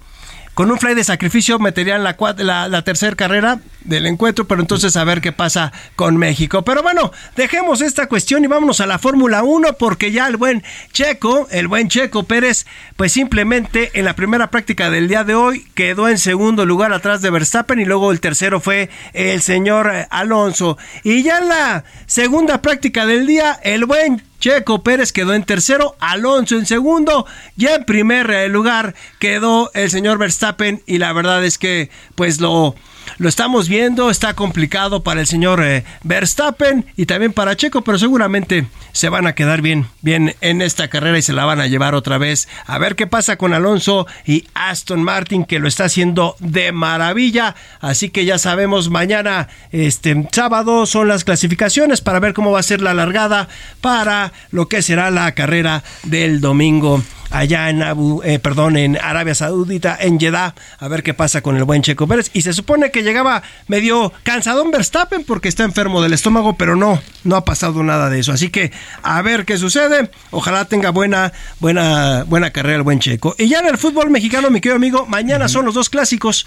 con 0.56 0.72
un 0.72 0.80
fly 0.80 0.96
de 0.96 1.04
sacrificio 1.04 1.60
meterían 1.60 2.04
la, 2.04 2.16
la, 2.38 2.68
la 2.68 2.82
tercera 2.82 3.16
carrera 3.16 3.60
del 3.82 4.08
encuentro, 4.08 4.48
pero 4.48 4.62
entonces 4.62 4.96
a 4.98 5.04
ver 5.04 5.22
qué 5.22 5.32
pasa 5.32 5.72
con 5.96 6.18
México. 6.18 6.64
Pero 6.64 6.82
bueno, 6.82 7.12
dejemos 7.36 7.82
esta 7.82 8.08
cuestión 8.08 8.44
y 8.44 8.48
vámonos 8.48 8.80
a 8.80 8.88
la 8.88 8.98
Fórmula 8.98 9.44
1 9.44 9.74
porque 9.74 10.12
ya 10.12 10.28
el 10.28 10.38
buen 10.38 10.64
Checo, 10.92 11.48
el 11.52 11.68
buen 11.68 11.90
Checo 11.90 12.24
Pérez, 12.24 12.66
pues 12.96 13.12
simplemente 13.12 13.92
en 13.94 14.06
la 14.06 14.16
primera 14.16 14.50
práctica 14.50 14.90
del 14.90 15.08
día 15.08 15.24
de 15.24 15.36
hoy 15.36 15.68
quedó 15.76 16.10
en 16.10 16.18
segundo 16.18 16.66
lugar 16.66 16.94
atrás 16.94 17.22
de 17.22 17.30
Verstappen 17.30 17.80
y 17.80 17.86
luego 17.86 18.12
el 18.12 18.22
tercero 18.22 18.60
fue 18.60 18.90
el 19.14 19.42
señor 19.42 19.92
Alonso. 20.10 20.78
Y 21.04 21.24
ya 21.24 21.40
en 21.40 21.50
la 21.50 21.84
segunda 22.08 22.62
práctica 22.62 23.06
del 23.06 23.28
día, 23.28 23.60
el 23.64 23.86
buen 23.86 24.24
Checo 24.40 24.84
Pérez 24.84 25.12
quedó 25.12 25.34
en 25.34 25.44
tercero, 25.44 25.96
Alonso 26.00 26.56
en 26.56 26.66
segundo, 26.66 27.26
ya 27.56 27.76
en 27.76 27.86
primer 27.86 28.50
lugar 28.50 28.96
quedó 29.20 29.72
el 29.74 29.90
señor 29.90 30.18
Verstappen 30.18 30.84
y 30.86 30.98
la 30.98 31.14
verdad 31.14 31.44
es 31.44 31.58
que 31.58 31.90
pues 32.16 32.40
lo 32.42 32.76
lo 33.18 33.30
estamos 33.30 33.70
viendo, 33.70 34.10
está 34.10 34.34
complicado 34.34 35.04
para 35.04 35.22
el 35.22 35.28
señor 35.28 35.64
eh, 35.64 35.84
Verstappen 36.04 36.86
y 36.96 37.06
también 37.06 37.34
para 37.34 37.56
Checo, 37.56 37.84
pero 37.84 37.98
seguramente 37.98 38.68
se 38.92 39.10
van 39.10 39.28
a 39.28 39.36
quedar 39.36 39.62
bien, 39.62 39.88
bien 40.02 40.36
en 40.42 40.62
esta 40.62 40.88
carrera 40.88 41.18
y 41.18 41.22
se 41.22 41.34
la 41.34 41.46
van 41.46 41.60
a 41.60 41.68
llevar 41.68 41.96
otra 41.96 42.18
vez. 42.18 42.48
A 42.66 42.78
ver 42.78 42.96
qué 42.96 43.08
pasa 43.08 43.38
con 43.38 43.54
Alonso 43.54 44.08
y 44.26 44.46
Aston 44.54 45.04
Martin, 45.04 45.46
que 45.46 45.60
lo 45.60 45.68
está 45.68 45.86
haciendo 45.86 46.36
de 46.40 46.72
maravilla. 46.72 47.56
Así 47.82 48.10
que 48.10 48.26
ya 48.26 48.38
sabemos, 48.38 48.90
mañana, 48.90 49.48
este 49.72 50.28
sábado, 50.32 50.86
son 50.86 51.08
las 51.08 51.24
clasificaciones 51.24 52.02
para 52.02 52.20
ver 52.20 52.34
cómo 52.34 52.52
va 52.52 52.60
a 52.60 52.64
ser 52.64 52.82
la 52.82 52.94
largada 52.94 53.50
para 53.82 54.34
lo 54.52 54.68
que 54.68 54.82
será 54.82 55.12
la 55.12 55.32
carrera 55.34 55.84
del 56.04 56.42
domingo 56.42 57.04
allá 57.36 57.70
en 57.70 57.84
Abu, 57.84 58.22
eh, 58.24 58.40
perdón, 58.40 58.78
en 58.78 58.98
Arabia 58.98 59.36
Saudita, 59.36 59.98
en 60.00 60.20
Jeddah, 60.20 60.56
a 60.80 60.88
ver 60.88 61.04
qué 61.04 61.14
pasa 61.14 61.42
con 61.42 61.58
el 61.58 61.66
buen 61.66 61.82
Checo 61.82 62.08
Pérez. 62.08 62.32
Y 62.34 62.42
se 62.42 62.54
supone 62.54 62.92
que 62.92 63.04
llegaba 63.04 63.44
medio 63.68 64.14
cansadón 64.24 64.72
Verstappen 64.72 65.24
porque 65.26 65.50
está 65.50 65.64
enfermo 65.64 66.02
del 66.02 66.14
estómago, 66.14 66.58
pero 66.58 66.76
no, 66.76 67.02
no 67.24 67.36
ha 67.36 67.44
pasado 67.44 67.84
nada 67.84 68.10
de 68.10 68.20
eso. 68.20 68.32
Así 68.32 68.50
que 68.50 68.72
a 69.04 69.22
ver 69.22 69.46
qué 69.46 69.58
sucede. 69.58 70.10
Ojalá 70.32 70.66
tenga 70.66 70.92
buena, 70.92 71.34
buena, 71.60 72.24
buena 72.24 72.52
carrera 72.52 72.78
el 72.78 72.84
buen 72.84 73.00
Checo. 73.00 73.36
Y 73.38 73.50
ya 73.50 73.60
en 73.60 73.68
el 73.68 73.78
fútbol 73.78 74.10
mexicano, 74.10 74.50
mi 74.50 74.62
querido 74.62 74.78
amigo, 74.78 75.06
mañana 75.06 75.50
son 75.50 75.66
los 75.66 75.74
dos 75.74 75.90
clásicos. 75.90 76.46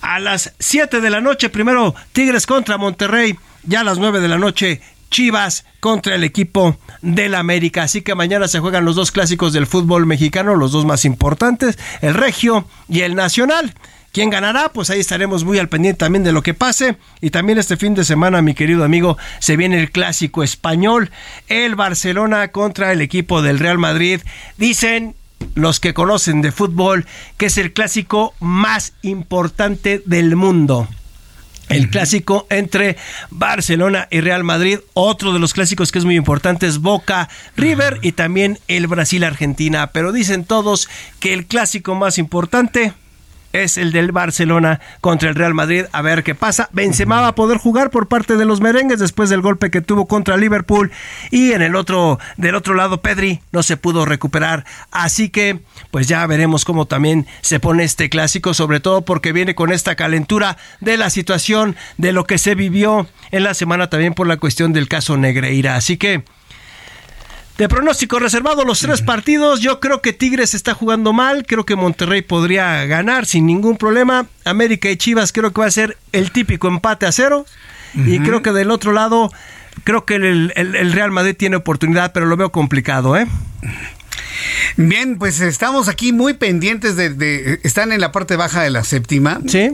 A 0.00 0.20
las 0.20 0.52
7 0.58 1.00
de 1.00 1.10
la 1.10 1.20
noche, 1.20 1.48
primero 1.48 1.94
Tigres 2.12 2.46
contra 2.46 2.78
Monterrey. 2.78 3.36
Ya 3.66 3.80
a 3.80 3.84
las 3.84 3.98
9 3.98 4.20
de 4.20 4.28
la 4.28 4.36
noche, 4.36 4.82
Chivas 5.14 5.64
contra 5.78 6.16
el 6.16 6.24
equipo 6.24 6.76
del 7.00 7.36
América. 7.36 7.84
Así 7.84 8.02
que 8.02 8.16
mañana 8.16 8.48
se 8.48 8.58
juegan 8.58 8.84
los 8.84 8.96
dos 8.96 9.12
clásicos 9.12 9.52
del 9.52 9.68
fútbol 9.68 10.06
mexicano, 10.06 10.56
los 10.56 10.72
dos 10.72 10.84
más 10.84 11.04
importantes, 11.04 11.78
el 12.00 12.14
Regio 12.14 12.66
y 12.88 13.02
el 13.02 13.14
Nacional. 13.14 13.74
¿Quién 14.10 14.28
ganará? 14.28 14.70
Pues 14.70 14.90
ahí 14.90 14.98
estaremos 14.98 15.44
muy 15.44 15.60
al 15.60 15.68
pendiente 15.68 15.98
también 15.98 16.24
de 16.24 16.32
lo 16.32 16.42
que 16.42 16.52
pase. 16.52 16.96
Y 17.20 17.30
también 17.30 17.58
este 17.58 17.76
fin 17.76 17.94
de 17.94 18.04
semana, 18.04 18.42
mi 18.42 18.54
querido 18.54 18.82
amigo, 18.82 19.16
se 19.38 19.56
viene 19.56 19.78
el 19.78 19.92
clásico 19.92 20.42
español, 20.42 21.12
el 21.46 21.76
Barcelona 21.76 22.48
contra 22.48 22.90
el 22.90 23.00
equipo 23.00 23.40
del 23.40 23.60
Real 23.60 23.78
Madrid. 23.78 24.20
Dicen 24.58 25.14
los 25.54 25.78
que 25.78 25.94
conocen 25.94 26.42
de 26.42 26.50
fútbol 26.50 27.06
que 27.36 27.46
es 27.46 27.56
el 27.56 27.72
clásico 27.72 28.34
más 28.40 28.94
importante 29.02 30.02
del 30.06 30.34
mundo 30.34 30.88
el 31.68 31.90
clásico 31.90 32.46
entre 32.50 32.96
Barcelona 33.30 34.08
y 34.10 34.20
Real 34.20 34.44
Madrid. 34.44 34.80
Otro 34.94 35.32
de 35.32 35.38
los 35.38 35.54
clásicos 35.54 35.92
que 35.92 35.98
es 35.98 36.04
muy 36.04 36.16
importante 36.16 36.66
es 36.66 36.78
Boca 36.78 37.28
River 37.56 37.98
y 38.02 38.12
también 38.12 38.58
el 38.68 38.86
Brasil-Argentina. 38.86 39.88
Pero 39.92 40.12
dicen 40.12 40.44
todos 40.44 40.88
que 41.20 41.32
el 41.32 41.46
clásico 41.46 41.94
más 41.94 42.18
importante 42.18 42.92
es 43.54 43.78
el 43.78 43.92
del 43.92 44.12
Barcelona 44.12 44.80
contra 45.00 45.28
el 45.28 45.36
Real 45.36 45.54
Madrid. 45.54 45.84
A 45.92 46.02
ver 46.02 46.24
qué 46.24 46.34
pasa. 46.34 46.68
Benzema 46.72 47.20
va 47.20 47.28
a 47.28 47.34
poder 47.34 47.56
jugar 47.56 47.90
por 47.90 48.08
parte 48.08 48.36
de 48.36 48.44
los 48.44 48.60
merengues 48.60 48.98
después 48.98 49.30
del 49.30 49.40
golpe 49.40 49.70
que 49.70 49.80
tuvo 49.80 50.06
contra 50.06 50.36
Liverpool 50.36 50.90
y 51.30 51.52
en 51.52 51.62
el 51.62 51.76
otro 51.76 52.18
del 52.36 52.56
otro 52.56 52.74
lado 52.74 53.00
Pedri 53.00 53.40
no 53.52 53.62
se 53.62 53.76
pudo 53.76 54.04
recuperar. 54.04 54.64
Así 54.90 55.28
que 55.28 55.60
pues 55.92 56.08
ya 56.08 56.26
veremos 56.26 56.64
cómo 56.64 56.86
también 56.86 57.26
se 57.42 57.60
pone 57.60 57.84
este 57.84 58.10
clásico, 58.10 58.54
sobre 58.54 58.80
todo 58.80 59.02
porque 59.02 59.32
viene 59.32 59.54
con 59.54 59.72
esta 59.72 59.94
calentura 59.94 60.56
de 60.80 60.96
la 60.96 61.08
situación 61.08 61.76
de 61.96 62.12
lo 62.12 62.24
que 62.24 62.38
se 62.38 62.56
vivió 62.56 63.06
en 63.30 63.44
la 63.44 63.54
semana 63.54 63.88
también 63.88 64.14
por 64.14 64.26
la 64.26 64.36
cuestión 64.36 64.72
del 64.72 64.88
caso 64.88 65.16
Negreira. 65.16 65.76
Así 65.76 65.96
que 65.96 66.24
de 67.58 67.68
pronóstico 67.68 68.18
reservado 68.18 68.64
los 68.64 68.80
tres 68.80 69.02
partidos, 69.02 69.60
yo 69.60 69.78
creo 69.78 70.00
que 70.00 70.12
Tigres 70.12 70.54
está 70.54 70.74
jugando 70.74 71.12
mal, 71.12 71.46
creo 71.46 71.64
que 71.64 71.76
Monterrey 71.76 72.22
podría 72.22 72.84
ganar 72.86 73.26
sin 73.26 73.46
ningún 73.46 73.76
problema, 73.76 74.26
América 74.44 74.90
y 74.90 74.96
Chivas 74.96 75.32
creo 75.32 75.52
que 75.52 75.60
va 75.60 75.66
a 75.66 75.70
ser 75.70 75.96
el 76.12 76.32
típico 76.32 76.66
empate 76.68 77.06
a 77.06 77.12
cero 77.12 77.46
y 77.94 78.18
creo 78.18 78.42
que 78.42 78.50
del 78.50 78.72
otro 78.72 78.92
lado 78.92 79.30
creo 79.84 80.04
que 80.04 80.16
el, 80.16 80.92
Real 80.92 81.12
Madrid 81.12 81.36
tiene 81.36 81.56
oportunidad, 81.56 82.12
pero 82.12 82.26
lo 82.26 82.36
veo 82.36 82.50
complicado, 82.50 83.16
¿eh? 83.16 83.26
Bien, 84.76 85.18
pues 85.18 85.40
estamos 85.40 85.88
aquí 85.88 86.12
muy 86.12 86.34
pendientes 86.34 86.96
de, 86.96 87.10
de, 87.10 87.60
Están 87.62 87.92
en 87.92 88.00
la 88.00 88.10
parte 88.10 88.34
baja 88.34 88.62
de 88.62 88.70
la 88.70 88.82
séptima. 88.82 89.40
Sí. 89.46 89.70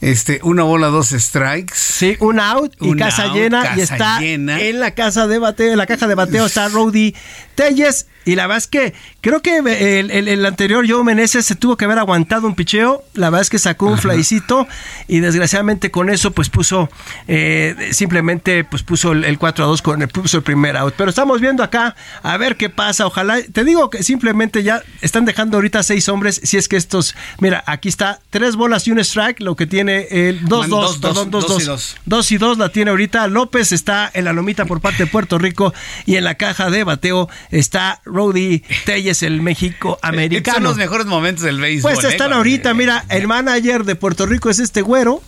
Este, 0.00 0.40
una 0.42 0.62
bola, 0.62 0.88
dos 0.88 1.08
strikes. 1.08 1.74
Sí, 1.74 2.16
un 2.20 2.38
out 2.38 2.74
y 2.80 2.94
casa 2.96 3.28
llena. 3.32 3.74
y 3.76 3.80
está 3.80 4.22
en 4.22 4.46
la 4.80 4.90
casa 4.92 5.26
de 5.26 5.38
bateo, 5.38 5.72
en 5.72 5.78
la 5.78 5.86
caja 5.86 6.06
de 6.06 6.14
bateo 6.14 6.46
está 6.46 6.68
Rowdy 6.68 7.14
Telles. 7.54 8.06
Y 8.26 8.34
la 8.34 8.48
verdad 8.48 8.58
es 8.58 8.66
que 8.66 8.92
creo 9.20 9.40
que 9.40 9.58
el, 9.58 10.10
el, 10.10 10.46
anterior 10.46 10.84
Joe 10.88 11.04
Meneses 11.04 11.46
se 11.46 11.54
tuvo 11.54 11.76
que 11.76 11.84
haber 11.84 12.00
aguantado 12.00 12.48
un 12.48 12.56
picheo. 12.56 13.04
La 13.14 13.30
verdad 13.30 13.42
es 13.42 13.50
que 13.50 13.60
sacó 13.60 13.86
un 13.86 13.98
flycito 13.98 14.66
y 15.06 15.20
desgraciadamente 15.20 15.92
con 15.92 16.10
eso 16.10 16.32
pues 16.32 16.50
puso 16.50 16.90
eh, 17.28 17.90
simplemente 17.92 18.64
pues 18.64 18.82
puso 18.82 19.12
el, 19.12 19.38
4 19.38 19.64
a 19.64 19.68
2 19.68 19.80
con 19.80 20.02
el, 20.02 20.08
puso 20.08 20.38
el 20.38 20.42
primer 20.42 20.76
out. 20.76 20.94
Pero 20.96 21.10
estamos 21.10 21.40
viendo 21.40 21.62
acá 21.62 21.94
a 22.24 22.36
ver 22.36 22.56
qué 22.56 22.68
pasa. 22.68 23.06
Ojalá, 23.06 23.40
te 23.40 23.62
digo 23.62 23.90
que 23.90 24.02
simplemente 24.02 24.64
ya 24.64 24.82
están 25.02 25.24
dejando 25.24 25.58
ahorita 25.58 25.84
seis 25.84 26.08
hombres. 26.08 26.40
Si 26.42 26.56
es 26.56 26.66
que 26.66 26.76
estos, 26.76 27.14
mira, 27.38 27.62
aquí 27.64 27.88
está 27.88 28.18
tres 28.30 28.56
bolas 28.56 28.88
y 28.88 28.90
un 28.90 28.98
strike, 28.98 29.38
lo 29.38 29.54
que 29.54 29.68
tiene 29.68 29.85
el 29.88 30.44
2-2, 30.44 31.00
perdón, 31.00 31.30
2-2. 31.30 31.96
2 32.04 32.32
y 32.32 32.38
2 32.38 32.58
la 32.58 32.68
tiene 32.70 32.90
ahorita. 32.90 33.26
López 33.28 33.72
está 33.72 34.10
en 34.12 34.24
la 34.24 34.32
lomita 34.32 34.64
por 34.64 34.80
parte 34.80 35.04
de 35.04 35.06
Puerto 35.10 35.38
Rico 35.38 35.72
y 36.04 36.16
en 36.16 36.24
la 36.24 36.34
caja 36.34 36.70
de 36.70 36.84
bateo 36.84 37.28
está 37.50 38.00
Rody 38.04 38.62
Telles, 38.84 39.22
el 39.22 39.42
México 39.42 39.98
americano. 40.02 40.54
Son 40.56 40.64
los 40.64 40.76
mejores 40.76 41.06
momentos 41.06 41.44
del 41.44 41.60
béisbol. 41.60 41.92
Pues 41.92 42.04
están 42.04 42.32
¿eh? 42.32 42.34
ahorita, 42.34 42.74
mira, 42.74 43.04
el 43.08 43.26
manager 43.26 43.84
de 43.84 43.96
Puerto 43.96 44.26
Rico 44.26 44.50
es 44.50 44.58
este 44.58 44.82
güero, 44.82 45.22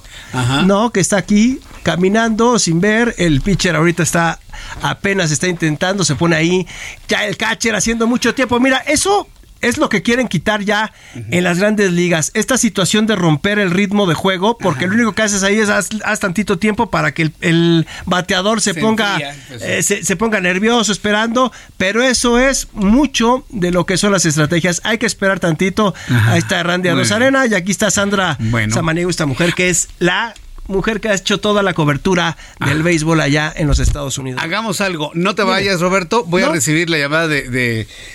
¿no? 0.65 0.91
Que 0.91 1.01
está 1.01 1.17
aquí 1.17 1.61
caminando 1.83 2.59
sin 2.59 2.81
ver. 2.81 3.15
El 3.19 3.41
pitcher 3.41 3.77
ahorita 3.77 4.03
está 4.03 4.39
apenas 4.83 5.31
está 5.31 5.49
intentando, 5.49 6.05
se 6.05 6.15
pone 6.15 6.37
ahí. 6.37 6.67
Ya 7.09 7.27
el 7.27 7.37
catcher 7.37 7.75
haciendo 7.75 8.07
mucho 8.07 8.35
tiempo. 8.35 8.59
Mira, 8.61 8.79
eso 8.79 9.29
es 9.61 9.79
lo 9.79 9.89
que 9.89 10.03
quieren 10.03 10.29
quitar 10.29 10.63
ya 10.63 10.93
en 11.15 11.45
las 11.45 11.59
grandes 11.59 11.93
ligas. 11.93 12.31
Esta 12.35 12.59
situación 12.59 13.07
de 13.07 13.17
romper 13.17 13.59
el 13.59 13.71
ritmo 13.71 14.07
de 14.07 14.15
juego, 14.15 14.57
porque 14.59 14.87
lo 14.87 14.95
único 14.95 15.13
que 15.13 15.23
haces 15.23 15.43
ahí 15.43 15.59
es 15.59 15.69
haz, 15.69 15.89
tantito 16.21 16.59
tiempo 16.59 16.91
para 16.91 17.13
que 17.13 17.31
el, 17.41 17.87
bateador 18.07 18.61
se, 18.61 18.75
ponga 18.75 19.19
pues 19.49 19.91
eh, 19.91 20.03
se, 20.03 20.17
ponga 20.17 20.41
nervioso 20.41 20.93
esperando, 20.93 21.53
pero 21.77 22.03
eso 22.03 22.39
es 22.39 22.69
mucho 22.73 23.45
de 23.49 23.71
lo 23.71 23.87
que 23.87 23.97
son 23.97 24.13
las 24.13 24.25
estrategias. 24.27 24.81
Hay 24.85 24.99
que 24.99 25.07
esperar 25.07 25.41
tantito. 25.41 25.95
Ahí 26.27 26.39
está 26.39 26.63
Randy 26.63 26.91
Rosarena 26.91 27.47
y 27.47 27.55
aquí 27.55 27.73
está 27.73 27.91
Sandra 27.91 28.37
bueno. 28.39 28.75
Samaniego, 28.75 29.11
esta 29.11 29.27
mujer 29.27 29.55
que 29.55 29.71
es 29.71 29.89
la 29.99 30.35
mujer 30.69 31.01
que 31.01 31.09
ha 31.09 31.15
hecho 31.15 31.39
toda 31.39 31.63
la 31.63 31.73
cobertura 31.73 32.37
del 32.65 32.83
béisbol 32.83 33.21
allá 33.21 33.53
en 33.57 33.67
los 33.67 33.79
Estados 33.79 34.19
Unidos. 34.19 34.41
Hagamos 34.43 34.81
algo, 34.81 35.11
no 35.15 35.35
te 35.35 35.43
vayas 35.43 35.81
Roberto, 35.81 36.25
voy 36.25 36.43
a 36.43 36.51
recibir 36.51 36.91
la 36.91 36.99
llamada 36.99 37.27
de, 37.27 37.49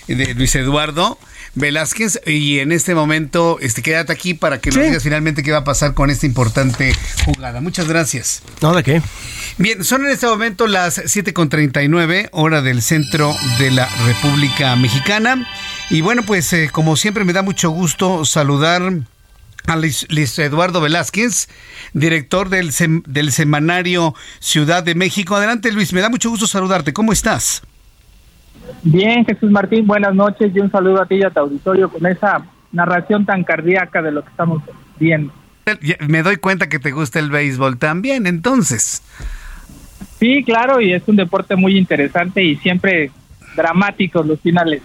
de 0.08 0.34
Luis 0.36 0.56
Eduardo. 0.56 1.18
Velázquez 1.56 2.20
y 2.26 2.60
en 2.60 2.72
este 2.72 2.96
momento 2.96 3.60
este, 3.62 3.84
quédate 3.84 4.12
aquí 4.12 4.34
para 4.34 4.60
que 4.60 4.72
nos 4.72 4.84
digas 4.84 5.04
finalmente 5.04 5.44
qué 5.44 5.52
va 5.52 5.60
a 5.60 5.64
pasar 5.64 5.94
con 5.94 6.10
esta 6.10 6.26
importante 6.26 6.94
jugada. 7.26 7.62
Muchas 7.62 7.88
gracias. 7.88 8.42
No, 8.62 8.74
¿de 8.74 8.84
qué? 8.84 9.02
Bien, 9.58 9.84
son 9.84 10.06
en 10.06 10.12
este 10.12 10.26
momento 10.26 10.66
las 10.66 10.98
7.39 10.98 12.30
hora 12.32 12.62
del 12.62 12.82
centro 12.82 13.36
de 13.60 13.72
la 13.72 13.88
República 14.06 14.76
Mexicana. 14.76 15.48
Y 15.90 16.02
bueno, 16.02 16.24
pues 16.26 16.52
eh, 16.54 16.70
como 16.72 16.96
siempre 16.96 17.24
me 17.24 17.34
da 17.34 17.44
mucho 17.44 17.70
gusto 17.70 18.26
saludar 18.26 18.92
a 19.68 19.76
Luis, 19.76 20.08
Eduardo 20.40 20.82
Velázquez, 20.82 21.50
director 21.94 22.50
del, 22.50 22.72
del 23.06 23.32
semanario 23.32 24.16
Ciudad 24.40 24.84
de 24.84 24.96
México. 24.96 25.36
Adelante 25.36 25.72
Luis, 25.72 25.94
me 25.94 26.02
da 26.02 26.10
mucho 26.10 26.30
gusto 26.30 26.48
saludarte. 26.48 26.94
¿Cómo 26.94 27.14
estás? 27.14 27.62
Bien, 28.84 29.26
Jesús 29.26 29.52
Martín, 29.52 29.88
buenas 29.88 30.14
noches 30.14 30.52
y 30.54 30.60
un 30.60 30.72
saludo 30.72 31.02
a 31.02 31.06
ti 31.06 31.16
y 31.16 31.24
a 31.24 31.30
tu 31.30 31.40
auditorio 31.40 31.90
con 31.90 32.06
esa 32.06 32.46
narración 32.72 33.26
tan 33.26 33.44
cardíaca 33.44 34.02
de 34.02 34.12
lo 34.12 34.24
que 34.24 34.30
estamos 34.30 34.62
viendo. 35.00 35.34
Me 36.08 36.24
doy 36.24 36.38
cuenta 36.38 36.68
que 36.68 36.80
te 36.80 36.92
gusta 36.92 37.20
el 37.20 37.30
béisbol 37.30 37.78
también, 37.78 38.28
entonces. 38.28 39.02
Sí, 40.20 40.44
claro, 40.44 40.82
y 40.82 40.94
es 40.94 41.04
un 41.08 41.16
deporte 41.16 41.56
muy 41.56 41.78
interesante 41.78 42.44
y 42.44 42.56
siempre 42.58 43.12
dramáticos 43.56 44.26
los 44.26 44.40
finales. 44.40 44.82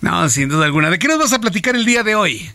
No, 0.00 0.28
sin 0.28 0.48
duda 0.48 0.66
alguna. 0.66 0.90
¿De 0.90 0.98
qué 0.98 1.08
nos 1.08 1.18
vas 1.18 1.32
a 1.32 1.40
platicar 1.40 1.76
el 1.76 1.84
día 1.84 2.02
de 2.02 2.14
hoy? 2.14 2.50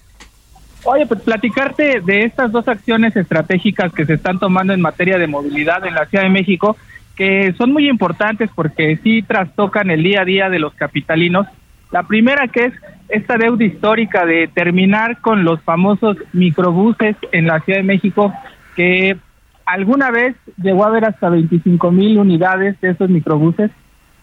Oye, 0.84 1.06
pues 1.06 1.22
platicarte 1.22 2.02
de 2.02 2.24
estas 2.24 2.52
dos 2.52 2.68
acciones 2.68 3.16
estratégicas 3.16 3.92
que 3.94 4.06
se 4.06 4.14
están 4.14 4.40
tomando 4.40 4.74
en 4.74 4.82
materia 4.82 5.18
de 5.18 5.28
movilidad 5.28 5.86
en 5.86 5.94
la 5.94 6.06
Ciudad 6.06 6.24
de 6.24 6.30
México 6.30 6.78
que 7.18 7.54
son 7.58 7.74
muy 7.74 7.90
importantes 7.90 8.50
porque 8.56 8.98
sí 9.04 9.24
trastocan 9.24 9.90
el 9.90 10.04
día 10.04 10.22
a 10.22 10.26
día 10.26 10.50
de 10.50 10.60
los 10.60 10.74
capitalinos. 10.76 11.48
La 11.92 12.04
primera 12.04 12.48
que 12.48 12.66
es 12.66 12.74
esta 13.10 13.38
deuda 13.38 13.66
histórica 13.66 14.26
de 14.26 14.48
terminar 14.48 15.20
con 15.22 15.44
los 15.44 15.62
famosos 15.64 16.18
microbuses 16.32 17.16
en 17.32 17.48
la 17.48 17.60
Ciudad 17.62 17.80
de 17.80 17.84
México, 17.84 18.32
que 18.76 19.18
alguna 19.66 20.12
vez 20.12 20.36
llegó 20.62 20.86
a 20.86 20.90
haber 20.90 21.06
hasta 21.06 21.30
25 21.30 21.92
mil 21.92 22.20
unidades 22.20 22.80
de 22.82 22.92
esos 22.92 23.10
microbuses 23.10 23.72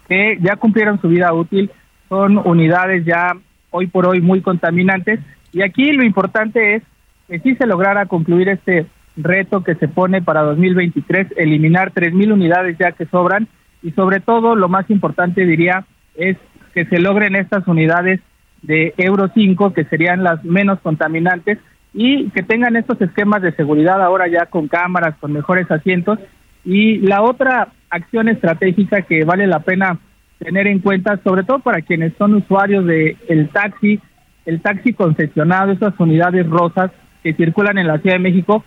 que 0.07 0.37
ya 0.41 0.55
cumplieron 0.55 1.01
su 1.01 1.09
vida 1.09 1.33
útil, 1.33 1.71
son 2.07 2.37
unidades 2.37 3.03
ya 3.05 3.35
hoy 3.71 3.87
por 3.87 4.07
hoy 4.07 4.21
muy 4.21 4.41
contaminantes. 4.41 5.19
Y 5.51 5.63
aquí 5.63 5.91
lo 5.91 6.03
importante 6.03 6.75
es 6.75 6.83
que 7.27 7.39
sí 7.39 7.55
se 7.55 7.65
lograra 7.65 8.05
concluir 8.05 8.47
este 8.47 8.85
reto 9.17 9.63
que 9.63 9.75
se 9.75 9.87
pone 9.87 10.21
para 10.21 10.41
2023, 10.41 11.27
eliminar 11.37 11.93
3.000 11.93 12.33
unidades 12.33 12.77
ya 12.77 12.91
que 12.91 13.05
sobran 13.05 13.47
y 13.81 13.91
sobre 13.91 14.19
todo 14.19 14.55
lo 14.55 14.67
más 14.67 14.89
importante 14.89 15.45
diría 15.45 15.85
es 16.15 16.37
que 16.73 16.85
se 16.85 16.99
logren 16.99 17.35
estas 17.35 17.67
unidades 17.67 18.19
de 18.61 18.93
Euro 18.97 19.29
5 19.33 19.73
que 19.73 19.85
serían 19.85 20.23
las 20.23 20.43
menos 20.43 20.79
contaminantes 20.79 21.59
y 21.93 22.29
que 22.31 22.43
tengan 22.43 22.75
estos 22.75 22.99
esquemas 23.01 23.41
de 23.41 23.53
seguridad 23.53 24.01
ahora 24.01 24.27
ya 24.27 24.47
con 24.47 24.67
cámaras, 24.67 25.15
con 25.19 25.31
mejores 25.31 25.69
asientos. 25.71 26.19
Y 26.65 26.97
la 26.97 27.21
otra 27.21 27.69
acción 27.89 28.27
estratégica 28.27 29.03
que 29.03 29.23
vale 29.23 29.47
la 29.47 29.59
pena 29.59 29.99
tener 30.39 30.67
en 30.67 30.79
cuenta, 30.79 31.19
sobre 31.23 31.43
todo 31.43 31.59
para 31.59 31.81
quienes 31.81 32.13
son 32.17 32.33
usuarios 32.33 32.85
del 32.85 33.17
el 33.29 33.49
taxi 33.49 34.01
el 34.45 34.61
taxi 34.61 34.93
concesionado, 34.93 35.71
esas 35.71 35.93
unidades 35.99 36.47
rosas 36.47 36.91
que 37.23 37.33
circulan 37.33 37.77
en 37.77 37.87
la 37.87 37.97
Ciudad 37.99 38.15
de 38.15 38.23
México, 38.23 38.63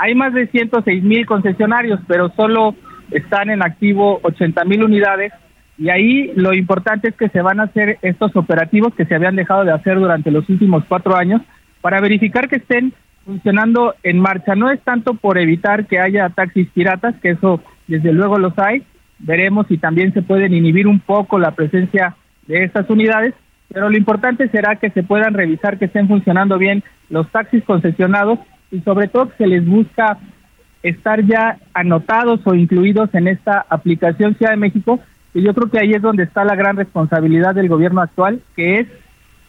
hay 0.00 0.14
más 0.14 0.32
de 0.32 0.46
106 0.46 1.02
mil 1.02 1.26
concesionarios, 1.26 2.00
pero 2.08 2.30
solo 2.30 2.74
están 3.10 3.50
en 3.50 3.62
activo 3.62 4.18
80 4.22 4.64
mil 4.64 4.82
unidades 4.82 5.30
y 5.76 5.90
ahí 5.90 6.32
lo 6.36 6.54
importante 6.54 7.08
es 7.08 7.14
que 7.16 7.28
se 7.28 7.42
van 7.42 7.60
a 7.60 7.64
hacer 7.64 7.98
estos 8.00 8.34
operativos 8.34 8.94
que 8.94 9.04
se 9.04 9.14
habían 9.14 9.36
dejado 9.36 9.62
de 9.64 9.72
hacer 9.72 9.98
durante 9.98 10.30
los 10.30 10.48
últimos 10.48 10.84
cuatro 10.88 11.16
años 11.16 11.42
para 11.82 12.00
verificar 12.00 12.48
que 12.48 12.56
estén 12.56 12.94
funcionando 13.26 13.94
en 14.02 14.18
marcha. 14.18 14.54
No 14.54 14.70
es 14.70 14.80
tanto 14.80 15.14
por 15.14 15.36
evitar 15.36 15.86
que 15.86 16.00
haya 16.00 16.30
taxis 16.30 16.68
piratas, 16.70 17.14
que 17.20 17.30
eso 17.30 17.62
desde 17.86 18.14
luego 18.14 18.38
los 18.38 18.58
hay, 18.58 18.82
veremos 19.18 19.66
si 19.66 19.76
también 19.76 20.14
se 20.14 20.22
pueden 20.22 20.54
inhibir 20.54 20.86
un 20.86 21.00
poco 21.00 21.38
la 21.38 21.50
presencia 21.50 22.16
de 22.46 22.64
estas 22.64 22.88
unidades, 22.88 23.34
pero 23.70 23.90
lo 23.90 23.98
importante 23.98 24.48
será 24.48 24.76
que 24.76 24.88
se 24.90 25.02
puedan 25.02 25.34
revisar 25.34 25.78
que 25.78 25.84
estén 25.84 26.08
funcionando 26.08 26.56
bien 26.56 26.82
los 27.10 27.30
taxis 27.30 27.62
concesionados 27.64 28.38
y 28.70 28.80
sobre 28.80 29.08
todo 29.08 29.28
que 29.28 29.36
se 29.36 29.46
les 29.46 29.66
busca 29.66 30.18
estar 30.82 31.24
ya 31.24 31.58
anotados 31.74 32.40
o 32.44 32.54
incluidos 32.54 33.10
en 33.14 33.28
esta 33.28 33.66
aplicación 33.68 34.34
Ciudad 34.36 34.52
de 34.52 34.56
México, 34.56 35.00
y 35.34 35.42
yo 35.42 35.54
creo 35.54 35.70
que 35.70 35.78
ahí 35.78 35.92
es 35.92 36.02
donde 36.02 36.24
está 36.24 36.44
la 36.44 36.56
gran 36.56 36.76
responsabilidad 36.76 37.54
del 37.54 37.68
gobierno 37.68 38.00
actual, 38.00 38.40
que 38.56 38.80
es 38.80 38.86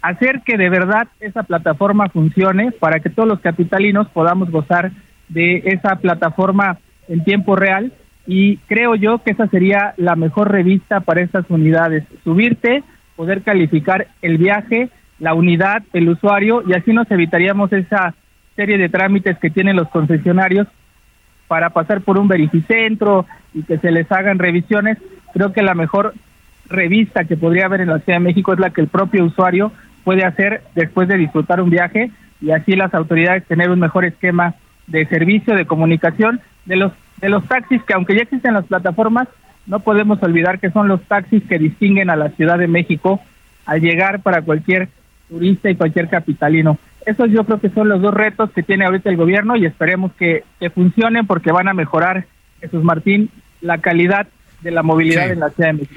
hacer 0.02 0.42
que 0.46 0.58
de 0.58 0.70
verdad 0.70 1.08
esa 1.20 1.44
plataforma 1.44 2.10
funcione 2.10 2.72
para 2.72 3.00
que 3.00 3.10
todos 3.10 3.28
los 3.28 3.40
capitalinos 3.40 4.08
podamos 4.10 4.50
gozar 4.52 4.92
de 5.30 5.64
esa 5.66 5.96
plataforma 5.96 6.80
en 7.08 7.24
tiempo 7.24 7.56
real. 7.56 7.94
Y 8.28 8.58
creo 8.68 8.96
yo 8.96 9.20
que 9.24 9.32
esa 9.32 9.48
sería 9.48 9.94
la 9.98 10.16
mejor 10.16 10.52
revista 10.52 11.00
para 11.00 11.22
estas 11.22 11.50
unidades, 11.50 12.04
subirte, 12.24 12.84
poder 13.16 13.42
calificar 13.42 14.08
el 14.22 14.38
viaje, 14.38 14.90
la 15.20 15.34
unidad, 15.34 15.84
el 15.94 16.10
usuario 16.10 16.64
y 16.68 16.74
así 16.74 16.94
nos 16.94 17.10
evitaríamos 17.10 17.72
esa 17.74 18.14
serie 18.56 18.78
de 18.78 18.90
trámites 18.90 19.38
que 19.40 19.50
tienen 19.50 19.76
los 19.76 19.90
concesionarios 19.90 20.68
para 21.48 21.70
pasar 21.72 22.02
por 22.02 22.18
un 22.18 22.28
verificentro 22.28 23.26
y 23.54 23.64
que 23.64 23.78
se 23.78 23.92
les 23.92 24.12
hagan 24.12 24.40
revisiones. 24.40 24.98
Creo 25.34 25.52
que 25.52 25.62
la 25.62 25.74
mejor 25.74 26.14
revista 26.70 27.26
que 27.26 27.38
podría 27.38 27.66
haber 27.66 27.82
en 27.82 27.90
la 27.90 28.00
Ciudad 28.00 28.20
de 28.20 28.26
México 28.26 28.54
es 28.54 28.60
la 28.60 28.70
que 28.70 28.82
el 28.82 28.88
propio 28.88 29.26
usuario 29.26 29.72
puede 30.04 30.24
hacer 30.24 30.64
después 30.76 31.08
de 31.08 31.18
disfrutar 31.18 31.62
un 31.62 31.70
viaje 31.70 32.12
y 32.42 32.52
así 32.52 32.76
las 32.76 32.94
autoridades 32.94 33.46
tener 33.46 33.70
un 33.70 33.80
mejor 33.80 34.06
esquema 34.06 34.56
de 34.88 35.06
servicio, 35.06 35.56
de 35.56 35.66
comunicación 35.66 36.42
de 36.66 36.76
los 36.76 36.92
de 37.22 37.30
los 37.30 37.46
taxis 37.48 37.84
que 37.84 37.94
aunque 37.94 38.16
ya 38.16 38.24
existen 38.24 38.54
las 38.54 38.66
plataformas, 38.66 39.28
no 39.68 39.80
podemos 39.80 40.22
olvidar 40.24 40.60
que 40.60 40.72
son 40.72 40.88
los 40.88 41.02
taxis 41.04 41.44
que 41.44 41.60
distinguen 41.60 42.10
a 42.10 42.16
la 42.16 42.30
Ciudad 42.30 42.58
de 42.58 42.68
México 42.68 43.22
al 43.66 43.80
llegar 43.80 44.22
para 44.22 44.42
cualquier 44.42 44.90
turista 45.30 45.70
y 45.70 45.76
cualquier 45.76 46.10
capitalino. 46.10 46.78
Esos 47.06 47.30
yo 47.32 47.44
creo 47.46 47.60
que 47.60 47.70
son 47.70 47.90
los 47.90 48.02
dos 48.02 48.14
retos 48.14 48.52
que 48.52 48.64
tiene 48.64 48.86
ahorita 48.86 49.10
el 49.10 49.18
gobierno 49.18 49.56
y 49.56 49.66
esperemos 49.66 50.12
que, 50.14 50.44
que 50.60 50.70
funcionen 50.70 51.26
porque 51.28 51.52
van 51.52 51.68
a 51.68 51.74
mejorar, 51.74 52.28
Jesús 52.60 52.84
Martín, 52.84 53.30
la 53.62 53.80
calidad 53.80 54.28
de 54.62 54.72
la 54.72 54.84
movilidad 54.84 55.32
en 55.32 55.40
la 55.40 55.50
Ciudad 55.50 55.70
de 55.70 55.74
México. 55.74 55.96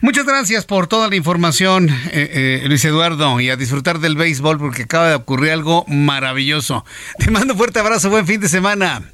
Muchas 0.00 0.24
gracias 0.24 0.64
por 0.64 0.86
toda 0.86 1.08
la 1.08 1.16
información, 1.16 1.88
eh, 2.12 2.62
eh, 2.62 2.68
Luis 2.68 2.84
Eduardo, 2.84 3.40
y 3.40 3.50
a 3.50 3.56
disfrutar 3.56 3.98
del 3.98 4.16
béisbol 4.16 4.58
porque 4.58 4.84
acaba 4.84 5.08
de 5.08 5.14
ocurrir 5.16 5.50
algo 5.50 5.84
maravilloso. 5.88 6.84
Te 7.18 7.30
mando 7.30 7.54
un 7.54 7.58
fuerte 7.58 7.80
abrazo, 7.80 8.10
buen 8.10 8.26
fin 8.26 8.40
de 8.40 8.48
semana. 8.48 9.13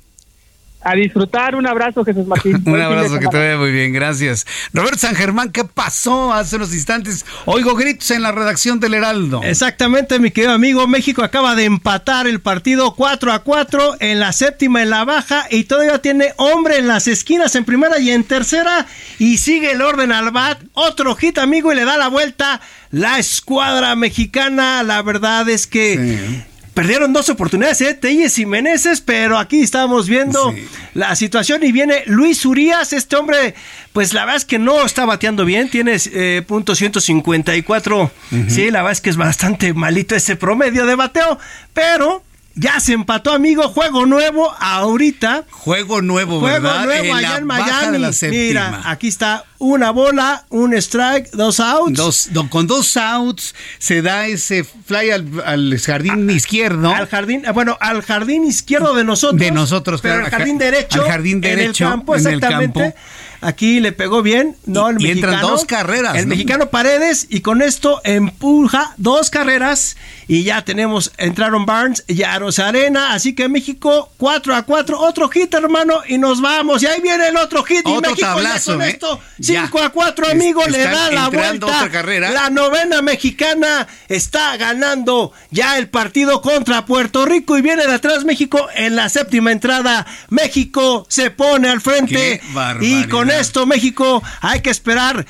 A 0.82 0.94
disfrutar, 0.94 1.54
un 1.54 1.66
abrazo 1.66 2.04
Jesús 2.04 2.26
Martín. 2.26 2.62
un 2.66 2.80
abrazo, 2.80 3.18
que 3.18 3.28
te 3.28 3.36
vaya 3.36 3.58
muy 3.58 3.70
bien, 3.70 3.92
gracias. 3.92 4.46
Roberto 4.72 4.98
San 4.98 5.14
Germán, 5.14 5.50
¿qué 5.50 5.64
pasó 5.64 6.32
hace 6.32 6.56
unos 6.56 6.72
instantes? 6.72 7.26
Oigo 7.44 7.74
gritos 7.74 8.10
en 8.10 8.22
la 8.22 8.32
redacción 8.32 8.80
del 8.80 8.94
Heraldo. 8.94 9.42
Exactamente, 9.44 10.18
mi 10.18 10.30
querido 10.30 10.52
amigo, 10.52 10.86
México 10.86 11.22
acaba 11.22 11.54
de 11.54 11.64
empatar 11.64 12.26
el 12.26 12.40
partido 12.40 12.94
4 12.94 13.32
a 13.32 13.40
4 13.40 13.96
en 14.00 14.20
la 14.20 14.32
séptima, 14.32 14.82
en 14.82 14.90
la 14.90 15.04
baja, 15.04 15.46
y 15.50 15.64
todavía 15.64 16.00
tiene 16.00 16.32
hombre 16.38 16.78
en 16.78 16.88
las 16.88 17.08
esquinas 17.08 17.54
en 17.56 17.64
primera 17.64 17.98
y 17.98 18.10
en 18.10 18.24
tercera, 18.24 18.86
y 19.18 19.36
sigue 19.36 19.72
el 19.72 19.82
orden 19.82 20.12
al 20.12 20.30
bat, 20.30 20.62
otro 20.72 21.14
hit 21.14 21.38
amigo 21.38 21.72
y 21.72 21.76
le 21.76 21.84
da 21.84 21.98
la 21.98 22.08
vuelta 22.08 22.60
la 22.90 23.18
escuadra 23.18 23.94
mexicana, 23.96 24.82
la 24.82 25.02
verdad 25.02 25.48
es 25.48 25.66
que 25.66 26.44
perdieron 26.74 27.12
dos 27.12 27.28
oportunidades, 27.28 27.80
¿eh? 27.80 27.94
Telles 27.94 28.38
y 28.38 28.46
Meneses, 28.46 29.00
pero 29.00 29.38
aquí 29.38 29.60
estamos 29.60 30.08
viendo 30.08 30.54
la 30.94 31.14
situación 31.16 31.62
y 31.64 31.72
viene 31.72 32.02
Luis 32.06 32.44
Urias, 32.44 32.92
este 32.92 33.16
hombre, 33.16 33.54
pues 33.92 34.14
la 34.14 34.24
verdad 34.24 34.36
es 34.36 34.44
que 34.44 34.58
no 34.58 34.84
está 34.84 35.04
bateando 35.04 35.44
bien, 35.44 35.68
tiene 35.68 35.96
eh, 36.12 36.42
punto 36.46 36.74
154, 36.74 38.10
sí, 38.48 38.70
la 38.70 38.80
verdad 38.80 38.92
es 38.92 39.00
que 39.00 39.10
es 39.10 39.16
bastante 39.16 39.74
malito 39.74 40.14
ese 40.14 40.36
promedio 40.36 40.86
de 40.86 40.94
bateo, 40.94 41.38
pero 41.74 42.22
ya 42.54 42.80
se 42.80 42.92
empató, 42.92 43.32
amigo. 43.32 43.68
Juego 43.68 44.06
nuevo 44.06 44.52
ahorita. 44.58 45.44
Juego 45.50 46.02
nuevo, 46.02 46.40
Juego 46.40 46.72
nuevo 46.84 47.14
allá 47.14 47.38
en 47.38 47.46
Miami. 47.46 47.98
Mira, 48.30 48.82
aquí 48.84 49.08
está 49.08 49.44
una 49.58 49.90
bola, 49.90 50.46
un 50.48 50.74
strike, 50.74 51.30
dos 51.32 51.60
outs. 51.60 51.96
Dos, 52.32 52.48
con 52.48 52.66
dos 52.66 52.96
outs 52.96 53.54
se 53.78 54.02
da 54.02 54.26
ese 54.26 54.64
fly 54.64 55.10
al, 55.10 55.78
jardín 55.78 56.28
izquierdo. 56.30 56.90
Al 56.92 57.06
jardín, 57.06 57.44
bueno, 57.54 57.76
al 57.80 58.02
jardín 58.02 58.44
izquierdo 58.44 58.94
de 58.94 59.04
nosotros. 59.04 59.40
De 59.40 59.50
nosotros, 59.50 60.00
pero 60.00 60.24
al 60.24 60.30
jardín 60.30 60.58
derecho. 60.58 61.02
Al 61.02 61.08
jardín 61.08 61.40
derecho. 61.40 61.84
En 61.84 61.90
el 61.90 61.96
campo, 61.98 62.14
exactamente. 62.16 62.94
Aquí 63.40 63.80
le 63.80 63.92
pegó 63.92 64.22
bien, 64.22 64.56
¿no? 64.66 64.90
El 64.90 65.00
y, 65.00 65.10
entran 65.10 65.40
dos 65.40 65.64
carreras. 65.64 66.16
El 66.16 66.26
mexicano 66.26 66.70
Paredes 66.70 67.26
y 67.30 67.40
con 67.40 67.62
esto 67.62 68.00
empuja 68.04 68.92
dos 68.98 69.30
carreras 69.30 69.96
y 70.28 70.44
ya 70.44 70.62
tenemos, 70.62 71.12
entraron 71.16 71.64
Barnes 71.64 72.04
y 72.06 72.22
Aros 72.22 72.58
Arena, 72.58 73.14
así 73.14 73.34
que 73.34 73.48
México 73.48 74.12
4 74.18 74.54
a 74.54 74.62
4, 74.62 75.00
otro 75.00 75.28
hit 75.28 75.52
hermano 75.54 76.02
y 76.06 76.18
nos 76.18 76.40
vamos 76.40 76.82
y 76.82 76.86
ahí 76.86 77.00
viene 77.00 77.28
el 77.28 77.36
otro 77.36 77.64
hit 77.64 77.86
y 77.86 78.00
México 78.00 78.20
tablazo, 78.20 78.72
con 78.74 78.82
¿eh? 78.82 78.90
esto 78.90 79.20
5 79.40 79.82
a 79.82 79.88
4 79.88 80.28
amigo, 80.28 80.64
le 80.66 80.84
da 80.84 81.10
la 81.10 81.28
vuelta. 81.28 81.88
La 82.32 82.50
novena 82.50 83.00
mexicana 83.02 83.88
está 84.08 84.56
ganando 84.56 85.32
ya 85.50 85.78
el 85.78 85.88
partido 85.88 86.42
contra 86.42 86.84
Puerto 86.84 87.24
Rico 87.24 87.56
y 87.56 87.62
viene 87.62 87.86
de 87.86 87.94
atrás 87.94 88.24
México 88.24 88.68
en 88.74 88.96
la 88.96 89.08
séptima 89.08 89.50
entrada. 89.50 90.06
México 90.28 91.06
se 91.08 91.30
pone 91.30 91.68
al 91.68 91.80
frente 91.80 92.40
y 92.80 93.04
con 93.04 93.29
esto 93.30 93.66
México 93.66 94.22
hay 94.40 94.60
que 94.60 94.70
esperar 94.70 95.26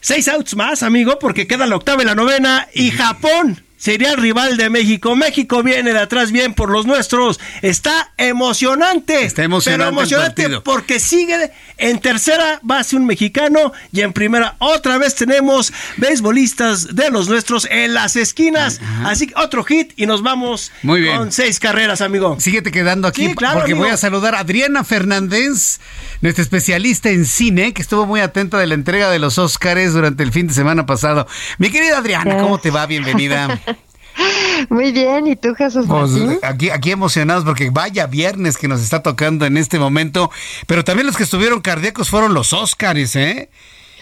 seis 0.00 0.28
outs 0.28 0.54
más, 0.54 0.82
amigo, 0.82 1.18
porque 1.18 1.46
queda 1.46 1.66
la 1.66 1.76
octava 1.76 2.02
y 2.02 2.06
la 2.06 2.14
novena 2.14 2.68
y 2.72 2.90
Japón 2.90 3.66
sería 3.76 4.10
el 4.10 4.16
rival 4.16 4.56
de 4.56 4.70
México. 4.70 5.14
México 5.14 5.62
viene 5.62 5.92
de 5.92 5.98
atrás 5.98 6.32
bien 6.32 6.54
por 6.54 6.70
los 6.70 6.86
nuestros. 6.86 7.38
Está 7.62 8.12
emocionante. 8.16 9.24
Está 9.24 9.44
emocionante. 9.44 9.84
Pero 9.84 10.00
emocionante 10.00 10.60
porque 10.60 10.98
sigue 10.98 11.52
en 11.78 12.00
tercera 12.00 12.58
base 12.62 12.96
un 12.96 13.06
mexicano 13.06 13.72
y 13.92 14.00
en 14.00 14.12
primera 14.12 14.56
otra 14.58 14.98
vez 14.98 15.14
tenemos 15.14 15.72
beisbolistas 15.98 16.96
de 16.96 17.10
los 17.10 17.28
nuestros 17.28 17.68
en 17.70 17.94
las 17.94 18.16
esquinas. 18.16 18.80
Así 19.04 19.28
que 19.28 19.34
otro 19.36 19.62
hit 19.64 19.92
y 19.96 20.06
nos 20.06 20.22
vamos 20.22 20.72
Muy 20.82 21.06
con 21.06 21.32
seis 21.32 21.60
carreras, 21.60 22.00
amigo. 22.00 22.36
Síguete 22.40 22.70
quedando 22.72 23.08
aquí 23.08 23.34
porque 23.34 23.74
voy 23.74 23.90
a 23.90 23.96
saludar 23.96 24.34
a 24.34 24.40
Adriana 24.40 24.84
Fernández, 24.84 25.80
nuestra 26.20 26.42
especialista 26.42 27.10
en 27.10 27.24
cine, 27.24 27.72
que 27.72 27.82
estuvo 27.82 28.06
muy 28.06 28.20
atenta 28.20 28.58
de 28.58 28.66
la 28.66 28.74
entrega 28.74 29.10
de 29.10 29.18
los 29.18 29.38
Óscares 29.38 29.92
durante 29.92 30.22
el 30.22 30.32
fin 30.32 30.46
de 30.46 30.54
semana 30.54 30.86
pasado. 30.86 31.26
Mi 31.58 31.70
querida 31.70 31.98
Adriana, 31.98 32.38
¿cómo 32.38 32.58
te 32.58 32.70
va? 32.70 32.86
Bienvenida. 32.86 33.60
Muy 34.70 34.92
bien, 34.92 35.26
¿y 35.26 35.36
tú, 35.36 35.54
Jesús 35.54 35.84
pues, 35.86 36.10
aquí, 36.42 36.70
aquí 36.70 36.90
emocionados 36.90 37.44
porque 37.44 37.68
vaya 37.70 38.06
viernes 38.06 38.56
que 38.56 38.66
nos 38.66 38.80
está 38.80 39.02
tocando 39.02 39.44
en 39.44 39.58
este 39.58 39.78
momento, 39.78 40.30
pero 40.66 40.84
también 40.84 41.06
los 41.06 41.16
que 41.16 41.24
estuvieron 41.24 41.60
cardíacos 41.60 42.08
fueron 42.08 42.32
los 42.32 42.52
Óscares, 42.52 43.14
¿eh? 43.16 43.50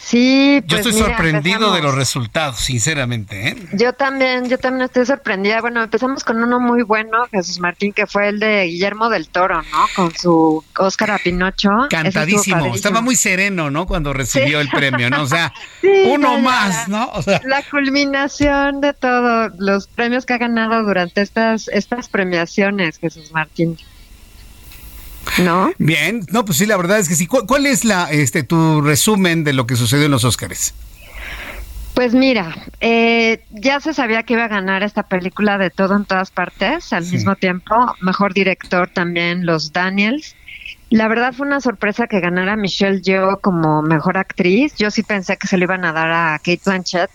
Sí, 0.05 0.61
yo 0.67 0.77
pues 0.77 0.87
estoy 0.87 1.01
sorprendido 1.01 1.73
de 1.73 1.81
los 1.81 1.95
resultados, 1.95 2.59
sinceramente. 2.59 3.49
¿eh? 3.49 3.57
Yo 3.73 3.95
también, 3.95 4.51
yo 4.51 4.59
también 4.59 4.85
estoy 4.85 5.07
sorprendida. 5.07 5.63
Bueno, 5.63 5.83
empezamos 5.83 6.25
con 6.25 6.43
uno 6.43 6.61
muy 6.61 6.83
bueno, 6.83 7.25
Jesús 7.31 7.59
Martín, 7.59 7.95
que 7.95 8.07
fue 8.07 8.29
el 8.29 8.39
de 8.39 8.65
Guillermo 8.67 9.09
del 9.09 9.29
Toro, 9.29 9.63
¿no? 9.63 9.87
Con 9.97 10.15
su 10.15 10.63
Óscar 10.79 11.13
a 11.13 11.19
Pinocho. 11.19 11.71
Cantadísimo, 11.89 12.75
estaba 12.75 13.01
muy 13.01 13.17
sereno, 13.17 13.71
¿no? 13.71 13.87
Cuando 13.87 14.13
recibió 14.13 14.61
el 14.61 14.69
premio, 14.69 15.09
¿no? 15.09 15.23
O 15.23 15.27
sea, 15.27 15.55
uno 16.07 16.39
más, 16.39 16.87
¿no? 16.87 17.09
O 17.15 17.23
sea. 17.23 17.41
La 17.45 17.63
culminación 17.63 18.83
de 18.83 18.93
todos 18.93 19.53
los 19.59 19.87
premios 19.87 20.27
que 20.27 20.35
ha 20.35 20.39
ganado 20.39 20.83
durante 20.83 21.23
estas, 21.23 21.69
estas 21.69 22.09
premiaciones, 22.09 22.99
Jesús 22.99 23.33
Martín. 23.33 23.79
¿No? 25.39 25.73
Bien, 25.79 26.25
no, 26.31 26.45
pues 26.45 26.59
sí, 26.59 26.67
la 26.67 26.77
verdad 26.77 26.99
es 26.99 27.09
que 27.09 27.15
sí. 27.15 27.27
¿Cuál, 27.27 27.67
es 27.67 27.85
la, 27.85 28.11
este, 28.11 28.43
tu 28.43 28.81
resumen 28.81 29.45
de 29.45 29.53
lo 29.53 29.67
que 29.67 29.77
sucedió 29.77 30.05
en 30.07 30.11
los 30.11 30.25
Óscares? 30.25 30.75
Pues 31.95 32.13
mira, 32.13 32.57
eh, 32.81 33.45
ya 33.51 33.79
se 33.79 33.95
sabía 33.95 34.25
que 34.25 34.35
iba 34.35 34.45
a 34.45 34.49
ganar 34.49 34.83
esta 34.83 35.05
película 35.05 35.59
de 35.59 35.71
todo 35.71 35.95
en 35.97 36.05
todas 36.05 36.31
partes 36.33 36.93
al 36.93 37.07
mismo 37.07 37.37
tiempo. 37.37 37.75
Mejor 38.01 38.35
director 38.35 38.89
también, 38.89 39.47
los 39.47 39.73
Daniels. 39.73 40.35
La 40.91 41.09
verdad 41.09 41.33
fue 41.33 41.47
una 41.47 41.61
sorpresa 41.61 42.07
que 42.09 42.21
ganara 42.21 42.57
Michelle 42.57 43.01
Yeoh 43.01 43.41
como 43.41 43.83
mejor 43.83 44.19
actriz. 44.19 44.75
Yo 44.77 44.91
sí 44.91 45.03
pensé 45.03 45.37
que 45.37 45.47
se 45.47 45.57
lo 45.57 45.65
iban 45.65 45.85
a 45.85 45.93
dar 45.93 46.11
a 46.11 46.39
Kate 46.39 46.61
Blanchett 46.65 47.11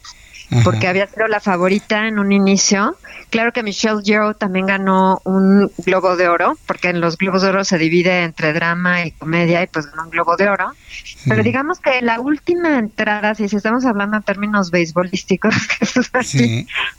porque 0.63 0.88
había 0.88 1.07
sido 1.07 1.27
la 1.27 1.39
favorita 1.39 2.07
en 2.07 2.19
un 2.19 2.31
inicio. 2.31 2.95
Claro 3.30 3.51
que 3.51 3.61
Michelle 3.61 4.01
Yeoh 4.03 4.34
también 4.34 4.65
ganó 4.65 5.21
un 5.23 5.71
Globo 5.85 6.15
de 6.15 6.27
Oro, 6.27 6.57
porque 6.65 6.89
en 6.89 6.99
los 6.99 7.17
Globos 7.17 7.43
de 7.43 7.49
Oro 7.49 7.63
se 7.63 7.77
divide 7.77 8.23
entre 8.23 8.53
drama 8.53 9.05
y 9.05 9.11
comedia 9.11 9.61
y 9.61 9.67
pues 9.67 9.85
ganó 9.88 10.03
un 10.05 10.09
Globo 10.09 10.35
de 10.35 10.49
Oro. 10.49 10.71
Pero 11.27 11.43
digamos 11.43 11.80
que 11.80 12.01
la 12.01 12.19
última 12.19 12.80
entrada, 12.80 13.35
si 13.35 13.43
estamos 13.43 13.85
hablando 13.85 14.17
en 14.17 14.23
términos 14.23 14.71
beisbolísticos, 14.71 15.53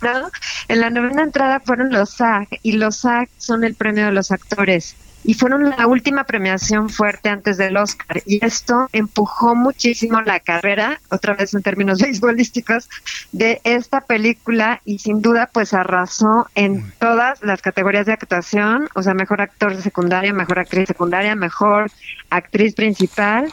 ¿no? 0.01 0.31
En 0.69 0.81
la 0.81 0.91
novena 0.91 1.23
entrada 1.23 1.61
fueron 1.61 1.91
los 1.91 2.11
SAG 2.11 2.49
y 2.63 2.73
los 2.73 2.99
SAG 2.99 3.29
son 3.39 3.65
el 3.65 3.75
premio 3.75 4.07
de 4.07 4.13
los 4.13 4.31
actores 4.31 4.95
y 5.25 5.35
fueron 5.35 5.71
la 5.71 5.87
última 5.87 6.25
premiación 6.25 6.89
fuerte 6.89 7.29
antes 7.29 7.57
del 7.57 7.77
Oscar. 7.77 8.23
Y 8.27 8.45
esto 8.45 8.89
empujó 8.93 9.55
muchísimo 9.55 10.21
la 10.23 10.41
carrera, 10.41 11.01
otra 11.11 11.35
vez 11.35 11.55
en 11.55 11.63
términos 11.63 11.99
beisbolísticos, 12.03 12.89
de 13.33 13.61
esta 13.65 14.01
película 14.01 14.81
y 14.85 14.99
sin 14.99 15.23
duda 15.23 15.51
pues 15.53 15.75
arrasó 15.75 16.49
en 16.55 16.93
todas 16.99 17.43
las 17.43 17.63
categorías 17.63 18.07
de 18.07 18.13
actuación, 18.13 18.89
o 18.95 19.03
sea, 19.03 19.15
mejor 19.15 19.41
actor 19.41 19.77
de 19.77 19.83
secundaria, 19.83 20.33
mejor 20.33 20.59
actriz 20.59 20.87
secundaria, 20.87 21.35
mejor 21.35 21.91
actriz 22.31 22.75
principal, 22.75 23.53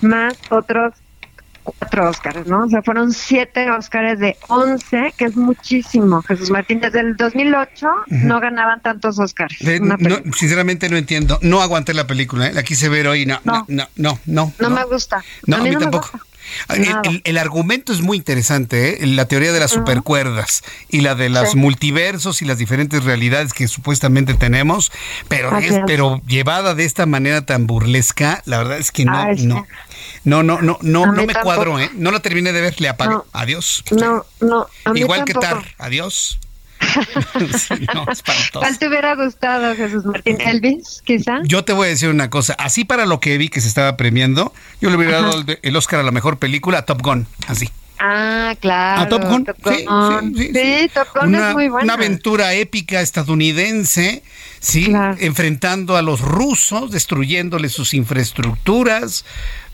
más 0.00 0.34
otros 0.50 0.94
cuatro 1.78 2.08
Óscares, 2.08 2.46
¿no? 2.46 2.64
O 2.64 2.68
sea, 2.68 2.82
fueron 2.82 3.12
siete 3.12 3.70
Óscares 3.70 4.18
de 4.18 4.36
once, 4.48 5.12
que 5.16 5.26
es 5.26 5.36
muchísimo. 5.36 6.22
Jesús 6.22 6.50
Martín, 6.50 6.80
desde 6.80 7.00
el 7.00 7.16
2008 7.16 7.88
no 8.08 8.40
ganaban 8.40 8.80
tantos 8.80 9.18
Óscares. 9.18 9.58
sinceramente 10.36 10.88
no 10.88 10.96
entiendo. 10.96 11.38
No 11.42 11.62
aguanté 11.62 11.94
la 11.94 12.06
película, 12.06 12.48
¿eh? 12.48 12.52
la 12.52 12.62
quise 12.62 12.88
ver 12.88 13.06
hoy. 13.08 13.26
No, 13.26 13.40
no, 13.44 13.64
no, 13.68 13.88
no. 13.96 14.18
No, 14.26 14.52
no, 14.58 14.70
me 14.70 14.84
gusta. 14.84 15.24
No, 15.46 15.56
a 15.56 15.60
mí, 15.60 15.76
tampoco. 15.76 16.10
El, 17.24 17.38
argumento 17.38 17.92
es 17.92 18.00
muy 18.02 18.16
interesante, 18.16 19.02
¿eh? 19.02 19.06
la 19.06 19.26
teoría 19.26 19.52
de 19.52 19.60
las 19.60 19.72
supercuerdas 19.72 20.62
y 20.88 21.00
la 21.00 21.14
de 21.14 21.28
los 21.28 21.54
multiversos 21.54 22.42
y 22.42 22.44
las 22.44 22.58
diferentes 22.58 23.04
realidades 23.04 23.52
que 23.52 23.68
supuestamente 23.68 24.34
tenemos, 24.34 24.92
pero 25.28 25.56
es, 25.58 25.74
pero 25.86 26.22
llevada 26.26 26.74
de 26.74 26.84
esta 26.84 27.06
manera 27.06 27.44
tan 27.44 27.66
burlesca, 27.66 28.42
la 28.46 28.58
verdad 28.58 28.78
es 28.78 28.90
que 28.90 29.04
no, 29.04 29.34
no, 29.34 29.66
no, 30.26 30.42
no, 30.42 30.60
no, 30.60 30.76
no, 30.82 31.06
no 31.06 31.24
me 31.24 31.34
cuadro, 31.34 31.78
¿eh? 31.78 31.88
No 31.94 32.10
la 32.10 32.18
terminé 32.18 32.52
de 32.52 32.60
ver, 32.60 32.80
le 32.80 32.88
apago. 32.88 33.26
Adiós. 33.32 33.84
No, 33.92 34.26
no. 34.40 34.66
Igual 34.92 35.24
que 35.24 35.34
Tar, 35.34 35.62
adiós. 35.78 36.40
¿Cuál 38.52 38.78
te 38.78 38.88
hubiera 38.88 39.14
gustado, 39.14 39.76
Jesús 39.76 40.04
Martín? 40.04 40.40
¿Elvis, 40.40 41.00
quizá? 41.04 41.38
Yo 41.44 41.64
te 41.64 41.72
voy 41.72 41.86
a 41.86 41.90
decir 41.90 42.08
una 42.08 42.28
cosa. 42.28 42.54
Así 42.54 42.84
para 42.84 43.06
lo 43.06 43.20
que 43.20 43.38
vi 43.38 43.48
que 43.50 43.60
se 43.60 43.68
estaba 43.68 43.96
premiando, 43.96 44.52
yo 44.80 44.90
le 44.90 44.96
hubiera 44.96 45.20
dado 45.20 45.44
el, 45.62 45.76
Oscar 45.76 46.00
a 46.00 46.02
la 46.02 46.10
mejor 46.10 46.40
película 46.40 46.78
a 46.78 46.82
Top 46.82 47.02
Gun. 47.02 47.28
Así. 47.46 47.70
Ah, 48.00 48.56
claro. 48.58 49.02
¿A 49.02 49.08
Top 49.08 49.24
Gun? 49.26 49.46
Sí, 49.64 50.52
sí, 50.52 50.90
Top 50.92 51.06
Gun 51.14 51.36
es 51.36 51.54
muy 51.54 51.68
buena. 51.68 51.84
Una 51.84 51.94
aventura 51.94 52.52
épica 52.54 53.00
estadounidense, 53.00 54.24
sí, 54.58 54.92
enfrentando 55.20 55.96
a 55.96 56.02
los 56.02 56.20
rusos, 56.20 56.90
destruyéndole 56.90 57.68
sus 57.68 57.94
infraestructuras. 57.94 59.24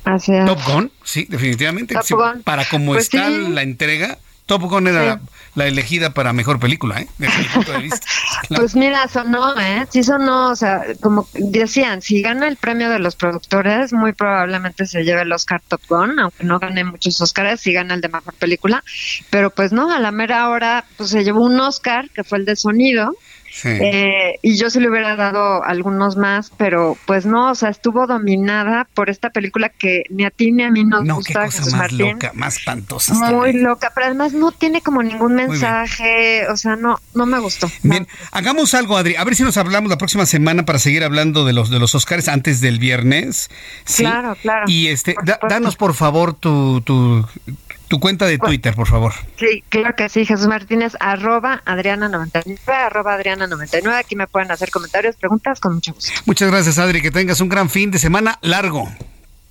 Así 0.04 0.32
Top 0.46 0.58
Gun, 0.66 0.90
sí, 1.04 1.26
definitivamente. 1.28 1.94
Para 2.44 2.64
como 2.64 2.92
pues 2.92 3.04
está 3.04 3.28
la 3.28 3.62
entrega, 3.62 4.18
Top 4.46 4.62
Gun 4.62 4.88
era 4.88 5.20
la 5.54 5.66
elegida 5.66 6.10
para 6.10 6.32
mejor 6.32 6.58
película, 6.58 7.00
¿eh? 7.00 7.08
Desde 7.18 7.38
mi 7.38 7.44
punto 7.44 7.72
de 7.72 7.78
vista. 7.82 8.06
Pues 8.48 8.74
mira, 8.74 9.06
sonó, 9.06 9.58
¿eh? 9.58 9.86
Sí 9.90 10.02
sonó, 10.02 10.50
o 10.50 10.56
sea, 10.56 10.82
como 11.00 11.28
decían, 11.34 12.02
si 12.02 12.22
gana 12.22 12.48
el 12.48 12.56
premio 12.56 12.90
de 12.90 12.98
los 12.98 13.14
productores, 13.16 13.92
muy 13.92 14.12
probablemente 14.12 14.86
se 14.86 15.04
lleve 15.04 15.22
el 15.22 15.32
Oscar 15.32 15.62
Top 15.68 15.82
Gun, 15.88 16.18
aunque 16.18 16.44
no 16.44 16.58
gane 16.58 16.84
muchos 16.84 17.20
Oscars, 17.20 17.60
si 17.60 17.72
gana 17.72 17.94
el 17.94 18.00
de 18.00 18.08
mejor 18.08 18.34
película. 18.34 18.82
Pero 19.30 19.50
pues 19.50 19.72
no, 19.72 19.92
a 19.92 20.00
la 20.00 20.10
mera 20.10 20.48
hora, 20.48 20.84
pues 20.96 21.10
se 21.10 21.22
llevó 21.22 21.44
un 21.44 21.60
Oscar, 21.60 22.10
que 22.10 22.24
fue 22.24 22.38
el 22.38 22.44
de 22.44 22.56
sonido, 22.56 23.14
eh, 23.64 24.38
y 24.42 24.56
yo 24.56 24.70
se 24.70 24.80
le 24.80 24.88
hubiera 24.88 25.16
dado 25.16 25.62
algunos 25.62 26.16
más, 26.16 26.50
pero 26.56 26.96
pues 27.06 27.26
no, 27.26 27.50
o 27.50 27.54
sea, 27.54 27.68
estuvo 27.68 28.06
dominada 28.06 28.88
por 28.94 29.10
esta 29.10 29.30
película 29.30 29.68
que 29.68 30.04
ni 30.10 30.24
a 30.24 30.30
ti 30.30 30.52
ni 30.52 30.62
a 30.62 30.70
mí 30.70 30.84
nos 30.84 31.04
no, 31.04 31.16
gusta, 31.16 31.48
qué 31.48 31.56
cosa 31.58 31.76
más 31.76 31.92
loca, 31.92 32.32
más 32.34 32.56
espantosa. 32.58 33.14
Muy 33.14 33.52
loca, 33.52 33.92
pero 33.94 34.06
además 34.06 34.32
no 34.32 34.52
tiene 34.52 34.80
como 34.80 35.02
ningún 35.02 35.34
mensaje, 35.34 36.46
o 36.48 36.56
sea, 36.56 36.76
no, 36.76 36.98
no 37.14 37.26
me 37.26 37.38
gustó. 37.38 37.70
Bien, 37.82 38.08
hagamos 38.32 38.74
algo, 38.74 38.96
Adri, 38.96 39.16
a 39.16 39.24
ver 39.24 39.36
si 39.36 39.42
nos 39.42 39.56
hablamos 39.56 39.90
la 39.90 39.98
próxima 39.98 40.26
semana 40.26 40.64
para 40.64 40.78
seguir 40.78 41.04
hablando 41.04 41.44
de 41.44 41.52
los 41.52 41.70
de 41.70 41.78
los 41.78 41.94
Oscars 41.94 42.28
antes 42.28 42.60
del 42.60 42.78
viernes. 42.78 43.50
Claro, 43.96 44.36
claro. 44.40 44.64
Y 44.66 44.88
este, 44.88 45.14
danos 45.48 45.76
por 45.76 45.94
favor 45.94 46.34
tu, 46.34 46.80
tu, 46.80 47.26
tu 47.92 48.00
cuenta 48.00 48.24
de 48.24 48.38
Twitter, 48.38 48.74
por 48.74 48.86
favor. 48.86 49.12
Sí, 49.38 49.62
claro 49.68 49.94
que 49.94 50.08
sí, 50.08 50.24
Jesús 50.24 50.46
Martínez, 50.46 50.94
arroba 50.98 51.60
Adriana99, 51.66 52.56
arroba 52.66 53.18
Adriana99. 53.20 53.98
Aquí 53.98 54.16
me 54.16 54.26
pueden 54.26 54.50
hacer 54.50 54.70
comentarios, 54.70 55.16
preguntas, 55.16 55.60
con 55.60 55.74
mucho 55.74 55.92
gusto. 55.92 56.10
Muchas 56.24 56.50
gracias, 56.50 56.78
Adri. 56.78 57.02
Que 57.02 57.10
tengas 57.10 57.42
un 57.42 57.50
gran 57.50 57.68
fin 57.68 57.90
de 57.90 57.98
semana 57.98 58.38
largo. 58.40 58.88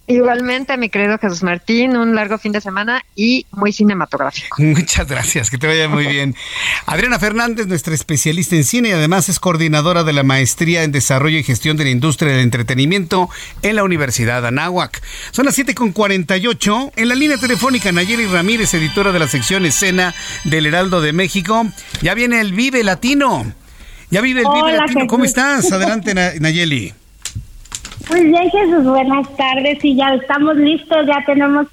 Igualmente, 0.08 0.76
mi 0.78 0.90
querido 0.90 1.18
Jesús 1.18 1.44
Martín, 1.44 1.96
un 1.96 2.16
largo 2.16 2.38
fin 2.38 2.52
de 2.52 2.60
semana 2.60 3.04
y 3.16 3.46
muy 3.52 3.72
cinematográfico. 3.72 4.62
Muchas 4.62 5.08
gracias, 5.08 5.50
que 5.50 5.58
te 5.58 5.68
vaya 5.68 5.88
muy 5.88 6.06
bien. 6.06 6.36
Adriana 6.86 7.18
Fernández, 7.20 7.68
nuestra 7.68 7.94
especialista 7.94 8.56
en 8.56 8.64
cine 8.64 8.90
y 8.90 8.92
además 8.92 9.30
es 9.30 9.40
coordinadora 9.40 10.04
de 10.04 10.12
la 10.12 10.24
Maestría 10.24 10.84
en 10.84 10.92
Desarrollo 10.92 11.38
y 11.38 11.44
Gestión 11.44 11.78
de 11.78 11.86
la 11.86 11.92
Industria 11.92 12.32
del 12.32 12.42
Entretenimiento 12.42 13.30
en 13.62 13.76
la 13.78 13.84
Universidad 13.84 14.46
Anáhuac. 14.46 15.02
Son 15.32 15.46
las 15.46 15.58
7.48. 15.58 16.92
En 16.96 17.08
la 17.08 17.16
línea 17.16 17.38
telefónica, 17.38 17.92
Nayeli 17.92 18.26
Ramírez, 18.26 18.74
editora 18.74 19.12
de 19.12 19.20
la 19.20 19.28
sección 19.28 19.66
Escena 19.66 20.14
del 20.44 20.66
Heraldo 20.66 21.00
de 21.00 21.14
México. 21.14 21.68
Ya 22.02 22.16
viene 22.16 22.42
el 22.42 22.54
Vive 22.54 22.84
Latino. 22.84 23.54
Ya 24.10 24.20
vive 24.20 24.42
el 24.42 24.48
Vive 24.54 24.78
Latino. 24.78 25.08
¿Cómo 25.08 25.24
estás? 25.24 25.72
Adelante, 25.72 26.14
Nayeli. 26.14 26.94
Muy 28.10 28.26
bien, 28.26 28.50
Jesús, 28.50 28.84
buenas 28.84 29.28
tardes. 29.36 29.84
Y 29.84 29.96
ya 29.96 30.14
estamos 30.16 30.56
listos, 30.58 31.06
ya 31.08 31.24
tenemos 31.26 31.68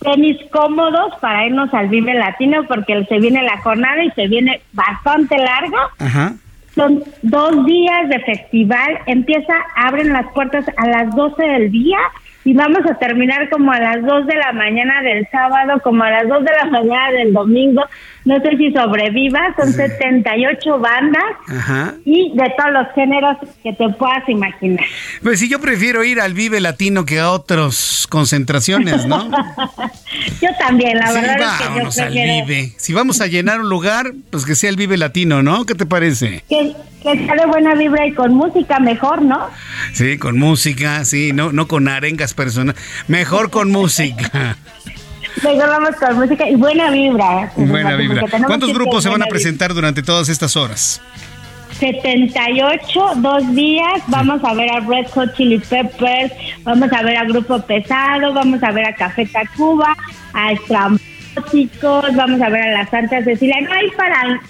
tenis 0.00 0.38
cómodos 0.50 1.14
para 1.20 1.46
irnos 1.46 1.72
al 1.74 1.88
Vive 1.88 2.14
Latino 2.14 2.64
porque 2.66 3.04
se 3.04 3.18
viene 3.18 3.42
la 3.42 3.60
jornada 3.60 4.02
y 4.02 4.10
se 4.12 4.28
viene 4.28 4.60
bastante 4.72 5.36
larga. 5.36 6.38
Son 6.74 7.02
dos 7.22 7.66
días 7.66 8.08
de 8.08 8.20
festival. 8.20 8.98
Empieza, 9.06 9.54
abren 9.76 10.12
las 10.12 10.26
puertas 10.32 10.64
a 10.76 10.86
las 10.86 11.14
12 11.14 11.42
del 11.42 11.70
día 11.70 11.98
y 12.44 12.52
vamos 12.52 12.80
a 12.90 12.94
terminar 12.94 13.48
como 13.48 13.72
a 13.72 13.78
las 13.78 14.04
2 14.04 14.26
de 14.26 14.34
la 14.36 14.52
mañana 14.52 15.02
del 15.02 15.26
sábado, 15.30 15.80
como 15.82 16.02
a 16.04 16.10
las 16.10 16.28
2 16.28 16.44
de 16.44 16.50
la 16.52 16.64
mañana 16.66 17.10
del 17.10 17.32
domingo. 17.32 17.82
No 18.24 18.40
sé 18.40 18.56
si 18.56 18.72
sobreviva, 18.72 19.54
son 19.58 19.70
78 19.70 20.78
bandas 20.78 21.22
y 22.06 22.32
de 22.34 22.54
todos 22.56 22.72
los 22.72 22.86
géneros 22.94 23.36
que 23.62 23.74
te 23.74 23.88
puedas 23.90 24.26
imaginar. 24.28 24.84
Pues 25.22 25.40
sí, 25.40 25.48
yo 25.48 25.60
prefiero 25.60 26.02
ir 26.04 26.20
al 26.20 26.32
Vive 26.32 26.60
Latino 26.60 27.04
que 27.04 27.20
a 27.20 27.30
otras 27.30 28.06
concentraciones, 28.08 29.04
¿no? 29.06 29.30
yo 30.40 30.48
también, 30.58 30.96
la 30.98 31.12
verdad 31.12 31.38
es 31.38 31.46
que 31.58 31.64
yo 31.64 31.90
prefiero... 31.90 32.06
al 32.06 32.46
Vive. 32.46 32.72
Si 32.78 32.94
vamos 32.94 33.20
a 33.20 33.26
llenar 33.26 33.60
un 33.60 33.68
lugar, 33.68 34.12
pues 34.30 34.46
que 34.46 34.54
sea 34.54 34.70
el 34.70 34.76
Vive 34.76 34.96
Latino, 34.96 35.42
¿no? 35.42 35.66
¿Qué 35.66 35.74
te 35.74 35.84
parece? 35.84 36.44
Que, 36.48 36.72
que 37.02 37.26
sea 37.26 37.34
de 37.34 37.46
buena 37.46 37.74
vibra 37.74 38.06
y 38.06 38.14
con 38.14 38.32
música 38.32 38.80
mejor, 38.80 39.20
¿no? 39.20 39.50
Sí, 39.92 40.16
con 40.16 40.38
música, 40.38 41.04
sí, 41.04 41.32
no, 41.34 41.52
no 41.52 41.68
con 41.68 41.88
arengas 41.88 42.32
personas, 42.32 42.74
mejor 43.06 43.50
con 43.50 43.70
música. 43.70 44.56
Vamos 45.42 45.96
con 45.96 46.16
música 46.16 46.48
y 46.48 46.54
buena 46.56 46.90
vibra. 46.90 47.50
Buena 47.56 47.96
vibra. 47.96 48.24
¿Cuántos 48.46 48.72
grupos 48.72 49.02
se 49.02 49.08
van 49.08 49.22
a 49.22 49.26
presentar 49.26 49.74
durante 49.74 50.02
todas 50.02 50.28
estas 50.28 50.56
horas? 50.56 51.00
78, 51.78 53.12
dos 53.16 53.54
días. 53.54 54.02
Vamos 54.06 54.42
a 54.44 54.54
ver 54.54 54.70
a 54.70 54.80
Red 54.80 55.08
Hot 55.14 55.34
Chili 55.34 55.58
Peppers, 55.58 56.32
vamos 56.62 56.92
a 56.92 57.02
ver 57.02 57.16
a 57.16 57.24
Grupo 57.24 57.60
Pesado, 57.62 58.32
vamos 58.32 58.62
a 58.62 58.70
ver 58.70 58.86
a 58.86 58.94
Café 58.94 59.26
Tacuba, 59.26 59.96
a 60.32 60.52
Estrambóticos, 60.52 62.14
vamos 62.14 62.40
a 62.40 62.48
ver 62.48 62.62
a 62.62 62.72
la 62.72 62.86
Santa 62.90 63.22
Cecilia. 63.22 63.60
No 63.62 63.72
hay 63.72 63.90
para 63.90 64.40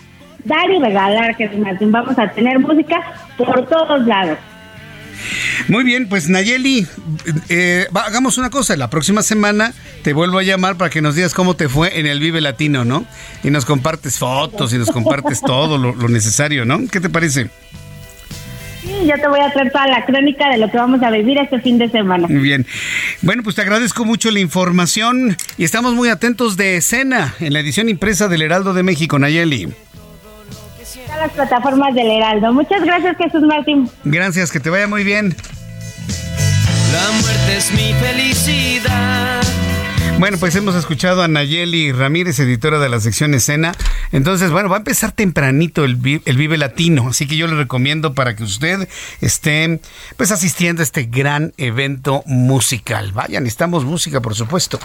dar 0.44 0.70
y 0.70 0.78
regalar, 0.78 1.36
que 1.36 1.48
Vamos 1.80 2.18
a 2.18 2.28
tener 2.28 2.58
música 2.58 3.00
por 3.38 3.66
todos 3.66 4.06
lados. 4.06 4.38
Muy 5.68 5.84
bien, 5.84 6.08
pues 6.08 6.28
Nayeli, 6.28 6.86
eh, 7.48 7.86
hagamos 7.94 8.38
una 8.38 8.50
cosa, 8.50 8.76
la 8.76 8.90
próxima 8.90 9.22
semana 9.22 9.72
te 10.02 10.12
vuelvo 10.12 10.38
a 10.38 10.42
llamar 10.42 10.76
para 10.76 10.90
que 10.90 11.00
nos 11.00 11.14
digas 11.14 11.34
cómo 11.34 11.54
te 11.54 11.68
fue 11.68 11.98
en 11.98 12.06
el 12.06 12.20
Vive 12.20 12.40
Latino, 12.40 12.84
¿no? 12.84 13.06
Y 13.42 13.50
nos 13.50 13.64
compartes 13.64 14.18
fotos 14.18 14.72
y 14.72 14.78
nos 14.78 14.90
compartes 14.90 15.40
todo 15.40 15.78
lo, 15.78 15.94
necesario, 16.08 16.64
¿no? 16.64 16.80
¿Qué 16.90 17.00
te 17.00 17.08
parece? 17.08 17.48
Sí, 18.82 18.92
yo 19.06 19.14
te 19.14 19.26
voy 19.28 19.40
a 19.40 19.50
traer 19.50 19.72
toda 19.72 19.86
la 19.86 20.04
crónica 20.04 20.50
de 20.50 20.58
lo 20.58 20.70
que 20.70 20.76
vamos 20.76 21.02
a 21.02 21.10
vivir 21.10 21.38
este 21.38 21.58
fin 21.60 21.78
de 21.78 21.88
semana. 21.88 22.28
Muy 22.28 22.42
bien. 22.42 22.66
Bueno, 23.22 23.42
pues 23.42 23.56
te 23.56 23.62
agradezco 23.62 24.04
mucho 24.04 24.30
la 24.30 24.40
información 24.40 25.36
y 25.56 25.64
estamos 25.64 25.94
muy 25.94 26.10
atentos 26.10 26.58
de 26.58 26.76
escena 26.76 27.34
en 27.40 27.54
la 27.54 27.60
edición 27.60 27.88
impresa 27.88 28.28
del 28.28 28.42
Heraldo 28.42 28.74
de 28.74 28.82
México, 28.82 29.18
Nayeli 29.18 29.68
las 31.18 31.32
plataformas 31.32 31.94
del 31.94 32.10
Heraldo. 32.10 32.52
Muchas 32.52 32.82
gracias, 32.82 33.16
Jesús 33.16 33.42
Martín. 33.42 33.88
Gracias, 34.04 34.50
que 34.50 34.60
te 34.60 34.70
vaya 34.70 34.86
muy 34.86 35.04
bien. 35.04 35.34
La 36.92 37.10
muerte 37.20 37.56
es 37.56 37.72
mi 37.72 37.92
felicidad. 37.94 39.42
Bueno, 40.16 40.38
pues 40.38 40.54
hemos 40.54 40.74
escuchado 40.74 41.22
a 41.22 41.28
Nayeli 41.28 41.92
Ramírez, 41.92 42.38
editora 42.38 42.78
de 42.78 42.88
la 42.88 42.98
sección 43.00 43.34
Escena. 43.34 43.72
Entonces, 44.10 44.50
bueno, 44.52 44.70
va 44.70 44.76
a 44.76 44.78
empezar 44.78 45.12
tempranito 45.12 45.84
el, 45.84 45.98
el 46.24 46.36
Vive 46.36 46.56
Latino, 46.56 47.08
así 47.08 47.26
que 47.26 47.36
yo 47.36 47.46
le 47.46 47.56
recomiendo 47.56 48.14
para 48.14 48.34
que 48.34 48.44
usted 48.44 48.88
esté 49.20 49.80
pues 50.16 50.30
asistiendo 50.30 50.80
a 50.80 50.84
este 50.84 51.04
gran 51.04 51.52
evento 51.58 52.22
musical. 52.26 53.12
Vayan, 53.12 53.42
necesitamos 53.42 53.84
música, 53.84 54.22
por 54.22 54.34
supuesto. 54.34 54.78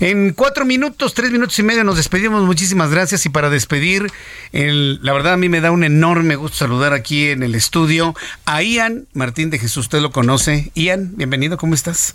En 0.00 0.34
cuatro 0.34 0.66
minutos, 0.66 1.14
tres 1.14 1.30
minutos 1.30 1.58
y 1.58 1.62
medio 1.62 1.84
nos 1.84 1.96
despedimos. 1.96 2.42
Muchísimas 2.42 2.90
gracias. 2.90 3.24
Y 3.24 3.30
para 3.30 3.48
despedir, 3.48 4.10
el, 4.52 5.02
la 5.02 5.12
verdad 5.14 5.34
a 5.34 5.38
mí 5.38 5.48
me 5.48 5.60
da 5.62 5.70
un 5.70 5.84
enorme 5.84 6.34
gusto 6.36 6.58
saludar 6.58 6.92
aquí 6.92 7.28
en 7.28 7.42
el 7.42 7.54
estudio 7.54 8.14
a 8.44 8.62
Ian 8.62 9.06
Martín 9.14 9.48
de 9.48 9.58
Jesús. 9.58 9.84
Usted 9.84 10.00
lo 10.00 10.10
conoce. 10.10 10.70
Ian, 10.74 11.12
bienvenido, 11.16 11.56
¿cómo 11.56 11.74
estás? 11.74 12.14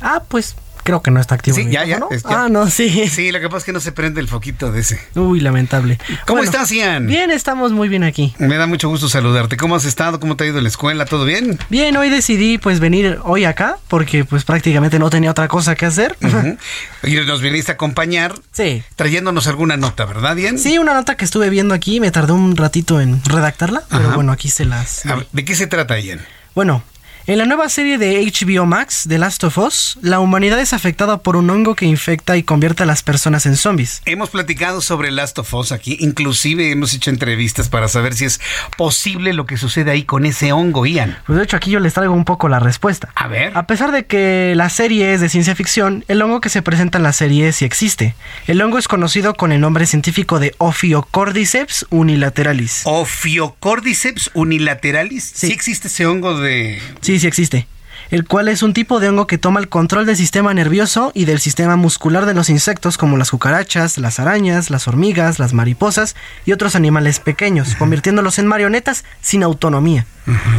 Ah, 0.00 0.22
pues 0.28 0.54
creo 0.88 1.02
que 1.02 1.10
no 1.10 1.20
está 1.20 1.34
activo. 1.34 1.54
Sí, 1.54 1.68
ya, 1.70 1.84
ya, 1.84 2.00
Ah, 2.24 2.48
no, 2.50 2.70
sí. 2.70 3.08
Sí, 3.10 3.30
lo 3.30 3.40
que 3.40 3.48
pasa 3.48 3.58
es 3.58 3.64
que 3.64 3.72
no 3.74 3.80
se 3.80 3.92
prende 3.92 4.22
el 4.22 4.26
foquito 4.28 4.72
de 4.72 4.80
ese. 4.80 4.98
Uy, 5.16 5.38
lamentable. 5.40 5.98
¿Cómo 6.26 6.42
estás, 6.42 6.70
Ian? 6.70 7.06
Bien, 7.06 7.30
estamos 7.30 7.72
muy 7.72 7.90
bien 7.90 8.04
aquí. 8.04 8.34
Me 8.38 8.56
da 8.56 8.66
mucho 8.66 8.88
gusto 8.88 9.06
saludarte. 9.06 9.58
¿Cómo 9.58 9.76
has 9.76 9.84
estado? 9.84 10.18
¿Cómo 10.18 10.34
te 10.36 10.44
ha 10.44 10.46
ido 10.46 10.62
la 10.62 10.68
escuela? 10.68 11.04
¿Todo 11.04 11.26
bien? 11.26 11.58
Bien, 11.68 11.94
hoy 11.98 12.08
decidí 12.08 12.56
pues 12.56 12.80
venir 12.80 13.18
hoy 13.24 13.44
acá 13.44 13.76
porque 13.88 14.24
pues 14.24 14.44
prácticamente 14.44 14.98
no 14.98 15.10
tenía 15.10 15.30
otra 15.30 15.46
cosa 15.46 15.74
que 15.74 15.84
hacer. 15.84 16.16
Y 17.02 17.14
nos 17.16 17.42
viniste 17.42 17.72
a 17.72 17.74
acompañar. 17.74 18.34
Sí. 18.50 18.82
Trayéndonos 18.96 19.46
alguna 19.46 19.76
nota, 19.76 20.04
¿verdad, 20.06 20.36
Ian? 20.36 20.58
Sí, 20.58 20.78
una 20.78 20.94
nota 20.94 21.16
que 21.16 21.24
estuve 21.26 21.50
viendo 21.50 21.74
aquí. 21.74 22.00
Me 22.00 22.10
tardé 22.10 22.32
un 22.32 22.56
ratito 22.56 23.00
en 23.00 23.22
redactarla, 23.24 23.82
pero 23.90 24.12
bueno, 24.12 24.32
aquí 24.32 24.48
se 24.48 24.64
las... 24.64 25.02
¿De 25.32 25.44
qué 25.44 25.54
se 25.54 25.66
trata, 25.66 25.98
Ian? 26.00 26.20
Bueno, 26.54 26.82
en 27.28 27.36
la 27.36 27.44
nueva 27.44 27.68
serie 27.68 27.98
de 27.98 28.24
HBO 28.24 28.64
Max, 28.64 29.04
The 29.06 29.18
Last 29.18 29.44
of 29.44 29.58
Us, 29.58 29.98
la 30.00 30.18
humanidad 30.18 30.58
es 30.60 30.72
afectada 30.72 31.18
por 31.18 31.36
un 31.36 31.50
hongo 31.50 31.74
que 31.74 31.84
infecta 31.84 32.38
y 32.38 32.42
convierte 32.42 32.84
a 32.84 32.86
las 32.86 33.02
personas 33.02 33.44
en 33.44 33.54
zombies. 33.56 34.00
Hemos 34.06 34.30
platicado 34.30 34.80
sobre 34.80 35.10
Last 35.10 35.38
of 35.38 35.52
Us 35.52 35.70
aquí, 35.70 35.98
inclusive 36.00 36.70
hemos 36.70 36.94
hecho 36.94 37.10
entrevistas 37.10 37.68
para 37.68 37.86
saber 37.88 38.14
si 38.14 38.24
es 38.24 38.40
posible 38.78 39.34
lo 39.34 39.44
que 39.44 39.58
sucede 39.58 39.90
ahí 39.90 40.04
con 40.04 40.24
ese 40.24 40.52
hongo, 40.52 40.86
Ian. 40.86 41.18
Pues 41.26 41.36
de 41.36 41.44
hecho 41.44 41.58
aquí 41.58 41.70
yo 41.70 41.80
les 41.80 41.92
traigo 41.92 42.14
un 42.14 42.24
poco 42.24 42.48
la 42.48 42.60
respuesta. 42.60 43.10
A 43.14 43.28
ver. 43.28 43.52
A 43.54 43.66
pesar 43.66 43.92
de 43.92 44.06
que 44.06 44.54
la 44.56 44.70
serie 44.70 45.12
es 45.12 45.20
de 45.20 45.28
ciencia 45.28 45.54
ficción, 45.54 46.06
el 46.08 46.22
hongo 46.22 46.40
que 46.40 46.48
se 46.48 46.62
presenta 46.62 46.96
en 46.96 47.04
la 47.04 47.12
serie 47.12 47.52
sí 47.52 47.66
existe. 47.66 48.14
El 48.46 48.62
hongo 48.62 48.78
es 48.78 48.88
conocido 48.88 49.34
con 49.34 49.52
el 49.52 49.60
nombre 49.60 49.84
científico 49.84 50.40
de 50.40 50.54
Ophiocordyceps 50.56 51.88
unilateralis. 51.90 52.84
Ophiocordyceps 52.84 54.30
unilateralis. 54.32 55.30
Sí, 55.34 55.52
existe 55.52 55.88
ese 55.88 56.06
hongo 56.06 56.40
de... 56.40 56.80
Sí, 57.02 57.17
sí 57.18 57.26
existe 57.26 57.66
el 58.10 58.24
cual 58.24 58.48
es 58.48 58.62
un 58.62 58.72
tipo 58.72 59.00
de 59.00 59.08
hongo 59.08 59.26
que 59.26 59.38
toma 59.38 59.60
el 59.60 59.68
control 59.68 60.06
del 60.06 60.16
sistema 60.16 60.54
nervioso 60.54 61.12
y 61.14 61.24
del 61.24 61.40
sistema 61.40 61.76
muscular 61.76 62.26
de 62.26 62.34
los 62.34 62.50
insectos 62.50 62.98
como 62.98 63.16
las 63.16 63.30
cucarachas, 63.30 63.98
las 63.98 64.18
arañas, 64.20 64.70
las 64.70 64.88
hormigas, 64.88 65.38
las 65.38 65.52
mariposas 65.52 66.16
y 66.44 66.52
otros 66.52 66.76
animales 66.76 67.20
pequeños, 67.20 67.74
convirtiéndolos 67.76 68.38
en 68.38 68.46
marionetas 68.46 69.04
sin 69.20 69.42
autonomía. 69.42 70.06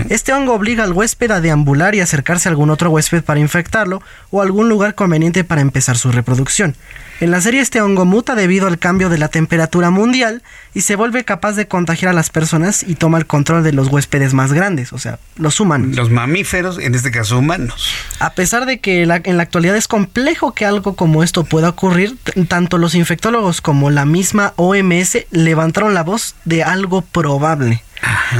Este 0.09 0.33
hongo 0.33 0.53
obliga 0.53 0.83
al 0.83 0.93
huésped 0.93 1.29
a 1.29 1.41
deambular 1.41 1.93
y 1.93 2.01
acercarse 2.01 2.49
a 2.49 2.51
algún 2.51 2.71
otro 2.71 2.89
huésped 2.89 3.23
para 3.23 3.39
infectarlo 3.39 4.01
o 4.31 4.41
a 4.41 4.43
algún 4.43 4.67
lugar 4.67 4.95
conveniente 4.95 5.43
para 5.43 5.61
empezar 5.61 5.97
su 5.97 6.11
reproducción. 6.11 6.75
En 7.19 7.31
la 7.31 7.41
serie 7.41 7.59
este 7.59 7.81
hongo 7.81 8.05
muta 8.05 8.33
debido 8.33 8.65
al 8.65 8.79
cambio 8.79 9.09
de 9.09 9.17
la 9.17 9.27
temperatura 9.27 9.89
mundial 9.89 10.41
y 10.73 10.81
se 10.81 10.95
vuelve 10.95 11.25
capaz 11.25 11.53
de 11.53 11.67
contagiar 11.67 12.11
a 12.11 12.13
las 12.13 12.29
personas 12.29 12.83
y 12.83 12.95
toma 12.95 13.17
el 13.17 13.25
control 13.25 13.61
de 13.61 13.73
los 13.73 13.89
huéspedes 13.89 14.33
más 14.33 14.53
grandes, 14.53 14.93
o 14.93 14.97
sea, 14.97 15.19
los 15.35 15.59
humanos. 15.59 15.95
Los 15.95 16.09
mamíferos, 16.09 16.79
en 16.79 16.95
este 16.95 17.11
caso 17.11 17.28
humanos. 17.31 17.93
A 18.19 18.31
pesar 18.33 18.65
de 18.65 18.79
que 18.79 19.03
en 19.03 19.37
la 19.37 19.43
actualidad 19.43 19.75
es 19.75 19.87
complejo 19.87 20.53
que 20.53 20.65
algo 20.65 20.95
como 20.95 21.23
esto 21.23 21.43
pueda 21.43 21.69
ocurrir, 21.69 22.17
tanto 22.47 22.77
los 22.77 22.95
infectólogos 22.95 23.61
como 23.61 23.89
la 23.89 24.05
misma 24.05 24.53
OMS 24.55 25.25
levantaron 25.31 25.93
la 25.93 26.03
voz 26.03 26.35
de 26.45 26.63
algo 26.63 27.01
probable. 27.01 27.83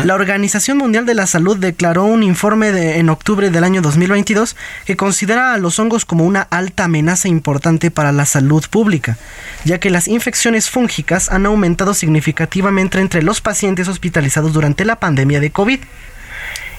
La 0.06 0.16
Organización 0.16 0.78
Mundial 0.78 1.06
de 1.06 1.16
la 1.16 1.28
Salud 1.28 1.57
declaró 1.57 2.06
un 2.06 2.24
informe 2.24 2.98
en 2.98 3.10
octubre 3.10 3.49
del 3.49 3.64
año 3.64 3.82
2022 3.82 4.56
que 4.86 4.95
considera 4.95 5.53
a 5.53 5.57
los 5.57 5.80
hongos 5.80 6.06
como 6.06 6.26
una 6.26 6.41
alta 6.41 6.86
amenaza 6.86 7.28
importante 7.28 7.91
para 7.91 8.11
la 8.11 8.26
salud 8.26 8.64
pública, 8.70 9.18
ya 9.66 9.80
que 9.80 9.90
las 9.90 10.07
infecciones 10.07 10.70
fúngicas 10.70 11.30
han 11.30 11.45
aumentado 11.45 11.94
significativamente 11.94 12.99
entre 12.99 13.24
los 13.24 13.41
pacientes 13.41 13.88
hospitalizados 13.88 14.53
durante 14.53 14.86
la 14.86 14.99
pandemia 14.99 15.40
de 15.40 15.52
COVID. 15.52 15.80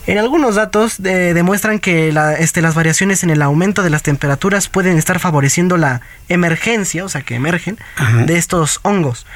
En 0.07 0.19
algunos 0.19 0.55
datos 0.55 0.95
demuestran 0.99 1.79
que 1.79 2.13
este, 2.39 2.63
las 2.63 2.75
variaciones 2.75 3.23
en 3.23 3.31
el 3.31 3.43
aumento 3.43 3.83
de 3.83 3.91
las 3.91 4.03
temperaturas 4.03 4.69
pueden 4.69 4.97
estar 4.97 5.19
favoreciendo 5.19 5.77
la 5.77 6.01
emergencia, 6.29 7.05
o 7.05 7.09
sea 7.09 7.23
que 7.23 7.35
emergen, 7.35 7.79
de 8.27 8.37
estos 8.37 8.81
hongos. 8.83 9.27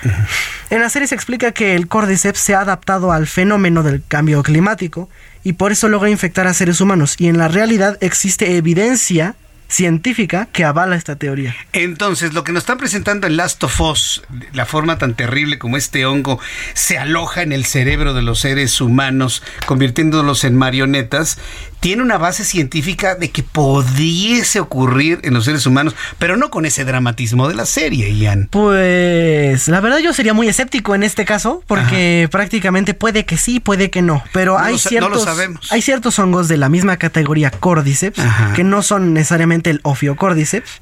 En 0.70 0.80
la 0.80 0.88
serie 0.88 1.06
se 1.06 1.14
explica 1.14 1.52
que 1.52 1.74
el 1.74 1.86
Cordyceps 1.86 2.40
se 2.40 2.54
ha 2.54 2.60
adaptado 2.60 3.12
al 3.12 3.26
fenómeno 3.26 3.82
del 3.82 4.02
cambio 4.06 4.42
climático 4.42 5.08
y 5.42 5.52
por 5.52 5.70
eso 5.70 5.88
logra 5.88 6.10
infectar 6.10 6.46
a 6.46 6.54
seres 6.54 6.80
humanos. 6.80 7.16
Y 7.18 7.28
en 7.28 7.38
la 7.38 7.48
realidad 7.48 7.98
existe 8.00 8.56
evidencia 8.56 9.36
científica 9.74 10.48
que 10.52 10.64
avala 10.64 10.94
esta 10.94 11.16
teoría. 11.16 11.56
Entonces, 11.72 12.32
lo 12.32 12.44
que 12.44 12.52
nos 12.52 12.62
están 12.62 12.78
presentando 12.78 13.26
en 13.26 13.36
Last 13.36 13.64
of 13.64 13.80
Us, 13.80 14.22
la 14.52 14.66
forma 14.66 14.98
tan 14.98 15.14
terrible 15.14 15.58
como 15.58 15.76
este 15.76 16.06
hongo 16.06 16.38
se 16.74 16.96
aloja 16.96 17.42
en 17.42 17.52
el 17.52 17.64
cerebro 17.64 18.14
de 18.14 18.22
los 18.22 18.38
seres 18.38 18.80
humanos, 18.80 19.42
convirtiéndolos 19.66 20.44
en 20.44 20.56
marionetas, 20.56 21.38
tiene 21.84 22.02
una 22.02 22.16
base 22.16 22.46
científica 22.46 23.14
de 23.14 23.30
que 23.30 23.42
pudiese 23.42 24.58
ocurrir 24.58 25.20
en 25.22 25.34
los 25.34 25.44
seres 25.44 25.66
humanos, 25.66 25.94
pero 26.18 26.38
no 26.38 26.48
con 26.48 26.64
ese 26.64 26.82
dramatismo 26.86 27.46
de 27.46 27.54
la 27.54 27.66
serie, 27.66 28.10
Ian. 28.16 28.48
Pues 28.50 29.68
la 29.68 29.82
verdad 29.82 29.98
yo 29.98 30.14
sería 30.14 30.32
muy 30.32 30.48
escéptico 30.48 30.94
en 30.94 31.02
este 31.02 31.26
caso, 31.26 31.62
porque 31.66 32.26
prácticamente 32.30 32.94
puede 32.94 33.26
que 33.26 33.36
sí, 33.36 33.60
puede 33.60 33.90
que 33.90 34.00
no, 34.00 34.24
pero 34.32 34.58
hay 34.58 34.78
ciertos 34.78 35.28
hay 35.68 35.82
ciertos 35.82 36.18
hongos 36.18 36.48
de 36.48 36.56
la 36.56 36.70
misma 36.70 36.96
categoría 36.96 37.50
Cordyceps 37.50 38.18
que 38.56 38.64
no 38.64 38.80
son 38.80 39.12
necesariamente 39.12 39.68
el 39.68 39.80
Ophiocordyceps 39.82 40.80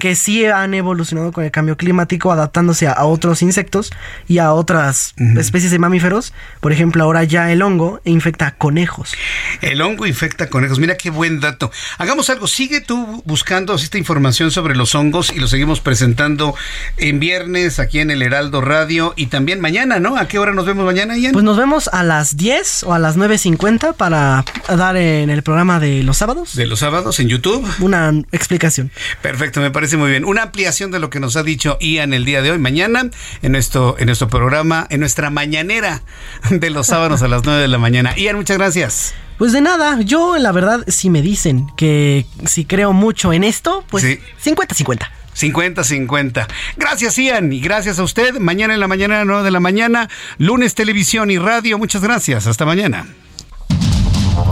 que 0.00 0.14
sí 0.14 0.44
han 0.46 0.74
evolucionado 0.74 1.32
con 1.32 1.44
el 1.44 1.50
cambio 1.50 1.76
climático, 1.76 2.32
adaptándose 2.32 2.86
a, 2.86 3.04
otros 3.04 3.42
insectos 3.42 3.92
y 4.28 4.38
a 4.38 4.52
otras 4.52 5.14
especies 5.36 5.70
de 5.70 5.78
mamíferos. 5.78 6.32
Por 6.60 6.72
ejemplo, 6.72 7.04
ahora 7.04 7.24
ya 7.24 7.52
el 7.52 7.62
hongo 7.62 8.00
infecta 8.04 8.46
a 8.46 8.54
conejos. 8.54 9.14
El 9.60 9.80
hongo 9.82 10.06
infecta 10.06 10.44
a 10.44 10.46
conejos. 10.48 10.78
Mira 10.78 10.96
qué 10.96 11.10
buen 11.10 11.40
dato. 11.40 11.70
Hagamos 11.98 12.30
algo. 12.30 12.46
Sigue 12.46 12.80
tú 12.80 13.22
buscando 13.26 13.74
esta 13.74 13.98
información 13.98 14.50
sobre 14.50 14.76
los 14.76 14.94
hongos 14.94 15.32
y 15.34 15.40
lo 15.40 15.48
seguimos 15.48 15.80
presentando 15.80 16.54
en 16.96 17.20
viernes 17.20 17.78
aquí 17.78 18.00
en 18.00 18.10
el 18.10 18.22
Heraldo 18.22 18.60
Radio 18.60 19.12
y 19.16 19.26
también 19.26 19.60
mañana, 19.60 20.00
¿no? 20.00 20.16
¿A 20.16 20.28
qué 20.28 20.38
hora 20.38 20.52
nos 20.52 20.66
vemos 20.66 20.84
mañana, 20.84 21.16
Ian? 21.16 21.32
Pues 21.32 21.44
nos 21.44 21.56
vemos 21.56 21.88
a 21.92 22.02
las 22.02 22.36
10 22.36 22.84
o 22.84 22.94
a 22.94 22.98
las 22.98 23.16
9.50 23.16 23.94
para 23.94 24.44
dar 24.68 24.96
en 24.96 25.30
el 25.30 25.42
programa 25.42 25.80
de 25.80 26.02
los 26.02 26.18
sábados. 26.18 26.54
De 26.54 26.66
los 26.66 26.80
sábados 26.80 27.20
en 27.20 27.28
YouTube. 27.28 27.66
Una 27.80 28.12
explicación. 28.32 28.90
Perfecto 29.20 29.63
me 29.64 29.70
parece 29.70 29.96
muy 29.96 30.10
bien. 30.10 30.24
Una 30.24 30.42
ampliación 30.42 30.90
de 30.90 30.98
lo 30.98 31.10
que 31.10 31.20
nos 31.20 31.36
ha 31.36 31.42
dicho 31.42 31.78
Ian 31.80 32.12
el 32.12 32.24
día 32.24 32.42
de 32.42 32.50
hoy, 32.50 32.58
mañana, 32.58 33.10
en 33.42 33.52
nuestro, 33.52 33.96
en 33.98 34.06
nuestro 34.06 34.28
programa, 34.28 34.86
en 34.90 35.00
nuestra 35.00 35.30
mañanera 35.30 36.02
de 36.50 36.70
los 36.70 36.88
sábados 36.88 37.22
a 37.22 37.28
las 37.28 37.44
9 37.44 37.62
de 37.62 37.68
la 37.68 37.78
mañana. 37.78 38.14
Ian, 38.16 38.36
muchas 38.36 38.58
gracias. 38.58 39.14
Pues 39.38 39.52
de 39.52 39.60
nada, 39.60 40.00
yo 40.00 40.36
la 40.38 40.52
verdad, 40.52 40.84
si 40.86 41.10
me 41.10 41.22
dicen 41.22 41.66
que 41.76 42.26
si 42.44 42.66
creo 42.66 42.92
mucho 42.92 43.32
en 43.32 43.42
esto, 43.42 43.84
pues 43.90 44.04
50-50. 44.04 45.08
50-50. 45.34 46.46
Gracias, 46.76 47.16
Ian, 47.16 47.52
y 47.52 47.60
gracias 47.60 47.98
a 47.98 48.02
usted. 48.02 48.38
Mañana 48.38 48.74
en 48.74 48.80
la 48.80 48.86
mañana, 48.86 49.24
9 49.24 49.42
de 49.42 49.50
la 49.50 49.60
mañana, 49.60 50.08
lunes, 50.38 50.74
televisión 50.74 51.30
y 51.30 51.38
radio. 51.38 51.78
Muchas 51.78 52.02
gracias. 52.02 52.46
Hasta 52.46 52.64
mañana. 52.64 53.06